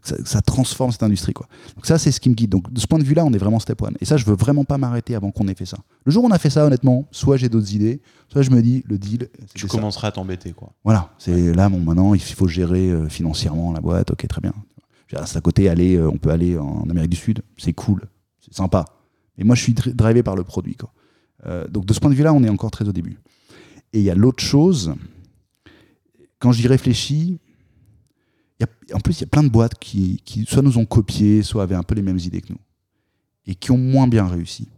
que 0.00 0.08
ça, 0.08 0.16
que 0.16 0.28
ça 0.28 0.40
transforme 0.40 0.90
cette 0.92 1.02
industrie. 1.02 1.32
Quoi. 1.32 1.46
Donc 1.76 1.86
ça, 1.86 1.98
c'est 1.98 2.10
ce 2.12 2.20
qui 2.20 2.28
me 2.30 2.34
guide. 2.34 2.50
Donc 2.50 2.72
de 2.72 2.80
ce 2.80 2.86
point 2.86 2.98
de 2.98 3.04
vue-là, 3.04 3.24
on 3.24 3.32
est 3.32 3.38
vraiment 3.38 3.58
step 3.60 3.82
one. 3.82 3.96
Et 4.00 4.04
ça, 4.04 4.16
je 4.16 4.24
veux 4.24 4.34
vraiment 4.36 4.64
pas 4.64 4.78
m'arrêter 4.78 5.14
avant 5.14 5.30
qu'on 5.32 5.46
ait 5.48 5.54
fait 5.54 5.66
ça. 5.66 5.76
Le 6.04 6.12
jour 6.12 6.24
où 6.24 6.26
on 6.28 6.30
a 6.30 6.38
fait 6.38 6.50
ça, 6.50 6.64
honnêtement, 6.64 7.06
soit 7.10 7.36
j'ai 7.36 7.48
d'autres 7.48 7.74
idées, 7.74 8.00
soit 8.28 8.42
je 8.42 8.50
me 8.50 8.62
dis, 8.62 8.82
le 8.86 8.98
deal, 8.98 9.28
Tu 9.54 9.62
ça. 9.68 9.68
commenceras 9.68 10.08
à 10.08 10.12
t'embêter, 10.12 10.52
quoi. 10.52 10.72
Voilà, 10.84 11.10
c'est 11.18 11.52
là, 11.54 11.68
bon, 11.68 11.80
maintenant, 11.80 12.14
il 12.14 12.20
faut 12.20 12.48
gérer 12.48 12.90
euh, 12.90 13.08
financièrement 13.08 13.72
la 13.72 13.80
boîte, 13.80 14.10
ok, 14.12 14.26
très 14.28 14.40
bien. 14.40 14.52
C'est 15.26 15.36
à 15.36 15.40
côté, 15.40 15.68
aller, 15.68 15.96
euh, 15.96 16.08
on 16.10 16.16
peut 16.18 16.30
aller 16.30 16.58
en 16.58 16.88
Amérique 16.90 17.10
du 17.10 17.16
Sud, 17.16 17.42
c'est 17.56 17.72
cool, 17.72 18.02
c'est 18.40 18.52
sympa. 18.54 18.84
Mais 19.38 19.44
moi, 19.44 19.54
je 19.54 19.62
suis 19.62 19.74
dri- 19.74 19.94
drivé 19.94 20.22
par 20.24 20.34
le 20.34 20.42
produit. 20.44 20.74
Quoi. 20.74 20.90
Euh, 21.46 21.66
donc, 21.68 21.84
de 21.86 21.92
ce 21.92 22.00
point 22.00 22.10
de 22.10 22.14
vue-là, 22.14 22.32
on 22.32 22.42
est 22.42 22.48
encore 22.48 22.70
très 22.70 22.88
au 22.88 22.92
début. 22.92 23.18
Et 23.92 23.98
il 24.00 24.04
y 24.04 24.10
a 24.10 24.14
l'autre 24.14 24.42
chose, 24.42 24.94
quand 26.38 26.52
j'y 26.52 26.66
réfléchis, 26.66 27.38
y 28.60 28.64
a- 28.64 28.96
en 28.96 29.00
plus, 29.00 29.18
il 29.18 29.20
y 29.22 29.24
a 29.24 29.28
plein 29.28 29.42
de 29.44 29.48
boîtes 29.48 29.78
qui, 29.78 30.20
qui 30.24 30.44
soit 30.46 30.62
nous 30.62 30.78
ont 30.78 30.86
copié, 30.86 31.42
soit 31.42 31.62
avaient 31.62 31.74
un 31.74 31.82
peu 31.82 31.94
les 31.94 32.02
mêmes 32.02 32.18
idées 32.18 32.40
que 32.40 32.52
nous, 32.52 32.58
et 33.46 33.54
qui 33.54 33.70
ont 33.70 33.78
moins 33.78 34.08
bien 34.08 34.26
réussi. 34.26 34.68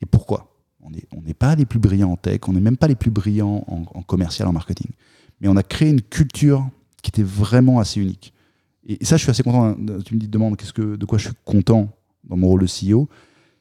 Et 0.00 0.06
pourquoi? 0.06 0.54
On 0.80 1.20
n'est 1.20 1.34
pas 1.34 1.54
les 1.54 1.66
plus 1.66 1.78
brillants 1.78 2.12
en 2.12 2.16
tech, 2.16 2.40
on 2.46 2.52
n'est 2.54 2.60
même 2.60 2.78
pas 2.78 2.88
les 2.88 2.94
plus 2.94 3.10
brillants 3.10 3.64
en, 3.66 4.02
commercial, 4.02 4.48
en 4.48 4.52
marketing. 4.52 4.90
Mais 5.40 5.48
on 5.48 5.56
a 5.56 5.62
créé 5.62 5.90
une 5.90 6.00
culture 6.00 6.66
qui 7.02 7.10
était 7.10 7.22
vraiment 7.22 7.78
assez 7.78 8.00
unique. 8.00 8.32
Et 8.86 9.04
ça, 9.04 9.18
je 9.18 9.22
suis 9.22 9.30
assez 9.30 9.42
content. 9.42 9.66
hein, 9.66 9.76
Tu 10.04 10.14
me 10.14 10.20
dis, 10.20 10.28
demande 10.28 10.56
qu'est-ce 10.56 10.72
que, 10.72 10.96
de 10.96 11.04
quoi 11.04 11.18
je 11.18 11.26
suis 11.26 11.36
content 11.44 11.90
dans 12.24 12.38
mon 12.38 12.46
rôle 12.48 12.62
de 12.62 12.66
CEO. 12.66 13.06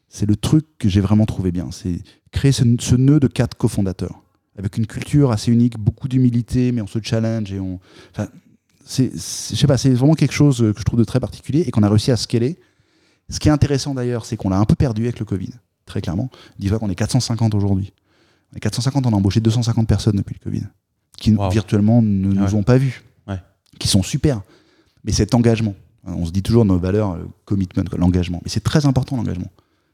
C'est 0.09 0.25
le 0.25 0.35
truc 0.35 0.65
que 0.79 0.87
j'ai 0.89 1.01
vraiment 1.01 1.25
trouvé 1.25 1.51
bien. 1.51 1.69
C'est 1.71 1.99
créer 2.31 2.51
ce, 2.51 2.63
ce 2.79 2.95
nœud 2.95 3.19
de 3.19 3.27
quatre 3.27 3.55
cofondateurs 3.57 4.21
avec 4.57 4.77
une 4.77 4.87
culture 4.87 5.31
assez 5.31 5.51
unique, 5.51 5.77
beaucoup 5.77 6.07
d'humilité, 6.07 6.71
mais 6.71 6.81
on 6.81 6.87
se 6.87 6.99
challenge 7.01 7.51
et 7.53 7.59
on. 7.59 7.79
Enfin, 8.11 8.27
c'est, 8.85 9.15
c'est- 9.17 9.53
je 9.55 9.59
sais 9.59 9.67
pas, 9.67 9.77
c'est 9.77 9.91
vraiment 9.91 10.15
quelque 10.15 10.33
chose 10.33 10.57
que 10.59 10.79
je 10.79 10.83
trouve 10.83 10.97
de 10.99 11.03
très 11.03 11.19
particulier 11.19 11.61
et 11.67 11.71
qu'on 11.71 11.83
a 11.83 11.89
réussi 11.89 12.11
à 12.11 12.17
scaler. 12.17 12.57
Ce 13.29 13.39
qui 13.39 13.49
est 13.49 13.51
intéressant 13.51 13.93
d'ailleurs, 13.93 14.25
c'est 14.25 14.37
qu'on 14.37 14.49
l'a 14.49 14.57
un 14.57 14.65
peu 14.65 14.75
perdu 14.75 15.03
avec 15.03 15.19
le 15.19 15.25
Covid, 15.25 15.51
très 15.85 16.01
clairement. 16.01 16.29
Dis-toi 16.57 16.79
qu'on 16.79 16.89
est 16.89 16.95
450 16.95 17.53
aujourd'hui. 17.53 17.93
On 18.53 18.57
est 18.57 18.61
450, 18.61 19.05
on 19.05 19.11
a 19.11 19.15
embauché 19.15 19.41
250 19.41 19.87
personnes 19.87 20.15
depuis 20.15 20.33
le 20.39 20.43
Covid, 20.43 20.63
qui 21.17 21.33
Wow. 21.35 21.49
virtuellement 21.51 22.01
ne 22.01 22.07
nous 22.33 22.41
ouais. 22.41 22.53
ont 22.55 22.63
pas 22.63 22.77
vus, 22.77 23.03
Ouais. 23.27 23.39
qui 23.77 23.87
sont 23.89 24.01
super. 24.01 24.41
Mais 25.03 25.11
cet 25.11 25.35
engagement, 25.35 25.75
on 26.05 26.25
se 26.25 26.31
dit 26.31 26.41
toujours 26.41 26.63
nos 26.65 26.79
valeurs, 26.79 27.17
le 27.17 27.27
commitment, 27.45 27.83
l'engagement. 27.97 28.39
Mais 28.45 28.49
c'est 28.49 28.63
très 28.63 28.85
important 28.85 29.17
l'engagement. 29.17 29.51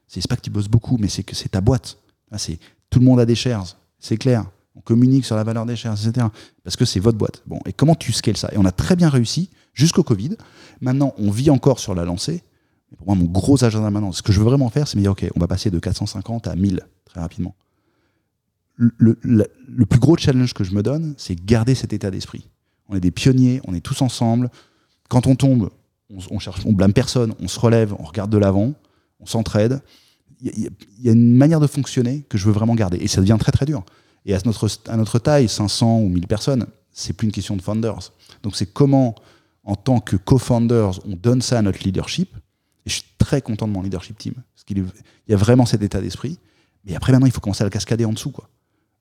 C'est 0.08 0.28
pas 0.28 0.36
que 0.36 0.42
tu 0.42 0.50
bosses 0.50 0.68
beaucoup, 0.68 0.98
mais 0.98 1.08
c'est 1.08 1.24
que 1.24 1.36
c'est 1.36 1.50
ta 1.50 1.62
boîte. 1.62 1.98
C'est 2.38 2.60
tout 2.90 3.00
le 3.00 3.06
monde 3.06 3.20
a 3.20 3.26
des 3.26 3.36
shares, 3.36 3.78
c'est 4.00 4.18
clair. 4.18 4.46
On 4.76 4.82
communique 4.82 5.26
sur 5.26 5.36
la 5.36 5.44
valeur 5.44 5.66
des 5.66 5.76
shares, 5.76 5.94
etc. 5.94 6.28
Parce 6.64 6.76
que 6.76 6.86
c'est 6.86 7.00
votre 7.00 7.18
boîte. 7.18 7.44
Bon, 7.46 7.60
et 7.66 7.74
comment 7.74 7.96
tu 7.96 8.12
scales 8.12 8.38
ça? 8.38 8.50
Et 8.54 8.58
on 8.58 8.66
a 8.66 8.72
très 8.72 8.96
bien 8.96 9.10
réussi 9.10 9.50
jusqu'au 9.74 10.04
Covid. 10.04 10.36
Maintenant, 10.82 11.14
on 11.18 11.30
vit 11.30 11.50
encore 11.52 11.80
sur 11.80 11.94
la 11.94 12.06
lancée. 12.06 12.44
Mais 12.90 12.98
pour 12.98 13.08
moi, 13.08 13.16
mon 13.16 13.26
gros 13.26 13.64
agenda 13.64 13.90
maintenant, 13.92 14.12
ce 14.12 14.24
que 14.24 14.34
je 14.34 14.40
veux 14.40 14.46
vraiment 14.46 14.70
faire, 14.70 14.88
c'est 14.88 14.98
me 14.98 15.02
dire, 15.02 15.12
OK, 15.12 15.26
on 15.36 15.40
va 15.40 15.48
passer 15.48 15.70
de 15.70 15.78
450 15.78 16.48
à 16.48 16.56
1000 16.56 16.82
très 17.06 17.20
rapidement. 17.20 17.56
Le 18.78 19.86
plus 19.86 20.00
gros 20.00 20.18
challenge 20.18 20.54
que 20.56 20.64
je 20.64 20.74
me 20.74 20.82
donne, 20.82 21.14
c'est 21.18 21.36
garder 21.36 21.76
cet 21.76 21.94
état 21.94 22.10
d'esprit. 22.10 22.48
On 22.90 22.96
est 22.96 23.00
des 23.00 23.12
pionniers, 23.12 23.62
on 23.68 23.76
est 23.76 23.82
tous 23.82 24.02
ensemble. 24.02 24.50
Quand 25.08 25.28
on 25.28 25.36
tombe, 25.36 25.70
on, 26.10 26.18
on 26.32 26.40
cherche, 26.40 26.66
on 26.66 26.74
blâme 26.74 26.94
personne, 26.94 27.36
on 27.40 27.48
se 27.48 27.60
relève, 27.60 27.94
on 28.00 28.04
regarde 28.04 28.32
de 28.32 28.38
l'avant, 28.38 28.74
on 29.24 29.26
s'entraide. 29.26 29.82
Il 30.42 30.70
y, 31.00 31.10
a- 31.10 31.12
une 31.14 31.36
manière 31.36 31.60
de 31.60 31.68
fonctionner 31.68 32.26
que 32.30 32.38
je 32.38 32.46
veux 32.46 32.52
vraiment 32.52 32.76
garder. 32.76 32.98
Et 32.98 33.08
ça 33.08 33.22
devient 33.22 33.38
très 33.40 33.52
très 33.52 33.66
dur. 33.66 33.84
Et 34.26 34.36
à 34.36 34.40
notre, 34.46 34.68
à 34.88 34.98
notre 34.98 35.20
taille, 35.20 35.48
500 35.50 36.00
ou 36.02 36.10
1000 36.10 36.28
personnes, 36.28 36.66
c'est 36.92 37.14
plus 37.14 37.26
une 37.26 37.32
question 37.32 37.56
de 37.56 37.62
founders. 37.62 38.12
Donc 38.44 38.56
c'est 38.56 38.66
comment, 38.66 39.16
en 39.64 39.76
tant 39.76 40.00
que 40.00 40.16
co-founders, 40.18 41.00
on 41.06 41.16
donne 41.16 41.42
ça 41.42 41.60
à 41.60 41.62
notre 41.62 41.84
leadership. 41.84 42.36
Et 42.86 42.90
je 42.90 42.96
suis 42.96 43.04
très 43.18 43.42
content 43.42 43.68
de 43.68 43.74
mon 43.74 43.82
leadership 43.82 44.18
team. 44.18 44.34
Parce 44.34 44.64
qu'il 44.66 44.84
y 45.30 45.34
a 45.34 45.38
vraiment 45.38 45.66
cet 45.66 45.82
état 45.82 46.02
d'esprit. 46.02 46.38
Mais 46.86 46.96
après, 46.96 47.12
maintenant, 47.14 47.28
il 47.28 47.32
faut 47.34 47.40
commencer 47.42 47.64
à 47.64 47.66
le 47.66 47.70
cascader 47.72 48.04
en 48.06 48.12
dessous. 48.14 48.34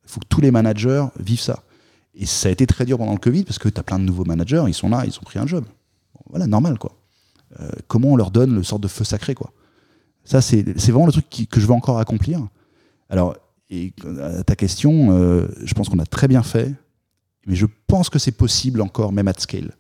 Il 0.05 0.11
faut 0.11 0.21
que 0.21 0.27
tous 0.29 0.41
les 0.41 0.51
managers 0.53 1.05
vivent 1.19 1.41
ça. 1.41 1.63
Et 2.15 2.27
ça 2.27 2.49
a 2.49 2.53
été 2.53 2.67
très 2.67 2.85
dur 2.85 2.99
pendant 2.99 3.13
le 3.13 3.19
Covid 3.19 3.43
parce 3.45 3.59
que 3.59 3.69
tu 3.69 3.81
as 3.81 3.83
plein 3.83 3.99
de 3.99 4.05
nouveaux 4.05 4.25
managers, 4.25 4.65
ils 4.69 4.75
sont 4.75 4.89
là, 4.91 5.05
ils 5.07 5.17
ont 5.19 5.23
pris 5.25 5.39
un 5.39 5.47
job. 5.47 5.65
Voilà, 6.29 6.47
normal. 6.47 6.79
quoi. 6.79 6.93
Euh, 7.61 7.71
comment 7.89 8.09
on 8.13 8.17
leur 8.17 8.31
donne 8.31 8.55
le 8.55 8.63
sort 8.63 8.79
de 8.79 8.87
feu 8.89 9.03
sacré 9.05 9.35
quoi. 9.35 9.51
Ça, 10.25 10.41
c'est 10.41 10.63
vraiment 10.63 11.07
le 11.07 11.13
truc 11.13 11.49
que 11.51 11.61
je 11.61 11.67
veux 11.67 11.73
encore 11.73 11.99
accomplir. 11.99 12.47
Alors, 13.09 13.37
et 13.71 13.93
à 14.21 14.45
ta 14.45 14.55
question, 14.55 15.13
euh, 15.13 15.49
je 15.65 15.75
pense 15.75 15.89
qu'on 15.89 15.99
a 15.99 16.07
très 16.07 16.29
bien 16.29 16.43
fait, 16.43 16.73
mais 17.47 17.55
je 17.55 17.67
pense 17.87 18.11
que 18.11 18.19
c'est 18.19 18.33
possible 18.33 18.81
encore, 18.83 19.13
même 19.13 19.29
at 19.29 19.39
scale. 19.39 19.73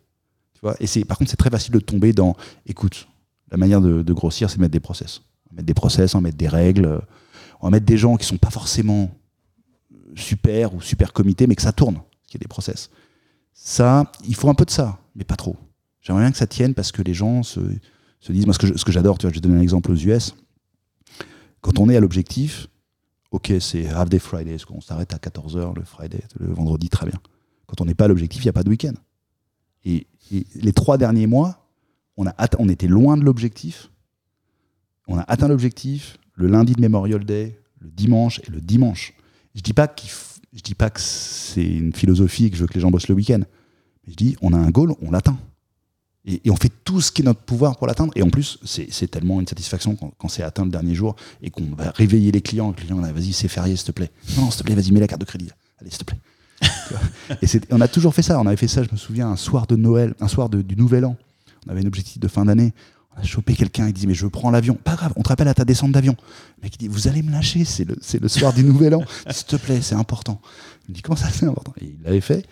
Tu 0.54 0.60
vois 0.62 0.74
et 0.80 1.04
par 1.04 1.18
contre, 1.18 1.30
c'est 1.30 1.36
très 1.36 1.50
facile 1.50 1.74
de 1.74 1.78
tomber 1.78 2.12
dans, 2.12 2.34
écoute, 2.66 3.06
la 3.50 3.58
manière 3.58 3.80
de, 3.80 4.12
grossir, 4.12 4.48
c'est 4.48 4.56
de 4.56 4.62
mettre 4.62 4.72
des 4.72 4.80
process. 4.80 5.20
On 5.46 5.50
va 5.50 5.56
mettre 5.56 5.66
des 5.66 5.74
process, 5.74 6.14
on 6.14 6.18
va 6.18 6.22
mettre 6.22 6.38
des 6.38 6.48
règles, 6.48 6.86
euh, 6.86 6.98
on 7.60 7.66
va 7.66 7.70
mettre 7.70 7.86
des 7.86 7.98
gens 7.98 8.16
qui 8.16 8.26
sont 8.26 8.38
pas 8.38 8.50
forcément 8.50 9.10
super 10.16 10.74
ou 10.74 10.80
super 10.80 11.12
comités, 11.12 11.46
mais 11.46 11.54
que 11.54 11.62
ça 11.62 11.72
tourne, 11.72 12.00
qu'il 12.26 12.34
y 12.34 12.36
ait 12.38 12.44
des 12.44 12.48
process. 12.48 12.90
Ça, 13.52 14.10
il 14.26 14.34
faut 14.34 14.48
un 14.48 14.54
peu 14.54 14.64
de 14.64 14.70
ça, 14.70 14.98
mais 15.14 15.24
pas 15.24 15.36
trop. 15.36 15.56
J'aimerais 16.00 16.22
bien 16.22 16.32
que 16.32 16.38
ça 16.38 16.46
tienne 16.46 16.72
parce 16.74 16.92
que 16.92 17.02
les 17.02 17.14
gens 17.14 17.42
se, 17.42 17.60
se 18.22 18.32
disent, 18.32 18.46
moi 18.46 18.54
ce 18.54 18.84
que 18.84 18.92
j'adore, 18.92 19.18
tu 19.18 19.26
vois, 19.26 19.30
je 19.30 19.36
vais 19.36 19.40
donner 19.40 19.58
un 19.58 19.62
exemple 19.62 19.90
aux 19.90 19.96
US. 19.96 20.34
Quand 21.60 21.78
on 21.78 21.88
est 21.88 21.96
à 21.96 22.00
l'objectif, 22.00 22.68
ok, 23.30 23.52
c'est 23.60 23.88
half 23.88 24.08
day 24.08 24.18
Friday, 24.18 24.56
on 24.70 24.80
s'arrête 24.80 25.12
à 25.12 25.18
14h 25.18 25.76
le 25.76 25.84
Friday, 25.84 26.22
le 26.38 26.52
vendredi, 26.52 26.88
très 26.88 27.06
bien. 27.06 27.18
Quand 27.66 27.80
on 27.80 27.84
n'est 27.84 27.94
pas 27.94 28.04
à 28.04 28.08
l'objectif, 28.08 28.42
il 28.42 28.46
n'y 28.46 28.50
a 28.50 28.52
pas 28.52 28.62
de 28.62 28.70
week-end. 28.70 28.94
Et, 29.84 30.06
et 30.30 30.46
les 30.54 30.72
trois 30.72 30.98
derniers 30.98 31.26
mois, 31.26 31.68
on, 32.16 32.26
a 32.26 32.34
on 32.58 32.68
était 32.68 32.86
loin 32.86 33.16
de 33.16 33.24
l'objectif. 33.24 33.90
On 35.08 35.18
a 35.18 35.22
atteint 35.22 35.48
l'objectif 35.48 36.18
le 36.34 36.46
lundi 36.46 36.74
de 36.74 36.80
Memorial 36.80 37.24
Day, 37.24 37.60
le 37.80 37.90
dimanche 37.90 38.40
et 38.46 38.50
le 38.50 38.60
dimanche. 38.60 39.14
Je 39.54 39.60
dis 39.60 39.72
pas 39.72 39.92
je 40.52 40.60
dis 40.62 40.74
pas 40.74 40.90
que 40.90 41.00
c'est 41.00 41.64
une 41.64 41.92
philosophie 41.92 42.50
que 42.50 42.56
je 42.56 42.62
veux 42.62 42.68
que 42.68 42.74
les 42.74 42.80
gens 42.80 42.90
bossent 42.90 43.08
le 43.08 43.14
week-end. 43.14 43.40
Mais 44.04 44.12
je 44.12 44.16
dis, 44.16 44.36
on 44.42 44.52
a 44.52 44.58
un 44.58 44.70
goal, 44.70 44.94
on 45.00 45.10
l'atteint. 45.10 45.38
Et, 46.24 46.50
on 46.50 46.56
fait 46.56 46.70
tout 46.84 47.00
ce 47.00 47.10
qui 47.10 47.22
est 47.22 47.24
notre 47.24 47.40
pouvoir 47.40 47.76
pour 47.76 47.86
l'atteindre. 47.86 48.12
Et 48.14 48.22
en 48.22 48.30
plus, 48.30 48.58
c'est 48.64 49.10
tellement 49.10 49.40
une 49.40 49.46
satisfaction 49.46 49.96
quand, 49.96 50.28
c'est 50.28 50.42
atteint 50.42 50.64
le 50.64 50.70
dernier 50.70 50.94
jour 50.94 51.16
et 51.42 51.50
qu'on 51.50 51.64
va 51.76 51.90
réveiller 51.90 52.30
les 52.30 52.40
clients. 52.40 52.70
Les 52.76 52.84
clients, 52.84 53.00
là, 53.00 53.12
vas-y, 53.12 53.32
c'est 53.32 53.48
férié, 53.48 53.76
s'il 53.76 53.86
te 53.86 53.92
plaît. 53.92 54.10
Non, 54.36 54.50
s'il 54.50 54.60
te 54.60 54.64
plaît, 54.64 54.74
vas-y, 54.74 54.92
mets 54.92 55.00
la 55.00 55.08
carte 55.08 55.20
de 55.20 55.26
crédit. 55.26 55.50
Allez, 55.80 55.90
s'il 55.90 55.98
te 55.98 56.04
plaît. 56.04 56.18
Et 57.42 57.46
on 57.70 57.80
a 57.80 57.88
toujours 57.88 58.14
fait 58.14 58.22
ça. 58.22 58.38
On 58.38 58.46
avait 58.46 58.56
fait 58.56 58.68
ça, 58.68 58.84
je 58.84 58.88
me 58.92 58.96
souviens, 58.96 59.28
un 59.28 59.36
soir 59.36 59.66
de 59.66 59.74
Noël, 59.74 60.14
un 60.20 60.28
soir 60.28 60.48
de- 60.48 60.62
du 60.62 60.76
Nouvel 60.76 61.04
An. 61.04 61.16
On 61.66 61.70
avait 61.72 61.82
un 61.82 61.86
objectif 61.86 62.20
de 62.20 62.28
fin 62.28 62.44
d'année. 62.44 62.72
On 63.16 63.20
a 63.20 63.24
chopé 63.24 63.54
quelqu'un, 63.54 63.88
il 63.88 63.92
dit 63.92 64.06
Mais 64.06 64.14
je 64.14 64.26
prends 64.26 64.50
l'avion. 64.50 64.74
Pas 64.74 64.94
grave, 64.94 65.12
on 65.16 65.22
te 65.22 65.28
rappelle 65.28 65.48
à 65.48 65.54
ta 65.54 65.64
descente 65.64 65.92
d'avion. 65.92 66.16
Le 66.58 66.62
mec, 66.64 66.74
il 66.76 66.78
dit 66.78 66.88
Vous 66.88 67.08
allez 67.08 67.22
me 67.22 67.32
lâcher, 67.32 67.64
c'est 67.64 67.84
le, 67.84 67.96
le 68.20 68.28
soir 68.28 68.52
du 68.52 68.62
Nouvel 68.62 68.94
An. 68.94 69.02
S'il 69.30 69.46
te 69.46 69.56
plaît, 69.56 69.82
c'est 69.82 69.96
important. 69.96 70.40
Il 70.86 70.92
me 70.92 70.94
dit 70.94 71.02
Comment 71.02 71.16
ça, 71.16 71.28
c'est 71.30 71.46
important? 71.46 71.74
Et 71.80 71.86
il 71.86 72.02
l'avait 72.04 72.20
fait. 72.20 72.46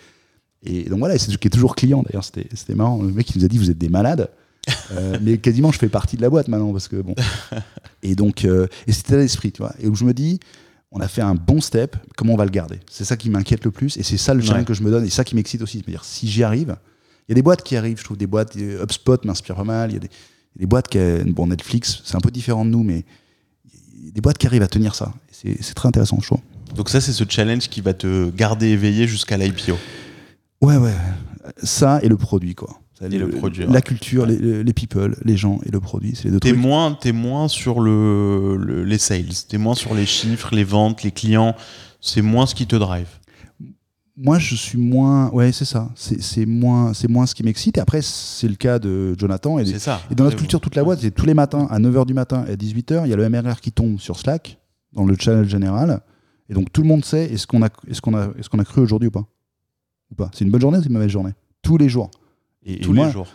Et 0.63 0.83
donc 0.83 0.99
voilà, 0.99 1.17
c'est 1.17 1.31
ce 1.31 1.37
qui 1.37 1.47
est 1.47 1.51
toujours 1.51 1.75
client 1.75 2.03
d'ailleurs, 2.03 2.23
c'était 2.23 2.47
c'était 2.53 2.75
marrant. 2.75 3.01
Le 3.01 3.11
mec, 3.11 3.29
il 3.31 3.39
nous 3.39 3.45
a 3.45 3.47
dit 3.47 3.57
Vous 3.57 3.69
êtes 3.71 3.77
des 3.77 3.89
malades. 3.89 4.29
Euh, 4.91 5.17
mais 5.21 5.37
quasiment, 5.39 5.71
je 5.71 5.79
fais 5.79 5.89
partie 5.89 6.17
de 6.17 6.21
la 6.21 6.29
boîte 6.29 6.47
maintenant 6.47 6.71
parce 6.71 6.87
que 6.87 6.97
bon. 7.01 7.15
Et 8.03 8.13
donc, 8.13 8.45
euh, 8.45 8.67
et 8.85 8.91
c'était 8.91 9.17
l'esprit, 9.17 9.51
tu 9.51 9.61
vois. 9.61 9.73
Et 9.79 9.87
où 9.87 9.95
je 9.95 10.03
me 10.03 10.13
dis, 10.13 10.39
on 10.91 10.99
a 10.99 11.07
fait 11.07 11.21
un 11.21 11.33
bon 11.33 11.61
step, 11.61 11.95
comment 12.17 12.33
on 12.33 12.37
va 12.37 12.45
le 12.45 12.51
garder? 12.51 12.79
C'est 12.89 13.05
ça 13.05 13.15
qui 13.17 13.29
m'inquiète 13.29 13.63
le 13.63 13.71
plus, 13.71 13.95
et 13.97 14.03
c'est 14.03 14.17
ça 14.17 14.33
le 14.33 14.41
challenge 14.41 14.59
Ouais. 14.61 14.65
que 14.65 14.73
je 14.73 14.83
me 14.83 14.91
donne, 14.91 15.05
et 15.05 15.09
ça 15.09 15.23
qui 15.23 15.35
m'excite 15.35 15.61
aussi. 15.61 15.79
C'est-à-dire, 15.79 16.03
si 16.03 16.27
j'y 16.27 16.43
arrive, 16.43 16.75
il 17.27 17.31
y 17.31 17.33
a 17.33 17.35
des 17.35 17.41
boîtes 17.41 17.63
qui 17.63 17.75
arrivent, 17.75 17.97
je 17.99 18.03
trouve 18.03 18.17
des 18.17 18.27
boîtes, 18.27 18.55
HubSpot 18.55 19.23
m'inspire 19.25 19.55
pas 19.55 19.63
mal, 19.63 19.91
il 19.91 19.93
y 19.93 19.97
a 19.97 19.99
des, 19.99 20.09
des 20.57 20.65
boîtes 20.65 20.89
qui, 20.89 20.99
bon, 21.27 21.47
Netflix, 21.47 22.01
c'est 22.03 22.15
un 22.15 22.21
peu 22.21 22.31
différent 22.31 22.65
de 22.65 22.69
nous, 22.71 22.83
mais 22.83 23.05
des 24.13 24.21
boîtes 24.21 24.37
qui 24.37 24.45
arrivent 24.47 24.63
à 24.63 24.67
tenir 24.67 24.93
ça. 24.93 25.13
C'est 25.31 25.73
très 25.73 25.87
intéressant, 25.87 26.19
je 26.21 26.27
trouve. 26.27 26.41
Donc 26.75 26.89
ça, 26.89 27.01
c'est 27.01 27.13
ce 27.13 27.23
challenge 27.27 27.67
qui 27.69 27.81
va 27.81 27.93
te 27.93 28.29
garder 28.29 28.67
éveillé 28.67 29.07
jusqu'à 29.07 29.37
l'IPO. 29.37 29.77
Ouais, 30.61 30.77
ouais. 30.77 30.93
Ça 31.63 31.99
et 32.03 32.07
le 32.09 32.17
produit, 32.17 32.55
quoi. 32.55 32.69
Ça, 32.99 33.07
Et 33.07 33.17
le 33.17 33.29
produit, 33.29 33.65
La 33.65 33.71
ouais. 33.71 33.81
culture, 33.81 34.25
les, 34.27 34.63
les 34.63 34.73
people, 34.73 35.15
les 35.25 35.35
gens 35.35 35.59
et 35.65 35.71
le 35.71 35.79
produit, 35.79 36.15
c'est 36.15 36.25
les 36.25 36.31
deux 36.31 36.39
T'es 36.39 36.49
trucs. 36.49 36.61
moins, 36.61 36.93
t'es 36.93 37.11
moins 37.11 37.47
sur 37.47 37.79
le, 37.79 38.57
le- 38.57 38.83
les 38.83 38.99
sales, 38.99 39.25
t'es 39.49 39.57
moins 39.57 39.73
sur 39.73 39.95
les 39.95 40.05
chiffres, 40.05 40.53
les 40.53 40.63
ventes, 40.63 41.01
les 41.03 41.11
clients. 41.11 41.55
C'est 41.99 42.21
moins 42.21 42.45
ce 42.45 42.53
qui 42.53 42.67
te 42.67 42.75
drive. 42.75 43.07
Moi, 44.17 44.37
je 44.37 44.53
suis 44.55 44.77
moins. 44.77 45.31
Ouais, 45.31 45.51
c'est 45.51 45.65
ça. 45.65 45.89
C'est 45.95 46.21
c'est 46.21 46.45
moins, 46.45 46.93
c'est 46.93 47.07
moins 47.07 47.25
ce 47.25 47.33
qui 47.33 47.41
m'excite. 47.43 47.77
Et 47.77 47.81
après, 47.81 48.01
c'est 48.03 48.47
le 48.47 48.55
cas 48.55 48.77
de 48.77 49.15
Jonathan. 49.17 49.57
Et, 49.57 49.65
C'est 49.65 49.79
ça. 49.79 49.99
et 50.11 50.15
dans 50.15 50.25
notre 50.25 50.37
culture, 50.37 50.61
toute 50.61 50.75
la 50.75 50.83
boîte, 50.83 50.99
c'est 51.01 51.09
tous 51.11 51.25
les 51.25 51.33
matins, 51.33 51.65
à 51.71 51.79
9h 51.79 52.05
du 52.05 52.13
matin 52.13 52.45
et 52.47 52.51
à 52.51 52.55
18h, 52.55 53.01
il 53.05 53.09
y 53.09 53.13
a 53.13 53.15
le 53.15 53.27
MRR 53.27 53.61
qui 53.61 53.71
tombe 53.71 53.99
sur 53.99 54.19
Slack, 54.19 54.59
dans 54.93 55.05
le 55.05 55.15
channel 55.17 55.49
général. 55.49 56.01
Et 56.49 56.53
donc, 56.53 56.71
tout 56.71 56.81
le 56.83 56.87
monde 56.87 57.03
sait 57.03 57.31
est-ce 57.33 57.47
qu'on 57.47 57.63
a, 57.63 57.69
est 57.87 57.99
qu'on 57.99 58.13
a, 58.15 58.25
est 58.37 58.47
qu'on 58.47 58.59
a 58.59 58.65
cru 58.65 58.81
aujourd'hui 58.81 59.07
ou 59.07 59.11
pas? 59.11 59.25
Ou 60.11 60.15
pas 60.15 60.29
C'est 60.33 60.45
une 60.45 60.51
bonne 60.51 60.61
journée 60.61 60.77
ou 60.77 60.81
c'est 60.81 60.87
une 60.87 60.93
mauvaise 60.93 61.09
journée? 61.09 61.33
Tous 61.61 61.77
les 61.77 61.89
jours. 61.89 62.11
Et, 62.65 62.79
tous 62.79 62.93
les 62.93 63.09
jours. 63.11 63.27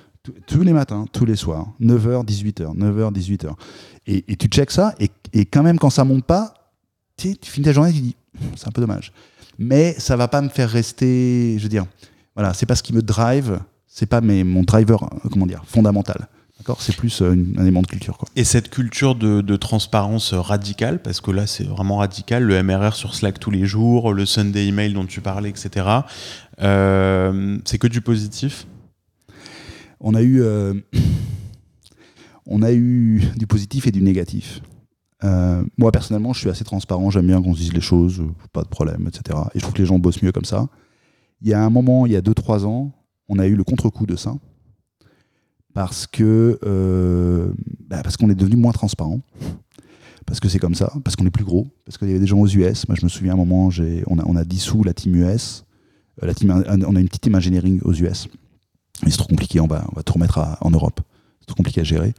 Tous 0.47 0.63
les 0.63 0.73
matins, 0.73 1.05
tous 1.13 1.25
les 1.25 1.37
soirs, 1.37 1.73
9h, 1.81 2.25
18h, 2.25 2.77
9h, 2.77 3.13
18h. 3.13 3.53
Et, 4.09 4.37
tu 4.37 4.49
checks 4.49 4.73
ça, 4.73 4.95
et, 4.99 5.09
et, 5.33 5.47
quand 5.47 5.63
même, 5.63 5.79
quand 5.79 5.91
ça 5.91 6.05
monte 6.05 6.25
pas, 6.25 6.73
tu 7.17 7.37
finis 7.43 7.65
ta 7.65 7.73
journée, 7.73 7.93
tu 7.93 8.01
dis, 8.01 8.17
c'est 8.57 8.67
un 8.67 8.73
peu 8.73 8.81
dommage. 8.81 9.13
Mais 9.59 9.95
ça 9.99 10.17
va 10.17 10.29
pas 10.29 10.43
me 10.43 10.49
faire 10.49 10.69
rester, 10.69 11.57
je 11.59 11.63
veux 11.63 11.69
dire, 11.69 11.87
voilà, 12.35 12.55
c'est 12.55 12.67
pas 12.67 12.75
ce 12.75 12.83
qui 12.83 12.93
me 12.93 13.03
drive, 13.03 13.61
c'est 13.87 14.07
pas 14.07 14.21
mes, 14.21 14.45
mon 14.45 14.63
driver, 14.63 15.03
euh, 15.05 15.29
comment 15.31 15.47
dire, 15.47 15.63
fondamental. 15.65 16.29
C'est 16.79 16.97
plus 16.97 17.23
euh, 17.23 17.33
un 17.57 17.63
élément 17.63 17.83
de 17.83 17.87
culture. 17.87 18.19
Quoi. 18.19 18.29
Et 18.37 18.45
cette 18.45 18.71
culture 18.71 19.15
de, 19.15 19.57
transparence 19.57 20.33
radicale, 20.35 21.01
parce 21.01 21.21
que 21.21 21.31
là 21.31 21.47
c'est 21.47 21.65
vraiment 21.65 21.97
radical, 21.97 22.43
le 22.43 22.63
MRR 22.63 22.95
sur 22.95 23.15
Slack 23.15 23.39
tous 23.39 23.51
les 23.51 23.65
jours, 23.65 24.13
le 24.13 24.27
Sunday 24.27 24.67
email 24.67 24.93
dont 24.93 25.07
tu 25.07 25.21
parlais, 25.21 25.49
etc. 25.49 25.87
Euh, 26.61 27.59
c'est 27.65 27.79
que 27.79 27.87
du 27.87 28.01
positif? 28.01 28.67
On 30.01 30.15
a 30.15 30.23
eu, 30.23 30.43
on 32.45 32.63
a 32.63 32.73
eu 32.73 33.23
du 33.37 33.47
positif 33.47 33.87
et 33.87 33.91
du 33.93 34.03
négatif. 34.03 34.61
moi 35.23 35.91
personnellement, 35.91 36.35
je 36.35 36.41
suis 36.41 36.51
assez 36.51 36.65
transparent, 36.65 37.11
j'aime 37.11 37.27
bien 37.27 37.41
qu'on 37.41 37.55
se 37.55 37.61
dise 37.61 37.73
les 37.73 37.81
choses, 37.81 38.23
pas 38.53 38.63
de 38.63 38.69
problème, 38.69 39.09
etc. 39.09 39.39
Et 39.55 39.59
je 39.59 39.63
trouve 39.63 39.75
que 39.75 39.83
les 39.83 39.87
gens 39.87 39.99
bossent 39.99 40.23
mieux 40.23 40.33
comme 40.33 40.45
ça. 40.45 40.69
Il 41.41 41.49
y 41.49 41.55
a 41.55 41.63
un 41.63 41.71
moment, 41.71 42.07
il 42.07 42.13
y 42.13 42.17
a 42.17 42.21
2-3 42.21 42.67
ans, 42.67 42.93
on 43.29 43.39
a 43.39 43.47
eu 43.47 43.57
le 43.57 43.65
contre-coup 43.65 44.07
de 44.07 44.17
ça 44.17 44.35
parce 45.77 46.07
que 46.07 46.59
euh, 46.65 47.51
bah, 47.87 48.01
parce 48.03 48.17
qu'on 48.17 48.31
est 48.31 48.35
devenu 48.35 48.57
moins 48.57 48.73
transparent 48.73 49.21
parce 50.25 50.41
que 50.41 50.49
c'est 50.49 50.59
comme 50.59 50.75
ça 50.75 50.91
parce 51.05 51.17
qu'on 51.17 51.27
est 51.27 51.31
plus 51.31 51.45
gros 51.45 51.67
parce 51.85 51.99
qu'il 51.99 52.09
y 52.09 52.13
avait 52.13 52.19
des 52.19 52.27
gens 52.27 52.39
aux 52.39 52.47
US 52.47 52.89
moi 52.89 52.97
je 52.99 53.05
me 53.05 53.11
souviens 53.11 53.33
à 53.33 53.35
un 53.35 53.37
moment 53.37 53.69
on 54.07 54.19
a, 54.19 54.23
on 54.25 54.37
a 54.37 54.45
dissous 54.45 54.83
la 54.85 54.95
team 54.95 55.15
US 55.17 55.67
euh, 56.23 56.27
la 56.27 56.33
team, 56.33 56.51
on 56.67 56.97
a 56.97 56.99
une 56.99 57.09
petite 57.09 57.21
team 57.21 57.35
engineering 57.35 57.83
aux 57.85 57.93
US 57.93 58.27
mais 59.05 59.11
c'est 59.11 59.19
trop 59.19 59.29
compliqué 59.29 59.61
on 59.61 59.67
va, 59.67 59.85
on 59.93 59.97
va 59.97 60.03
tout 60.03 60.15
remettre 60.15 60.41
en 60.63 60.71
Europe. 60.71 61.03
C'est 61.41 61.49
trop 61.49 61.57
compliqué 61.57 61.83
à 61.83 61.85
gérer. 61.85 62.15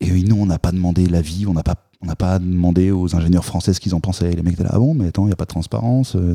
Et 0.00 0.10
nous 0.22 0.36
on 0.36 0.46
n'a 0.46 0.58
pas 0.58 0.72
demandé 0.72 1.06
l'avis 1.06 1.46
on 1.46 1.52
n'a 1.52 1.62
pas 1.62 1.74
on 2.00 2.06
n'a 2.06 2.16
pas 2.16 2.38
demandé 2.38 2.90
aux 2.90 3.14
ingénieurs 3.14 3.44
français 3.44 3.74
ce 3.74 3.80
qu'ils 3.80 3.94
en 3.94 4.00
pensaient. 4.00 4.32
Les 4.32 4.42
mecs 4.42 4.54
étaient 4.54 4.64
là 4.64 4.70
ah 4.72 4.78
bon 4.78 4.94
mais 4.94 5.08
attends 5.08 5.24
il 5.24 5.26
n'y 5.26 5.34
a 5.34 5.36
pas 5.36 5.44
de 5.44 5.50
transparence 5.50 6.16
euh, 6.16 6.34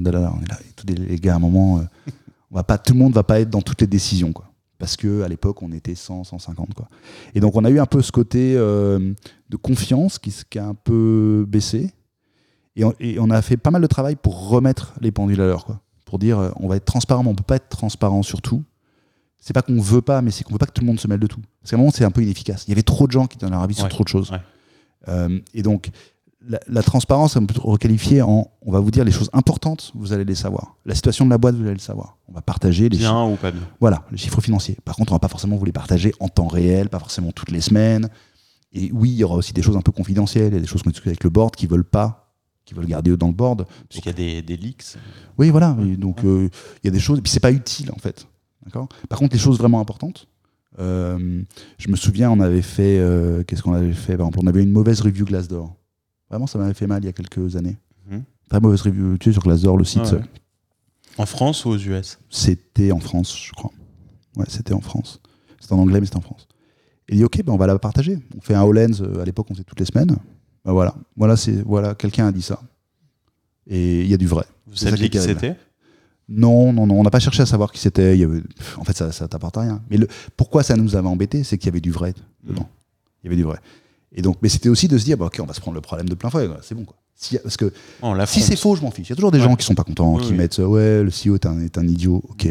tous 0.76 0.86
les, 0.86 1.16
gars 1.16 1.34
à 1.34 1.38
un 1.38 1.40
moment 1.40 1.82
on 2.52 2.56
va 2.56 2.64
pas, 2.64 2.78
tout 2.78 2.94
le 2.94 3.00
monde 3.00 3.14
va 3.14 3.24
pas 3.24 3.40
être 3.40 3.50
dans 3.50 3.62
toutes 3.62 3.82
les 3.82 3.88
décisions, 3.88 4.32
quoi. 4.32 4.46
Parce 4.80 4.96
que 4.96 5.24
à 5.24 5.28
l'époque, 5.28 5.62
on 5.64 5.72
était 5.72 5.96
100, 5.96 6.26
150, 6.26 6.74
quoi. 6.74 6.88
Et 7.34 7.40
donc, 7.40 7.56
on 7.56 7.66
a 7.66 7.70
eu 7.70 7.80
un 7.80 7.86
peu 7.86 8.02
ce 8.02 8.12
côté 8.12 8.56
euh, 8.56 9.14
de 9.50 9.58
confiance 9.58 10.20
qui, 10.20 10.34
qui, 10.50 10.60
a 10.60 10.66
un 10.66 10.76
peu 10.76 11.46
baissé. 11.48 11.92
Et 12.76 13.20
on, 13.20 13.30
a 13.32 13.42
fait 13.42 13.58
pas 13.58 13.72
mal 13.72 13.82
de 13.82 13.88
travail 13.88 14.16
pour 14.16 14.50
remettre 14.50 14.94
les 15.02 15.12
pendules 15.12 15.42
à 15.42 15.48
l'heure, 15.48 15.66
quoi. 15.66 15.82
Pour 16.06 16.20
dire, 16.20 16.38
euh, 16.38 16.52
on 16.58 16.68
va 16.68 16.76
être 16.76 16.86
transparent, 16.86 17.24
mais 17.24 17.30
on 17.30 17.36
peut 17.36 17.44
pas 17.44 17.56
être 17.56 17.70
transparent 17.70 18.22
sur 18.22 18.42
tout. 18.42 18.64
C'est 19.40 19.54
pas 19.54 19.64
qu'on 19.64 19.82
veut 19.82 20.02
pas, 20.02 20.22
mais 20.22 20.30
c'est 20.30 20.44
qu'on 20.44 20.54
veut 20.54 20.60
pas 20.60 20.68
que 20.68 20.72
tout 20.72 20.82
le 20.82 20.88
monde 20.88 21.00
se 21.00 21.08
mêle 21.08 21.20
de 21.20 21.28
tout. 21.28 21.42
Parce 21.62 21.72
qu'à 21.72 21.78
un 21.78 21.80
moment, 21.80 21.92
c'est 21.92 22.06
un 22.06 22.12
peu 22.12 22.22
inefficace. 22.22 22.66
Il 22.68 22.70
y 22.70 22.74
avait 22.74 22.84
trop 22.84 23.08
de 23.08 23.12
gens 23.12 23.26
qui 23.26 23.38
donnent 23.38 23.52
leur 23.52 23.64
avis 23.64 23.74
sur 23.74 23.90
trop 23.90 24.04
de 24.04 24.10
choses. 24.10 24.32
Euh, 25.08 25.40
et 25.54 25.64
donc, 25.64 25.90
la, 26.48 26.84
transparence, 26.84 27.36
on 27.36 27.46
peut 27.46 27.60
requalifier 27.60 28.22
en 28.22 28.50
on 28.62 28.72
va 28.72 28.80
vous 28.80 28.92
dire 28.92 29.04
les 29.04 29.12
choses 29.12 29.30
importantes, 29.34 29.92
vous 29.96 30.14
allez 30.14 30.26
les 30.26 30.36
savoir. 30.36 30.76
La 30.86 30.96
situation 30.96 31.26
de 31.26 31.30
la 31.30 31.38
boîte, 31.38 31.56
vous 31.56 31.64
allez 31.64 31.74
le 31.74 31.80
savoir. 31.80 32.18
On 32.28 32.34
va 32.34 32.42
partager 32.42 32.90
les 32.90 32.98
bien 32.98 33.26
ou 33.26 33.36
pas 33.36 33.52
bien. 33.52 33.62
Voilà, 33.80 34.04
les 34.12 34.18
chiffres 34.18 34.42
financiers. 34.42 34.78
Par 34.84 34.96
contre, 34.96 35.12
on 35.12 35.16
va 35.16 35.20
pas 35.20 35.28
forcément 35.28 35.56
vous 35.56 35.66
les 35.66 35.72
partager 35.72 36.14
en 36.20 36.28
temps 36.28 36.48
réel, 36.48 36.90
pas 36.90 37.00
forcément 37.00 37.32
toutes 37.32 37.52
les 37.52 37.62
semaines. 37.62 38.10
Et 38.74 38.92
oui, 38.94 39.12
il 39.12 39.18
y 39.18 39.24
aura 39.24 39.36
aussi 39.36 39.54
des 39.54 39.62
choses 39.62 39.78
un 39.78 39.82
peu 39.82 39.92
confidentielles, 39.92 40.52
il 40.52 40.56
y 40.56 40.58
a 40.58 40.62
des 40.62 40.68
choses 40.68 40.84
qu'on 40.84 40.90
discute 40.90 41.08
avec 41.08 41.24
le 41.24 41.30
board 41.30 41.56
qui 41.56 41.68
veulent 41.68 41.84
pas, 41.84 42.34
qui 42.66 42.74
veulent 42.74 42.86
garder 42.86 43.12
eux 43.12 43.18
dans 43.18 43.28
le 43.28 43.34
board. 43.34 43.66
Parce 43.90 44.02
qu'il 44.02 44.08
y 44.08 44.10
a 44.10 44.14
des, 44.14 44.42
des, 44.42 44.58
leaks. 44.58 44.98
Oui, 45.38 45.50
voilà. 45.50 45.76
donc 45.98 46.24
euh, 46.24 46.50
il 46.84 46.88
y 46.88 46.90
a 46.90 46.92
des 46.92 47.00
choses, 47.00 47.20
et 47.20 47.22
puis 47.22 47.32
c'est 47.32 47.40
pas 47.40 47.52
utile 47.52 47.92
en 47.92 48.00
fait. 48.00 48.28
D'accord? 48.66 48.90
Par 49.10 49.20
contre, 49.20 49.34
les 49.34 49.40
choses 49.40 49.58
vraiment 49.58 49.80
importantes. 49.80 50.28
Euh, 50.80 51.42
je 51.78 51.90
me 51.90 51.96
souviens, 51.96 52.30
on 52.30 52.40
avait 52.40 52.62
fait, 52.62 53.00
euh, 53.00 53.44
qu'est-ce 53.44 53.64
qu'on 53.64 53.74
avait 53.74 53.94
fait? 53.94 54.18
Par 54.18 54.28
exemple, 54.28 54.40
on 54.44 54.48
avait 54.48 54.62
une 54.62 54.72
mauvaise 54.72 55.02
review 55.02 55.26
Glassdoor. 55.26 55.76
Vraiment, 56.30 56.48
ça 56.48 56.60
m'avait 56.60 56.74
fait 56.74 56.88
mal 56.88 57.04
il 57.04 57.06
y 57.06 57.10
a 57.10 57.14
quelques 57.14 57.56
années. 57.56 57.78
Mhm. 58.10 58.24
Très 58.50 58.60
mauvaise 58.60 58.82
review. 58.82 59.18
Tu 59.18 59.30
sais, 59.30 59.34
sur 59.34 59.44
Glassdoor, 59.44 59.78
le 59.78 59.84
site. 59.84 60.16
En 61.18 61.26
France 61.26 61.66
ou 61.66 61.70
aux 61.70 61.78
US 61.78 62.20
C'était 62.30 62.92
en 62.92 63.00
France, 63.00 63.38
je 63.38 63.52
crois. 63.54 63.72
Ouais, 64.36 64.46
c'était 64.48 64.74
en 64.74 64.82
France. 64.82 65.22
C'était 65.60 65.74
en 65.74 65.80
anglais, 65.80 66.00
mais 66.00 66.06
c'était 66.06 66.18
en 66.18 66.22
France. 66.22 66.48
Et 67.10 67.14
il 67.14 67.18
dit 67.18 67.24
Ok, 67.24 67.42
ben 67.44 67.54
on 67.54 67.58
va 67.58 67.68
la 67.68 67.80
partager. 67.80 68.20
On 68.38 68.42
fait 68.42 68.54
un 68.54 68.64
Hollands. 68.64 69.02
Euh, 69.02 69.22
à 69.22 69.26
l'époque, 69.26 69.48
on 69.50 69.54
faisait 69.54 69.64
toutes 69.64 69.80
les 69.80 69.86
semaines. 69.86 70.16
Ben 70.64 70.74
voilà. 70.74 70.96
Voilà, 71.16 71.36
voilà 71.66 71.96
quelqu'un 71.96 72.28
a 72.28 72.32
dit 72.32 72.42
ça. 72.42 72.62
Et 73.66 74.02
il 74.02 74.08
y 74.08 74.14
a 74.14 74.18
du 74.18 74.28
vrai. 74.28 74.46
Vous 74.68 74.76
saviez 74.76 75.10
qui 75.10 75.20
c'était? 75.20 75.56
Non, 76.30 76.74
non, 76.74 76.86
non, 76.86 77.00
on 77.00 77.04
n'a 77.04 77.10
pas 77.10 77.20
cherché 77.20 77.42
à 77.42 77.46
savoir 77.46 77.72
qui 77.72 77.80
c'était. 77.80 78.28
En 78.78 78.84
fait, 78.84 78.96
ça, 78.96 79.12
ça 79.12 79.28
t'apporte 79.28 79.58
rien. 79.58 79.82
Mais 79.90 79.98
le... 79.98 80.08
pourquoi 80.36 80.62
ça 80.62 80.76
nous 80.76 80.96
avait 80.96 81.08
embêté, 81.08 81.44
c'est 81.44 81.58
qu'il 81.58 81.68
y 81.68 81.70
avait 81.70 81.80
du 81.80 81.92
vrai 81.92 82.14
dedans. 82.44 82.70
Il 83.24 83.28
y 83.28 83.30
avait 83.30 83.38
du 83.38 83.44
vrai. 83.44 83.60
Et 84.14 84.22
donc, 84.22 84.38
mais 84.42 84.50
c'était 84.50 84.70
aussi 84.70 84.88
de 84.88 84.98
se 84.98 85.04
dire, 85.04 85.18
bah, 85.18 85.26
ok, 85.26 85.40
on 85.42 85.46
va 85.46 85.54
se 85.54 85.62
prendre 85.62 85.76
le 85.76 85.82
problème 85.82 86.08
de 86.08 86.16
plein 86.16 86.30
fouet, 86.30 86.48
c'est 86.62 86.76
bon 86.76 86.86
quoi. 86.86 86.96
Si, 87.20 87.38
parce 87.40 87.58
que 87.58 87.74
si 88.28 88.42
c'est 88.42 88.56
faux, 88.56 88.76
je 88.76 88.82
m'en 88.84 88.92
fiche. 88.92 89.08
Il 89.08 89.10
y 89.10 89.14
a 89.14 89.16
toujours 89.16 89.32
des 89.32 89.40
gens 89.40 89.56
qui 89.56 89.66
sont 89.66 89.74
pas 89.74 89.84
contents, 89.84 90.18
qui 90.18 90.34
mettent, 90.34 90.60
ouais, 90.60 91.04
le 91.04 91.10
CEO 91.10 91.36
est 91.36 91.48
un, 91.48 91.60
est 91.62 91.78
un 91.80 91.88
idiot. 91.88 92.24
Ok, 92.30 92.48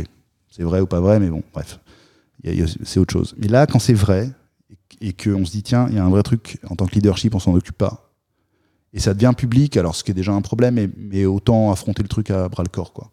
c'est 0.51 0.65
vrai 0.65 0.81
ou 0.81 0.87
pas 0.87 1.01
vrai, 1.01 1.21
mais 1.21 1.31
bon, 1.31 1.43
bref, 1.53 1.79
c'est 2.85 2.99
autre 2.99 3.13
chose. 3.13 3.35
Mais 3.39 3.47
là, 3.47 3.67
quand 3.67 3.79
c'est 3.79 3.95
vrai 3.95 4.31
et 5.01 5.13
qu'on 5.13 5.45
se 5.45 5.53
dit, 5.53 5.63
tiens, 5.63 5.87
il 5.89 5.95
y 5.95 5.99
a 5.99 6.05
un 6.05 6.11
vrai 6.11 6.23
truc 6.23 6.59
en 6.69 6.75
tant 6.75 6.87
que 6.87 6.95
leadership, 6.95 7.35
on 7.35 7.39
s'en 7.39 7.55
occupe 7.55 7.79
pas. 7.79 8.13
Et 8.93 8.99
ça 8.99 9.15
devient 9.15 9.33
public, 9.37 9.77
alors 9.77 9.95
ce 9.95 10.03
qui 10.03 10.11
est 10.11 10.15
déjà 10.15 10.33
un 10.33 10.41
problème, 10.41 10.75
mais, 10.75 10.91
mais 10.97 11.27
autant 11.27 11.71
affronter 11.71 12.03
le 12.03 12.09
truc 12.09 12.31
à 12.31 12.49
bras 12.49 12.63
le 12.63 12.69
corps, 12.69 12.93
quoi. 12.93 13.13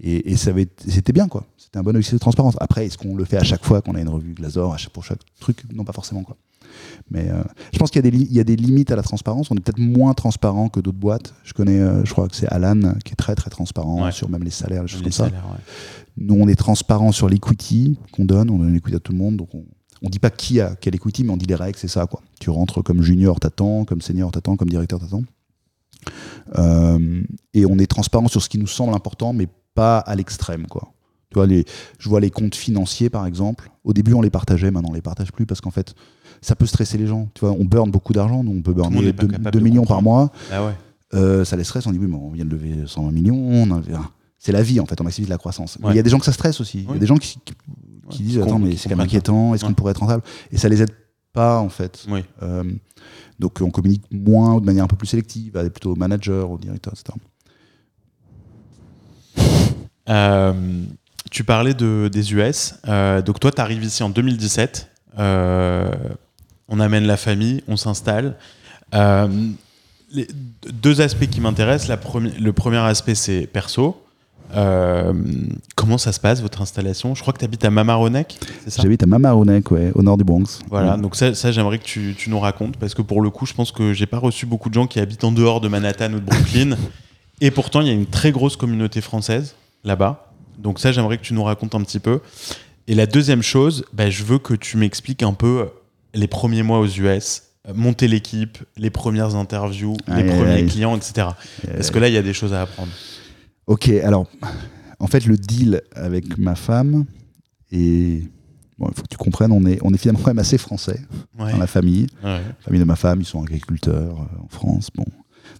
Et, 0.00 0.32
et 0.32 0.36
c'était 0.36 1.12
bien, 1.12 1.28
quoi. 1.28 1.46
C'était 1.58 1.78
un 1.78 1.82
bon 1.82 1.90
exercice 1.90 2.14
de 2.14 2.18
transparence. 2.18 2.56
Après, 2.58 2.86
est-ce 2.86 2.98
qu'on 2.98 3.14
le 3.14 3.24
fait 3.24 3.36
à 3.36 3.44
chaque 3.44 3.64
fois 3.64 3.82
qu'on 3.82 3.94
a 3.94 4.00
une 4.00 4.08
revue 4.08 4.34
Glazor, 4.34 4.76
pour 4.92 5.04
chaque 5.04 5.20
truc? 5.38 5.62
Non, 5.72 5.84
pas 5.84 5.92
forcément, 5.92 6.22
quoi. 6.24 6.36
Mais 7.10 7.28
euh, 7.30 7.42
je 7.72 7.78
pense 7.78 7.90
qu'il 7.90 8.04
y, 8.32 8.40
a 8.40 8.44
des 8.44 8.56
limites 8.56 8.90
à 8.90 8.96
la 8.96 9.02
transparence. 9.02 9.50
On 9.50 9.54
est 9.54 9.60
peut-être 9.60 9.78
moins 9.78 10.14
transparent 10.14 10.68
que 10.68 10.80
d'autres 10.80 10.98
boîtes. 10.98 11.34
Je 11.44 11.52
connais, 11.52 11.80
euh, 11.80 12.04
je 12.04 12.12
crois 12.12 12.28
que 12.28 12.36
c'est 12.36 12.48
Alan 12.48 12.94
qui 13.04 13.12
est 13.12 13.16
très 13.16 13.34
très 13.34 13.50
transparent 13.50 14.10
sur 14.10 14.28
même 14.28 14.42
les 14.42 14.50
salaires, 14.50 14.82
les 14.82 14.88
choses 14.88 15.02
comme 15.02 15.12
ça. 15.12 15.30
Nous, 16.16 16.34
on 16.34 16.48
est 16.48 16.56
transparent 16.56 17.12
sur 17.12 17.28
l'equity 17.28 17.98
qu'on 18.12 18.24
donne. 18.24 18.50
On 18.50 18.58
donne 18.58 18.72
l'equity 18.72 18.96
à 18.96 19.00
tout 19.00 19.12
le 19.12 19.18
monde. 19.18 19.36
Donc 19.36 19.54
on, 19.54 19.64
on 20.02 20.08
dit 20.08 20.18
pas 20.18 20.30
qui 20.30 20.60
a 20.60 20.74
quel 20.80 20.94
equity, 20.94 21.24
mais 21.24 21.32
on 21.32 21.36
dit 21.36 21.46
les 21.46 21.54
règles, 21.54 21.78
c'est 21.78 21.88
ça. 21.88 22.06
Quoi. 22.06 22.20
Tu 22.40 22.50
rentres 22.50 22.82
comme 22.82 23.02
junior, 23.02 23.38
t'attends, 23.38 23.84
comme 23.84 24.00
senior, 24.00 24.32
t'attends, 24.32 24.56
comme 24.56 24.68
directeur, 24.68 24.98
t'attends. 24.98 25.22
Euh, 26.58 27.22
et 27.54 27.64
on 27.66 27.78
est 27.78 27.86
transparent 27.86 28.28
sur 28.28 28.42
ce 28.42 28.48
qui 28.48 28.58
nous 28.58 28.66
semble 28.66 28.94
important, 28.94 29.32
mais 29.32 29.48
pas 29.74 29.98
à 29.98 30.16
l'extrême. 30.16 30.66
quoi. 30.66 30.92
Tu 31.30 31.34
vois, 31.34 31.46
les, 31.46 31.64
je 31.98 32.08
vois 32.08 32.20
les 32.20 32.30
comptes 32.30 32.56
financiers, 32.56 33.10
par 33.10 33.26
exemple. 33.26 33.70
Au 33.84 33.92
début, 33.92 34.12
on 34.14 34.22
les 34.22 34.30
partageait, 34.30 34.70
maintenant, 34.70 34.90
on 34.90 34.94
les 34.94 35.02
partage 35.02 35.32
plus 35.32 35.46
parce 35.46 35.60
qu'en 35.60 35.70
fait, 35.70 35.94
ça 36.42 36.54
peut 36.54 36.66
stresser 36.66 36.98
les 36.98 37.06
gens. 37.06 37.28
Tu 37.34 37.40
vois, 37.40 37.52
on 37.52 37.64
burn 37.64 37.90
beaucoup 37.90 38.12
d'argent, 38.12 38.44
on 38.46 38.60
peut 38.60 38.74
burner 38.74 39.12
2, 39.12 39.60
millions 39.60 39.86
par 39.86 40.02
mois. 40.02 40.30
Ah 40.52 40.66
ouais. 40.66 40.72
euh, 41.14 41.44
ça 41.44 41.56
les 41.56 41.64
stresse, 41.64 41.86
on 41.86 41.92
dit 41.92 41.98
oui, 41.98 42.08
mais 42.08 42.16
on 42.16 42.30
vient 42.30 42.44
de 42.44 42.50
lever 42.50 42.74
120 42.86 43.10
millions. 43.12 43.82
C'est 44.38 44.52
la 44.52 44.62
vie, 44.62 44.80
en 44.80 44.86
fait, 44.86 45.00
on 45.00 45.04
maximise 45.04 45.30
la 45.30 45.38
croissance. 45.38 45.78
Il 45.88 45.94
y 45.94 45.98
a 45.98 46.02
des 46.02 46.10
gens 46.10 46.18
que 46.18 46.24
ça 46.24 46.32
stresse 46.32 46.60
aussi. 46.60 46.84
Il 46.88 46.94
y 46.94 46.96
a 46.96 46.98
des 46.98 47.06
gens 47.06 47.16
qui, 47.16 47.38
qui, 48.10 48.22
disent 48.24 48.40
Attends, 48.40 48.58
mais 48.58 48.76
c'est 48.76 48.88
quand 48.88 48.96
même 48.96 49.06
inquiétant, 49.06 49.54
est-ce 49.54 49.64
qu'on 49.64 49.72
pourrait 49.72 49.92
être 49.92 50.00
rentable? 50.00 50.22
Et 50.50 50.58
ça 50.58 50.68
les 50.68 50.82
aide 50.82 50.90
pas, 51.32 51.60
en 51.60 51.68
fait. 51.68 52.06
Euh, 52.42 52.64
donc 53.38 53.60
on 53.60 53.70
communique 53.70 54.04
moins 54.10 54.54
ou 54.54 54.60
de 54.60 54.66
manière 54.66 54.84
un 54.84 54.88
peu 54.88 54.96
plus 54.96 55.06
sélective, 55.06 55.52
plutôt 55.70 55.92
au 55.92 55.96
manager, 55.96 56.50
au 56.50 56.58
directeur, 56.58 56.92
etc. 56.92 57.16
Euh, 60.08 60.82
tu 61.30 61.44
parlais 61.44 61.74
de, 61.74 62.08
des 62.12 62.34
US. 62.34 62.74
Euh, 62.86 63.22
donc 63.22 63.40
toi, 63.40 63.50
tu 63.50 63.60
arrives 63.60 63.84
ici 63.84 64.02
en 64.02 64.10
2017. 64.10 64.90
Euh, 65.18 65.90
on 66.68 66.80
amène 66.80 67.04
la 67.04 67.16
famille, 67.16 67.62
on 67.68 67.76
s'installe. 67.76 68.36
Euh, 68.94 69.28
les 70.12 70.28
deux 70.72 71.00
aspects 71.00 71.28
qui 71.28 71.40
m'intéressent. 71.40 71.96
Le 72.38 72.52
premier 72.52 72.78
aspect, 72.78 73.14
c'est 73.14 73.46
perso. 73.46 74.02
Euh, 74.54 75.14
comment 75.76 75.98
ça 75.98 76.12
se 76.12 76.20
passe, 76.20 76.42
votre 76.42 76.60
installation? 76.60 77.14
Je 77.14 77.22
crois 77.22 77.32
que 77.32 77.38
tu 77.38 77.44
habites 77.44 77.64
à 77.64 77.70
Mamaroneck, 77.70 78.38
c'est 78.64 78.70
ça? 78.70 78.82
J'habite 78.82 79.02
à 79.02 79.06
Mamaroneck, 79.06 79.70
ouais, 79.70 79.92
au 79.94 80.02
nord 80.02 80.18
du 80.18 80.24
Bronx. 80.24 80.60
Voilà, 80.68 80.96
donc 80.96 81.16
ça, 81.16 81.32
j'aimerais 81.52 81.78
que 81.78 81.84
tu, 81.84 82.14
nous 82.28 82.38
racontes, 82.38 82.76
parce 82.76 82.94
que 82.94 83.02
pour 83.02 83.22
le 83.22 83.30
coup, 83.30 83.46
je 83.46 83.54
pense 83.54 83.72
que 83.72 83.92
j'ai 83.92 84.06
pas 84.06 84.18
reçu 84.18 84.44
beaucoup 84.44 84.68
de 84.68 84.74
gens 84.74 84.86
qui 84.86 85.00
habitent 85.00 85.24
en 85.24 85.32
dehors 85.32 85.60
de 85.60 85.68
Manhattan 85.68 86.12
ou 86.12 86.20
de 86.20 86.24
Brooklyn. 86.24 86.76
et 87.40 87.50
pourtant, 87.50 87.80
il 87.80 87.86
y 87.86 87.90
a 87.90 87.94
une 87.94 88.06
très 88.06 88.30
grosse 88.30 88.56
communauté 88.56 89.00
française 89.00 89.54
là-bas. 89.84 90.30
Donc 90.58 90.78
ça, 90.78 90.92
j'aimerais 90.92 91.16
que 91.16 91.22
tu 91.22 91.34
nous 91.34 91.44
racontes 91.44 91.74
un 91.74 91.80
petit 91.80 91.98
peu. 91.98 92.20
Et 92.88 92.94
la 92.94 93.06
deuxième 93.06 93.42
chose, 93.42 93.86
bah, 93.94 94.10
je 94.10 94.22
veux 94.22 94.38
que 94.38 94.54
tu 94.54 94.76
m'expliques 94.76 95.22
un 95.22 95.32
peu 95.32 95.68
les 96.14 96.26
premiers 96.28 96.62
mois 96.62 96.78
aux 96.80 96.86
US, 96.86 97.42
euh, 97.68 97.74
monter 97.74 98.08
l'équipe, 98.08 98.58
les 98.76 98.90
premières 98.90 99.34
interviews, 99.36 99.96
les 100.08 100.24
premiers 100.24 100.64
clients, 100.66 100.96
etc. 100.96 101.28
Parce 101.66 101.90
que 101.90 101.98
là, 101.98 102.08
il 102.08 102.14
y 102.14 102.18
a 102.18 102.22
des 102.22 102.32
choses 102.34 102.52
à 102.52 102.62
apprendre? 102.62 102.92
Ok, 103.66 103.88
alors, 103.88 104.26
en 104.98 105.06
fait, 105.06 105.24
le 105.26 105.36
deal 105.36 105.82
avec 105.94 106.36
ma 106.38 106.54
femme, 106.54 107.04
et 107.70 108.22
bon, 108.78 108.88
il 108.90 108.94
faut 108.94 109.02
que 109.02 109.08
tu 109.08 109.16
comprennes, 109.16 109.52
on 109.52 109.64
est, 109.66 109.78
on 109.82 109.92
est 109.94 109.98
finalement 109.98 110.20
quand 110.22 110.30
même 110.30 110.38
assez 110.38 110.58
français 110.58 111.00
dans 111.38 111.56
la 111.56 111.66
famille. 111.66 112.06
La 112.22 112.40
famille 112.60 112.80
de 112.80 112.84
ma 112.84 112.96
femme, 112.96 113.20
ils 113.20 113.26
sont 113.26 113.42
agriculteurs 113.42 114.20
euh, 114.20 114.44
en 114.44 114.48
France. 114.48 114.88
Bon. 114.94 115.04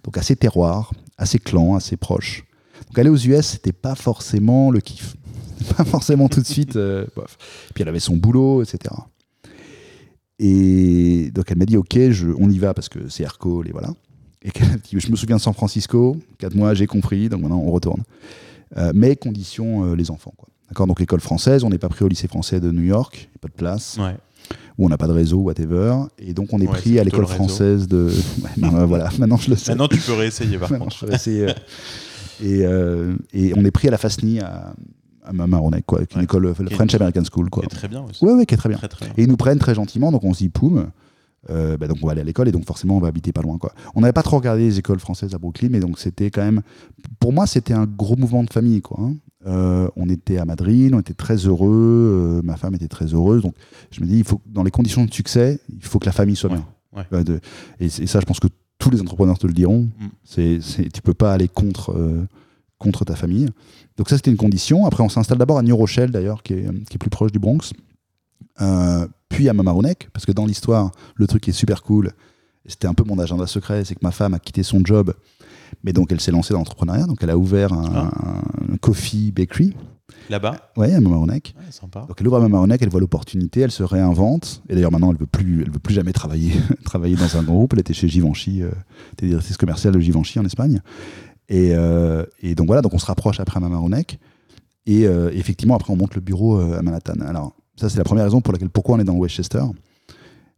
Donc 0.04 0.18
assez 0.18 0.36
terroir, 0.36 0.92
assez 1.16 1.38
clan, 1.38 1.76
assez 1.76 1.96
proche. 1.96 2.44
Donc 2.88 2.98
aller 2.98 3.08
aux 3.08 3.16
US, 3.16 3.46
c'était 3.46 3.72
pas 3.72 3.94
forcément 3.94 4.70
le 4.70 4.80
kiff. 4.80 5.14
pas 5.76 5.84
forcément 5.84 6.28
tout 6.28 6.40
de 6.40 6.46
suite. 6.46 6.76
euh, 6.76 7.06
bof. 7.14 7.38
Puis 7.74 7.82
elle 7.82 7.88
avait 7.88 8.00
son 8.00 8.16
boulot, 8.16 8.62
etc. 8.62 8.94
Et 10.38 11.30
donc 11.34 11.46
elle 11.50 11.58
m'a 11.58 11.66
dit 11.66 11.76
ok, 11.76 11.96
je, 12.10 12.28
on 12.38 12.50
y 12.50 12.58
va 12.58 12.74
parce 12.74 12.88
que 12.88 13.08
c'est 13.08 13.22
Aircall 13.22 13.68
et 13.68 13.72
voilà. 13.72 13.90
Et 14.44 14.50
dit, 14.50 14.98
je 14.98 15.10
me 15.10 15.14
souviens 15.16 15.36
de 15.36 15.40
San 15.40 15.54
Francisco, 15.54 16.16
quatre 16.38 16.56
mois, 16.56 16.74
j'ai 16.74 16.86
compris, 16.88 17.28
donc 17.28 17.42
maintenant 17.42 17.60
on 17.64 17.70
retourne. 17.70 18.02
Euh, 18.76 18.90
mais 18.94 19.14
condition 19.14 19.84
euh, 19.84 19.94
les 19.94 20.10
enfants. 20.10 20.34
Quoi. 20.36 20.48
D'accord? 20.68 20.86
Donc 20.88 20.98
l'école 20.98 21.20
française, 21.20 21.62
on 21.62 21.68
n'est 21.70 21.78
pas 21.78 21.88
pris 21.88 22.04
au 22.04 22.08
lycée 22.08 22.26
français 22.26 22.58
de 22.58 22.70
New 22.72 22.82
York, 22.82 23.28
pas 23.40 23.48
de 23.48 23.52
place, 23.52 23.98
Ouais. 24.00 24.16
ou 24.78 24.86
on 24.86 24.88
n'a 24.88 24.96
pas 24.98 25.06
de 25.06 25.12
réseau, 25.12 25.38
whatever. 25.38 25.96
Et 26.18 26.34
donc 26.34 26.48
on 26.52 26.58
est 26.60 26.66
Ouais, 26.66 26.72
pris 26.72 26.98
à 26.98 27.04
l'école 27.04 27.26
française 27.26 27.86
de. 27.86 28.10
Ouais, 28.62 28.68
euh, 28.74 28.84
voilà, 28.86 29.10
maintenant 29.18 29.36
je 29.36 29.50
le 29.50 29.56
sais. 29.56 29.70
Maintenant, 29.72 29.86
tu 29.88 29.98
peux 29.98 30.14
réessayer 30.14 30.58
par 30.58 30.70
Maintenant, 30.70 30.86
contre. 30.86 30.96
je 30.98 31.06
vais 31.06 31.14
essayer, 31.14 31.48
euh, 31.48 31.52
et, 32.42 32.66
euh, 32.66 33.14
et 33.32 33.52
on 33.56 33.64
est 33.64 33.70
pris 33.70 33.86
à 33.88 33.90
la 33.92 33.98
FASNI 33.98 34.40
à, 34.40 34.72
à 35.24 35.32
Mamaroneck, 35.32 35.84
quoi, 35.86 36.00
est 36.02 36.12
une 36.12 36.18
Ouais. 36.18 36.24
école, 36.24 36.46
est 36.46 36.74
French 36.74 36.94
American 36.94 37.22
School. 37.30 37.48
Quoi. 37.50 37.62
Qui 37.62 37.66
est 37.66 37.78
très 37.78 37.88
bien 37.88 38.02
aussi. 38.02 38.24
Ouais, 38.24 38.32
ouais, 38.32 38.46
qui 38.46 38.54
est 38.54 38.56
très 38.58 38.68
bien. 38.68 38.78
Très, 38.78 38.88
très 38.88 39.06
bien. 39.06 39.14
Et 39.16 39.22
ils 39.22 39.28
nous 39.28 39.36
prennent 39.36 39.58
très 39.58 39.74
gentiment, 39.74 40.10
donc 40.12 40.24
on 40.24 40.32
se 40.34 40.38
dit 40.38 40.48
poum. 40.48 40.88
euh, 41.50 41.76
bah 41.76 41.88
donc 41.88 41.98
on 42.02 42.06
va 42.06 42.12
aller 42.12 42.20
à 42.20 42.24
l'école 42.24 42.46
et 42.48 42.52
donc 42.52 42.64
forcément 42.64 42.96
on 42.96 43.00
va 43.00 43.08
habiter 43.08 43.32
pas 43.32 43.42
loin 43.42 43.58
quoi. 43.58 43.72
On 43.96 44.00
n'avait 44.02 44.12
pas 44.12 44.22
trop 44.22 44.36
regardé 44.36 44.62
les 44.62 44.78
écoles 44.78 45.00
françaises 45.00 45.34
à 45.34 45.38
Brooklyn, 45.38 45.70
mais 45.72 45.80
donc 45.80 45.98
c'était 45.98 46.30
quand 46.30 46.40
même, 46.42 46.62
pour 47.18 47.32
moi 47.32 47.48
c'était 47.48 47.72
un 47.74 47.84
gros 47.84 48.14
mouvement 48.14 48.44
de 48.44 48.50
famille 48.52 48.80
quoi. 48.80 48.98
hein. 49.00 49.14
Euh, 49.48 49.88
on 49.96 50.08
était 50.08 50.38
à 50.38 50.44
Madrid, 50.44 50.94
on 50.94 51.00
était 51.00 51.14
très 51.14 51.34
heureux, 51.34 51.68
euh, 51.68 52.42
ma 52.44 52.56
femme 52.56 52.76
était 52.76 52.86
très 52.86 53.06
heureuse, 53.06 53.42
donc 53.42 53.54
je 53.90 54.00
me 54.02 54.06
dis 54.06 54.18
il 54.18 54.24
faut 54.24 54.40
dans 54.46 54.62
les 54.62 54.70
conditions 54.70 55.04
de 55.04 55.12
succès, 55.12 55.58
il 55.68 55.84
faut 55.84 55.98
que 55.98 56.06
la 56.06 56.12
famille 56.12 56.36
soit 56.36 56.48
Ouais, 56.52 56.58
bien. 57.10 57.18
ouais. 57.18 57.24
De- 57.24 57.40
et, 57.80 57.86
et 57.86 58.06
ça 58.06 58.20
je 58.20 58.24
pense 58.24 58.38
que 58.38 58.46
tous 58.78 58.90
les 58.90 59.00
entrepreneurs 59.00 59.36
te 59.38 59.48
le 59.48 59.52
diront. 59.52 59.88
Mm. 59.98 60.06
C'est, 60.22 60.60
c'est, 60.60 60.92
tu 60.92 61.02
peux 61.02 61.14
pas 61.14 61.32
aller 61.32 61.48
contre 61.48 61.90
euh, 61.90 62.24
contre 62.82 63.04
ta 63.04 63.16
famille. 63.16 63.48
Donc 63.96 64.08
ça 64.08 64.16
c'était 64.16 64.30
une 64.30 64.36
condition. 64.36 64.86
Après 64.86 65.02
on 65.02 65.08
s'installe 65.08 65.38
d'abord 65.38 65.58
à 65.58 65.62
New 65.62 65.76
Rochelle 65.76 66.10
d'ailleurs, 66.10 66.42
qui 66.42 66.54
est, 66.54 66.84
qui 66.88 66.94
est 66.94 66.98
plus 66.98 67.10
proche 67.10 67.32
du 67.32 67.38
Bronx. 67.38 67.72
Euh, 68.60 69.06
puis 69.28 69.48
à 69.48 69.54
Mamaroneck, 69.54 70.10
parce 70.12 70.26
que 70.26 70.32
dans 70.32 70.44
l'histoire, 70.44 70.92
le 71.14 71.26
truc 71.26 71.42
qui 71.42 71.50
est 71.50 71.54
super 71.54 71.82
cool, 71.82 72.12
c'était 72.66 72.86
un 72.86 72.94
peu 72.94 73.04
mon 73.04 73.18
agenda 73.18 73.46
secret, 73.46 73.84
c'est 73.84 73.94
que 73.94 74.00
ma 74.02 74.10
femme 74.10 74.34
a 74.34 74.38
quitté 74.38 74.62
son 74.62 74.84
job, 74.84 75.14
mais 75.82 75.92
donc 75.92 76.12
elle 76.12 76.20
s'est 76.20 76.30
lancée 76.30 76.52
dans 76.52 76.58
l'entrepreneuriat, 76.58 77.06
donc 77.06 77.18
elle 77.22 77.30
a 77.30 77.38
ouvert 77.38 77.72
un, 77.72 78.12
un 78.70 78.76
coffee 78.76 79.32
bakery, 79.32 79.74
Là-bas? 80.30 80.72
Ouais, 80.76 80.94
à 80.94 81.00
Mamaroneck. 81.00 81.54
Ouais, 81.58 81.70
sympa. 81.70 82.04
Donc 82.08 82.16
elle 82.20 82.26
ouvre 82.26 82.36
à 82.36 82.40
Mamaroneck, 82.40 82.80
elle 82.82 82.88
voit 82.88 83.00
l'opportunité, 83.00 83.60
elle 83.60 83.70
se 83.70 83.82
réinvente, 83.82 84.62
et 84.68 84.74
d'ailleurs 84.74 84.92
maintenant 84.92 85.10
elle 85.10 85.18
veut 85.18 85.26
plus, 85.26 85.62
elle 85.62 85.70
veut 85.70 85.78
plus 85.78 85.94
jamais 85.94 86.12
travailler, 86.12 86.52
travailler 86.84 87.16
dans 87.16 87.36
un 87.36 87.42
groupe. 87.42 87.72
Elle 87.74 87.80
était 87.80 87.94
chez 87.94 88.08
Givenchy, 88.08 88.62
euh, 88.62 88.70
était 89.12 89.26
directrice 89.26 89.56
commerciale 89.56 89.94
de 89.94 90.00
Givenchy 90.00 90.38
en 90.38 90.44
Espagne, 90.44 90.80
et, 91.52 91.74
euh, 91.74 92.24
et 92.42 92.54
donc 92.54 92.66
voilà, 92.66 92.80
donc 92.80 92.94
on 92.94 92.98
se 92.98 93.04
rapproche 93.04 93.38
après 93.38 93.58
à 93.58 93.60
Mamaroneck, 93.60 94.18
et 94.86 95.06
euh, 95.06 95.30
effectivement 95.34 95.76
après 95.76 95.92
on 95.92 95.96
monte 95.96 96.14
le 96.14 96.22
bureau 96.22 96.58
euh, 96.58 96.78
à 96.78 96.82
Manhattan. 96.82 97.20
Alors 97.20 97.54
ça 97.76 97.90
c'est 97.90 97.98
la 97.98 98.04
première 98.04 98.24
raison 98.24 98.40
pour 98.40 98.54
laquelle 98.54 98.70
pourquoi 98.70 98.96
on 98.96 99.00
est 99.00 99.04
dans 99.04 99.16
Westchester. 99.16 99.62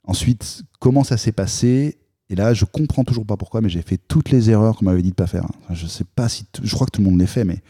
Ensuite, 0.05 0.62
comment 0.78 1.03
ça 1.03 1.16
s'est 1.16 1.32
passé? 1.32 1.99
Et 2.30 2.36
là, 2.36 2.55
je 2.55 2.64
comprends 2.64 3.05
toujours 3.05 3.26
pas 3.26 3.36
pourquoi, 3.36 3.61
mais 3.61 3.68
j'ai 3.68 3.82
fait 3.82 3.99
toutes 4.07 4.30
les 4.30 4.51
erreurs 4.51 4.76
qu'on 4.76 4.84
m'avait 4.84 5.03
dit 5.03 5.11
de 5.11 5.14
pas 5.14 5.26
faire. 5.26 5.47
Enfin, 5.64 5.74
je 5.74 5.86
sais 5.86 6.05
pas 6.05 6.28
si, 6.28 6.47
je 6.62 6.74
crois 6.74 6.86
que 6.86 6.92
tout 6.92 7.03
le 7.03 7.11
monde 7.11 7.18
les 7.18 7.26
fait, 7.26 7.45
mais 7.45 7.61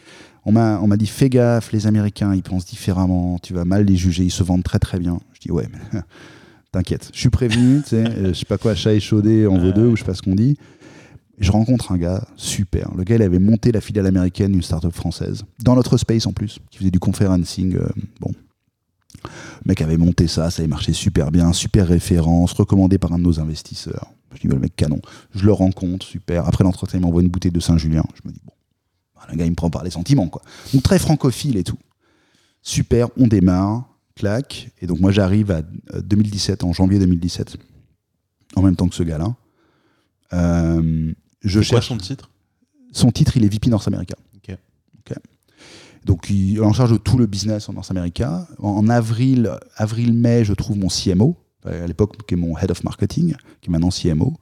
on 0.45 0.51
m'a, 0.51 0.79
on 0.81 0.87
m'a 0.87 0.97
dit 0.97 1.07
fais 1.07 1.29
gaffe, 1.29 1.71
les 1.71 1.87
Américains, 1.87 2.35
ils 2.35 2.43
pensent 2.43 2.65
différemment, 2.65 3.39
tu 3.41 3.53
vas 3.53 3.65
mal 3.65 3.85
les 3.85 3.95
juger, 3.95 4.23
ils 4.23 4.31
se 4.31 4.43
vendent 4.43 4.63
très 4.63 4.79
très 4.79 4.99
bien. 4.99 5.19
Je 5.33 5.39
dis 5.39 5.51
ouais, 5.51 5.67
mais 5.71 6.01
t'inquiète, 6.71 7.09
je 7.11 7.19
suis 7.19 7.29
prévenu, 7.29 7.81
je 7.89 8.33
sais 8.33 8.45
pas 8.45 8.57
quoi, 8.57 8.75
chat 8.75 8.93
échaudé 8.93 9.47
en 9.47 9.57
vaut 9.57 9.71
deux, 9.71 9.87
ou 9.87 9.95
je 9.95 10.01
sais 10.01 10.05
pas 10.05 10.13
ce 10.13 10.21
qu'on 10.21 10.35
dit. 10.35 10.57
Je 11.37 11.51
rencontre 11.51 11.91
un 11.91 11.97
gars 11.97 12.25
super. 12.37 12.93
Le 12.95 13.03
gars, 13.03 13.15
il 13.15 13.21
avait 13.21 13.39
monté 13.39 13.71
la 13.71 13.81
filiale 13.81 14.07
américaine 14.07 14.53
d'une 14.53 14.61
startup 14.61 14.93
française, 14.93 15.43
dans 15.63 15.75
notre 15.75 15.97
space 15.97 16.25
en 16.25 16.33
plus, 16.33 16.59
qui 16.71 16.77
faisait 16.77 16.91
du 16.91 16.99
conferencing. 16.99 17.75
euh, 17.75 17.87
bon. 18.19 18.31
Le 19.23 19.69
mec 19.69 19.81
avait 19.81 19.97
monté 19.97 20.27
ça, 20.27 20.49
ça 20.51 20.61
avait 20.61 20.69
marché 20.69 20.93
super 20.93 21.31
bien, 21.31 21.51
super 21.51 21.87
référence, 21.87 22.53
recommandé 22.53 22.97
par 22.97 23.11
un 23.11 23.17
de 23.17 23.23
nos 23.23 23.39
investisseurs. 23.39 24.11
Je 24.33 24.41
dis, 24.41 24.47
bah, 24.47 24.55
le 24.55 24.61
mec 24.61 24.75
canon. 24.75 25.01
Je 25.33 25.45
le 25.45 25.51
rencontre, 25.51 26.05
super. 26.05 26.47
Après 26.47 26.63
l'entretien, 26.63 26.99
il 26.99 27.01
m'envoie 27.01 27.21
une 27.21 27.29
bouteille 27.29 27.51
de 27.51 27.59
Saint-Julien. 27.59 28.03
Je 28.13 28.27
me 28.27 28.33
dis, 28.33 28.41
bon, 28.45 28.53
bah, 29.15 29.23
le 29.31 29.37
gars, 29.37 29.45
il 29.45 29.51
me 29.51 29.55
prend 29.55 29.69
par 29.69 29.83
les 29.83 29.91
sentiments, 29.91 30.27
quoi. 30.27 30.41
Donc 30.73 30.83
très 30.83 30.99
francophile 30.99 31.57
et 31.57 31.63
tout. 31.63 31.79
Super, 32.61 33.07
on 33.17 33.27
démarre, 33.27 33.89
clac. 34.15 34.71
Et 34.81 34.87
donc 34.87 34.99
moi, 34.99 35.11
j'arrive 35.11 35.51
à 35.51 35.61
euh, 35.93 36.01
2017, 36.01 36.63
en 36.63 36.73
janvier 36.73 36.99
2017, 36.99 37.57
en 38.55 38.61
même 38.61 38.75
temps 38.75 38.87
que 38.87 38.95
ce 38.95 39.03
gars-là. 39.03 39.35
Euh, 40.33 41.13
je 41.45 41.61
C'est 41.61 41.69
quoi 41.69 41.77
cherche 41.77 41.87
son 41.87 41.97
titre? 41.97 42.29
Son 42.91 43.11
titre, 43.11 43.37
il 43.37 43.45
est 43.45 43.47
VP 43.49 43.69
North 43.69 43.87
America. 43.87 44.15
Ok. 44.35 44.57
Ok. 44.99 45.17
Donc, 46.05 46.29
il 46.29 46.57
est 46.57 46.61
en 46.61 46.73
charge 46.73 46.91
de 46.91 46.97
tout 46.97 47.17
le 47.17 47.25
business 47.25 47.67
en 47.69 47.73
North 47.73 47.89
America. 47.91 48.47
En, 48.59 48.87
avril, 48.89 49.51
avril-mai, 49.77 50.43
je 50.45 50.53
trouve 50.53 50.77
mon 50.77 50.87
CMO, 50.87 51.35
euh, 51.65 51.83
à 51.83 51.87
l'époque, 51.87 52.25
qui 52.27 52.35
est 52.35 52.37
mon 52.37 52.57
Head 52.57 52.71
of 52.71 52.83
Marketing, 52.83 53.35
qui 53.61 53.69
est 53.69 53.71
maintenant 53.71 53.89
CMO. 53.89 54.33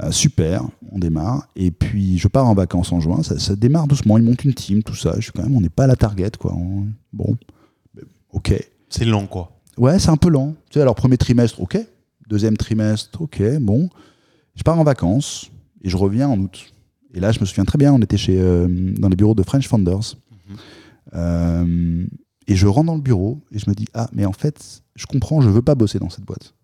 Euh, 0.00 0.10
super, 0.10 0.62
on 0.92 0.98
démarre. 0.98 1.48
Et 1.56 1.70
puis, 1.70 2.18
je 2.18 2.28
pars 2.28 2.46
en 2.46 2.54
vacances 2.54 2.92
en 2.92 3.00
juin. 3.00 3.22
Ça, 3.22 3.38
ça 3.38 3.56
démarre 3.56 3.86
doucement. 3.86 4.18
Ils 4.18 4.24
montent 4.24 4.44
une 4.44 4.54
team, 4.54 4.82
tout 4.82 4.94
ça. 4.94 5.14
Je 5.16 5.22
suis 5.22 5.32
quand 5.32 5.42
même, 5.42 5.56
on 5.56 5.60
n'est 5.60 5.68
pas 5.68 5.84
à 5.84 5.86
la 5.86 5.96
target, 5.96 6.32
quoi. 6.38 6.54
On- 6.54 6.86
bon, 7.12 7.36
ok. 8.32 8.54
C'est 8.88 9.04
lent, 9.04 9.26
quoi. 9.26 9.52
Ouais, 9.78 9.98
c'est 9.98 10.10
un 10.10 10.16
peu 10.16 10.28
lent. 10.28 10.54
Tu 10.70 10.74
sais, 10.74 10.80
alors 10.80 10.94
premier 10.94 11.16
trimestre, 11.18 11.60
ok. 11.60 11.78
Deuxième 12.28 12.56
trimestre, 12.56 13.20
ok. 13.20 13.42
Bon, 13.60 13.88
je 14.54 14.62
pars 14.62 14.78
en 14.78 14.84
vacances 14.84 15.50
et 15.82 15.88
je 15.90 15.96
reviens 15.96 16.28
en 16.28 16.38
août. 16.38 16.72
Et 17.14 17.20
là, 17.20 17.32
je 17.32 17.40
me 17.40 17.44
souviens 17.46 17.64
très 17.64 17.78
bien, 17.78 17.92
on 17.92 18.00
était 18.00 18.16
chez, 18.16 18.38
euh, 18.38 18.66
dans 18.98 19.08
les 19.08 19.16
bureaux 19.16 19.34
de 19.34 19.42
French 19.42 19.68
Founders. 19.68 20.16
Mhm. 20.48 20.56
Euh, 21.14 22.06
et 22.46 22.54
je 22.56 22.66
rentre 22.66 22.86
dans 22.86 22.94
le 22.96 23.00
bureau 23.00 23.40
et 23.52 23.58
je 23.58 23.68
me 23.68 23.74
dis, 23.74 23.86
ah, 23.94 24.08
mais 24.12 24.24
en 24.24 24.32
fait, 24.32 24.82
je 24.94 25.06
comprends, 25.06 25.40
je 25.40 25.48
veux 25.48 25.62
pas 25.62 25.74
bosser 25.74 25.98
dans 25.98 26.10
cette 26.10 26.24
boîte. 26.24 26.54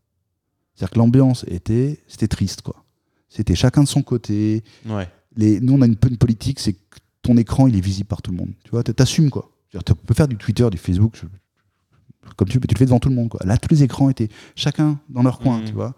C'est-à-dire 0.75 0.91
que 0.91 0.99
l'ambiance 0.99 1.45
était, 1.49 1.99
c'était 2.09 2.29
triste, 2.29 2.63
quoi. 2.63 2.85
C'était 3.29 3.55
chacun 3.55 3.83
de 3.83 3.89
son 3.89 4.03
côté. 4.03 4.63
Ouais. 4.87 5.09
Les, 5.37 5.61
nous, 5.61 5.73
on 5.75 5.81
a 5.83 5.87
une, 5.87 5.97
une 6.09 6.17
politique, 6.19 6.61
c'est 6.61 6.75
que 6.75 6.99
ton 7.23 7.37
écran, 7.37 7.67
il 7.67 7.77
est 7.77 7.81
visible 7.81 8.09
par 8.09 8.21
tout 8.21 8.31
le 8.31 8.37
monde. 8.37 8.51
Tu 8.65 8.71
vois, 8.71 8.83
t'assumes, 8.83 9.31
quoi. 9.31 9.51
Tu 9.71 9.79
peux 10.07 10.13
faire 10.15 10.29
du 10.29 10.37
Twitter, 10.37 10.69
du 10.71 10.77
Facebook, 10.79 11.15
je- 11.17 11.27
comme 12.37 12.49
tu 12.49 12.55
veux, 12.55 12.61
mais 12.61 12.67
tu 12.67 12.75
le 12.75 12.79
fais 12.79 12.85
devant 12.85 13.01
tout 13.01 13.09
le 13.09 13.15
monde, 13.15 13.29
quoi. 13.31 13.41
Là, 13.45 13.57
tous 13.57 13.73
les 13.75 13.83
écrans 13.83 14.11
étaient 14.11 14.29
chacun 14.55 14.99
dans 15.09 15.23
leur 15.23 15.39
coin, 15.39 15.61
Mhm. 15.61 15.65
tu 15.67 15.73
vois. 15.73 15.95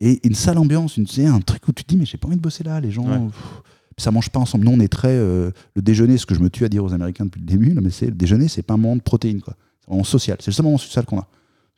Et 0.00 0.20
une 0.26 0.34
sale 0.34 0.58
ambiance, 0.58 0.96
une, 0.96 1.06
tu 1.06 1.14
sais, 1.14 1.26
un 1.26 1.40
truc 1.40 1.66
où 1.68 1.72
tu 1.72 1.84
te 1.84 1.88
dis, 1.88 1.96
mais 1.96 2.04
j'ai 2.04 2.18
pas 2.18 2.28
envie 2.28 2.36
de 2.36 2.42
bosser 2.42 2.64
là, 2.64 2.80
les 2.80 2.90
gens. 2.90 3.06
Ouais. 3.08 3.18
pff, 3.18 3.62
ça 3.98 4.10
mange 4.10 4.28
pas 4.28 4.40
ensemble. 4.40 4.64
Nous, 4.66 4.72
on 4.72 4.80
est 4.80 4.88
très. 4.92 5.08
euh, 5.08 5.50
le 5.74 5.82
déjeuner, 5.82 6.18
ce 6.18 6.26
que 6.26 6.34
je 6.34 6.40
me 6.40 6.50
tue 6.50 6.64
à 6.64 6.68
dire 6.68 6.84
aux 6.84 6.92
Américains 6.92 7.24
depuis 7.24 7.40
le 7.40 7.46
début, 7.46 7.72
là, 7.72 7.80
mais 7.80 7.90
c'est 7.90 8.06
le 8.06 8.12
déjeuner, 8.12 8.48
c'est 8.48 8.62
pas 8.62 8.74
un 8.74 8.78
moment 8.78 8.96
de 8.96 9.00
protéines, 9.00 9.40
quoi. 9.40 9.54
C'est 9.80 9.90
un 9.90 9.92
moment 9.94 10.04
social. 10.04 10.36
C'est 10.40 10.50
le 10.50 10.54
seul 10.54 10.64
moment 10.64 10.78
social 10.78 11.04
qu'on 11.06 11.18
a. 11.18 11.26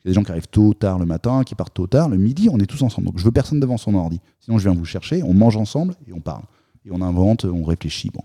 Il 0.03 0.07
y 0.07 0.09
a 0.09 0.11
des 0.11 0.15
gens 0.15 0.23
qui 0.23 0.31
arrivent 0.31 0.47
tôt, 0.49 0.73
tard 0.73 0.99
le 0.99 1.05
matin, 1.05 1.43
qui 1.45 1.55
partent 1.55 1.73
tôt, 1.73 1.87
tard. 1.87 2.09
Le 2.09 2.17
midi, 2.17 2.49
on 2.51 2.57
est 2.59 2.65
tous 2.65 2.81
ensemble. 2.81 3.07
Donc, 3.07 3.19
je 3.19 3.23
veux 3.23 3.31
personne 3.31 3.59
devant 3.59 3.77
son 3.77 3.95
ordi. 3.95 4.19
Sinon, 4.41 4.57
je 4.57 4.69
viens 4.69 4.77
vous 4.77 4.85
chercher, 4.85 5.23
on 5.23 5.33
mange 5.33 5.55
ensemble 5.57 5.95
et 6.07 6.13
on 6.13 6.19
parle. 6.19 6.43
Et 6.85 6.89
on 6.91 7.01
invente, 7.01 7.45
on 7.45 7.63
réfléchit. 7.63 8.09
Bon. 8.13 8.21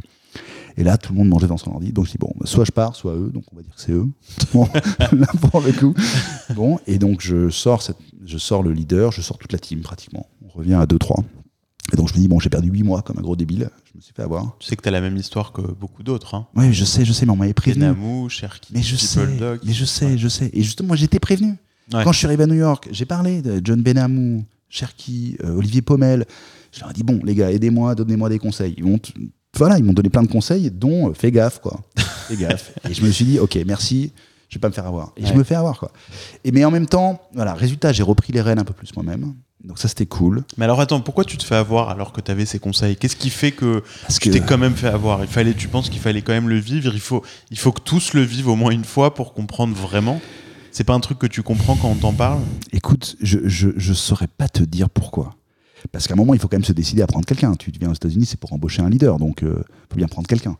Et 0.76 0.82
là, 0.82 0.97
tout 0.99 1.12
le 1.12 1.18
monde 1.18 1.28
mangeait 1.28 1.47
dans 1.47 1.57
son 1.57 1.70
ordi. 1.72 1.92
Donc, 1.92 2.07
je 2.07 2.12
dis, 2.12 2.18
bon, 2.18 2.32
bah, 2.36 2.47
soit 2.47 2.64
je 2.64 2.72
pars, 2.72 2.97
soit 2.97 3.14
eux. 3.14 3.30
Donc, 3.32 3.45
on 3.53 3.57
va 3.57 3.62
dire 3.62 3.74
que 3.74 3.80
c'est 3.80 3.92
eux. 3.92 4.09
Bon, 4.53 4.68
là, 5.12 5.26
pour 5.51 5.61
le 5.61 5.72
coup. 5.72 5.95
Bon, 6.55 6.78
et 6.86 6.99
donc, 6.99 7.20
je 7.20 7.49
sors, 7.51 7.82
cette, 7.82 7.99
je 8.25 8.39
sors 8.39 8.62
le 8.62 8.72
leader, 8.72 9.12
je 9.12 9.20
sors 9.20 9.39
toute 9.39 9.53
la 9.53 9.59
team 9.59 9.81
pratiquement. 9.81 10.27
On 10.45 10.49
revient 10.59 10.75
à 10.75 10.87
2-3. 10.87 11.22
Et 11.93 11.97
donc, 11.97 12.09
je 12.09 12.14
me 12.14 12.18
dis, 12.18 12.29
bon, 12.29 12.41
j'ai 12.41 12.49
perdu 12.49 12.70
8 12.70 12.83
mois 12.83 13.03
comme 13.03 13.18
un 13.18 13.22
gros 13.22 13.37
débile. 13.37 13.68
Je 13.85 13.97
me 13.97 14.01
suis 14.01 14.14
fait 14.14 14.22
avoir. 14.22 14.57
Tu 14.59 14.66
sais 14.68 14.75
que 14.77 14.83
t'as 14.83 14.91
la 14.91 15.03
même 15.03 15.16
histoire 15.16 15.53
que 15.53 15.61
beaucoup 15.61 16.03
d'autres. 16.03 16.35
Hein. 16.35 16.47
Oui, 16.57 16.72
je 16.72 16.85
sais, 16.85 17.05
je 17.05 17.12
sais, 17.12 17.27
mais 17.27 17.33
on 17.33 17.37
m'avait 17.37 17.53
prévenu. 17.53 17.83
Kenamou, 17.83 18.29
Cherki, 18.31 18.72
Mais 18.75 18.83
je 18.83 18.97
sais, 18.97 19.27
Dog. 19.37 19.61
mais 19.64 19.72
je 19.72 19.85
sais, 19.85 20.07
Ouais. 20.07 20.18
je 20.18 20.29
sais. 20.29 20.51
Et 20.55 20.62
justement, 20.62 20.89
moi, 20.89 20.97
j'étais 20.97 21.18
prévenu. 21.18 21.57
Ouais. 21.93 22.03
Quand 22.03 22.12
je 22.12 22.18
suis 22.18 22.27
arrivé 22.27 22.45
à 22.45 22.47
New 22.47 22.55
York, 22.55 22.89
j'ai 22.91 23.05
parlé 23.05 23.43
de 23.43 23.61
John 23.62 23.83
Benamou, 23.83 24.45
Cherki, 24.70 25.37
euh, 25.45 25.57
Olivier 25.59 25.83
Pommel. 25.83 26.25
Je 26.72 26.81
leur 26.81 26.91
ai 26.91 26.95
dit 26.95 27.03
bon, 27.03 27.20
les 27.22 27.35
gars, 27.35 27.53
aidez-moi, 27.53 27.95
donnez-moi 27.95 28.31
des 28.31 28.39
conseils. 28.39 28.75
Ils 28.79 28.85
m'ont, 28.85 28.99
voilà, 29.55 29.77
ils 29.79 29.85
m'ont 29.85 29.93
donné 29.93 30.09
plein 30.09 30.22
de 30.22 30.29
conseils, 30.29 30.70
dont 30.70 31.11
euh, 31.11 31.12
fais 31.12 31.31
gaffe, 31.31 31.61
quoi. 31.61 31.81
fais 32.29 32.37
gaffe. 32.37 32.72
Et 32.89 32.95
je 32.95 33.05
me 33.05 33.11
suis 33.11 33.27
dit 33.27 33.39
ok, 33.39 33.59
merci. 33.66 34.11
Je 34.55 34.59
vais 34.59 34.61
pas 34.61 34.69
me 34.69 34.73
faire 34.73 34.87
avoir. 34.87 35.11
Et 35.17 35.27
je 35.27 35.35
me 35.35 35.43
fais 35.43 35.57
avoir, 35.57 35.81
quoi. 35.81 35.91
Et 36.45 36.53
mais 36.53 36.65
en 36.65 36.71
même 36.71 36.87
temps, 36.87 37.21
voilà, 37.35 37.55
résultat, 37.55 37.93
j'ai 37.93 38.05
repris 38.05 38.33
les 38.33 38.41
rênes 38.41 38.61
un 38.61 38.65
peu 38.65 38.73
plus 38.73 38.95
moi-même. 38.95 39.35
Donc 39.65 39.81
ça, 39.81 39.89
c'était 39.89 40.07
cool. 40.07 40.45
Mais 40.57 40.65
alors 40.65 40.81
attends, 40.81 41.01
pourquoi 41.01 41.25
tu 41.25 41.37
te 41.37 41.43
fais 41.43 41.57
avoir 41.57 41.89
alors 41.89 42.13
que 42.13 42.21
t'avais 42.21 42.47
ces 42.47 42.61
conseils? 42.61 42.95
Qu'est-ce 42.95 43.17
qui 43.17 43.31
fait 43.31 43.51
que 43.51 43.83
Parce 44.03 44.21
tu 44.21 44.31
que 44.31 44.35
t'es 44.35 44.41
quand 44.41 44.57
même 44.57 44.77
fait 44.77 44.87
avoir? 44.87 45.23
Il 45.23 45.27
fallait, 45.27 45.55
tu 45.55 45.67
penses 45.67 45.91
qu'il 45.91 45.99
fallait 45.99 46.23
quand 46.23 46.35
même 46.35 46.49
le 46.49 46.59
vivre? 46.59 46.95
Il 46.95 47.01
faut, 47.01 47.25
il 47.51 47.59
faut 47.59 47.73
que 47.73 47.81
tous 47.81 48.15
le 48.15 48.23
vivent 48.23 48.47
au 48.47 48.55
moins 48.55 48.71
une 48.71 48.85
fois 48.85 49.13
pour 49.13 49.35
comprendre 49.35 49.75
vraiment? 49.75 50.21
C'est 50.71 50.85
pas 50.85 50.95
un 50.95 51.01
truc 51.01 51.19
que 51.19 51.27
tu 51.27 51.43
comprends 51.43 51.75
quand 51.75 51.89
on 51.89 51.97
t'en 51.97 52.13
parle? 52.13 52.39
Écoute, 52.73 53.17
je, 53.21 53.41
je, 53.43 53.71
je 53.77 53.93
saurais 53.93 54.29
pas 54.29 54.47
te 54.47 54.63
dire 54.63 54.89
pourquoi. 54.89 55.35
Parce 55.91 56.07
qu'à 56.07 56.15
un 56.15 56.17
moment, 56.17 56.35
il 56.35 56.39
faut 56.39 56.47
quand 56.47 56.59
même 56.59 56.65
se 56.65 56.73
décider 56.73 57.03
à 57.03 57.09
prendre 57.09 57.27
quelqu'un. 57.27 57.57
Tu 57.57 57.73
viens 57.73 57.91
aux 57.91 57.95
États-Unis, 57.95 58.27
c'est 58.27 58.39
pour 58.39 58.53
embaucher 58.53 58.83
un 58.83 58.89
leader, 58.89 59.19
donc 59.19 59.41
il 59.43 59.49
faut 59.49 59.97
bien 59.97 60.07
prendre 60.07 60.29
quelqu'un. 60.29 60.57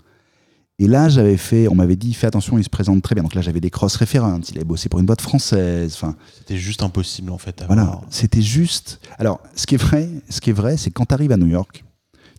Et 0.81 0.89
là, 0.89 1.09
j'avais 1.09 1.37
fait, 1.37 1.69
on 1.69 1.75
m'avait 1.77 1.95
dit, 1.97 2.13
fais 2.15 2.27
attention, 2.27 2.59
il 2.59 2.65
se 2.65 2.69
présente 2.69 3.01
très 3.03 3.15
bien. 3.15 3.23
Donc 3.23 3.35
là, 3.35 3.43
j'avais 3.43 3.61
des 3.61 3.71
cross 3.71 3.95
références. 3.95 4.51
Il 4.51 4.57
avait 4.57 4.65
bossé 4.65 4.89
pour 4.89 4.99
une 4.99 5.07
boîte 5.07 5.21
française. 5.21 5.93
Enfin, 5.95 6.17
C'était 6.39 6.57
juste 6.57 6.83
impossible 6.83 7.31
en 7.31 7.39
fait. 7.39 7.63
à 7.63 7.67
voilà, 7.67 7.85
voir. 7.85 8.03
c'était 8.11 8.43
juste. 8.43 9.01
Alors, 9.19 9.41
ce 9.55 9.67
qui 9.67 9.77
est 9.77 9.79
vrai, 9.79 10.09
ce 10.29 10.41
qui 10.41 10.51
est 10.51 10.55
vrai, 10.55 10.77
c'est 10.77 10.91
que 10.91 10.95
quand 10.95 11.07
tu 11.07 11.15
arrives 11.15 11.31
à 11.33 11.37
New 11.37 11.47
York, 11.47 11.85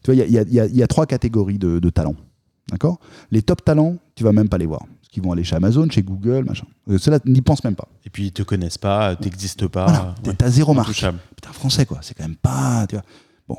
tu 0.04 0.12
vois, 0.14 0.16
il 0.26 0.32
y 0.32 0.38
a, 0.38 0.44
y 0.44 0.80
y 0.82 0.88
trois 0.88 1.06
catégories 1.06 1.58
de, 1.58 1.80
de 1.80 1.90
talents. 1.90 2.16
D'accord? 2.70 3.00
Les 3.32 3.42
top 3.42 3.64
talents, 3.64 3.96
tu 4.16 4.24
vas 4.26 4.34
même 4.34 4.50
pas 4.50 4.58
les 4.58 4.66
voir. 4.66 4.82
Parce 4.82 5.10
qu'ils 5.12 5.24
vont 5.24 5.32
aller 5.32 5.44
chez 5.46 5.56
Amazon, 5.56 5.88
chez 5.90 6.04
Google, 6.04 6.44
machin. 6.46 6.66
Euh, 6.90 6.98
Ceux-là 6.98 7.20
n'y 7.26 7.42
pensent 7.42 7.64
même 7.64 7.76
pas. 7.76 7.88
Et 8.06 8.10
puis 8.10 8.26
ils 8.28 8.32
te 8.34 8.44
connaissent 8.44 8.78
pas, 8.78 9.16
t'existes 9.16 9.68
pas. 9.68 9.86
Voilà, 9.86 10.16
ouais. 10.26 10.34
t'as 10.34 10.50
zéro. 10.50 10.78
Intouchable. 10.78 11.20
Putain, 11.36 11.54
français, 11.54 11.86
quoi. 11.86 12.00
C'est 12.02 12.14
quand 12.16 12.24
même 12.26 12.36
pas. 12.36 12.86
Tu 12.90 12.96
vois. 12.96 13.04
Bon. 13.48 13.58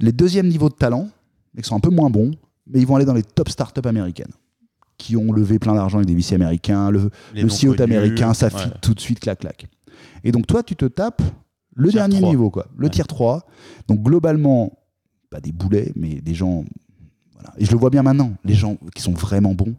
Les 0.00 0.12
deuxièmes 0.12 0.48
niveaux 0.48 0.68
de 0.68 0.74
talent, 0.74 1.08
mais 1.54 1.62
qui 1.62 1.68
sont 1.68 1.76
un 1.76 1.80
peu 1.80 1.90
moins 1.90 2.10
bons, 2.10 2.32
mais 2.72 2.80
ils 2.80 2.86
vont 2.86 2.96
aller 2.96 3.04
dans 3.04 3.14
les 3.14 3.22
top 3.22 3.48
startups 3.48 3.86
américaines, 3.86 4.32
qui 4.98 5.16
ont 5.16 5.32
levé 5.32 5.58
plein 5.58 5.74
d'argent 5.74 5.98
avec 5.98 6.08
des 6.08 6.14
VC 6.14 6.34
américains. 6.34 6.90
Le, 6.90 7.10
le 7.34 7.48
CEO 7.48 7.80
américain, 7.82 8.34
ça 8.34 8.46
ouais. 8.46 8.62
fit 8.62 8.70
tout 8.80 8.94
de 8.94 9.00
suite, 9.00 9.20
clac, 9.20 9.40
clac. 9.40 9.66
Et 10.24 10.32
donc, 10.32 10.46
toi, 10.46 10.62
tu 10.62 10.76
te 10.76 10.84
tapes 10.84 11.22
le 11.74 11.88
Tier 11.88 12.00
dernier 12.00 12.18
3. 12.18 12.28
niveau, 12.30 12.50
quoi. 12.50 12.66
Le 12.76 12.84
Ouais. 12.86 12.90
tier 12.90 13.04
3. 13.04 13.46
Donc, 13.88 14.02
globalement, 14.02 14.72
pas 15.30 15.40
des 15.40 15.52
boulets, 15.52 15.92
mais 15.96 16.20
des 16.20 16.34
gens. 16.34 16.64
Voilà. 17.34 17.52
Et 17.58 17.64
je 17.64 17.72
le 17.72 17.78
vois 17.78 17.90
bien 17.90 18.02
maintenant. 18.02 18.32
Les 18.44 18.54
gens 18.54 18.76
qui 18.94 19.02
sont 19.02 19.12
vraiment 19.12 19.54
bons, 19.54 19.74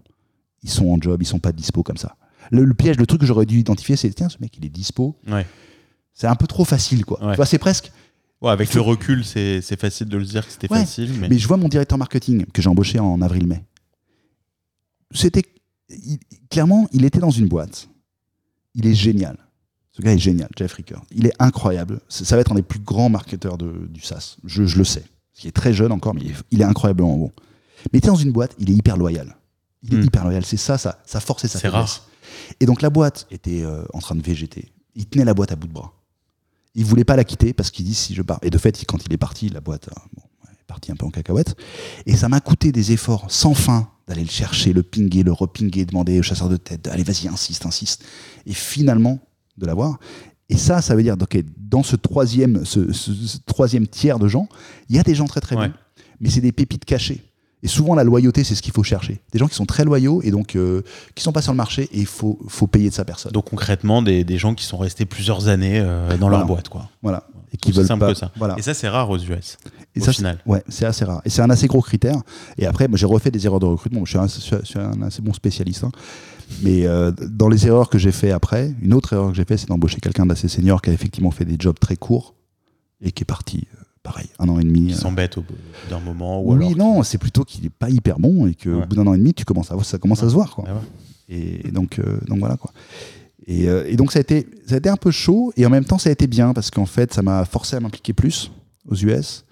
ils 0.63 0.69
sont 0.69 0.89
en 0.89 0.99
job, 0.99 1.21
ils 1.21 1.25
sont 1.25 1.39
pas 1.39 1.51
dispo 1.51 1.83
comme 1.83 1.97
ça. 1.97 2.15
Le, 2.51 2.63
le 2.65 2.73
piège, 2.73 2.97
le 2.97 3.05
truc 3.05 3.21
que 3.21 3.27
j'aurais 3.27 3.45
dû 3.45 3.59
identifier, 3.59 3.95
c'est 3.95 4.09
tiens, 4.11 4.27
ce 4.29 4.37
mec, 4.41 4.57
il 4.57 4.65
est 4.65 4.69
dispo. 4.69 5.15
Ouais. 5.29 5.45
C'est 6.13 6.27
un 6.27 6.35
peu 6.35 6.45
trop 6.47 6.65
facile, 6.65 7.05
quoi. 7.05 7.23
Ouais. 7.23 7.31
Tu 7.31 7.35
vois, 7.37 7.45
c'est 7.45 7.57
presque. 7.59 7.91
Ouais, 8.43 8.51
avec 8.51 8.73
le 8.73 8.81
recul, 8.81 9.23
c'est 9.25 9.79
facile 9.79 10.07
de 10.09 10.17
le 10.17 10.25
dire 10.25 10.45
que 10.45 10.51
c'était 10.51 10.71
Ouais, 10.71 10.79
facile. 10.81 11.11
Mais... 11.19 11.29
Mais 11.29 11.37
je 11.39 11.47
vois 11.47 11.57
mon 11.57 11.69
directeur 11.69 11.97
marketing 11.97 12.45
que 12.47 12.61
j'ai 12.61 12.69
embauché 12.69 12.99
en 12.99 13.21
avril-mai. 13.21 13.63
C'était 15.11 15.43
clairement, 16.49 16.87
il 16.91 17.05
était 17.05 17.19
dans 17.19 17.29
une 17.31 17.47
boîte. 17.47 17.89
Il 18.75 18.85
est 18.87 18.93
génial. 18.95 19.37
Ce 19.91 20.01
gars 20.01 20.11
est 20.13 20.17
génial, 20.19 20.49
Jeff 20.57 20.73
Ricker. 20.73 20.97
Il 21.11 21.27
est 21.27 21.33
incroyable. 21.39 21.99
Ça 22.09 22.25
ça 22.25 22.35
va 22.35 22.41
être 22.41 22.51
un 22.51 22.55
des 22.55 22.63
plus 22.63 22.79
grands 22.79 23.09
marketeurs 23.09 23.57
de- 23.59 23.87
du 23.89 24.01
SaaS. 24.01 24.37
Je, 24.43 24.65
je 24.65 24.77
le 24.77 24.83
sais. 24.83 25.03
Il 25.43 25.47
est 25.47 25.51
très 25.51 25.71
jeune 25.73 25.91
encore, 25.91 26.13
mais 26.15 26.21
il 26.21 26.31
est, 26.31 26.35
il 26.51 26.61
est 26.61 26.65
incroyablement 26.65 27.15
bon. 27.17 27.31
Mais 27.85 27.89
il 27.93 27.97
était 27.97 28.07
dans 28.07 28.15
une 28.15 28.31
boîte, 28.31 28.55
il 28.59 28.71
est 28.71 28.73
hyper 28.73 28.97
loyal. 28.97 29.35
Il 29.83 29.93
est 29.93 29.97
Hmm. 29.97 30.03
hyper 30.03 30.23
loyal. 30.23 30.43
C'est 30.45 30.57
ça, 30.57 30.77
ça, 30.77 31.01
sa 31.05 31.19
force 31.19 31.45
et 31.45 31.47
sa 31.47 31.59
C'est 31.59 31.67
rare. 31.67 32.07
Et 32.59 32.65
donc 32.65 32.81
la 32.81 32.89
boîte 32.89 33.27
était 33.29 33.61
euh, 33.63 33.83
en 33.93 33.99
train 33.99 34.15
de 34.15 34.21
végéter. 34.23 34.71
Il 34.95 35.05
tenait 35.05 35.25
la 35.25 35.33
boîte 35.35 35.51
à 35.51 35.55
bout 35.55 35.67
de 35.67 35.73
bras. 35.73 35.93
Il 36.75 36.85
voulait 36.85 37.03
pas 37.03 37.15
la 37.15 37.23
quitter 37.23 37.53
parce 37.53 37.69
qu'il 37.71 37.85
dit 37.85 37.93
si 37.93 38.13
je 38.15 38.21
pars. 38.21 38.39
Et 38.41 38.49
de 38.49 38.57
fait, 38.57 38.83
quand 38.87 38.97
il 39.05 39.13
est 39.13 39.17
parti, 39.17 39.49
la 39.49 39.61
boîte 39.61 39.89
euh, 39.89 40.01
bon, 40.15 40.23
est 40.51 40.63
partie 40.65 40.91
un 40.91 40.95
peu 40.95 41.05
en 41.05 41.11
cacahuète. 41.11 41.55
Et 42.05 42.15
ça 42.15 42.29
m'a 42.29 42.39
coûté 42.39 42.71
des 42.71 42.91
efforts 42.91 43.25
sans 43.29 43.53
fin 43.53 43.89
d'aller 44.07 44.23
le 44.23 44.29
chercher, 44.29 44.73
le 44.73 44.83
pinguer, 44.83 45.23
le 45.23 45.31
repinguer, 45.31 45.85
demander 45.85 46.19
au 46.19 46.23
chasseur 46.23 46.49
de 46.49 46.57
tête, 46.57 46.87
allez 46.87 47.03
vas-y, 47.03 47.27
insiste, 47.27 47.65
insiste. 47.65 48.03
Et 48.45 48.53
finalement, 48.53 49.19
de 49.57 49.65
l'avoir. 49.65 49.97
Et 50.49 50.57
ça, 50.57 50.81
ça 50.81 50.93
veut 50.95 51.03
dire, 51.03 51.15
ok, 51.21 51.37
dans 51.57 51.83
ce 51.83 51.95
troisième, 51.95 52.65
ce, 52.65 52.91
ce- 52.91 53.13
ce 53.13 53.37
troisième 53.45 53.87
tiers 53.87 54.19
de 54.19 54.27
gens, 54.27 54.49
il 54.89 54.95
y 54.95 54.99
a 54.99 55.03
des 55.03 55.15
gens 55.15 55.25
très 55.25 55.39
très 55.41 55.55
Ouais. 55.55 55.69
bons, 55.69 55.73
mais 56.19 56.29
c'est 56.29 56.41
des 56.41 56.51
pépites 56.51 56.85
cachées. 56.85 57.23
Et 57.63 57.67
souvent, 57.67 57.95
la 57.95 58.03
loyauté, 58.03 58.43
c'est 58.43 58.55
ce 58.55 58.61
qu'il 58.61 58.73
faut 58.73 58.83
chercher. 58.83 59.21
Des 59.31 59.39
gens 59.39 59.47
qui 59.47 59.55
sont 59.55 59.65
très 59.65 59.85
loyaux 59.85 60.21
et 60.21 60.31
donc 60.31 60.55
euh, 60.55 60.81
qui 61.15 61.23
sont 61.23 61.31
pas 61.31 61.41
sur 61.41 61.53
le 61.53 61.57
marché 61.57 61.83
et 61.93 61.99
il 61.99 62.05
faut, 62.05 62.37
faut 62.49 62.67
payer 62.67 62.89
de 62.89 62.93
sa 62.93 63.05
personne. 63.05 63.31
Donc 63.31 63.49
concrètement, 63.49 64.01
des, 64.01 64.23
des 64.25 64.37
gens 64.37 64.53
qui 64.53 64.65
sont 64.65 64.77
restés 64.77 65.05
plusieurs 65.05 65.47
années 65.47 65.79
euh, 65.79 66.17
dans 66.17 66.27
leur 66.29 66.39
Voilà. 66.41 66.45
boîte. 66.45 66.69
Quoi. 66.69 66.89
Voilà. 67.01 67.23
Et 67.53 67.57
qui 67.57 67.71
veulent 67.71 67.85
simple 67.87 68.01
pas. 68.01 68.11
que 68.13 68.17
ça. 68.19 68.31
Voilà. 68.35 68.55
Et 68.57 68.61
ça, 68.61 68.73
c'est 68.73 68.87
rare 68.89 69.09
aux 69.09 69.17
US. 69.17 69.57
Et 69.95 70.01
au 70.01 70.03
ça, 70.03 70.11
final. 70.11 70.39
Ouais, 70.45 70.61
c'est 70.67 70.85
assez 70.85 71.05
rare. 71.05 71.21
Et 71.23 71.29
c'est 71.29 71.41
un 71.41 71.49
assez 71.51 71.67
gros 71.67 71.81
critère. 71.81 72.17
Et 72.57 72.65
après, 72.65 72.87
moi, 72.87 72.97
j'ai 72.97 73.05
refait 73.05 73.31
des 73.31 73.45
erreurs 73.45 73.59
de 73.59 73.65
recrutement. 73.67 74.03
Je 74.05 74.09
suis 74.09 74.17
un, 74.19 74.27
je 74.27 74.39
suis- 74.41 74.55
je 74.61 74.65
suis 74.65 74.79
un 74.79 75.01
assez 75.03 75.21
bon 75.21 75.33
spécialiste. 75.33 75.83
hein. 75.83 75.91
Mais 76.63 76.85
euh, 76.85 77.11
dans 77.11 77.47
les 77.49 77.65
erreurs 77.67 77.89
que 77.89 77.97
j'ai 77.97 78.11
fait 78.11 78.31
après, 78.31 78.73
une 78.81 78.93
autre 78.93 79.13
erreur 79.13 79.29
que 79.29 79.35
j'ai 79.37 79.45
fait, 79.45 79.55
c'est 79.57 79.67
d'embaucher 79.69 79.99
quelqu'un 80.01 80.25
d'assez 80.25 80.47
senior 80.47 80.81
qui 80.81 80.89
a 80.89 80.93
effectivement 80.93 81.31
fait 81.31 81.45
des 81.45 81.55
jobs 81.59 81.77
très 81.79 81.95
courts 81.95 82.33
et 83.01 83.11
qui 83.11 83.23
est 83.23 83.25
parti, 83.25 83.67
euh, 83.75 83.82
pareil, 84.03 84.27
un 84.39 84.47
an 84.49 84.59
et 84.59 84.63
demi. 84.63 84.87
Ils 84.89 84.93
euh, 84.93 84.97
s'embêtent 84.97 85.37
au 85.37 85.41
bout 85.41 85.55
d'un 85.89 85.99
moment. 85.99 86.43
Ou 86.43 86.53
oui, 86.55 86.65
alors 86.73 86.77
non, 86.77 87.03
c'est 87.03 87.17
plutôt 87.17 87.43
qu'il 87.43 87.63
n'est 87.63 87.69
pas 87.69 87.89
hyper 87.89 88.19
bon 88.19 88.45
et 88.47 88.53
qu'au 88.53 88.69
Ouais. 88.79 88.85
bout 88.85 88.95
d'un 88.95 89.07
an 89.07 89.13
et 89.13 89.17
demi, 89.17 89.33
tu 89.33 89.45
commences 89.45 89.71
à, 89.71 89.81
ça 89.83 89.97
commence 89.97 90.21
à 90.23 90.29
se 90.29 90.33
voir. 90.33 90.53
Quoi. 90.55 90.65
Ah 90.67 90.73
ouais. 90.73 90.79
Et 91.29 91.71
donc, 91.71 91.99
euh, 91.99 92.19
donc 92.27 92.39
voilà 92.39 92.57
quoi. 92.57 92.71
Et, 93.47 93.67
euh, 93.69 93.85
et 93.87 93.95
donc 93.95 94.11
ça 94.11 94.19
a, 94.19 94.21
été, 94.21 94.47
ça 94.67 94.75
a 94.75 94.77
été 94.77 94.89
un 94.89 94.97
peu 94.97 95.09
chaud 95.11 95.51
et 95.57 95.65
en 95.65 95.69
même 95.69 95.83
temps 95.85 95.97
ça 95.97 96.09
a 96.09 96.11
été 96.11 96.27
bien 96.27 96.53
parce 96.53 96.69
qu'en 96.71 96.85
fait 96.85 97.13
ça 97.13 97.21
m'a 97.21 97.43
forcé 97.45 97.75
à 97.75 97.79
m'impliquer 97.79 98.13
plus 98.13 98.51
aux 98.87 98.95
US, 98.95 99.43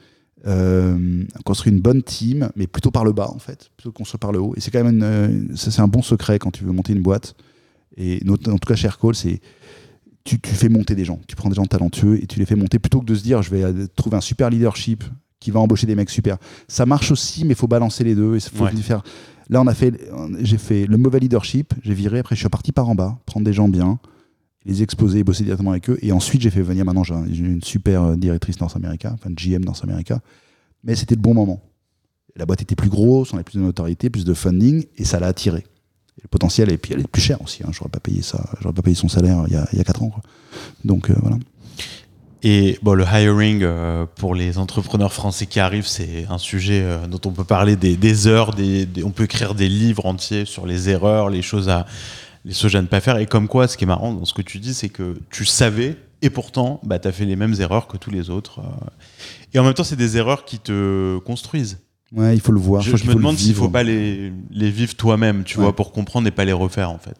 euh, 0.47 1.24
construire 1.45 1.74
une 1.74 1.82
bonne 1.82 2.02
team, 2.04 2.49
mais 2.56 2.68
plutôt 2.68 2.91
par 2.91 3.04
le 3.06 3.12
bas 3.14 3.30
en 3.34 3.39
fait, 3.39 3.70
plutôt 3.78 3.91
que 3.91 3.97
construire 3.97 4.20
par 4.20 4.32
le 4.32 4.39
haut. 4.39 4.54
Et 4.58 4.60
c'est 4.62 4.72
quand 4.72 4.84
même 4.84 4.95
une, 5.02 5.56
ça, 5.58 5.72
c'est 5.72 5.82
un 5.82 5.88
bon 5.88 6.02
secret 6.02 6.39
quand 6.39 6.52
tu 6.52 6.64
veux 6.64 6.72
monter 6.72 6.93
une 6.93 7.02
boîte. 7.02 7.36
Et 7.97 8.22
en 8.30 8.38
tout 8.38 8.68
cas 8.68 8.76
chez 8.76 8.88
Aircall, 8.88 9.16
c'est 9.16 9.41
tu, 10.24 10.39
tu 10.39 10.51
fais 10.51 10.69
monter 10.69 10.95
des 10.95 11.05
gens, 11.05 11.19
tu 11.28 11.36
prends 11.36 11.49
des 11.49 11.55
gens 11.55 11.65
talentueux 11.65 12.22
et 12.22 12.28
tu 12.28 12.39
les 12.39 12.45
fais 12.45 12.55
monter 12.55 12.80
plutôt 12.80 12.99
que 12.99 13.05
de 13.05 13.15
se 13.15 13.24
dire 13.24 13.41
je 13.41 13.49
vais 13.49 13.63
euh, 13.63 13.88
trouver 13.95 14.17
un 14.17 14.22
super 14.22 14.49
leadership 14.49 15.03
qui 15.39 15.49
va 15.51 15.59
embaucher 15.59 15.88
des 15.88 15.95
mecs 15.95 16.09
super. 16.11 16.38
Ça 16.67 16.86
marche 16.86 17.11
aussi, 17.11 17.43
mais 17.45 17.51
il 17.53 17.55
faut 17.55 17.67
balancer 17.67 18.03
les 18.03 18.13
deux. 18.13 18.36
Et 18.36 18.39
faut 18.39 18.63
Ouais. 18.65 18.76
faire. 18.76 19.01
Là, 19.49 19.59
on 19.61 19.67
a 19.67 19.74
fait, 19.74 19.91
j'ai 20.39 20.57
fait 20.59 20.86
le 20.86 20.97
mauvais 20.97 21.19
leadership, 21.19 21.74
j'ai 21.82 21.93
viré. 21.95 22.19
Après, 22.19 22.36
je 22.36 22.39
suis 22.41 22.47
parti 22.49 22.72
par 22.72 22.88
en 22.88 22.93
bas, 22.95 23.17
prendre 23.26 23.43
des 23.45 23.51
gens 23.51 23.67
bien, 23.67 23.99
les 24.65 24.84
exposer, 24.84 25.19
et 25.19 25.24
bosser 25.24 25.43
directement 25.43 25.72
avec 25.72 25.89
eux. 25.89 25.97
Et 26.03 26.11
ensuite, 26.11 26.41
j'ai 26.41 26.51
fait 26.51 26.61
venir. 26.61 26.86
Maintenant, 26.86 27.03
j'ai 27.03 27.15
une 27.39 27.63
super 27.63 28.03
euh, 28.03 28.15
directrice 28.15 28.61
North 28.61 28.76
America, 28.76 29.11
enfin 29.13 29.32
GM 29.32 29.65
North 29.65 29.84
America. 29.84 30.22
Mais 30.84 30.95
c'était 30.95 31.15
le 31.15 31.22
bon 31.22 31.34
moment. 31.34 31.59
La 32.36 32.45
boîte 32.45 32.61
était 32.61 32.76
plus 32.76 32.89
grosse, 32.89 33.34
on 33.34 33.36
avait 33.36 33.43
plus 33.43 33.57
de 33.57 33.63
notoriété, 33.63 34.09
plus 34.11 34.24
de 34.24 34.34
funding, 34.36 34.86
et 34.97 35.03
ça 35.05 35.19
l'a 35.19 35.28
attiré. 35.28 35.65
Le 36.24 36.28
potentiel, 36.30 36.72
et 36.72 36.78
puis 36.78 36.93
elle 36.93 37.01
est 37.01 37.07
plus 37.07 37.22
chère 37.22 37.41
aussi. 37.41 37.63
Hein. 37.63 37.69
J'aurais 37.72 37.89
pas 37.89 37.99
payé 37.99 38.22
ça, 38.22 38.43
j'aurais 38.61 38.74
pas 38.74 38.82
payé 38.82 38.95
son 38.95 39.09
salaire 39.09 39.43
il 39.47 39.53
y 39.53 39.55
a, 39.55 39.67
il 39.74 39.78
y 39.78 39.82
a 39.82 39.84
4 39.84 40.03
ans. 40.03 40.11
Donc 40.86 41.09
euh, 41.09 41.15
voilà. 41.22 41.38
Et 42.43 42.80
bon, 42.82 42.93
le 42.93 43.03
hiring 43.03 43.61
euh, 43.63 44.05
pour 44.15 44.34
les 44.34 44.57
entrepreneurs 44.57 45.13
français 45.13 45.45
qui 45.45 45.59
arrivent, 45.59 45.86
c'est 45.86 46.26
un 46.30 46.39
sujet 46.39 46.82
euh, 46.84 47.05
dont 47.07 47.22
on 47.26 47.32
peut 47.32 47.43
parler 47.43 47.76
des, 47.76 48.28
heures, 48.28 48.55
on 49.03 49.11
peut 49.11 49.26
écrire 49.26 49.53
des 49.53 49.69
livres 49.69 50.07
entiers 50.07 50.45
sur 50.45 50.65
les 50.65 50.89
erreurs, 50.89 51.30
les 51.30 51.43
choses 51.43 51.69
à, 51.69 51.86
les 52.43 52.53
choses 52.53 52.76
à 52.76 52.82
ne 52.82 52.88
pas 52.88 52.99
faire. 52.99 53.17
Et 53.17 53.28
comme 53.28 53.47
quoi, 53.47 53.67
ce 53.67 53.78
qui 53.78 53.84
est 53.84 53.88
marrant 53.88 54.13
dans 54.13 54.26
ce 54.26 54.34
que 54.34 54.41
tu 54.41 54.57
dis, 54.57 54.74
c'est 54.74 54.89
que 54.89 55.19
tu 55.30 55.45
savais, 55.45 55.97
et 56.24 56.32
pourtant, 56.32 56.80
bah, 56.84 56.97
tu 56.97 57.07
as 57.07 57.11
fait 57.11 57.26
les 57.26 57.36
mêmes 57.36 57.55
erreurs 57.59 57.88
que 57.88 57.97
tous 57.97 58.09
les 58.11 58.32
autres. 58.32 58.61
Et 59.53 59.59
en 59.59 59.63
même 59.63 59.74
temps, 59.74 59.84
c'est 59.84 59.95
des 59.95 60.17
erreurs 60.17 60.45
qui 60.45 60.57
te 60.57 61.19
construisent. 61.19 61.80
Ouais, 62.14 62.36
il 62.36 62.41
faut 62.41 62.51
le 62.51 62.59
voir. 62.59 62.82
je 62.82 62.91
me 63.07 63.14
demande 63.16 63.38
s'il 63.38 63.47
vivre. 63.47 63.64
faut 63.66 63.70
pas 63.70 63.84
les, 63.84 64.34
les 64.51 64.70
vivre 64.70 64.95
toi-même, 64.95 65.43
tu 65.43 65.57
Ouais. 65.57 65.64
vois, 65.64 65.76
pour 65.76 65.91
comprendre 65.93 66.28
et 66.28 66.32
pas 66.32 66.43
les 66.45 66.51
refaire, 66.53 66.89
en 66.91 66.97
fait. 66.97 67.16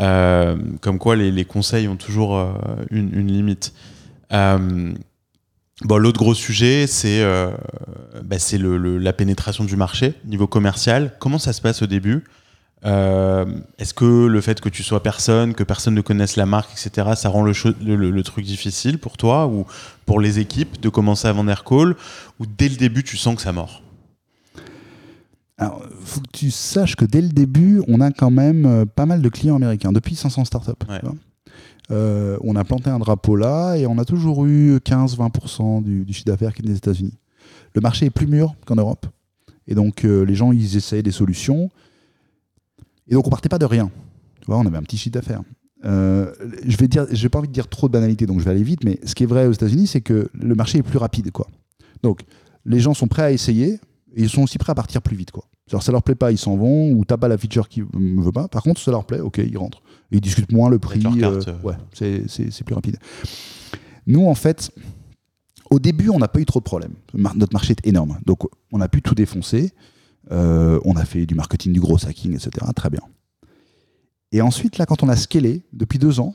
Euh, 0.00 0.56
comme 0.80 0.98
quoi, 0.98 1.16
les, 1.16 1.30
les 1.30 1.44
conseils 1.44 1.86
ont 1.88 1.96
toujours 1.96 2.36
euh, 2.36 2.52
une, 2.90 3.12
une 3.14 3.28
limite. 3.28 3.72
Euh, 4.32 4.92
bon, 5.82 5.96
l'autre 5.98 6.18
gros 6.18 6.34
sujet, 6.34 6.86
c'est 6.86 7.24
bah, 8.24 8.36
le- 8.58 8.76
le- 8.78 8.98
la 8.98 9.12
pénétration 9.12 9.64
du 9.64 9.76
marché, 9.76 10.14
niveau 10.24 10.46
commercial. 10.46 11.12
Comment 11.20 11.38
ça 11.38 11.52
se 11.52 11.60
passe 11.60 11.82
au 11.82 11.86
début? 11.86 12.24
Est-ce 12.84 13.92
que 13.94 14.26
le 14.26 14.40
fait 14.40 14.60
que 14.60 14.68
tu 14.68 14.82
sois 14.82 15.02
personne, 15.02 15.54
que 15.54 15.62
personne 15.64 15.94
ne 15.94 16.00
connaisse 16.00 16.36
la 16.36 16.46
marque, 16.46 16.70
etc., 16.72 17.10
ça 17.14 17.28
rend 17.28 17.42
le, 17.42 17.52
cho- 17.52 17.74
le- 17.84 17.94
le- 17.96 18.10
le 18.10 18.22
truc 18.22 18.44
difficile 18.44 18.98
pour 18.98 19.16
toi 19.16 19.46
ou 19.46 19.66
pour 20.06 20.18
les 20.20 20.38
équipes 20.38 20.80
de 20.80 20.88
commencer 20.88 21.28
à 21.28 21.32
vendre 21.32 21.50
Aircall? 21.50 21.94
Ou 22.38 22.46
dès 22.46 22.68
le 22.68 22.76
début, 22.76 23.04
tu 23.04 23.16
sens 23.16 23.36
que 23.36 23.42
ça 23.42 23.52
mord? 23.52 23.82
Alors, 25.60 25.82
faut 26.00 26.20
que 26.20 26.30
tu 26.32 26.50
saches 26.50 26.96
que 26.96 27.04
dès 27.04 27.20
le 27.20 27.28
début, 27.28 27.82
on 27.86 28.00
a 28.00 28.10
quand 28.10 28.30
même 28.30 28.64
euh, 28.64 28.84
pas 28.86 29.06
mal 29.06 29.20
de 29.22 29.28
clients 29.28 29.56
américains, 29.56 29.92
depuis 29.92 30.14
500 30.14 30.46
startups. 30.46 30.70
Ouais. 30.88 31.00
Euh, 31.90 32.38
on 32.42 32.56
a 32.56 32.64
planté 32.64 32.88
un 32.88 32.98
drapeau 32.98 33.36
là 33.36 33.76
et 33.76 33.86
on 33.86 33.98
a 33.98 34.04
toujours 34.04 34.46
eu 34.46 34.76
15-20% 34.76 35.82
du, 35.82 36.04
du 36.04 36.12
chiffre 36.12 36.26
d'affaires 36.26 36.54
qui 36.54 36.62
est 36.62 36.66
des 36.66 36.76
États-Unis. 36.76 37.14
Le 37.74 37.80
marché 37.80 38.06
est 38.06 38.10
plus 38.10 38.26
mûr 38.26 38.54
qu'en 38.64 38.76
Europe. 38.76 39.06
Et 39.66 39.74
donc, 39.74 40.04
euh, 40.04 40.24
les 40.24 40.34
gens, 40.34 40.52
ils 40.52 40.76
essayaient 40.76 41.02
des 41.02 41.12
solutions. 41.12 41.70
Et 43.08 43.14
donc, 43.14 43.26
on 43.26 43.30
partait 43.30 43.48
pas 43.48 43.58
de 43.58 43.64
rien. 43.64 43.90
Tu 44.40 44.46
vois, 44.46 44.58
on 44.58 44.66
avait 44.66 44.78
un 44.78 44.82
petit 44.82 44.96
chiffre 44.96 45.14
d'affaires. 45.14 45.42
Euh, 45.84 46.32
je 46.66 46.76
vais 46.76 46.88
dire, 46.88 47.06
j'ai 47.10 47.28
pas 47.28 47.38
envie 47.38 47.48
de 47.48 47.52
dire 47.52 47.68
trop 47.68 47.88
de 47.88 47.92
banalité, 47.92 48.26
donc 48.26 48.40
je 48.40 48.44
vais 48.44 48.50
aller 48.50 48.62
vite. 48.62 48.84
Mais 48.84 48.98
ce 49.04 49.14
qui 49.14 49.24
est 49.24 49.26
vrai 49.26 49.46
aux 49.46 49.52
États-Unis, 49.52 49.86
c'est 49.86 50.00
que 50.00 50.28
le 50.32 50.54
marché 50.54 50.78
est 50.78 50.82
plus 50.82 50.98
rapide, 50.98 51.30
quoi. 51.30 51.46
Donc, 52.02 52.22
les 52.64 52.80
gens 52.80 52.94
sont 52.94 53.08
prêts 53.08 53.22
à 53.22 53.32
essayer 53.32 53.74
et 54.14 54.22
ils 54.22 54.30
sont 54.30 54.42
aussi 54.42 54.58
prêts 54.58 54.72
à 54.72 54.74
partir 54.74 55.02
plus 55.02 55.16
vite, 55.16 55.30
quoi. 55.30 55.44
Alors, 55.70 55.82
ça 55.82 55.92
leur 55.92 56.02
plaît 56.02 56.14
pas, 56.16 56.32
ils 56.32 56.38
s'en 56.38 56.56
vont, 56.56 56.90
ou 56.92 57.04
t'as 57.04 57.16
pas 57.16 57.28
la 57.28 57.38
feature 57.38 57.68
qu'ils 57.68 57.86
ne 57.94 58.22
veut 58.22 58.32
pas. 58.32 58.48
Par 58.48 58.62
contre, 58.62 58.80
ça 58.80 58.90
leur 58.90 59.04
plaît, 59.04 59.20
ok, 59.20 59.38
ils 59.38 59.56
rentrent. 59.58 59.82
Et 60.10 60.16
ils 60.16 60.20
discutent 60.20 60.50
moins 60.52 60.68
le 60.68 60.78
prix. 60.78 60.98
leur 61.00 61.12
euh, 61.14 61.20
carte, 61.20 61.48
euh. 61.48 61.66
ouais, 61.68 61.74
c'est- 61.92 62.24
c'est 62.28 62.50
c'est 62.50 62.64
plus 62.64 62.74
rapide. 62.74 62.96
Nous, 64.06 64.26
en 64.26 64.34
fait, 64.34 64.70
au 65.70 65.78
début, 65.78 66.08
on 66.10 66.18
n'a 66.18 66.26
pas 66.28 66.40
eu 66.40 66.44
trop 66.46 66.58
de 66.58 66.64
problèmes. 66.64 66.94
Mar- 67.14 67.36
Notre 67.36 67.52
marché 67.52 67.72
est 67.72 67.86
énorme. 67.86 68.18
Donc, 68.26 68.40
on 68.72 68.80
a 68.80 68.88
pu 68.88 69.02
tout 69.02 69.14
défoncer. 69.14 69.72
Euh, 70.32 70.80
on 70.84 70.94
a 70.96 71.04
fait 71.04 71.26
du 71.26 71.34
marketing, 71.34 71.72
du 71.72 71.80
gros 71.80 72.04
hacking, 72.04 72.32
etc. 72.34 72.50
Très 72.74 72.90
bien. 72.90 73.00
Et 74.32 74.40
ensuite, 74.42 74.78
là, 74.78 74.86
quand 74.86 75.02
on 75.02 75.08
a 75.08 75.16
scalé, 75.16 75.62
depuis 75.72 75.98
deux 75.98 76.20
ans, 76.20 76.34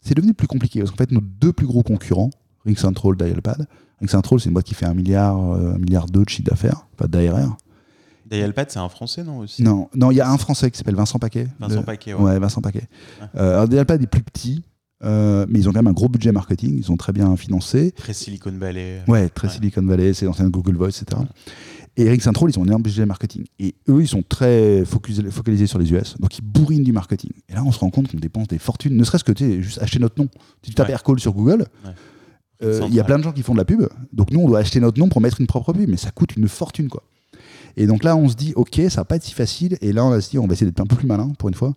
c'est 0.00 0.14
devenu 0.14 0.34
plus 0.34 0.46
compliqué. 0.46 0.80
Parce 0.80 0.90
qu'en 0.90 0.96
fait, 0.96 1.12
nos 1.12 1.20
deux 1.20 1.52
plus 1.52 1.66
gros 1.66 1.82
concurrents, 1.82 2.30
Ring 2.64 2.76
Central, 2.78 3.16
Dialpad, 3.16 3.66
Ring 4.00 4.10
Central, 4.10 4.40
c'est 4.40 4.46
une 4.46 4.52
boîte 4.54 4.66
qui 4.66 4.74
fait 4.74 4.86
un 4.86 4.94
milliard, 4.94 5.36
un 5.36 5.78
milliard 5.78 6.06
deux 6.06 6.24
de 6.24 6.28
chiffre 6.28 6.48
d'affaires, 6.48 6.86
pas 6.96 7.06
d'ARR. 7.06 7.56
Dialpad, 8.38 8.70
c'est 8.70 8.78
un 8.78 8.88
français, 8.88 9.22
non 9.24 9.38
aussi 9.38 9.62
Non, 9.62 9.88
non, 9.94 10.10
il 10.10 10.16
y 10.16 10.20
a 10.20 10.30
un 10.30 10.38
Français 10.38 10.70
qui 10.70 10.78
s'appelle 10.78 10.94
Vincent 10.94 11.18
Paquet. 11.18 11.46
Vincent 11.60 11.82
Paquet, 11.82 12.14
Ouais, 12.14 12.38
Vincent 12.38 12.60
Paquet. 12.60 12.88
Ouais. 13.20 13.26
Euh, 13.36 13.62
alors, 13.62 13.90
est 13.92 14.06
plus 14.06 14.22
petit, 14.22 14.62
euh, 15.04 15.46
mais 15.48 15.58
ils 15.58 15.68
ont 15.68 15.72
quand 15.72 15.78
même 15.80 15.88
un 15.88 15.92
gros 15.92 16.08
budget 16.08 16.32
marketing. 16.32 16.76
Ils 16.78 16.84
sont 16.84 16.96
très 16.96 17.12
bien 17.12 17.34
financés. 17.36 17.92
Très 17.92 18.12
Silicon 18.12 18.52
Valley. 18.52 19.02
Ouais, 19.08 19.28
très 19.28 19.48
Ouais. 19.48 19.54
Silicon 19.54 19.82
Valley, 19.82 20.14
c'est 20.14 20.24
l'ancienne 20.26 20.48
Google 20.48 20.76
Voice, 20.76 20.88
etc. 21.02 21.22
Et 21.98 22.04
Eric 22.06 22.22
Central, 22.22 22.48
ils 22.48 22.58
ont 22.58 22.62
un 22.62 22.66
énorme 22.66 22.82
budget 22.82 23.04
marketing. 23.04 23.44
Et 23.58 23.74
eux, 23.90 24.00
ils 24.00 24.08
sont 24.08 24.22
très 24.26 24.82
focus- 24.86 25.28
focalisés 25.30 25.66
sur 25.66 25.78
les 25.78 25.92
US. 25.92 26.14
Donc, 26.18 26.38
ils 26.38 26.42
bourrinent 26.42 26.84
du 26.84 26.92
marketing. 26.92 27.32
Et 27.50 27.54
là, 27.54 27.62
on 27.66 27.70
se 27.72 27.78
rend 27.80 27.90
compte 27.90 28.10
qu'on 28.10 28.16
dépense 28.18 28.48
des 28.48 28.58
fortunes, 28.58 28.96
ne 28.96 29.04
serait-ce 29.04 29.24
que 29.24 29.32
tu 29.32 29.44
sais, 29.44 29.62
juste 29.62 29.82
acheter 29.82 29.98
notre 29.98 30.18
nom. 30.18 30.28
Si 30.62 30.70
tu 30.70 30.74
tapes 30.74 30.86
Ouais. 30.86 30.94
Aircall 30.94 31.20
sur 31.20 31.34
Google, 31.34 31.66
Ouais. 31.84 31.90
euh, 32.62 32.80
il 32.88 32.94
y 32.94 33.00
a 33.00 33.04
plein 33.04 33.18
de 33.18 33.22
gens 33.24 33.32
qui 33.32 33.42
font 33.42 33.52
de 33.52 33.58
la 33.58 33.66
pub. 33.66 33.86
Donc, 34.14 34.30
nous, 34.30 34.40
on 34.40 34.46
doit 34.48 34.60
acheter 34.60 34.80
notre 34.80 34.98
nom 34.98 35.10
pour 35.10 35.20
mettre 35.20 35.38
une 35.38 35.46
propre 35.46 35.74
pub. 35.74 35.86
Mais 35.90 35.98
ça 35.98 36.10
coûte 36.12 36.34
une 36.36 36.48
fortune, 36.48 36.88
quoi. 36.88 37.02
Et 37.76 37.86
donc 37.86 38.04
là, 38.04 38.16
on 38.16 38.28
se 38.28 38.34
dit, 38.34 38.52
OK, 38.56 38.80
ça 38.88 39.00
va 39.00 39.04
pas 39.04 39.16
être 39.16 39.24
si 39.24 39.34
facile. 39.34 39.78
Et 39.80 39.92
là, 39.92 40.04
on 40.04 40.10
va 40.10 40.20
se 40.20 40.36
on 40.38 40.46
va 40.46 40.52
essayer 40.52 40.70
d'être 40.70 40.80
un 40.80 40.86
peu 40.86 40.96
plus 40.96 41.06
malin 41.06 41.32
pour 41.38 41.48
une 41.48 41.54
fois. 41.54 41.74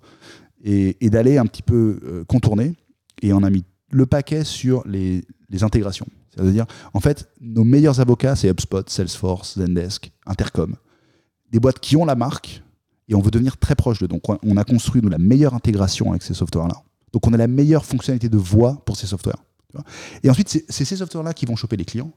Et, 0.63 1.09
d'aller 1.09 1.37
un 1.37 1.45
petit 1.45 1.61
peu 1.61 1.99
euh, 2.03 2.23
contourner. 2.25 2.73
Et 3.21 3.33
on 3.33 3.43
a 3.43 3.49
mis 3.49 3.63
le 3.91 4.05
paquet 4.05 4.43
sur 4.43 4.85
les, 4.87 5.23
intégrations. 5.61 6.07
C'est-à-dire, 6.35 6.65
en 6.93 6.99
fait, 6.99 7.29
nos 7.39 7.63
meilleurs 7.63 8.01
avocats, 8.01 8.35
c'est 8.35 8.49
HubSpot, 8.49 8.89
Salesforce, 8.89 9.57
Zendesk, 9.57 10.11
Intercom. 10.25 10.75
Des 11.49 11.59
boîtes 11.59 11.79
qui 11.79 11.95
ont 11.95 12.03
la 12.03 12.15
marque 12.15 12.61
et 13.07 13.15
on 13.15 13.21
veut 13.21 13.31
devenir 13.31 13.57
très 13.57 13.75
proche 13.75 13.99
d'eux. 13.99 14.07
Donc, 14.09 14.23
on- 14.27 14.57
a 14.57 14.63
construit 14.65 15.01
nous, 15.01 15.07
la 15.07 15.17
meilleure 15.17 15.53
intégration 15.53 16.09
avec 16.09 16.23
ces 16.23 16.33
softwares-là. 16.33 16.75
Donc, 17.13 17.25
on 17.25 17.33
a 17.33 17.37
la 17.37 17.47
meilleure 17.47 17.85
fonctionnalité 17.85 18.27
de 18.27 18.37
voix 18.37 18.81
pour 18.85 18.97
ces 18.97 19.07
softwares. 19.07 19.43
Et 20.23 20.29
ensuite, 20.29 20.49
c'est 20.49 20.85
ces 20.85 20.95
softwares-là 20.97 21.33
qui 21.33 21.45
vont 21.45 21.55
choper 21.55 21.77
les 21.77 21.85
clients. 21.85 22.11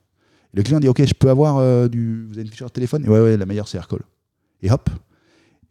Le 0.55 0.63
client 0.63 0.81
dit 0.81 0.89
Ok, 0.89 1.05
je 1.05 1.15
peux 1.15 1.31
avoir 1.31 1.59
euh, 1.59 1.89
du. 1.89 2.27
Vous 2.27 2.35
avez 2.35 2.43
une 2.43 2.49
feature 2.49 2.67
de 2.67 2.73
téléphone? 2.73 3.05
Et 3.05 3.09
Ouais, 3.09 3.21
ouais, 3.21 3.37
la 3.37 3.47
meilleure, 3.47 3.69
c'est 3.69 3.79
Aircall. 3.79 4.01
Et 4.63 4.71
hop. 4.71 4.89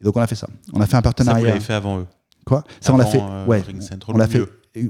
Et 0.00 0.04
donc, 0.04 0.16
on 0.16 0.20
a 0.20 0.26
fait 0.26 0.34
ça. 0.36 0.48
On 0.72 0.80
a 0.80 0.86
fait 0.86 0.94
un 0.94 0.96
Ça, 0.96 0.98
vous 0.98 1.02
partenariat. 1.02 1.46
l'avez 1.48 1.60
fait 1.60 1.74
avant 1.74 1.98
eux. 2.00 2.06
Quoi? 2.46 2.64
Ça, 2.80 2.94
on 2.94 2.96
l'a 2.96 3.04
fait. 3.06 3.20
euh, 3.20 3.46
ouais, 3.46 3.62
on 4.08 4.16
l'a 4.16 4.26
fait 4.28 4.42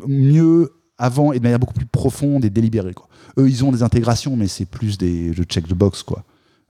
mieux 0.07 0.70
avant 0.99 1.32
et 1.32 1.39
de 1.39 1.43
manière 1.43 1.59
beaucoup 1.59 1.74
plus 1.74 1.86
profonde 1.86 2.45
et 2.45 2.51
délibérée. 2.51 2.93
Quoi. 2.95 3.09
Eux, 3.39 3.49
ils 3.49 3.64
ont 3.64 3.72
des 3.72 3.82
intégrations, 3.82 4.36
mais 4.36 4.47
c'est 4.49 4.64
plus 4.66 4.99
des 4.99 5.32
je 5.32 5.43
check 5.45 5.66
the 5.66 5.74
box. 5.74 6.03
Quoi. 6.03 6.24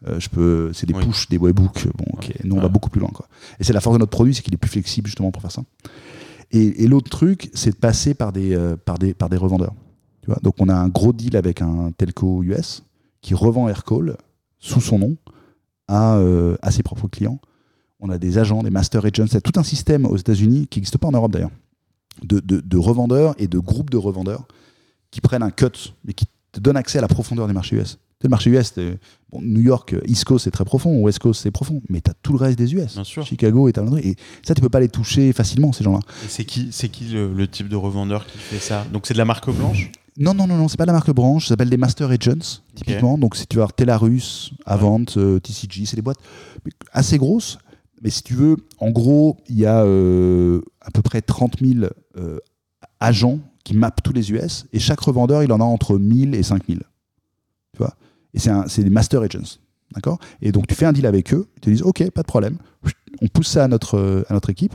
Euh, 0.06 0.20
je 0.20 0.28
peux, 0.28 0.70
c'est 0.72 0.86
des 0.86 0.94
Oui. 0.94 1.04
push, 1.04 1.28
des 1.28 1.38
webbooks. 1.38 1.88
Bon, 1.96 2.04
ok. 2.12 2.28
Ouais. 2.28 2.34
Nous, 2.44 2.54
on 2.56 2.60
va 2.60 2.68
beaucoup 2.68 2.88
plus 2.90 3.00
loin. 3.00 3.10
Quoi. 3.12 3.26
Et 3.58 3.64
c'est 3.64 3.72
la 3.72 3.80
force 3.80 3.94
de 3.96 3.98
notre 4.00 4.10
produit, 4.12 4.34
c'est 4.34 4.42
qu'il 4.42 4.54
est 4.54 4.58
plus 4.58 4.70
flexible 4.70 5.06
justement 5.08 5.32
pour 5.32 5.42
faire 5.42 5.50
ça. 5.50 5.62
Et, 6.52 6.84
et 6.84 6.86
l'autre 6.86 7.10
truc, 7.10 7.50
c'est 7.52 7.70
de 7.70 7.76
passer 7.76 8.14
par 8.14 8.32
des, 8.32 8.54
euh, 8.54 8.76
par 8.76 8.98
des, 8.98 9.12
par 9.12 9.28
des 9.28 9.36
revendeurs. 9.36 9.74
Tu 10.22 10.26
vois? 10.30 10.38
Donc, 10.42 10.54
on 10.60 10.68
a 10.68 10.74
un 10.74 10.88
gros 10.88 11.12
deal 11.12 11.36
avec 11.36 11.60
un 11.60 11.90
telco 11.96 12.42
US 12.44 12.84
qui 13.20 13.34
revend 13.34 13.68
Aircall 13.68 14.16
sous 14.58 14.80
son 14.80 14.98
nom 14.98 15.16
à, 15.88 16.16
euh, 16.16 16.56
à 16.62 16.70
ses 16.70 16.82
propres 16.82 17.08
clients. 17.08 17.40
On 18.00 18.10
a 18.10 18.18
des 18.18 18.38
agents, 18.38 18.62
des 18.62 18.70
master 18.70 19.04
agents, 19.04 19.26
c'est 19.28 19.40
tout 19.40 19.58
un 19.58 19.62
système 19.64 20.04
aux 20.06 20.16
États-Unis 20.16 20.66
qui 20.68 20.78
n'existe 20.78 20.98
pas 20.98 21.08
en 21.08 21.12
Europe 21.12 21.32
d'ailleurs, 21.32 21.50
de, 22.22 22.40
de- 22.40 22.60
de 22.60 22.76
revendeurs 22.76 23.34
et 23.38 23.48
de 23.48 23.58
groupes 23.58 23.90
de 23.90 23.96
revendeurs 23.96 24.46
qui 25.10 25.20
prennent 25.20 25.42
un 25.42 25.50
cut, 25.50 25.94
mais 26.04 26.12
qui 26.12 26.26
te 26.52 26.60
donnent 26.60 26.76
accès 26.76 26.98
à 26.98 27.00
la 27.00 27.08
profondeur 27.08 27.46
des 27.46 27.52
marchés 27.52 27.76
US. 27.76 27.98
Le 28.22 28.28
marché 28.28 28.50
US, 28.50 28.74
bon, 29.30 29.40
New 29.42 29.60
York, 29.60 29.94
East 30.06 30.24
Coast, 30.24 30.44
c'est 30.44 30.50
très 30.50 30.64
profond, 30.64 31.00
West 31.02 31.20
Coast, 31.20 31.40
c'est 31.42 31.52
profond, 31.52 31.80
mais 31.88 32.00
tu 32.00 32.10
as 32.10 32.14
tout 32.14 32.32
le 32.32 32.38
reste 32.38 32.58
des 32.58 32.74
US. 32.74 32.94
Bien 32.94 33.04
sûr. 33.04 33.24
Chicago 33.24 33.68
et. 33.68 33.72
Et 34.02 34.16
ça, 34.42 34.54
tu 34.54 34.60
peux 34.60 34.68
pas 34.68 34.80
les 34.80 34.88
toucher 34.88 35.32
facilement, 35.32 35.72
ces 35.72 35.84
gens-là. 35.84 36.00
C'est 36.28 36.44
qui, 36.44 36.70
qui 36.70 37.04
le, 37.04 37.32
le 37.32 37.46
type 37.48 37.68
de 37.68 37.76
revendeur 37.76 38.26
qui 38.26 38.38
fait 38.38 38.58
ça? 38.58 38.84
Donc 38.92 39.06
c'est 39.06 39.14
de 39.14 39.18
la 39.18 39.24
marque 39.24 39.48
blanche? 39.50 39.92
Non, 40.18 40.34
non, 40.34 40.48
non, 40.48 40.56
non, 40.56 40.66
c'est 40.66 40.76
pas 40.76 40.84
la 40.84 40.92
marque 40.92 41.12
branche, 41.12 41.44
ça 41.44 41.50
s'appelle 41.50 41.70
des 41.70 41.76
master 41.76 42.10
agents, 42.10 42.60
typiquement. 42.74 43.16
Donc, 43.16 43.36
si 43.36 43.46
tu 43.46 43.58
avoir 43.58 43.72
Telarus, 43.72 44.52
Avant, 44.66 45.04
euh, 45.16 45.38
TCG, 45.38 45.86
c'est 45.86 45.94
des 45.94 46.02
boîtes 46.02 46.18
assez 46.92 47.18
grosses. 47.18 47.58
Mais 48.02 48.10
si 48.10 48.24
tu 48.24 48.34
veux, 48.34 48.56
en 48.78 48.90
gros, 48.90 49.36
il 49.48 49.58
y 49.58 49.66
a 49.66 49.84
euh, 49.84 50.60
à 50.80 50.90
peu 50.90 51.02
près 51.02 51.22
30 51.22 51.60
000 51.60 51.86
euh, 52.16 52.38
agents 52.98 53.38
qui 53.62 53.76
mappent 53.76 54.02
tous 54.02 54.12
les 54.12 54.32
US 54.32 54.66
et 54.72 54.80
chaque 54.80 55.00
revendeur, 55.00 55.42
il 55.44 55.52
en 55.52 55.60
a 55.60 55.64
entre 55.64 55.98
1000 55.98 56.34
et 56.34 56.42
5000. 56.42 56.78
Tu 57.72 57.78
vois? 57.78 57.94
Et 58.34 58.38
c'est 58.38 58.82
des 58.82 58.90
master 58.90 59.22
agents. 59.22 59.58
D'accord? 59.94 60.18
Et 60.42 60.50
donc, 60.50 60.66
tu 60.66 60.74
fais 60.74 60.86
un 60.86 60.92
deal 60.92 61.06
avec 61.06 61.32
eux, 61.32 61.46
ils 61.56 61.60
te 61.60 61.70
disent 61.70 61.82
OK, 61.82 62.10
pas 62.10 62.22
de 62.22 62.26
problème. 62.26 62.58
On 63.22 63.28
pousse 63.28 63.48
ça 63.48 63.64
à 63.64 63.68
notre, 63.68 64.24
à 64.28 64.34
notre 64.34 64.50
équipe, 64.50 64.74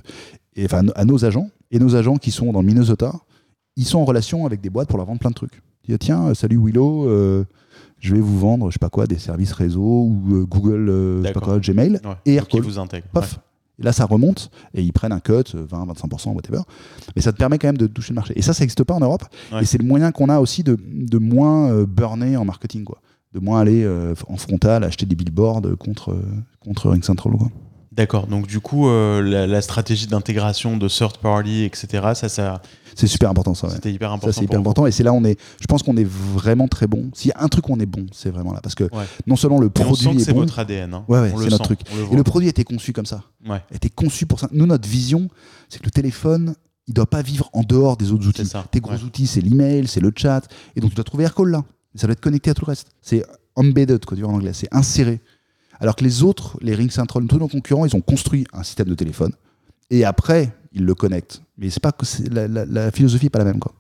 et, 0.56 0.66
enfin 0.66 0.84
à 0.96 1.06
nos 1.06 1.26
agents. 1.26 1.50
Et 1.72 1.80
nos 1.80 1.96
agents 1.96 2.18
qui 2.18 2.32
sont 2.32 2.52
dans 2.52 2.62
le 2.62 2.68
Minnesota, 2.68 3.14
ils 3.76 3.86
sont 3.86 4.00
en 4.00 4.06
relation 4.06 4.46
avec 4.46 4.62
des 4.62 4.70
boîtes 4.70 4.88
pour 4.90 4.98
leur 4.98 5.06
vendre 5.08 5.20
plein 5.20 5.30
de 5.32 5.36
trucs. 5.36 5.62
Tu 5.84 5.92
dis, 5.92 5.98
tiens, 6.00 6.28
euh, 6.30 6.34
salut 6.34 6.58
Willow, 6.62 7.08
euh, 7.10 7.44
je 8.00 8.14
vais 8.16 8.22
vous 8.22 8.38
vendre, 8.40 8.70
je 8.70 8.74
sais 8.74 8.80
pas 8.80 8.90
quoi, 8.90 9.08
des 9.08 9.18
services 9.18 9.52
réseau 9.54 9.82
ou 9.82 10.22
euh, 10.32 10.46
Google, 10.46 10.90
euh, 10.90 11.22
je 11.24 11.28
sais 11.28 11.34
pas 11.34 11.40
quoi, 11.40 11.60
Gmail. 11.60 11.94
Ouais. 12.04 12.12
Et 12.26 12.34
ils 12.34 12.36
Aircall. 12.36 12.62
vous 12.62 12.80
intègrent. 12.80 13.08
Paf. 13.14 13.40
Et 13.80 13.84
là, 13.84 13.92
ça 13.92 14.06
remonte 14.06 14.52
et 14.76 14.84
ils 14.84 14.94
prennent 14.94 15.12
un 15.12 15.20
cut, 15.20 15.32
euh, 15.56 15.66
20, 15.68 15.86
25%, 15.94 16.34
whatever. 16.34 16.60
Mais 17.16 17.22
ça 17.22 17.32
te 17.32 17.38
permet 17.38 17.58
quand 17.58 17.68
même 17.70 17.78
de 17.78 17.88
toucher 17.88 18.10
le 18.12 18.16
marché. 18.16 18.34
Et 18.38 18.42
ça, 18.42 18.54
ça 18.54 18.64
n'existe 18.64 18.84
pas 18.84 18.94
en 18.94 19.00
Europe. 19.00 19.24
Ouais. 19.52 19.64
Et 19.64 19.66
c'est 19.66 19.80
le 19.80 19.86
moyen 19.86 20.12
qu'on 20.12 20.30
a 20.30 20.40
aussi 20.40 20.64
de, 20.64 20.78
de 20.86 21.18
moins 21.18 21.84
burner 21.84 22.38
en 22.38 22.46
marketing, 22.46 22.84
quoi. 22.84 23.00
De 23.34 23.40
moins 23.40 23.60
aller 23.62 23.84
en 24.28 24.38
frontal, 24.38 24.84
acheter 24.84 25.08
des 25.08 25.16
billboards 25.16 25.64
contre, 25.80 26.16
contre 26.60 26.92
Ring 26.92 27.04
Central, 27.04 27.34
quoi. 27.36 27.48
D'accord. 27.96 28.28
Donc 28.28 28.48
du 28.48 28.60
coup, 28.60 28.88
euh, 28.90 29.22
la, 29.22 29.46
la 29.48 29.62
stratégie 29.62 30.08
d'intégration 30.08 30.78
de 30.78 30.88
third 30.88 31.18
party, 31.18 31.64
etc. 31.64 31.88
Ça, 32.16 32.28
ça, 32.28 32.62
C'est 32.96 33.06
super 33.08 33.30
important, 33.30 33.54
ça. 33.54 33.68
ouais. 33.68 33.74
c'était 33.76 33.92
hyper 33.92 34.12
important. 34.12 34.32
Ça, 34.34 34.40
c'est 34.40 34.46
hyper 34.46 34.60
important. 34.60 34.88
Et 34.88 34.92
c'est 34.92 35.04
là, 35.04 35.14
on 35.14 35.24
est, 35.24 35.40
je 35.62 35.66
pense 35.68 35.84
qu'on 35.84 35.96
est 35.98 36.08
vraiment 36.08 36.68
très 36.68 36.88
bon. 36.88 37.12
S'il 37.14 37.30
y 37.30 37.32
a 37.34 37.44
un 37.44 37.48
truc 37.50 37.70
où 37.70 37.74
on 37.74 37.80
est 37.80 37.86
bon, 37.86 38.06
c'est 38.12 38.32
vraiment 38.32 38.52
là. 38.52 38.62
Parce 38.64 38.74
que 38.76 38.86
Ouais. 38.86 39.06
non 39.28 39.36
seulement 39.36 39.60
le 39.60 39.68
Et 39.68 39.70
on 39.70 39.84
produit 39.84 40.04
sent 40.06 40.16
que 40.16 40.22
est 40.22 40.24
c'est 40.24 40.34
bon, 40.34 40.40
votre 40.40 40.58
ADN. 40.58 40.94
hein. 40.94 41.06
Ouais, 41.08 41.20
ouais, 41.20 41.30
c'est 41.38 41.50
notre 41.50 41.58
sent, 41.58 41.64
truc. 41.64 41.80
le 41.96 42.14
et 42.14 42.16
le 42.16 42.24
produit 42.24 42.48
a 42.48 42.50
été 42.50 42.64
conçu 42.64 42.94
comme 42.94 43.06
ça. 43.06 43.24
Ouais. 43.48 43.62
A 43.72 43.76
été 43.76 43.90
conçu 43.90 44.26
pour 44.26 44.40
ça. 44.40 44.50
Nous, 44.52 44.66
notre 44.66 44.88
vision, 44.90 45.28
c'est 45.70 45.80
que 45.80 45.86
le 45.86 45.92
téléphone, 45.92 46.56
il 46.88 46.94
doit 46.96 47.06
pas 47.10 47.22
vivre 47.22 47.50
en 47.54 47.62
dehors 47.62 47.96
des 47.96 48.12
autres 48.12 48.28
outils. 48.28 48.44
C'est 48.44 48.52
ça, 48.52 48.66
Tes 48.72 48.80
gros 48.80 48.96
outils, 48.96 49.28
c'est 49.28 49.42
l'email, 49.42 49.88
c'est 49.88 50.02
le 50.02 50.12
chat. 50.16 50.42
Et 50.76 50.82
donc, 50.82 50.90
tu 50.90 50.96
dois 50.96 51.04
trouver 51.06 51.26
Aircall 51.26 51.50
là. 51.52 51.64
Ça 51.96 52.08
doit 52.08 52.14
être 52.14 52.22
connecté 52.22 52.50
à 52.50 52.54
tout 52.56 52.66
le 52.66 52.72
reste. 52.72 52.88
C'est 53.04 53.24
embedded, 53.56 54.04
quoi, 54.04 54.18
en 54.26 54.34
anglais. 54.34 54.52
C'est 54.54 54.68
inséré. 54.72 55.22
Alors 55.80 55.96
que 55.96 56.04
les 56.04 56.24
autres, 56.24 56.58
les 56.62 56.76
Ring 56.76 56.92
Central, 56.92 57.26
tous 57.28 57.38
nos 57.38 57.48
concurrents, 57.48 57.86
ils 57.86 57.96
ont 57.96 58.02
construit 58.02 58.46
un 58.54 58.64
système 58.64 58.88
de 58.88 58.96
téléphone. 58.96 59.32
Et 59.90 60.06
après, 60.06 60.54
ils 60.72 60.86
le 60.86 60.96
connectent. 60.96 61.42
Mais 61.58 61.70
c'est 61.70 61.82
pas 61.82 61.92
que 61.92 62.06
la, 62.32 62.48
la- 62.48 62.66
la 62.66 62.92
philosophie 62.92 63.26
n'est 63.26 63.30
pas 63.30 63.40
la 63.40 63.46
même, 63.46 63.60
quoi. 63.60 63.74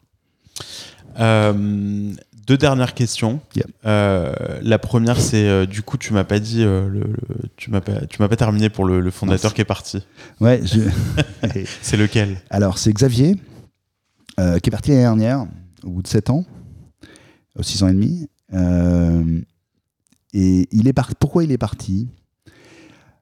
Euh, 1.20 2.12
deux 2.48 2.58
dernières 2.58 2.94
questions. 2.94 3.39
Yeah. 3.56 3.66
Euh, 3.86 4.34
la 4.62 4.80
première, 4.80 5.20
c'est 5.20 5.48
euh, 5.48 5.66
du 5.66 5.82
coup, 5.82 5.98
tu 5.98 6.12
m'as 6.14 6.24
pas 6.24 6.39
dit, 6.39 6.64
le, 6.64 6.89
le- 6.89 7.16
tu 7.56 7.72
m'as 7.72 7.82
pas, 7.82 8.06
tu 8.08 8.22
m'as 8.22 8.28
pas 8.28 8.36
terminé 8.36 8.70
pour 8.70 8.86
le, 8.86 9.00
le 9.00 9.12
fondateur 9.12 9.54
qui 9.54 9.62
est 9.62 9.66
parti. 9.66 10.06
Ouais, 10.41 10.62
je- 10.66 10.82
C'est 11.82 11.98
lequel? 11.98 12.38
Alors, 12.50 12.78
c'est 12.78 12.91
Xavier, 12.91 13.36
qui 14.38 14.41
est 14.41 14.72
parti 14.72 14.89
l'année 14.91 15.04
dernière, 15.04 15.46
au 15.84 15.89
bout 15.89 16.02
de 16.02 16.08
7 16.08 16.30
ans, 16.32 16.44
6 17.62 17.84
ans 17.84 17.88
et 17.89 17.94
demi. 17.94 18.28
Et 20.34 20.68
il 20.72 20.88
est 20.88 20.94
parti. 20.94 21.14
Pourquoi 21.20 21.44
il 21.44 21.52
est 21.52 21.58
parti? 21.58 22.08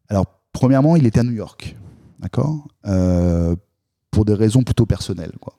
Alors, 0.08 0.26
premièrement, 0.54 0.96
il 0.96 1.06
était 1.06 1.20
à 1.20 1.24
New 1.24 1.32
York, 1.34 1.76
d'accord? 2.20 2.68
Euh, 2.86 3.56
Pour 4.12 4.26
des 4.26 4.34
raisons 4.34 4.64
plutôt 4.64 4.86
personnelles, 4.86 5.34
quoi. 5.40 5.58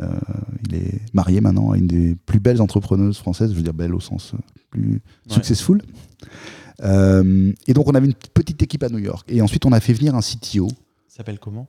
Euh, 0.00 0.06
il 0.68 0.74
est 0.76 1.00
marié 1.12 1.40
maintenant 1.40 1.72
à 1.72 1.76
une 1.78 1.86
des 1.88 2.14
plus 2.14 2.38
belles 2.38 2.60
entrepreneuses 2.62 3.18
françaises, 3.18 3.50
je 3.50 3.56
veux 3.56 3.62
dire 3.62 3.74
belle 3.74 3.94
au 3.94 4.00
sens 4.00 4.32
euh, 4.34 4.38
plus 4.70 4.92
Ouais. 4.92 5.34
successful. 5.34 5.82
Euh, 6.82 7.52
et 7.66 7.72
donc, 7.74 7.88
on 7.88 7.94
avait 7.94 8.06
une 8.06 8.14
petite 8.14 8.62
équipe 8.62 8.82
à 8.84 8.88
New 8.90 8.98
York. 8.98 9.26
Et 9.32 9.40
ensuite, 9.42 9.66
on 9.66 9.72
a 9.72 9.80
fait 9.80 9.92
venir 9.94 10.14
un 10.14 10.20
CTO. 10.20 10.68
S'appelle 11.08 11.38
comment? 11.40 11.66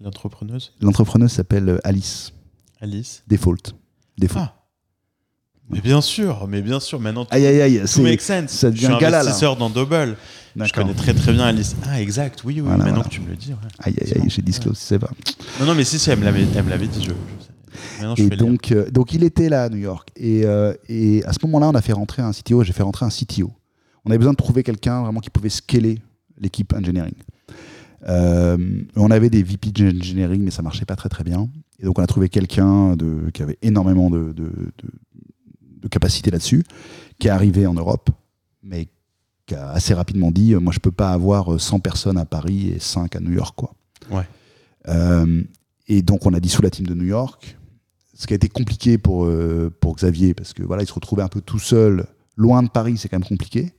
L'entrepreneuse? 0.00 0.72
L'entrepreneuse 0.80 1.32
s'appelle 1.32 1.78
Alice 1.84 2.32
Alice. 2.80 3.22
Default. 3.28 3.74
Default. 4.16 4.40
Ah. 4.40 4.59
Mais 5.70 5.80
bien 5.80 6.00
sûr, 6.00 6.46
mais 6.48 6.62
bien 6.62 6.80
sûr. 6.80 6.98
Maintenant, 7.00 7.24
tout, 7.24 7.34
Aïe 7.34 7.46
aïe 7.46 7.60
aïe, 7.60 7.82
tout 7.92 8.02
make 8.02 8.20
sense. 8.20 8.50
ça 8.50 8.68
Je 8.68 8.74
devient 8.74 8.86
suis 8.86 8.94
gala, 8.98 9.10
là. 9.10 9.20
investisseur 9.20 9.56
dans 9.56 9.70
Double. 9.70 10.16
Je 10.56 10.72
connais 10.72 10.94
très 10.94 11.14
très 11.14 11.32
bien 11.32 11.44
Alice. 11.44 11.76
Ah, 11.84 12.00
exact. 12.00 12.42
Oui, 12.44 12.54
oui. 12.56 12.60
Voilà, 12.62 12.78
maintenant 12.78 12.94
voilà. 12.94 13.08
que 13.08 13.14
tu 13.14 13.20
me 13.20 13.28
le 13.28 13.36
dis. 13.36 13.50
ouais. 13.50 13.68
Aïe 13.78 13.94
aïe 14.00 14.12
aïe, 14.22 14.28
j'ai 14.28 14.42
disclose, 14.42 14.76
c'est 14.78 14.98
pas. 14.98 15.10
Non, 15.60 15.66
non, 15.66 15.74
mais 15.74 15.84
si, 15.84 15.98
si, 15.98 16.10
elle 16.10 16.18
me 16.18 16.24
l'avait, 16.24 16.42
dit. 16.86 17.04
Je, 17.04 17.10
je 17.10 18.14
je 18.16 18.22
Et 18.24 18.30
donc, 18.36 18.72
euh, 18.72 18.90
donc 18.90 19.12
il 19.14 19.22
était 19.22 19.48
là 19.48 19.64
à 19.64 19.68
New 19.68 19.76
York. 19.78 20.10
Et, 20.16 20.42
euh, 20.44 20.74
et 20.88 21.24
à 21.24 21.32
ce 21.32 21.38
moment-là, 21.44 21.68
on 21.68 21.74
a 21.74 21.80
fait 21.82 21.92
rentrer 21.92 22.20
un 22.22 22.32
CTO, 22.32 22.64
j'ai 22.64 22.72
fait 22.72 22.82
rentrer 22.82 23.06
un 23.06 23.10
CTO. 23.10 23.52
On 24.04 24.10
avait 24.10 24.18
besoin 24.18 24.32
de 24.32 24.36
trouver 24.38 24.62
quelqu'un 24.64 25.02
vraiment 25.02 25.20
qui 25.20 25.30
pouvait 25.30 25.50
scaler 25.50 25.98
l'équipe 26.38 26.72
engineering. 26.72 27.14
Euh, 28.08 28.56
on 28.96 29.10
avait 29.10 29.30
des 29.30 29.42
VP 29.42 29.68
engineering, 29.84 30.42
mais 30.42 30.50
ça 30.50 30.62
marchait 30.62 30.86
pas 30.86 30.96
très 30.96 31.08
très 31.10 31.22
bien. 31.22 31.48
Et 31.78 31.84
donc 31.84 31.98
on 31.98 32.02
a 32.02 32.06
trouvé 32.06 32.28
quelqu'un 32.28 32.96
qui 33.32 33.42
avait 33.42 33.58
énormément 33.62 34.10
de- 34.10 34.32
de 34.32 34.50
capacité 35.90 36.30
là-dessus, 36.30 36.64
qui 37.18 37.28
est 37.28 37.30
arrivé 37.30 37.66
en 37.66 37.74
Europe, 37.74 38.10
mais 38.62 38.88
qui 39.46 39.54
a 39.54 39.70
assez 39.70 39.94
rapidement 39.94 40.30
dit, 40.30 40.54
euh, 40.54 40.60
moi 40.60 40.72
je 40.72 40.78
peux 40.78 40.92
pas 40.92 41.10
avoir 41.10 41.54
euh, 41.54 41.58
100 41.58 41.80
personnes 41.80 42.18
à 42.18 42.24
Paris 42.24 42.68
et 42.68 42.78
5 42.78 43.16
à 43.16 43.20
New 43.20 43.32
York. 43.32 43.54
Quoi. 43.56 43.74
Ouais. 44.10 44.24
Euh, 44.88 45.42
et 45.88 46.02
donc 46.02 46.26
on 46.26 46.32
a 46.32 46.40
dissous 46.40 46.62
la 46.62 46.70
team 46.70 46.86
de 46.86 46.94
New 46.94 47.04
York, 47.04 47.56
ce 48.14 48.26
qui 48.26 48.32
a 48.32 48.36
été 48.36 48.48
compliqué 48.48 48.98
pour, 48.98 49.24
euh, 49.24 49.74
pour 49.80 49.96
Xavier, 49.96 50.34
parce 50.34 50.52
que 50.52 50.62
voilà, 50.62 50.82
il 50.82 50.86
se 50.86 50.92
retrouvait 50.92 51.22
un 51.22 51.28
peu 51.28 51.40
tout 51.40 51.58
seul, 51.58 52.06
loin 52.36 52.62
de 52.62 52.68
Paris, 52.68 52.96
c'est 52.98 53.08
quand 53.08 53.18
même 53.18 53.28
compliqué. 53.28 53.72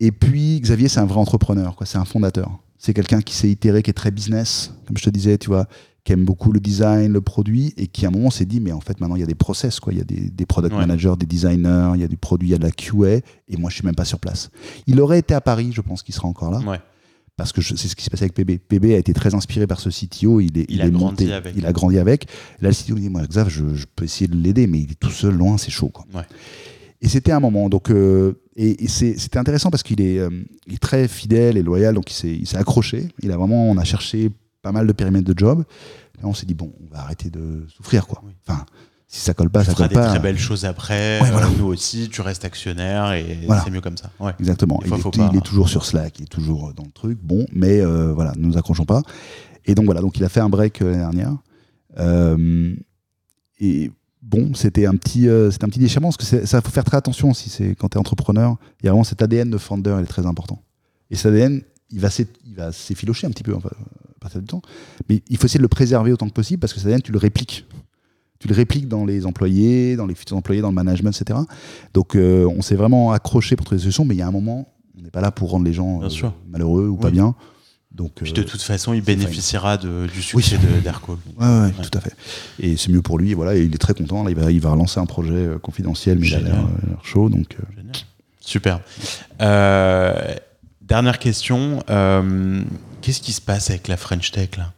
Et 0.00 0.12
puis 0.12 0.60
Xavier, 0.60 0.88
c'est 0.88 1.00
un 1.00 1.06
vrai 1.06 1.18
entrepreneur, 1.18 1.74
quoi. 1.74 1.86
C'est 1.86 1.98
un 1.98 2.04
fondateur. 2.04 2.50
C'est 2.78 2.94
quelqu'un 2.94 3.20
qui 3.20 3.34
s'est 3.34 3.50
itéré, 3.50 3.82
qui 3.82 3.90
est 3.90 3.94
très 3.94 4.10
business, 4.10 4.72
comme 4.86 4.96
je 4.96 5.02
te 5.02 5.10
disais, 5.10 5.38
tu 5.38 5.48
vois, 5.48 5.66
qui 6.08 6.14
aime 6.14 6.24
beaucoup 6.24 6.52
le 6.52 6.58
design, 6.60 7.12
le 7.12 7.20
produit, 7.20 7.74
et 7.76 7.86
qui 7.86 8.06
à 8.06 8.08
un 8.08 8.10
moment 8.12 8.30
s'est 8.30 8.46
dit, 8.46 8.60
mais 8.60 8.72
en 8.72 8.80
fait 8.80 8.98
maintenant 8.98 9.14
il 9.16 9.20
y 9.20 9.22
a 9.22 9.26
des 9.26 9.34
process, 9.34 9.78
quoi. 9.78 9.92
Il 9.92 9.98
y 9.98 10.00
a 10.00 10.04
des, 10.04 10.30
des 10.30 10.46
product 10.46 10.72
Ouais. 10.74 10.80
managers, 10.80 11.12
des 11.18 11.26
designers, 11.26 11.90
il 11.96 12.00
y 12.00 12.04
a 12.04 12.08
du 12.08 12.16
produit, 12.16 12.48
il 12.48 12.52
y 12.52 12.54
a 12.54 12.58
de 12.58 12.62
la 12.64 12.70
QA, 12.70 13.16
et 13.48 13.56
moi 13.58 13.68
je 13.68 13.74
suis 13.74 13.84
même 13.84 13.94
pas 13.94 14.06
sur 14.06 14.18
place. 14.18 14.48
Il 14.86 14.98
aurait 15.02 15.18
été 15.18 15.34
à 15.34 15.42
Paris, 15.42 15.70
je 15.74 15.82
pense 15.82 16.02
qu'il 16.02 16.14
sera 16.14 16.26
encore 16.26 16.50
là, 16.50 16.60
Ouais. 16.60 16.78
parce 17.36 17.52
que 17.52 17.60
c'est 17.60 17.76
ce 17.76 17.94
qui 17.94 18.02
s'est 18.04 18.08
passé 18.08 18.22
avec 18.24 18.32
PB. 18.32 18.58
PB 18.58 18.94
a 18.94 18.96
été 18.96 19.12
très 19.12 19.34
inspiré 19.34 19.66
par 19.66 19.80
ce 19.80 19.90
CTO, 19.90 20.40
il 20.40 20.56
est, 20.56 20.64
Il 20.70 20.76
il 20.76 20.80
a 20.80 20.86
est 20.86 20.90
grandi 20.90 21.24
monté, 21.24 21.32
avec. 21.34 21.54
il 21.54 21.66
a 21.66 21.72
grandi 21.74 21.98
avec. 21.98 22.24
Et 22.24 22.62
là 22.62 22.70
le 22.70 22.74
CTO 22.74 22.94
me 22.94 23.00
dit, 23.00 23.10
moi 23.10 23.26
Xav, 23.26 23.50
je, 23.50 23.74
je 23.74 23.84
peux 23.94 24.04
essayer 24.06 24.28
de 24.28 24.36
l'aider, 24.36 24.66
mais 24.66 24.78
il 24.80 24.90
est 24.92 24.98
tout 24.98 25.10
seul, 25.10 25.34
loin, 25.36 25.58
c'est 25.58 25.70
chaud, 25.70 25.90
quoi. 25.90 26.06
Ouais. 26.14 26.22
Et 27.02 27.08
c'était 27.08 27.32
un 27.32 27.40
moment. 27.40 27.68
Donc, 27.68 27.90
euh, 27.90 28.32
et, 28.56 28.88
c'était 28.88 29.36
intéressant 29.38 29.68
parce 29.70 29.82
qu'il 29.82 30.00
est, 30.00 30.18
euh, 30.18 30.30
est 30.72 30.78
très 30.82 31.06
fidèle 31.06 31.58
et 31.58 31.62
loyal, 31.62 31.94
donc 31.94 32.10
il 32.10 32.46
s'est 32.46 32.56
accroché. 32.56 33.08
Il 33.22 33.30
a 33.30 33.36
vraiment, 33.36 33.70
on 33.70 33.76
a 33.76 33.84
cherché 33.84 34.30
pas 34.68 34.72
mal 34.72 34.86
de 34.86 34.92
périmètres 34.92 35.26
de 35.32 35.38
job. 35.38 35.64
Là, 36.20 36.28
on 36.28 36.34
s'est 36.34 36.46
dit 36.46 36.54
bon, 36.54 36.72
on 36.82 36.94
va 36.94 37.00
arrêter 37.02 37.30
de 37.30 37.64
souffrir, 37.68 38.06
quoi. 38.06 38.22
Oui. 38.26 38.32
Enfin, 38.46 38.66
si 39.06 39.20
ça 39.20 39.32
colle 39.32 39.48
pas, 39.48 39.60
Tu 39.60 39.66
ça 39.66 39.72
feras 39.72 39.84
colle 39.84 39.88
des 39.88 39.94
pas. 39.94 40.08
très 40.08 40.18
belles 40.18 40.38
choses 40.38 40.64
après. 40.66 41.20
Ouais, 41.22 41.30
voilà. 41.30 41.46
euh, 41.46 41.50
nous 41.58 41.66
aussi, 41.66 42.10
tu 42.10 42.20
restes 42.20 42.44
actionnaire 42.44 43.12
et 43.14 43.38
Voilà. 43.46 43.62
c'est 43.64 43.70
mieux 43.70 43.80
comme 43.80 43.96
ça. 43.96 44.10
Ouais. 44.20 44.32
Exactement. 44.38 44.78
Des 44.82 44.88
fois, 44.88 44.98
il, 44.98 45.06
est, 45.06 45.16
pas- 45.18 45.30
il 45.32 45.38
est 45.38 45.42
toujours 45.42 45.68
sur 45.70 45.84
Slack, 45.86 46.18
il 46.18 46.24
est 46.24 46.26
toujours 46.26 46.74
dans 46.74 46.84
le 46.84 46.90
truc. 46.90 47.18
Bon, 47.22 47.46
mais 47.52 47.80
euh, 47.80 48.12
voilà, 48.12 48.32
ne 48.36 48.46
nous 48.46 48.58
accrochons 48.58 48.84
pas. 48.84 49.02
Et 49.64 49.74
donc 49.74 49.86
voilà, 49.86 50.00
donc 50.02 50.18
il 50.18 50.24
a 50.24 50.28
fait 50.28 50.40
un 50.40 50.48
break 50.50 50.82
euh, 50.82 50.90
l'année 50.90 50.98
dernière. 51.00 51.36
Euh, 51.98 52.74
et 53.60 53.90
bon, 54.22 54.52
c'était 54.54 54.86
un 54.86 54.96
petit, 54.96 55.28
euh, 55.28 55.50
un 55.62 55.68
petit 55.68 55.78
déchirement 55.80 56.10
parce 56.10 56.18
que 56.30 56.46
ça 56.46 56.60
faut 56.60 56.70
faire 56.70 56.84
très 56.84 56.96
attention 56.96 57.32
si 57.32 57.48
c'est 57.48 57.74
quand 57.76 57.88
tu 57.88 57.96
es 57.96 58.00
entrepreneur. 58.00 58.56
Il 58.82 58.86
y 58.86 58.88
a 58.88 58.92
vraiment 58.92 59.04
cet 59.04 59.22
ADN 59.22 59.50
de 59.50 59.58
founder, 59.58 59.96
il 59.98 60.02
est 60.02 60.06
très 60.06 60.26
important. 60.26 60.62
Et 61.10 61.16
cet 61.16 61.26
ADN, 61.32 61.62
il 61.90 62.00
va 62.00 62.10
s'effilocher 62.72 63.26
un 63.26 63.30
petit 63.30 63.42
peu 63.42 63.54
enfin, 63.54 63.70
partir 64.20 64.40
du 64.40 64.46
temps. 64.46 64.62
Mais 65.08 65.22
il 65.28 65.36
faut 65.36 65.46
essayer 65.46 65.58
de 65.58 65.62
le 65.62 65.68
préserver 65.68 66.12
autant 66.12 66.28
que 66.28 66.32
possible 66.34 66.60
parce 66.60 66.72
que 66.72 66.78
cet 66.80 66.86
ADN, 66.88 67.02
tu 67.02 67.12
le 67.12 67.18
répliques. 67.18 67.66
Tu 68.40 68.46
le 68.48 68.54
répliques 68.54 68.86
dans 68.88 69.04
les 69.04 69.26
employés, 69.26 69.96
dans 69.96 70.06
les 70.06 70.14
futurs 70.14 70.36
employés, 70.36 70.60
dans 70.60 70.68
le 70.68 70.74
management, 70.74 71.10
etc. 71.20 71.40
Donc 71.94 72.14
euh, 72.14 72.46
on 72.56 72.62
s'est 72.62 72.76
vraiment 72.76 73.10
accroché 73.12 73.56
pour 73.56 73.66
trouver 73.66 73.78
des 73.78 73.82
solutions, 73.82 74.04
mais 74.04 74.14
il 74.14 74.18
y 74.18 74.22
a 74.22 74.28
un 74.28 74.32
moment, 74.32 74.72
on 74.96 75.02
n'est 75.02 75.10
pas 75.10 75.20
là 75.20 75.30
pour 75.32 75.50
rendre 75.50 75.64
les 75.64 75.72
gens 75.72 76.02
euh, 76.04 76.08
malheureux 76.48 76.86
ou 76.88 76.96
pas 76.96 77.08
Oui. 77.08 77.14
bien. 77.14 77.34
Donc, 77.90 78.12
Puis 78.22 78.30
euh, 78.30 78.34
de 78.34 78.42
toute 78.44 78.60
façon, 78.62 78.92
il 78.92 79.02
bénéficiera 79.02 79.76
de- 79.76 80.06
du 80.12 80.22
succès 80.22 80.56
de 80.58 80.80
d'Aircall. 80.80 81.16
Ouais, 81.40 81.46
ouais, 81.46 81.60
Ouais. 81.62 81.72
tout 81.82 81.98
à 81.98 82.00
fait. 82.00 82.12
Et 82.60 82.76
c'est 82.76 82.92
mieux 82.92 83.02
pour 83.02 83.18
lui, 83.18 83.34
voilà, 83.34 83.56
et 83.56 83.64
il 83.64 83.74
est 83.74 83.78
très 83.78 83.94
content. 83.94 84.22
Là, 84.22 84.30
il, 84.30 84.36
va, 84.36 84.52
il 84.52 84.60
va 84.60 84.70
relancer 84.70 85.00
un 85.00 85.06
projet 85.06 85.48
confidentiel, 85.62 86.18
mais 86.20 86.28
il 86.28 86.34
a 86.34 86.38
Génial. 86.38 86.52
l'air 86.54 87.04
chaud. 87.04 87.28
Donc, 87.28 87.56
Génial. 87.76 87.94
Super. 88.40 88.80
Euh, 89.40 90.34
dernière 90.82 91.18
question. 91.18 91.82
euh, 91.90 92.62
Qu'est-ce 93.00 93.20
qui 93.20 93.32
se 93.32 93.40
passe 93.40 93.70
avec 93.70 93.88
la 93.88 93.96
French 93.96 94.30
Tech 94.32 94.50
là? 94.56 94.72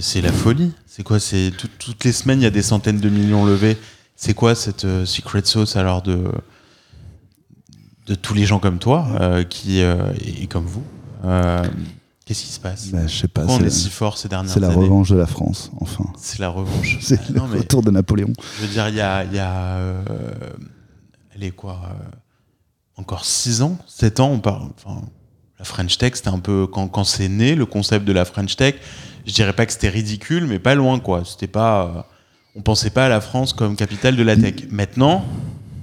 C'est- 0.00 0.20
la 0.20 0.32
folie. 0.32 0.72
C'est 0.86 1.02
quoi 1.02 1.20
C'est 1.20 1.52
tout- 1.56 1.68
toutes 1.78 2.04
les 2.04 2.12
semaines, 2.12 2.40
il 2.40 2.44
y 2.44 2.46
a 2.46 2.50
des 2.50 2.62
centaines 2.62 2.98
de 3.00 3.08
millions 3.08 3.44
levés. 3.44 3.78
C'est 4.16 4.34
quoi 4.34 4.54
cette 4.54 4.84
euh, 4.84 5.04
secret 5.06 5.42
sauce 5.44 5.76
alors 5.76 6.02
de 6.02 6.24
de 8.06 8.14
tous 8.14 8.34
les 8.34 8.44
gens 8.44 8.58
comme 8.58 8.78
toi 8.78 9.06
euh, 9.20 9.44
qui 9.44 9.80
euh, 9.80 10.12
et, 10.20 10.42
et 10.42 10.46
comme 10.46 10.66
vous 10.66 10.82
Qu'est-ce 12.26 12.42
qui 12.44 12.50
se 12.52 12.60
passe? 12.60 12.88
Bah, 12.88 13.06
je 13.06 13.14
sais 13.18 13.28
pas, 13.28 13.42
Pourquoi 13.42 13.62
on 13.62 13.66
est 13.66 13.70
si 13.70 13.88
fort 13.90 14.16
ces 14.18 14.28
dernières 14.28 14.50
c'est 14.52 14.60
la 14.60 14.68
années? 14.68 14.76
revanche 14.76 15.10
de 15.10 15.16
la 15.16 15.26
France, 15.26 15.70
enfin. 15.80 16.04
C'est 16.18 16.38
la 16.38 16.48
revanche. 16.48 16.98
C'est 17.02 17.20
Ah, 17.20 17.24
le 17.30 17.34
non, 17.38 17.48
mais 17.48 17.58
retour 17.58 17.82
de 17.82 17.90
Napoléon. 17.90 18.32
je 18.58 18.62
veux 18.66 18.72
dire, 18.72 18.88
il 18.88 18.94
y 18.94 19.00
a, 19.02 19.24
y 19.24 19.38
a 19.38 19.78
elle 21.34 21.44
est 21.44 21.50
quoi 21.50 21.80
Encore 22.96 23.24
6 23.26 23.60
ans 23.62 23.76
7 23.86 24.20
ans 24.20 24.30
on 24.30 24.38
parle, 24.40 24.70
enfin, 24.76 25.02
La 25.58 25.64
French 25.64 25.98
Tech, 25.98 26.12
c'était 26.14 26.28
un 26.28 26.40
peu. 26.40 26.66
Quand, 26.66 27.04
c'est 27.04 27.28
né, 27.28 27.54
le 27.54 27.66
concept 27.66 28.04
de 28.04 28.12
la 28.12 28.24
French 28.24 28.56
Tech, 28.56 28.74
je 29.26 29.32
dirais 29.32 29.52
pas 29.52 29.66
que 29.66 29.72
c'était 29.72 29.88
ridicule, 29.88 30.46
mais 30.46 30.58
pas 30.58 30.74
loin, 30.74 30.98
quoi. 30.98 31.24
C'était 31.24 31.46
pas. 31.46 31.86
euh, 31.86 32.02
on 32.56 32.62
pensait 32.62 32.90
pas 32.90 33.06
à 33.06 33.08
la 33.08 33.20
France 33.20 33.52
comme 33.52 33.76
capitale 33.76 34.16
de 34.16 34.22
la 34.22 34.36
tech. 34.36 34.66
Maintenant, 34.70 35.24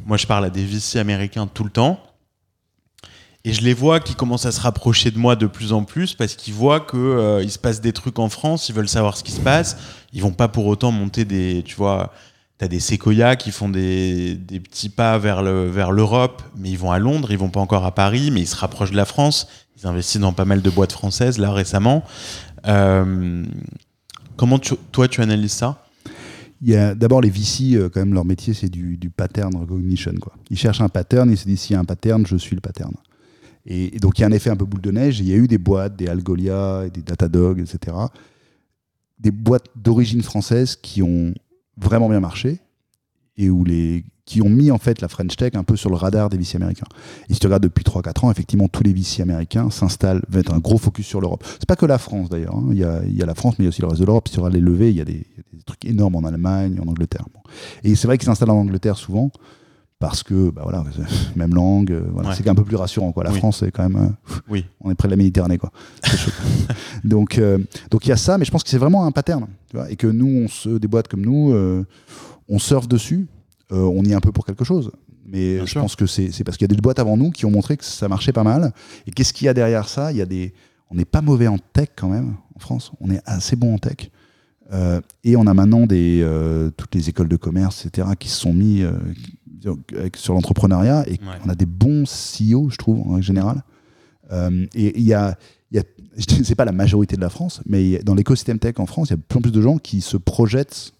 moi, 0.05 0.17
je 0.17 0.25
parle 0.25 0.45
à 0.45 0.49
des 0.49 0.63
VC 0.63 0.99
américains 0.99 1.47
tout 1.47 1.63
le 1.63 1.69
temps. 1.69 1.99
Et 3.43 3.53
je 3.53 3.61
les 3.61 3.73
vois 3.73 3.99
qui 3.99 4.13
commencent 4.13 4.45
à 4.45 4.51
se 4.51 4.61
rapprocher 4.61 5.09
de 5.09 5.17
moi 5.17 5.35
de 5.35 5.47
plus 5.47 5.73
en 5.73 5.83
plus 5.83 6.13
parce 6.13 6.35
qu'ils 6.35 6.53
voient 6.53 6.79
que 6.79 6.97
euh, 6.97 7.41
il 7.41 7.49
se 7.49 7.57
passe 7.57 7.81
des 7.81 7.91
trucs 7.91 8.19
en 8.19 8.29
France, 8.29 8.69
ils 8.69 8.75
veulent 8.75 8.87
savoir 8.87 9.17
ce 9.17 9.23
qui 9.23 9.31
se 9.31 9.39
passe. 9.39 9.77
Ils 10.13 10.21
vont 10.21 10.31
pas 10.31 10.47
pour 10.47 10.67
autant 10.67 10.91
monter 10.91 11.25
des, 11.25 11.63
tu 11.65 11.75
vois, 11.75 12.13
t'as 12.61 12.67
des 12.67 12.79
séquoias 12.79 13.37
qui 13.37 13.49
font 13.49 13.69
des, 13.69 14.35
des 14.35 14.59
petits 14.59 14.89
pas 14.89 15.17
vers 15.17 15.41
le 15.41 15.65
vers 15.67 15.91
l'Europe, 15.91 16.43
mais 16.55 16.69
ils 16.69 16.77
vont 16.77 16.91
à 16.91 16.99
Londres, 16.99 17.31
ils 17.31 17.37
vont 17.39 17.49
pas 17.49 17.59
encore 17.59 17.87
à 17.87 17.95
Paris, 17.95 18.29
mais 18.29 18.41
ils 18.41 18.47
se 18.47 18.55
rapprochent 18.55 18.91
de 18.91 18.95
la 18.95 19.05
France. 19.05 19.47
Ils 19.79 19.87
investissent 19.87 20.21
dans 20.21 20.31
pas 20.31 20.45
mal 20.45 20.61
de 20.61 20.69
boîtes 20.69 20.91
françaises 20.91 21.39
là 21.39 21.51
récemment. 21.51 22.03
Euh, 22.67 23.43
comment 24.37 24.59
tu- 24.59 24.75
toi 24.91 25.07
tu 25.07 25.21
analyses 25.21 25.53
ça? 25.53 25.87
D'abord 26.61 27.21
les 27.21 27.31
VC, 27.31 27.73
euh, 27.73 27.89
quand 27.89 28.01
même, 28.01 28.13
leur 28.13 28.25
métier, 28.25 28.53
c'est 28.53 28.69
du, 28.69 28.95
du 28.95 29.09
pattern 29.09 29.55
recognition. 29.55 30.13
Quoi. 30.21 30.33
Ils 30.51 30.57
cherchent 30.59 30.81
un 30.81 30.89
pattern, 30.89 31.31
ils 31.31 31.37
se 31.39 31.45
disent 31.45 31.61
s'il 31.61 31.73
y 31.73 31.77
a 31.77 31.79
un 31.79 31.85
pattern, 31.85 32.27
je 32.27 32.35
suis 32.35 32.53
le 32.55 32.61
pattern. 32.61 32.93
Et, 33.65 33.97
donc, 33.99 34.19
il 34.19 34.21
y 34.21 34.23
a 34.23 34.27
un 34.27 34.31
effet 34.31 34.51
un 34.51 34.55
peu 34.55 34.65
boule 34.65 34.81
de 34.81 34.91
neige. 34.91 35.19
Il 35.19 35.27
y 35.27 35.33
a 35.33 35.35
eu 35.35 35.47
des 35.47 35.57
boîtes, 35.57 35.95
des 35.95 36.05
Algolia, 36.05 36.89
des 36.93 37.01
Datadog, 37.01 37.59
etc. 37.59 37.97
Des 39.17 39.31
boîtes 39.31 39.65
d'origine 39.75 40.21
française 40.21 40.75
qui 40.79 41.01
ont 41.01 41.33
vraiment 41.77 42.09
bien 42.09 42.19
marché 42.19 42.59
et 43.37 43.49
où 43.49 43.63
les, 43.63 44.05
qui 44.25 44.41
ont 44.41 44.49
mis 44.49 44.71
en 44.71 44.77
fait 44.77 45.01
la 45.01 45.07
French 45.07 45.35
Tech 45.35 45.55
un 45.55 45.63
peu 45.63 45.75
sur 45.75 45.89
le 45.89 45.95
radar 45.95 46.29
des 46.29 46.37
VC 46.37 46.55
américains. 46.55 46.85
Et 47.29 47.33
si 47.33 47.39
tu 47.39 47.47
regardes 47.47 47.63
depuis 47.63 47.83
3-4 47.83 48.25
ans, 48.25 48.31
effectivement, 48.31 48.67
tous 48.67 48.83
les 48.83 48.93
VC 48.93 49.21
américains 49.21 49.69
s'installent, 49.69 50.21
être 50.33 50.53
un 50.53 50.59
gros 50.59 50.77
focus 50.77 51.05
sur 51.05 51.21
l'Europe. 51.21 51.43
C'est 51.59 51.65
pas 51.65 51.75
que 51.75 51.85
la 51.85 51.97
France 51.97 52.29
d'ailleurs. 52.29 52.55
hein. 52.55 52.67
Il, 52.71 52.77
y 52.77 52.83
a, 52.83 53.01
il 53.05 53.15
y 53.15 53.23
a 53.23 53.25
la 53.25 53.35
France, 53.35 53.55
mais 53.57 53.63
il 53.63 53.65
y 53.65 53.67
a 53.67 53.69
aussi 53.69 53.81
le 53.81 53.87
reste 53.87 53.99
de 53.99 54.05
l'Europe. 54.05 54.27
Si 54.27 54.33
tu 54.33 54.39
regardes 54.39 54.55
les 54.55 54.61
levées, 54.61 54.89
il 54.89 54.97
y 54.97 55.01
a 55.01 55.05
des, 55.05 55.25
trucs 55.65 55.85
énormes 55.85 56.15
en 56.15 56.23
Allemagne, 56.23 56.79
en 56.83 56.87
Angleterre. 56.87 57.25
Et 57.83 57.95
c'est 57.95 58.07
vrai 58.07 58.17
qu'ils 58.17 58.25
s'installent 58.25 58.49
en 58.49 58.59
Angleterre 58.59 58.97
souvent 58.97 59.31
parce 60.01 60.23
que, 60.23 60.49
bah 60.49 60.61
voilà, 60.63 60.83
même 61.37 61.53
langue, 61.55 61.91
euh, 61.93 62.03
voilà, 62.11 62.29
Ouais. 62.29 62.35
c'est 62.35 62.49
un 62.49 62.55
peu 62.55 62.65
plus 62.65 62.75
rassurant. 62.75 63.13
Quoi. 63.13 63.23
La 63.23 63.31
Oui. 63.31 63.37
France, 63.37 63.59
c'est 63.59 63.71
quand 63.71 63.87
même. 63.87 63.95
euh, 64.29 64.35
Oui. 64.49 64.65
on 64.81 64.91
est 64.91 64.95
près 64.95 65.07
de 65.07 65.11
la 65.11 65.17
Méditerranée, 65.17 65.57
quoi. 65.57 65.71
Donc, 67.03 67.37
euh, 67.37 67.57
donc 67.89 68.05
il 68.05 68.09
y 68.09 68.11
a 68.11 68.17
ça, 68.17 68.37
mais 68.37 68.45
je 68.45 68.51
pense 68.51 68.63
que 68.63 68.69
c'est 68.69 68.77
vraiment 68.77 69.05
un 69.05 69.11
pattern, 69.11 69.47
tu 69.69 69.77
vois, 69.77 69.89
et 69.89 69.95
que 69.95 70.07
nous, 70.07 70.27
on 70.43 70.47
se, 70.47 70.69
des 70.69 70.87
boîtes 70.87 71.07
comme 71.07 71.21
nous, 71.25 71.53
on 72.49 72.59
surfe 72.59 72.87
dessus, 72.87 73.27
on 73.71 74.03
y 74.03 74.11
est 74.11 74.15
un 74.15 74.19
peu 74.19 74.31
pour 74.31 74.45
quelque 74.45 74.65
chose. 74.65 74.91
Mais 75.25 75.55
Bien 75.55 75.65
je 75.65 75.71
sûr. 75.71 75.81
pense 75.81 75.95
que 75.95 76.05
c'est 76.07 76.43
parce 76.43 76.57
qu'il 76.57 76.65
y 76.69 76.71
a 76.71 76.75
des 76.75 76.81
boîtes 76.81 76.99
avant 76.99 77.15
nous 77.15 77.31
qui 77.31 77.45
ont 77.45 77.51
montré 77.51 77.77
que 77.77 77.85
ça 77.85 78.07
marchait 78.09 78.33
pas 78.33 78.43
mal. 78.43 78.73
Et 79.07 79.11
qu'est-ce 79.11 79.31
qu'il 79.33 79.45
y 79.45 79.49
a 79.49 79.53
derrière 79.53 79.87
ça? 79.87 80.11
Il 80.11 80.17
y 80.17 80.21
a 80.21 80.25
des, 80.25 80.53
on 80.89 80.95
n'est 80.95 81.05
pas 81.05 81.21
mauvais 81.21 81.47
en 81.47 81.57
tech 81.57 81.89
quand 81.95 82.09
même 82.09 82.35
en 82.55 82.59
France. 82.59 82.91
On 82.99 83.09
est 83.09 83.21
assez 83.25 83.55
bon 83.55 83.75
en 83.75 83.77
tech. 83.77 84.09
Et 85.23 85.35
on 85.37 85.47
a 85.47 85.53
maintenant 85.53 85.85
des, 85.85 86.25
toutes 86.77 86.93
les 86.95 87.09
écoles 87.09 87.27
de 87.29 87.35
commerce, 87.37 87.85
etc., 87.85 88.09
qui 88.19 88.27
se 88.29 88.39
sont 88.41 88.53
mis 88.53 88.83
avec- 89.95 90.17
sur 90.17 90.33
l'entrepreneuriat 90.33 91.03
et 91.07 91.11
Ouais. 91.13 91.17
on 91.45 91.49
a 91.49 91.55
des 91.55 91.65
bons 91.65 92.05
CEO, 92.05 92.69
je 92.69 92.77
trouve, 92.77 92.99
en 93.07 93.11
règle 93.13 93.23
générale. 93.25 93.63
Euh, 94.31 94.65
et 94.75 94.97
il 94.99 95.05
y 95.05 95.13
a, 95.13 95.37
y 95.71 95.79
a 95.79 95.83
c'est 96.43 96.55
pas 96.55 96.65
la 96.65 96.71
majorité 96.71 97.15
de 97.15 97.21
la 97.21 97.29
France, 97.29 97.61
mais 97.65 97.99
dans 97.99 98.15
l'écosystème 98.15 98.59
tech 98.59 98.75
en 98.79 98.85
France, 98.85 99.09
il 99.09 99.11
y 99.11 99.13
a 99.13 99.17
de 99.17 99.21
plus 99.21 99.37
en 99.37 99.41
plus 99.41 99.51
de 99.51 99.61
gens 99.61 99.77
qui 99.77 100.01
se 100.01 100.17
projettent 100.17 100.91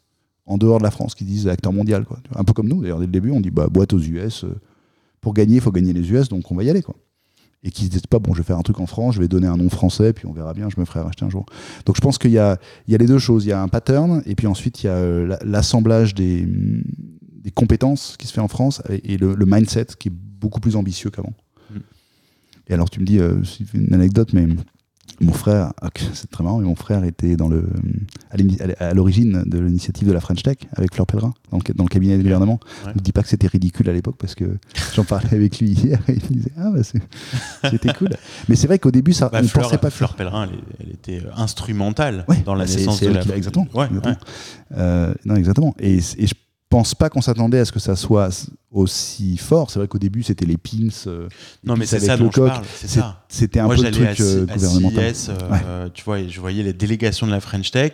en 0.46 0.58
dehors 0.58 0.80
de 0.80 0.84
la 0.84 0.92
France, 0.92 1.16
qui 1.16 1.24
disent 1.24 1.48
acteur 1.48 1.72
mondial. 1.74 2.04
Quoi. 2.06 2.20
Un 2.36 2.44
peu 2.44 2.54
comme 2.54 2.68
nous, 2.68 2.82
d'ailleurs, 2.82 3.00
dès 3.00 3.06
le 3.06 3.12
début, 3.12 3.32
on 3.32 3.40
dit 3.42 3.52
bah, 3.52 3.68
boîte 3.68 3.94
aux 3.94 4.00
US. 4.00 4.44
euh, 4.44 4.56
pour 5.22 5.34
gagner, 5.34 5.56
il 5.56 5.62
faut 5.62 5.72
gagner 5.72 5.94
les 5.94 6.12
US, 6.12 6.30
donc 6.30 6.52
on 6.52 6.56
va 6.56 6.64
y 6.64 6.70
aller. 6.70 6.82
Quoi. 6.82 6.96
Et 7.64 7.70
qui 7.70 7.86
se 7.86 7.90
disent 7.92 8.08
pas, 8.08 8.18
bon, 8.18 8.34
je 8.34 8.40
vais 8.40 8.44
faire 8.44 8.58
un 8.58 8.64
truc 8.64 8.80
en 8.80 8.88
France, 8.88 9.14
je 9.16 9.20
vais 9.22 9.28
donner 9.28 9.46
un 9.46 9.56
nom 9.56 9.70
français, 9.70 10.14
puis 10.14 10.26
on 10.26 10.34
verra 10.34 10.54
bien, 10.56 10.68
je 10.74 10.80
me 10.80 10.86
ferai 10.86 11.02
racheter 11.02 11.24
un 11.26 11.30
jour. 11.30 11.46
Donc 11.86 11.96
je 11.96 12.02
pense 12.02 12.18
qu'il 12.18 12.32
y 12.32 12.40
a, 12.40 12.58
il 12.88 12.92
y 12.92 12.96
a 12.96 12.98
les 12.98 13.06
deux 13.06 13.20
choses. 13.20 13.46
Il 13.46 13.50
y 13.50 13.52
a 13.52 13.62
un 13.62 13.68
pattern, 13.68 14.24
et 14.26 14.34
puis 14.34 14.48
ensuite, 14.48 14.82
il 14.82 14.88
y 14.88 14.90
a 14.90 14.94
euh, 14.96 15.28
la- 15.28 15.40
l'assemblage 15.46 16.16
des, 16.16 16.48
des 17.44 17.52
compétences 17.52 18.16
qui 18.18 18.28
se 18.28 18.34
fait 18.34 18.42
en 18.42 18.48
France 18.48 18.82
et, 18.90 19.14
et 19.14 19.18
le, 19.18 19.36
le 19.36 19.46
mindset 19.48 19.88
qui 20.00 20.10
est 20.10 20.14
beaucoup 20.14 20.60
plus 20.60 20.76
ambitieux 20.76 21.10
qu'avant. 21.10 21.34
Mm. 21.72 21.78
Et 22.68 22.74
alors, 22.74 22.90
tu 22.90 23.00
me 23.00 23.06
dis, 23.06 23.20
euh, 23.20 23.44
c'est 23.44 23.74
une 23.74 23.94
anecdote, 23.94 24.34
mais 24.34 24.48
mon 25.20 25.34
frère, 25.34 25.74
ah, 25.82 25.90
c'est 26.14 26.32
très 26.32 26.44
marrant, 26.44 26.60
mais 26.60 26.66
mon 26.66 26.76
frère 26.76 27.04
était 27.04 27.36
dans 27.36 27.48
le, 27.48 27.68
à 28.32 28.38
l'ini- 28.38 28.58
à 28.80 28.94
l'origine 28.96 29.44
de 29.46 29.60
l'initiative 29.60 30.08
de 30.08 30.14
la 30.14 30.20
French 30.20 30.42
Tech 30.42 30.58
avec 30.76 30.94
Fleur 30.96 31.06
Pellerin, 31.06 31.34
dans 31.52 31.58
le, 31.58 31.74
dans 31.76 31.84
le 31.84 31.90
cabinet 31.90 32.18
du 32.18 32.24
gouvernement. 32.24 32.60
Ouais. 32.86 32.92
Ne 32.94 32.94
me 32.96 33.04
dis 33.04 33.12
pas 33.12 33.22
que 33.22 33.28
c'était 33.30 33.46
ridicule 33.48 33.88
à 33.90 33.94
l'époque 33.94 34.16
parce 34.18 34.34
que 34.34 34.58
j'en 34.96 35.04
parlais 35.04 35.32
avec 35.34 35.60
lui 35.60 35.70
hier 35.72 36.00
et 36.08 36.14
il 36.14 36.24
me 36.24 36.42
disait 36.42 36.52
Ah, 36.58 36.72
bah, 36.74 36.82
c'était 37.70 37.94
cool. 37.94 38.10
Mais 38.50 38.56
c'est 38.56 38.66
vrai 38.68 38.80
qu'au 38.80 38.90
début, 38.92 39.14
ça, 39.14 39.30
Bah, 39.30 39.42
on 39.44 39.48
Fleur, 39.48 39.66
pensait 39.66 39.78
pas 39.78 39.90
Fleur 39.92 40.16
Pellerin, 40.16 40.50
elle, 40.80 40.90
était 40.92 41.20
euh, 41.24 41.30
instrumentale 41.36 42.26
Ouais, 42.28 42.42
dans 42.44 42.56
la 42.56 42.66
bah, 42.66 42.72
naissance 42.72 43.02
de 43.02 43.10
la 43.10 43.22
exactement, 43.36 43.68
Ouais, 43.76 43.88
exactement. 43.88 44.16
Euh, 44.78 45.14
non, 45.26 45.36
exactement. 45.36 45.76
Et, 45.80 45.98
et 45.98 46.28
je 46.28 46.34
pense 46.72 46.96
pas 46.96 47.10
qu'on 47.10 47.22
s'attendait 47.22 47.60
à 47.60 47.66
ce 47.66 47.72
que 47.72 47.80
ça 47.80 47.96
soit 47.96 48.30
aussi 48.72 49.38
fort. 49.38 49.70
C'est 49.70 49.78
vrai 49.80 49.88
qu'au 49.88 50.00
début, 50.00 50.24
c'était 50.24 50.46
les 50.46 50.58
pins. 50.58 50.88
euh, 51.08 51.28
Non, 51.64 51.74
les 51.74 51.82
mais 51.82 51.86
pins 51.86 51.90
c'est 51.90 51.96
avec 51.98 52.08
ça 52.08 52.16
le 52.16 52.24
dont 52.24 52.32
je 52.32 52.36
coq. 52.40 52.48
parle. 52.50 52.64
C'est 52.76 52.88
C'est-. 52.88 53.02
C'était 53.28 53.60
un 53.60 53.66
Moi, 53.66 53.76
peu 53.76 53.82
le 53.84 53.92
j'allais 53.92 54.08
à, 54.08 54.16
truc 54.16 54.26
euh, 54.26 54.46
C- 54.48 54.52
à 54.52 54.56
gouvernemental. 54.56 55.16
CIS, 55.16 55.30
euh, 55.30 55.50
Ouais. 55.52 55.90
tu 55.94 56.04
vois, 56.04 56.20
et 56.20 56.30
je 56.30 56.40
voyais 56.40 56.64
les 56.64 56.74
délégations 56.74 57.28
de 57.28 57.32
la 57.32 57.40
French 57.42 57.70
Tech. 57.72 57.92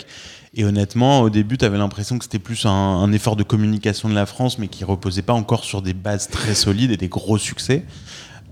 Et 0.53 0.63
honnêtement, 0.63 1.21
au 1.21 1.29
début, 1.29 1.57
tu 1.57 1.65
avais 1.65 1.77
l'impression 1.77 2.17
que 2.17 2.23
c'était 2.23 2.39
plus 2.39 2.65
un, 2.65 2.69
un 2.71 3.11
effort 3.11 3.35
de 3.35 3.43
communication 3.43 4.07
de 4.09 4.13
la 4.15 4.25
France, 4.25 4.57
mais 4.59 4.67
qui 4.69 4.83
reposait 4.85 5.21
pas 5.23 5.33
encore 5.33 5.63
sur 5.63 5.81
des 5.81 5.93
bases 5.93 6.29
très 6.29 6.55
solides 6.55 6.91
et 6.91 6.97
des 6.97 7.09
gros 7.09 7.37
succès. 7.37 7.83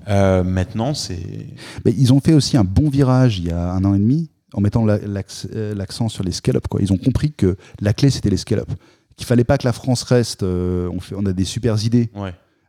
Euh, 0.07 0.43
maintenant, 0.43 0.93
c'est. 0.93 1.47
Mais 1.85 1.93
ils 1.97 2.13
ont 2.13 2.19
fait 2.19 2.33
aussi 2.33 2.57
un 2.57 2.63
bon 2.63 2.89
virage 2.89 3.39
il 3.39 3.45
y 3.47 3.51
a 3.51 3.71
un 3.71 3.83
an 3.85 3.95
et 3.95 3.99
demi 3.99 4.29
en 4.53 4.61
mettant 4.61 4.85
l'accent 4.85 6.09
sur 6.09 6.23
les 6.23 6.31
scale-up. 6.31 6.65
Ils 6.79 6.93
ont 6.93 6.97
compris 6.97 7.31
que 7.33 7.57
la 7.81 7.93
clé, 7.93 8.09
c'était 8.09 8.29
les 8.29 8.37
scale-up. 8.37 8.69
Qu'il 9.17 9.25
fallait 9.25 9.43
pas 9.43 9.57
que 9.57 9.65
la 9.65 9.73
France 9.73 10.03
reste, 10.03 10.43
on, 10.43 10.99
fait, 10.99 11.15
on 11.17 11.25
a 11.25 11.33
des 11.33 11.45
super 11.45 11.83
idées. 11.83 12.09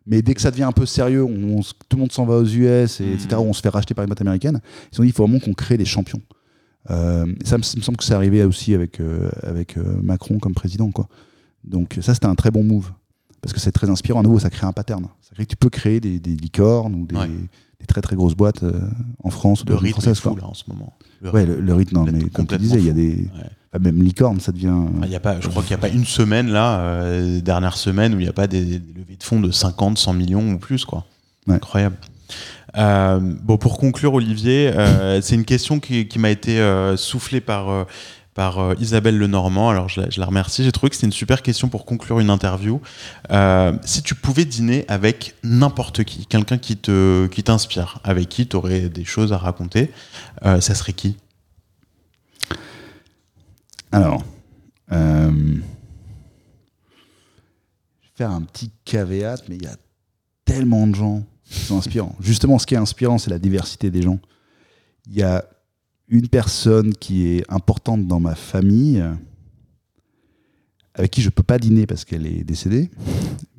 Mais 0.06 0.23
dès 0.23 0.35
que 0.35 0.40
ça 0.40 0.52
devient 0.52 0.62
un 0.62 0.73
peu 0.73 0.86
sérieux, 0.86 1.24
on, 1.24 1.60
tout 1.60 1.97
le 1.97 1.98
monde 1.98 2.12
s'en 2.12 2.24
va 2.24 2.36
aux 2.36 2.44
US, 2.44 3.01
et, 3.01 3.12
etc., 3.12 3.36
on 3.39 3.52
se 3.52 3.60
fait 3.60 3.68
racheter 3.68 3.93
par 3.93 4.05
les 4.05 4.06
boîtes 4.06 4.20
américaines, 4.20 4.60
ils 4.93 5.01
ont 5.01 5.02
dit 5.02 5.09
il 5.09 5.12
faut 5.12 5.24
vraiment 5.24 5.40
qu'on 5.40 5.55
crée 5.55 5.77
des 5.77 5.85
champions. 5.85 6.23
Euh, 6.90 7.27
ça 7.44 7.59
me, 7.59 7.62
semble 7.62 7.98
que 7.98 8.05
c'est 8.05 8.14
arrivé 8.14 8.44
aussi 8.44 8.74
avec, 8.74 9.01
euh, 9.01 9.31
avec 9.43 9.77
euh, 9.77 10.01
Macron 10.02 10.39
comme 10.39 10.55
président. 10.55 10.90
Quoi. 10.90 11.09
Donc 11.64 11.98
ça, 12.01 12.14
c'était 12.14 12.27
un 12.27 12.35
très 12.35 12.51
bon 12.51 12.62
move. 12.62 12.93
Parce 13.40 13.52
que 13.52 13.60
c'est 13.60 13.73
très 13.73 13.90
inspirant. 13.90 14.20
À 14.20 14.23
nouveau, 14.23 14.39
ça 14.39 14.51
crée 14.51 14.66
un 14.66 14.73
pattern. 14.73 15.06
Ça 15.20 15.35
crée 15.35 15.44
que 15.44 15.51
tu 15.51 15.56
peux 15.56 15.70
créer 15.70 16.01
des, 16.01 16.18
licornes 16.18 16.94
ou 16.94 17.06
des, 17.06 17.86
très 17.86 18.01
très 18.01 18.16
grosses 18.16 18.35
boîtes 18.35 18.64
en 19.23 19.31
France 19.31 19.62
ou 19.62 19.66
le 19.68 19.77
rythme 19.77 19.93
française. 19.93 20.18
Fou, 20.18 20.35
là, 20.35 20.47
en 20.47 20.55
ce 20.55 20.64
moment. 20.68 20.97
Le 21.27 21.32
ouais, 21.32 21.47
le, 21.47 21.74
rythme, 21.74 21.97
non, 21.97 22.05
mais 22.05 22.28
comme 22.31 22.47
tu 22.47 22.57
disais, 22.59 22.78
il 22.78 22.86
y 22.86 22.90
a 22.90 22.93
des. 22.93 23.28
même 23.81 24.03
licorne, 24.03 24.40
ça 24.40 24.53
devient. 24.53 24.74
Il 25.03 25.11
y 25.11 25.16
a 25.16 25.20
pas, 25.20 25.40
je 25.40 25.48
crois 25.48 25.62
qu'il 25.62 25.77
n'y 25.77 25.81
a 25.81 25.89
pas 25.89 25.94
une 25.94 26.05
semaine, 26.05 26.48
là, 26.48 27.40
dernière 27.40 27.77
semaine, 27.77 28.15
où 28.15 28.19
il 28.19 28.24
n'y 28.24 28.28
a 28.28 28.32
pas 28.32 28.47
des, 28.47 28.65
des, 28.65 28.78
levées 28.94 29.16
de 29.19 29.23
fonds 29.23 29.40
de 29.40 29.51
50, 29.51 29.98
100 29.98 30.12
millions 30.15 30.53
ou 30.53 30.59
plus. 30.59 30.85
quoi. 30.85 31.05
Incroyable. 31.48 31.97
Euh, 32.77 33.19
bon, 33.20 33.57
pour 33.57 33.78
conclure, 33.78 34.15
Olivier, 34.15 34.70
euh, 34.74 35.20
c'est 35.23 35.35
une 35.35 35.44
question 35.44 35.81
qui, 35.81 36.09
m'a 36.19 36.31
été 36.31 36.61
euh, 36.61 36.97
soufflée 36.97 37.40
par 37.40 37.86
par 38.36 38.74
Isabelle 38.78 39.18
Lenormand. 39.18 39.70
Alors 39.70 39.88
je 39.88 40.00
la, 40.00 40.26
remercie. 40.26 40.62
J'ai 40.62 40.70
trouvé 40.70 40.90
que 40.90 40.96
c'était 40.96 41.06
une 41.06 41.12
super 41.12 41.42
question 41.42 41.68
pour 41.68 41.84
conclure 41.84 42.20
une 42.20 42.30
interview. 42.30 42.80
si 43.82 44.02
tu 44.02 44.14
pouvais 44.14 44.44
dîner 44.44 44.84
avec 44.86 45.34
n'importe 45.42 46.04
qui, 46.04 46.26
quelqu'un 46.26 46.58
qui 46.58 46.76
te 46.76 47.26
qui 47.26 47.42
t'inspire, 47.42 47.98
avec 48.04 48.28
qui 48.28 48.46
tu 48.46 48.54
aurais 48.54 48.88
des 48.88 49.04
choses 49.04 49.32
à 49.32 49.38
raconter, 49.38 49.90
ça 50.42 50.60
serait 50.60 50.92
qui? 50.92 51.16
Alors, 53.90 54.22
je 54.90 54.96
vais 54.96 55.62
faire 58.14 58.30
un 58.30 58.42
petit 58.42 58.70
caveat, 58.84 59.42
mais 59.48 59.56
il 59.56 59.64
y 59.64 59.68
a 59.68 59.76
tellement 60.44 60.86
de 60.86 60.94
gens 60.94 61.24
sont 61.50 61.78
inspirants. 61.78 62.16
Justement, 62.20 62.58
ce 62.58 62.66
qui 62.66 62.74
est 62.74 62.78
inspirant, 62.78 63.18
c'est 63.18 63.30
la 63.30 63.38
diversité 63.38 63.90
des 63.90 64.02
gens. 64.02 64.18
Il 65.06 65.14
y 65.14 65.22
a 65.22 65.44
une 66.08 66.28
personne 66.28 66.92
qui 66.94 67.28
est 67.28 67.44
importante 67.50 68.06
dans 68.06 68.20
ma 68.20 68.34
famille, 68.34 69.02
avec 70.94 71.10
qui 71.10 71.20
je 71.20 71.28
ne 71.28 71.32
peux 71.32 71.42
pas 71.42 71.58
dîner 71.58 71.86
parce 71.86 72.04
qu'elle 72.04 72.26
est 72.26 72.44
décédée, 72.44 72.90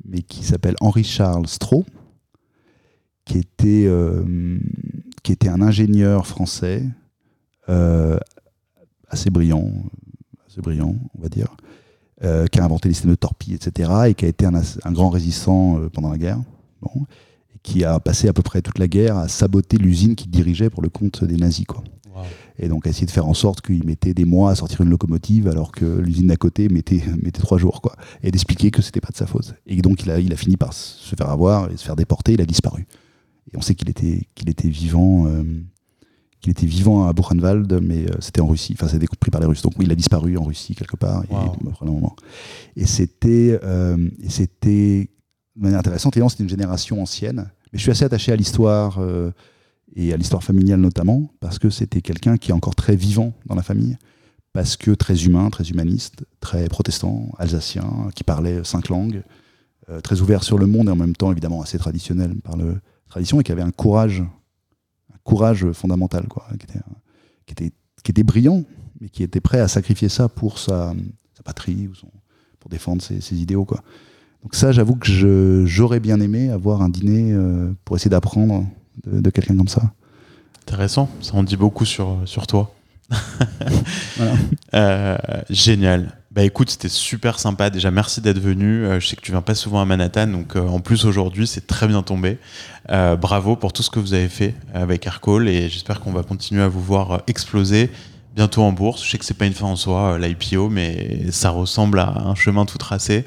mais 0.04 0.22
qui 0.22 0.44
s'appelle 0.44 0.74
Henri-Charles 0.80 1.46
Stroh, 1.46 1.84
qui 3.24 3.38
était, 3.38 3.84
euh, 3.86 4.58
qui 5.22 5.32
était 5.32 5.48
un 5.48 5.60
ingénieur 5.60 6.26
français 6.26 6.84
euh, 7.68 8.18
assez 9.08 9.30
brillant, 9.30 9.70
assez 10.48 10.60
brillant, 10.60 10.96
on 11.16 11.22
va 11.22 11.28
dire, 11.28 11.54
euh, 12.24 12.46
qui 12.46 12.58
a 12.58 12.64
inventé 12.64 12.88
les 12.88 12.94
systèmes 12.94 13.12
de 13.12 13.16
torpilles, 13.16 13.54
etc., 13.54 13.92
et 14.08 14.14
qui 14.14 14.24
a 14.24 14.28
été 14.28 14.46
un, 14.46 14.54
un 14.54 14.92
grand 14.92 15.10
résistant 15.10 15.80
pendant 15.92 16.10
la 16.10 16.18
guerre. 16.18 16.40
Bon 16.80 17.06
qui 17.62 17.84
a 17.84 18.00
passé 18.00 18.28
à 18.28 18.32
peu 18.32 18.42
près 18.42 18.62
toute 18.62 18.78
la 18.78 18.88
guerre 18.88 19.18
à 19.18 19.28
saboter 19.28 19.76
l'usine 19.76 20.14
qu'il 20.14 20.30
dirigeait 20.30 20.70
pour 20.70 20.82
le 20.82 20.88
compte 20.88 21.24
des 21.24 21.36
nazis. 21.36 21.66
Quoi. 21.66 21.82
Et 22.58 22.68
donc 22.68 22.86
essayer 22.86 23.06
de 23.06 23.10
faire 23.10 23.26
en 23.26 23.34
sorte 23.34 23.60
qu'il 23.60 23.84
mettait 23.84 24.14
des 24.14 24.24
mois 24.24 24.50
à 24.50 24.54
sortir 24.54 24.80
une 24.80 24.90
locomotive 24.90 25.48
alors 25.48 25.72
que 25.72 25.84
l'usine 25.84 26.28
d'à 26.28 26.36
côté 26.36 26.68
mettait, 26.68 27.02
mettait 27.22 27.40
trois 27.40 27.58
jours. 27.58 27.80
Quoi. 27.80 27.94
Et 28.22 28.30
d'expliquer 28.30 28.70
que 28.70 28.82
c'était 28.82 29.00
pas 29.00 29.10
de 29.12 29.16
sa 29.16 29.26
faute. 29.26 29.54
Et 29.66 29.80
donc 29.82 30.02
il 30.02 30.10
a, 30.10 30.20
il 30.20 30.32
a 30.32 30.36
fini 30.36 30.56
par 30.56 30.72
se 30.72 31.14
faire 31.14 31.30
avoir 31.30 31.70
et 31.70 31.76
se 31.76 31.84
faire 31.84 31.96
déporter, 31.96 32.32
il 32.34 32.40
a 32.40 32.46
disparu. 32.46 32.86
Et 33.52 33.56
on 33.56 33.60
sait 33.60 33.74
qu'il 33.74 33.88
était, 33.88 34.26
qu'il 34.34 34.50
était 34.50 34.68
vivant. 34.68 35.26
Euh, 35.26 35.42
qu'il 36.40 36.52
était 36.52 36.66
vivant 36.66 37.06
à 37.06 37.12
Buchenwald, 37.12 37.80
mais 37.82 38.04
euh, 38.04 38.14
c'était 38.20 38.40
en 38.40 38.46
Russie. 38.46 38.74
Enfin, 38.78 38.88
c'était 38.88 39.06
compris 39.06 39.30
par 39.30 39.40
les 39.40 39.46
Russes. 39.46 39.62
Donc, 39.62 39.72
oui, 39.78 39.86
il 39.86 39.92
a 39.92 39.94
disparu 39.94 40.36
en 40.36 40.44
Russie 40.44 40.74
quelque 40.74 40.96
part. 40.96 41.24
Et, 42.76 42.86
c'était, 42.86 43.58
euh, 43.62 44.08
et 44.22 44.30
c'était 44.30 45.10
de 45.56 45.62
manière 45.62 45.80
intéressante. 45.80 46.16
Et 46.16 46.22
c'est 46.28 46.40
une 46.40 46.48
génération 46.48 47.02
ancienne. 47.02 47.50
Mais 47.72 47.78
je 47.78 47.82
suis 47.82 47.90
assez 47.90 48.04
attaché 48.04 48.32
à 48.32 48.36
l'histoire 48.36 48.98
euh, 49.00 49.32
et 49.94 50.12
à 50.12 50.16
l'histoire 50.16 50.42
familiale 50.42 50.80
notamment, 50.80 51.30
parce 51.40 51.58
que 51.58 51.70
c'était 51.70 52.02
quelqu'un 52.02 52.36
qui 52.36 52.50
est 52.50 52.54
encore 52.54 52.74
très 52.74 52.96
vivant 52.96 53.32
dans 53.46 53.54
la 53.54 53.62
famille, 53.62 53.96
parce 54.52 54.76
que 54.76 54.92
très 54.92 55.24
humain, 55.24 55.50
très 55.50 55.64
humaniste, 55.64 56.24
très 56.40 56.68
protestant, 56.68 57.30
alsacien, 57.38 58.08
qui 58.14 58.24
parlait 58.24 58.64
cinq 58.64 58.88
langues, 58.88 59.22
euh, 59.90 60.00
très 60.00 60.20
ouvert 60.20 60.44
sur 60.44 60.58
le 60.58 60.66
monde 60.66 60.88
et 60.88 60.92
en 60.92 60.96
même 60.96 61.16
temps 61.16 61.32
évidemment 61.32 61.62
assez 61.62 61.78
traditionnel 61.78 62.34
par 62.42 62.56
la 62.56 62.74
tradition 63.08 63.40
et 63.40 63.44
qui 63.44 63.52
avait 63.52 63.62
un 63.62 63.70
courage, 63.70 64.20
un 64.20 65.18
courage 65.24 65.70
fondamental, 65.72 66.26
quoi, 66.28 66.46
qui 66.58 66.64
était, 66.64 66.80
qui 67.46 67.52
était, 67.52 67.72
qui 68.02 68.10
était 68.10 68.22
brillant, 68.22 68.64
mais 69.00 69.08
qui 69.08 69.22
était 69.22 69.40
prêt 69.40 69.60
à 69.60 69.68
sacrifier 69.68 70.08
ça 70.08 70.28
pour 70.28 70.58
sa, 70.58 70.94
patrie 71.44 71.88
ou 71.88 71.92
pour 72.58 72.68
défendre 72.68 73.00
ses, 73.00 73.20
ses 73.20 73.40
idéaux, 73.40 73.64
quoi. 73.64 73.82
Donc 74.42 74.54
ça, 74.54 74.72
j'avoue 74.72 74.94
que 74.94 75.64
j'aurais 75.66 76.00
bien 76.00 76.20
aimé 76.20 76.50
avoir 76.50 76.82
un 76.82 76.88
dîner 76.88 77.32
euh, 77.32 77.72
pour 77.84 77.96
essayer 77.96 78.10
d'apprendre 78.10 78.66
de, 79.06 79.30
quelqu'un 79.30 79.56
comme 79.56 79.68
ça. 79.68 79.82
Intéressant, 80.62 81.08
ça 81.20 81.34
en 81.34 81.42
dit 81.42 81.56
beaucoup 81.56 81.84
sur, 81.84 82.18
sur 82.24 82.46
toi. 82.46 82.74
Euh, 84.74 85.16
génial. 85.48 86.18
Bah 86.30 86.42
écoute, 86.42 86.68
c'était 86.68 86.90
super 86.90 87.38
sympa. 87.38 87.70
Déjà, 87.70 87.90
merci 87.90 88.20
d'être 88.20 88.38
venu. 88.38 88.84
Euh, 88.84 89.00
je 89.00 89.06
sais 89.06 89.16
que 89.16 89.22
tu 89.22 89.32
viens 89.32 89.40
pas 89.40 89.54
souvent 89.54 89.80
à 89.80 89.86
Manhattan, 89.86 90.26
donc 90.26 90.56
en 90.56 90.80
plus 90.80 91.06
aujourd'hui, 91.06 91.46
c'est 91.46 91.66
très 91.66 91.88
bien 91.88 92.02
tombé. 92.02 92.38
bravo 92.88 93.56
pour 93.56 93.72
tout 93.72 93.82
ce 93.82 93.88
que 93.88 93.98
vous 93.98 94.12
avez 94.12 94.28
fait 94.28 94.54
avec 94.74 95.06
Aircall 95.06 95.48
et 95.48 95.70
j'espère 95.70 96.00
qu'on 96.00 96.12
va 96.12 96.22
continuer 96.22 96.62
à 96.62 96.68
vous 96.68 96.82
voir 96.82 97.22
exploser 97.28 97.90
bientôt 98.38 98.62
en 98.62 98.72
bourse. 98.72 99.04
Je 99.04 99.10
sais 99.10 99.18
que 99.18 99.24
c'est 99.24 99.34
pas 99.34 99.46
une 99.46 99.52
fin 99.52 99.66
en 99.66 99.74
soi, 99.74 100.16
l'IPO, 100.18 100.68
mais 100.68 101.32
ça 101.32 101.50
ressemble 101.50 101.98
à 101.98 102.18
un 102.24 102.36
chemin 102.36 102.66
tout 102.66 102.78
tracé. 102.78 103.24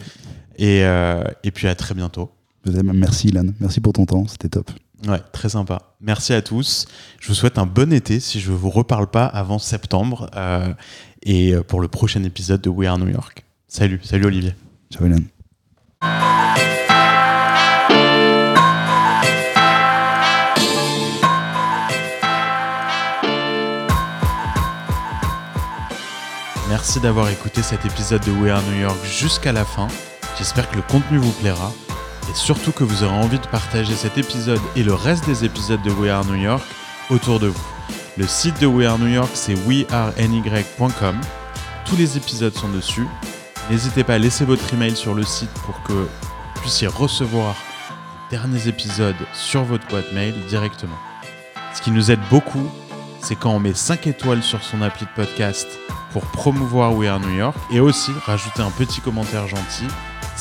Et, 0.57 0.85
euh, 0.85 1.23
et 1.43 1.51
puis 1.51 1.67
à 1.67 1.75
très 1.75 1.93
bientôt. 1.93 2.31
Merci 2.65 3.29
Ilan, 3.29 3.45
merci 3.59 3.81
pour 3.81 3.93
ton 3.93 4.05
temps, 4.05 4.27
c'était 4.27 4.49
top. 4.49 4.69
Ouais, 5.07 5.21
très 5.31 5.49
sympa. 5.49 5.95
Merci 5.99 6.33
à 6.33 6.41
tous. 6.43 6.85
Je 7.19 7.27
vous 7.27 7.33
souhaite 7.33 7.57
un 7.57 7.65
bon 7.65 7.91
été 7.91 8.19
si 8.19 8.39
je 8.39 8.51
ne 8.51 8.55
vous 8.55 8.69
reparle 8.69 9.07
pas 9.07 9.25
avant 9.25 9.57
septembre 9.57 10.29
euh, 10.35 10.73
et 11.23 11.53
euh, 11.53 11.63
pour 11.63 11.81
le 11.81 11.87
prochain 11.87 12.23
épisode 12.23 12.61
de 12.61 12.69
We 12.69 12.87
Are 12.87 12.99
New 12.99 13.09
York. 13.09 13.43
Salut, 13.67 13.99
salut 14.03 14.25
Olivier. 14.25 14.53
Ciao 14.91 15.07
Ilan. 15.07 15.21
Merci 26.69 26.99
d'avoir 26.99 27.29
écouté 27.29 27.63
cet 27.63 27.85
épisode 27.85 28.23
de 28.23 28.31
We 28.31 28.51
Are 28.51 28.61
New 28.63 28.79
York 28.79 28.97
jusqu'à 29.05 29.51
la 29.51 29.65
fin. 29.65 29.87
J'espère 30.37 30.69
que 30.69 30.75
le 30.75 30.83
contenu 30.83 31.17
vous 31.17 31.31
plaira 31.31 31.71
et 32.31 32.33
surtout 32.33 32.71
que 32.71 32.85
vous 32.85 33.03
aurez 33.03 33.13
envie 33.13 33.39
de 33.39 33.47
partager 33.47 33.93
cet 33.93 34.17
épisode 34.17 34.61
et 34.77 34.83
le 34.83 34.93
reste 34.93 35.25
des 35.25 35.43
épisodes 35.43 35.81
de 35.81 35.91
We 35.91 36.09
Are 36.09 36.23
New 36.25 36.35
York 36.35 36.63
autour 37.09 37.39
de 37.41 37.47
vous. 37.47 37.63
Le 38.17 38.25
site 38.25 38.59
de 38.61 38.67
We 38.67 38.87
Are 38.87 38.97
New 38.97 39.09
York, 39.09 39.31
c'est 39.33 39.55
weareny.com. 39.67 41.19
Tous 41.85 41.95
les 41.97 42.15
épisodes 42.15 42.53
sont 42.53 42.69
dessus. 42.69 43.05
N'hésitez 43.69 44.05
pas 44.05 44.13
à 44.13 44.17
laisser 44.17 44.45
votre 44.45 44.73
email 44.73 44.95
sur 44.95 45.13
le 45.13 45.23
site 45.23 45.51
pour 45.65 45.83
que 45.83 45.91
vous 45.91 46.07
puissiez 46.61 46.87
recevoir 46.87 47.55
les 48.31 48.37
derniers 48.37 48.67
épisodes 48.69 49.15
sur 49.33 49.63
votre 49.63 49.87
boîte 49.87 50.13
mail 50.13 50.33
directement. 50.47 50.97
Ce 51.73 51.81
qui 51.81 51.91
nous 51.91 52.11
aide 52.11 52.21
beaucoup, 52.29 52.69
c'est 53.21 53.35
quand 53.35 53.51
on 53.51 53.59
met 53.59 53.73
5 53.73 54.07
étoiles 54.07 54.43
sur 54.43 54.63
son 54.63 54.81
appli 54.81 55.05
de 55.05 55.11
podcast 55.21 55.67
pour 56.13 56.23
promouvoir 56.23 56.95
We 56.95 57.09
Are 57.09 57.19
New 57.19 57.35
York 57.35 57.57
et 57.71 57.81
aussi 57.81 58.11
rajouter 58.25 58.61
un 58.61 58.71
petit 58.71 59.01
commentaire 59.01 59.49
gentil 59.49 59.87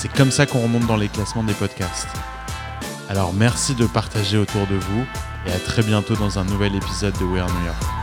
c'est 0.01 0.09
comme 0.09 0.31
ça 0.31 0.47
qu'on 0.47 0.63
remonte 0.63 0.87
dans 0.87 0.97
les 0.97 1.09
classements 1.09 1.45
des 1.45 1.53
podcasts. 1.53 2.09
Alors 3.11 3.35
merci 3.35 3.75
de 3.75 3.85
partager 3.85 4.39
autour 4.39 4.67
de 4.67 4.77
vous 4.77 5.05
et 5.47 5.53
à 5.53 5.59
très 5.59 5.83
bientôt 5.83 6.15
dans 6.15 6.39
un 6.39 6.45
nouvel 6.45 6.75
épisode 6.75 7.13
de 7.19 7.25
We 7.25 7.43
Are 7.43 7.51
New 7.51 7.67
York. 7.67 8.00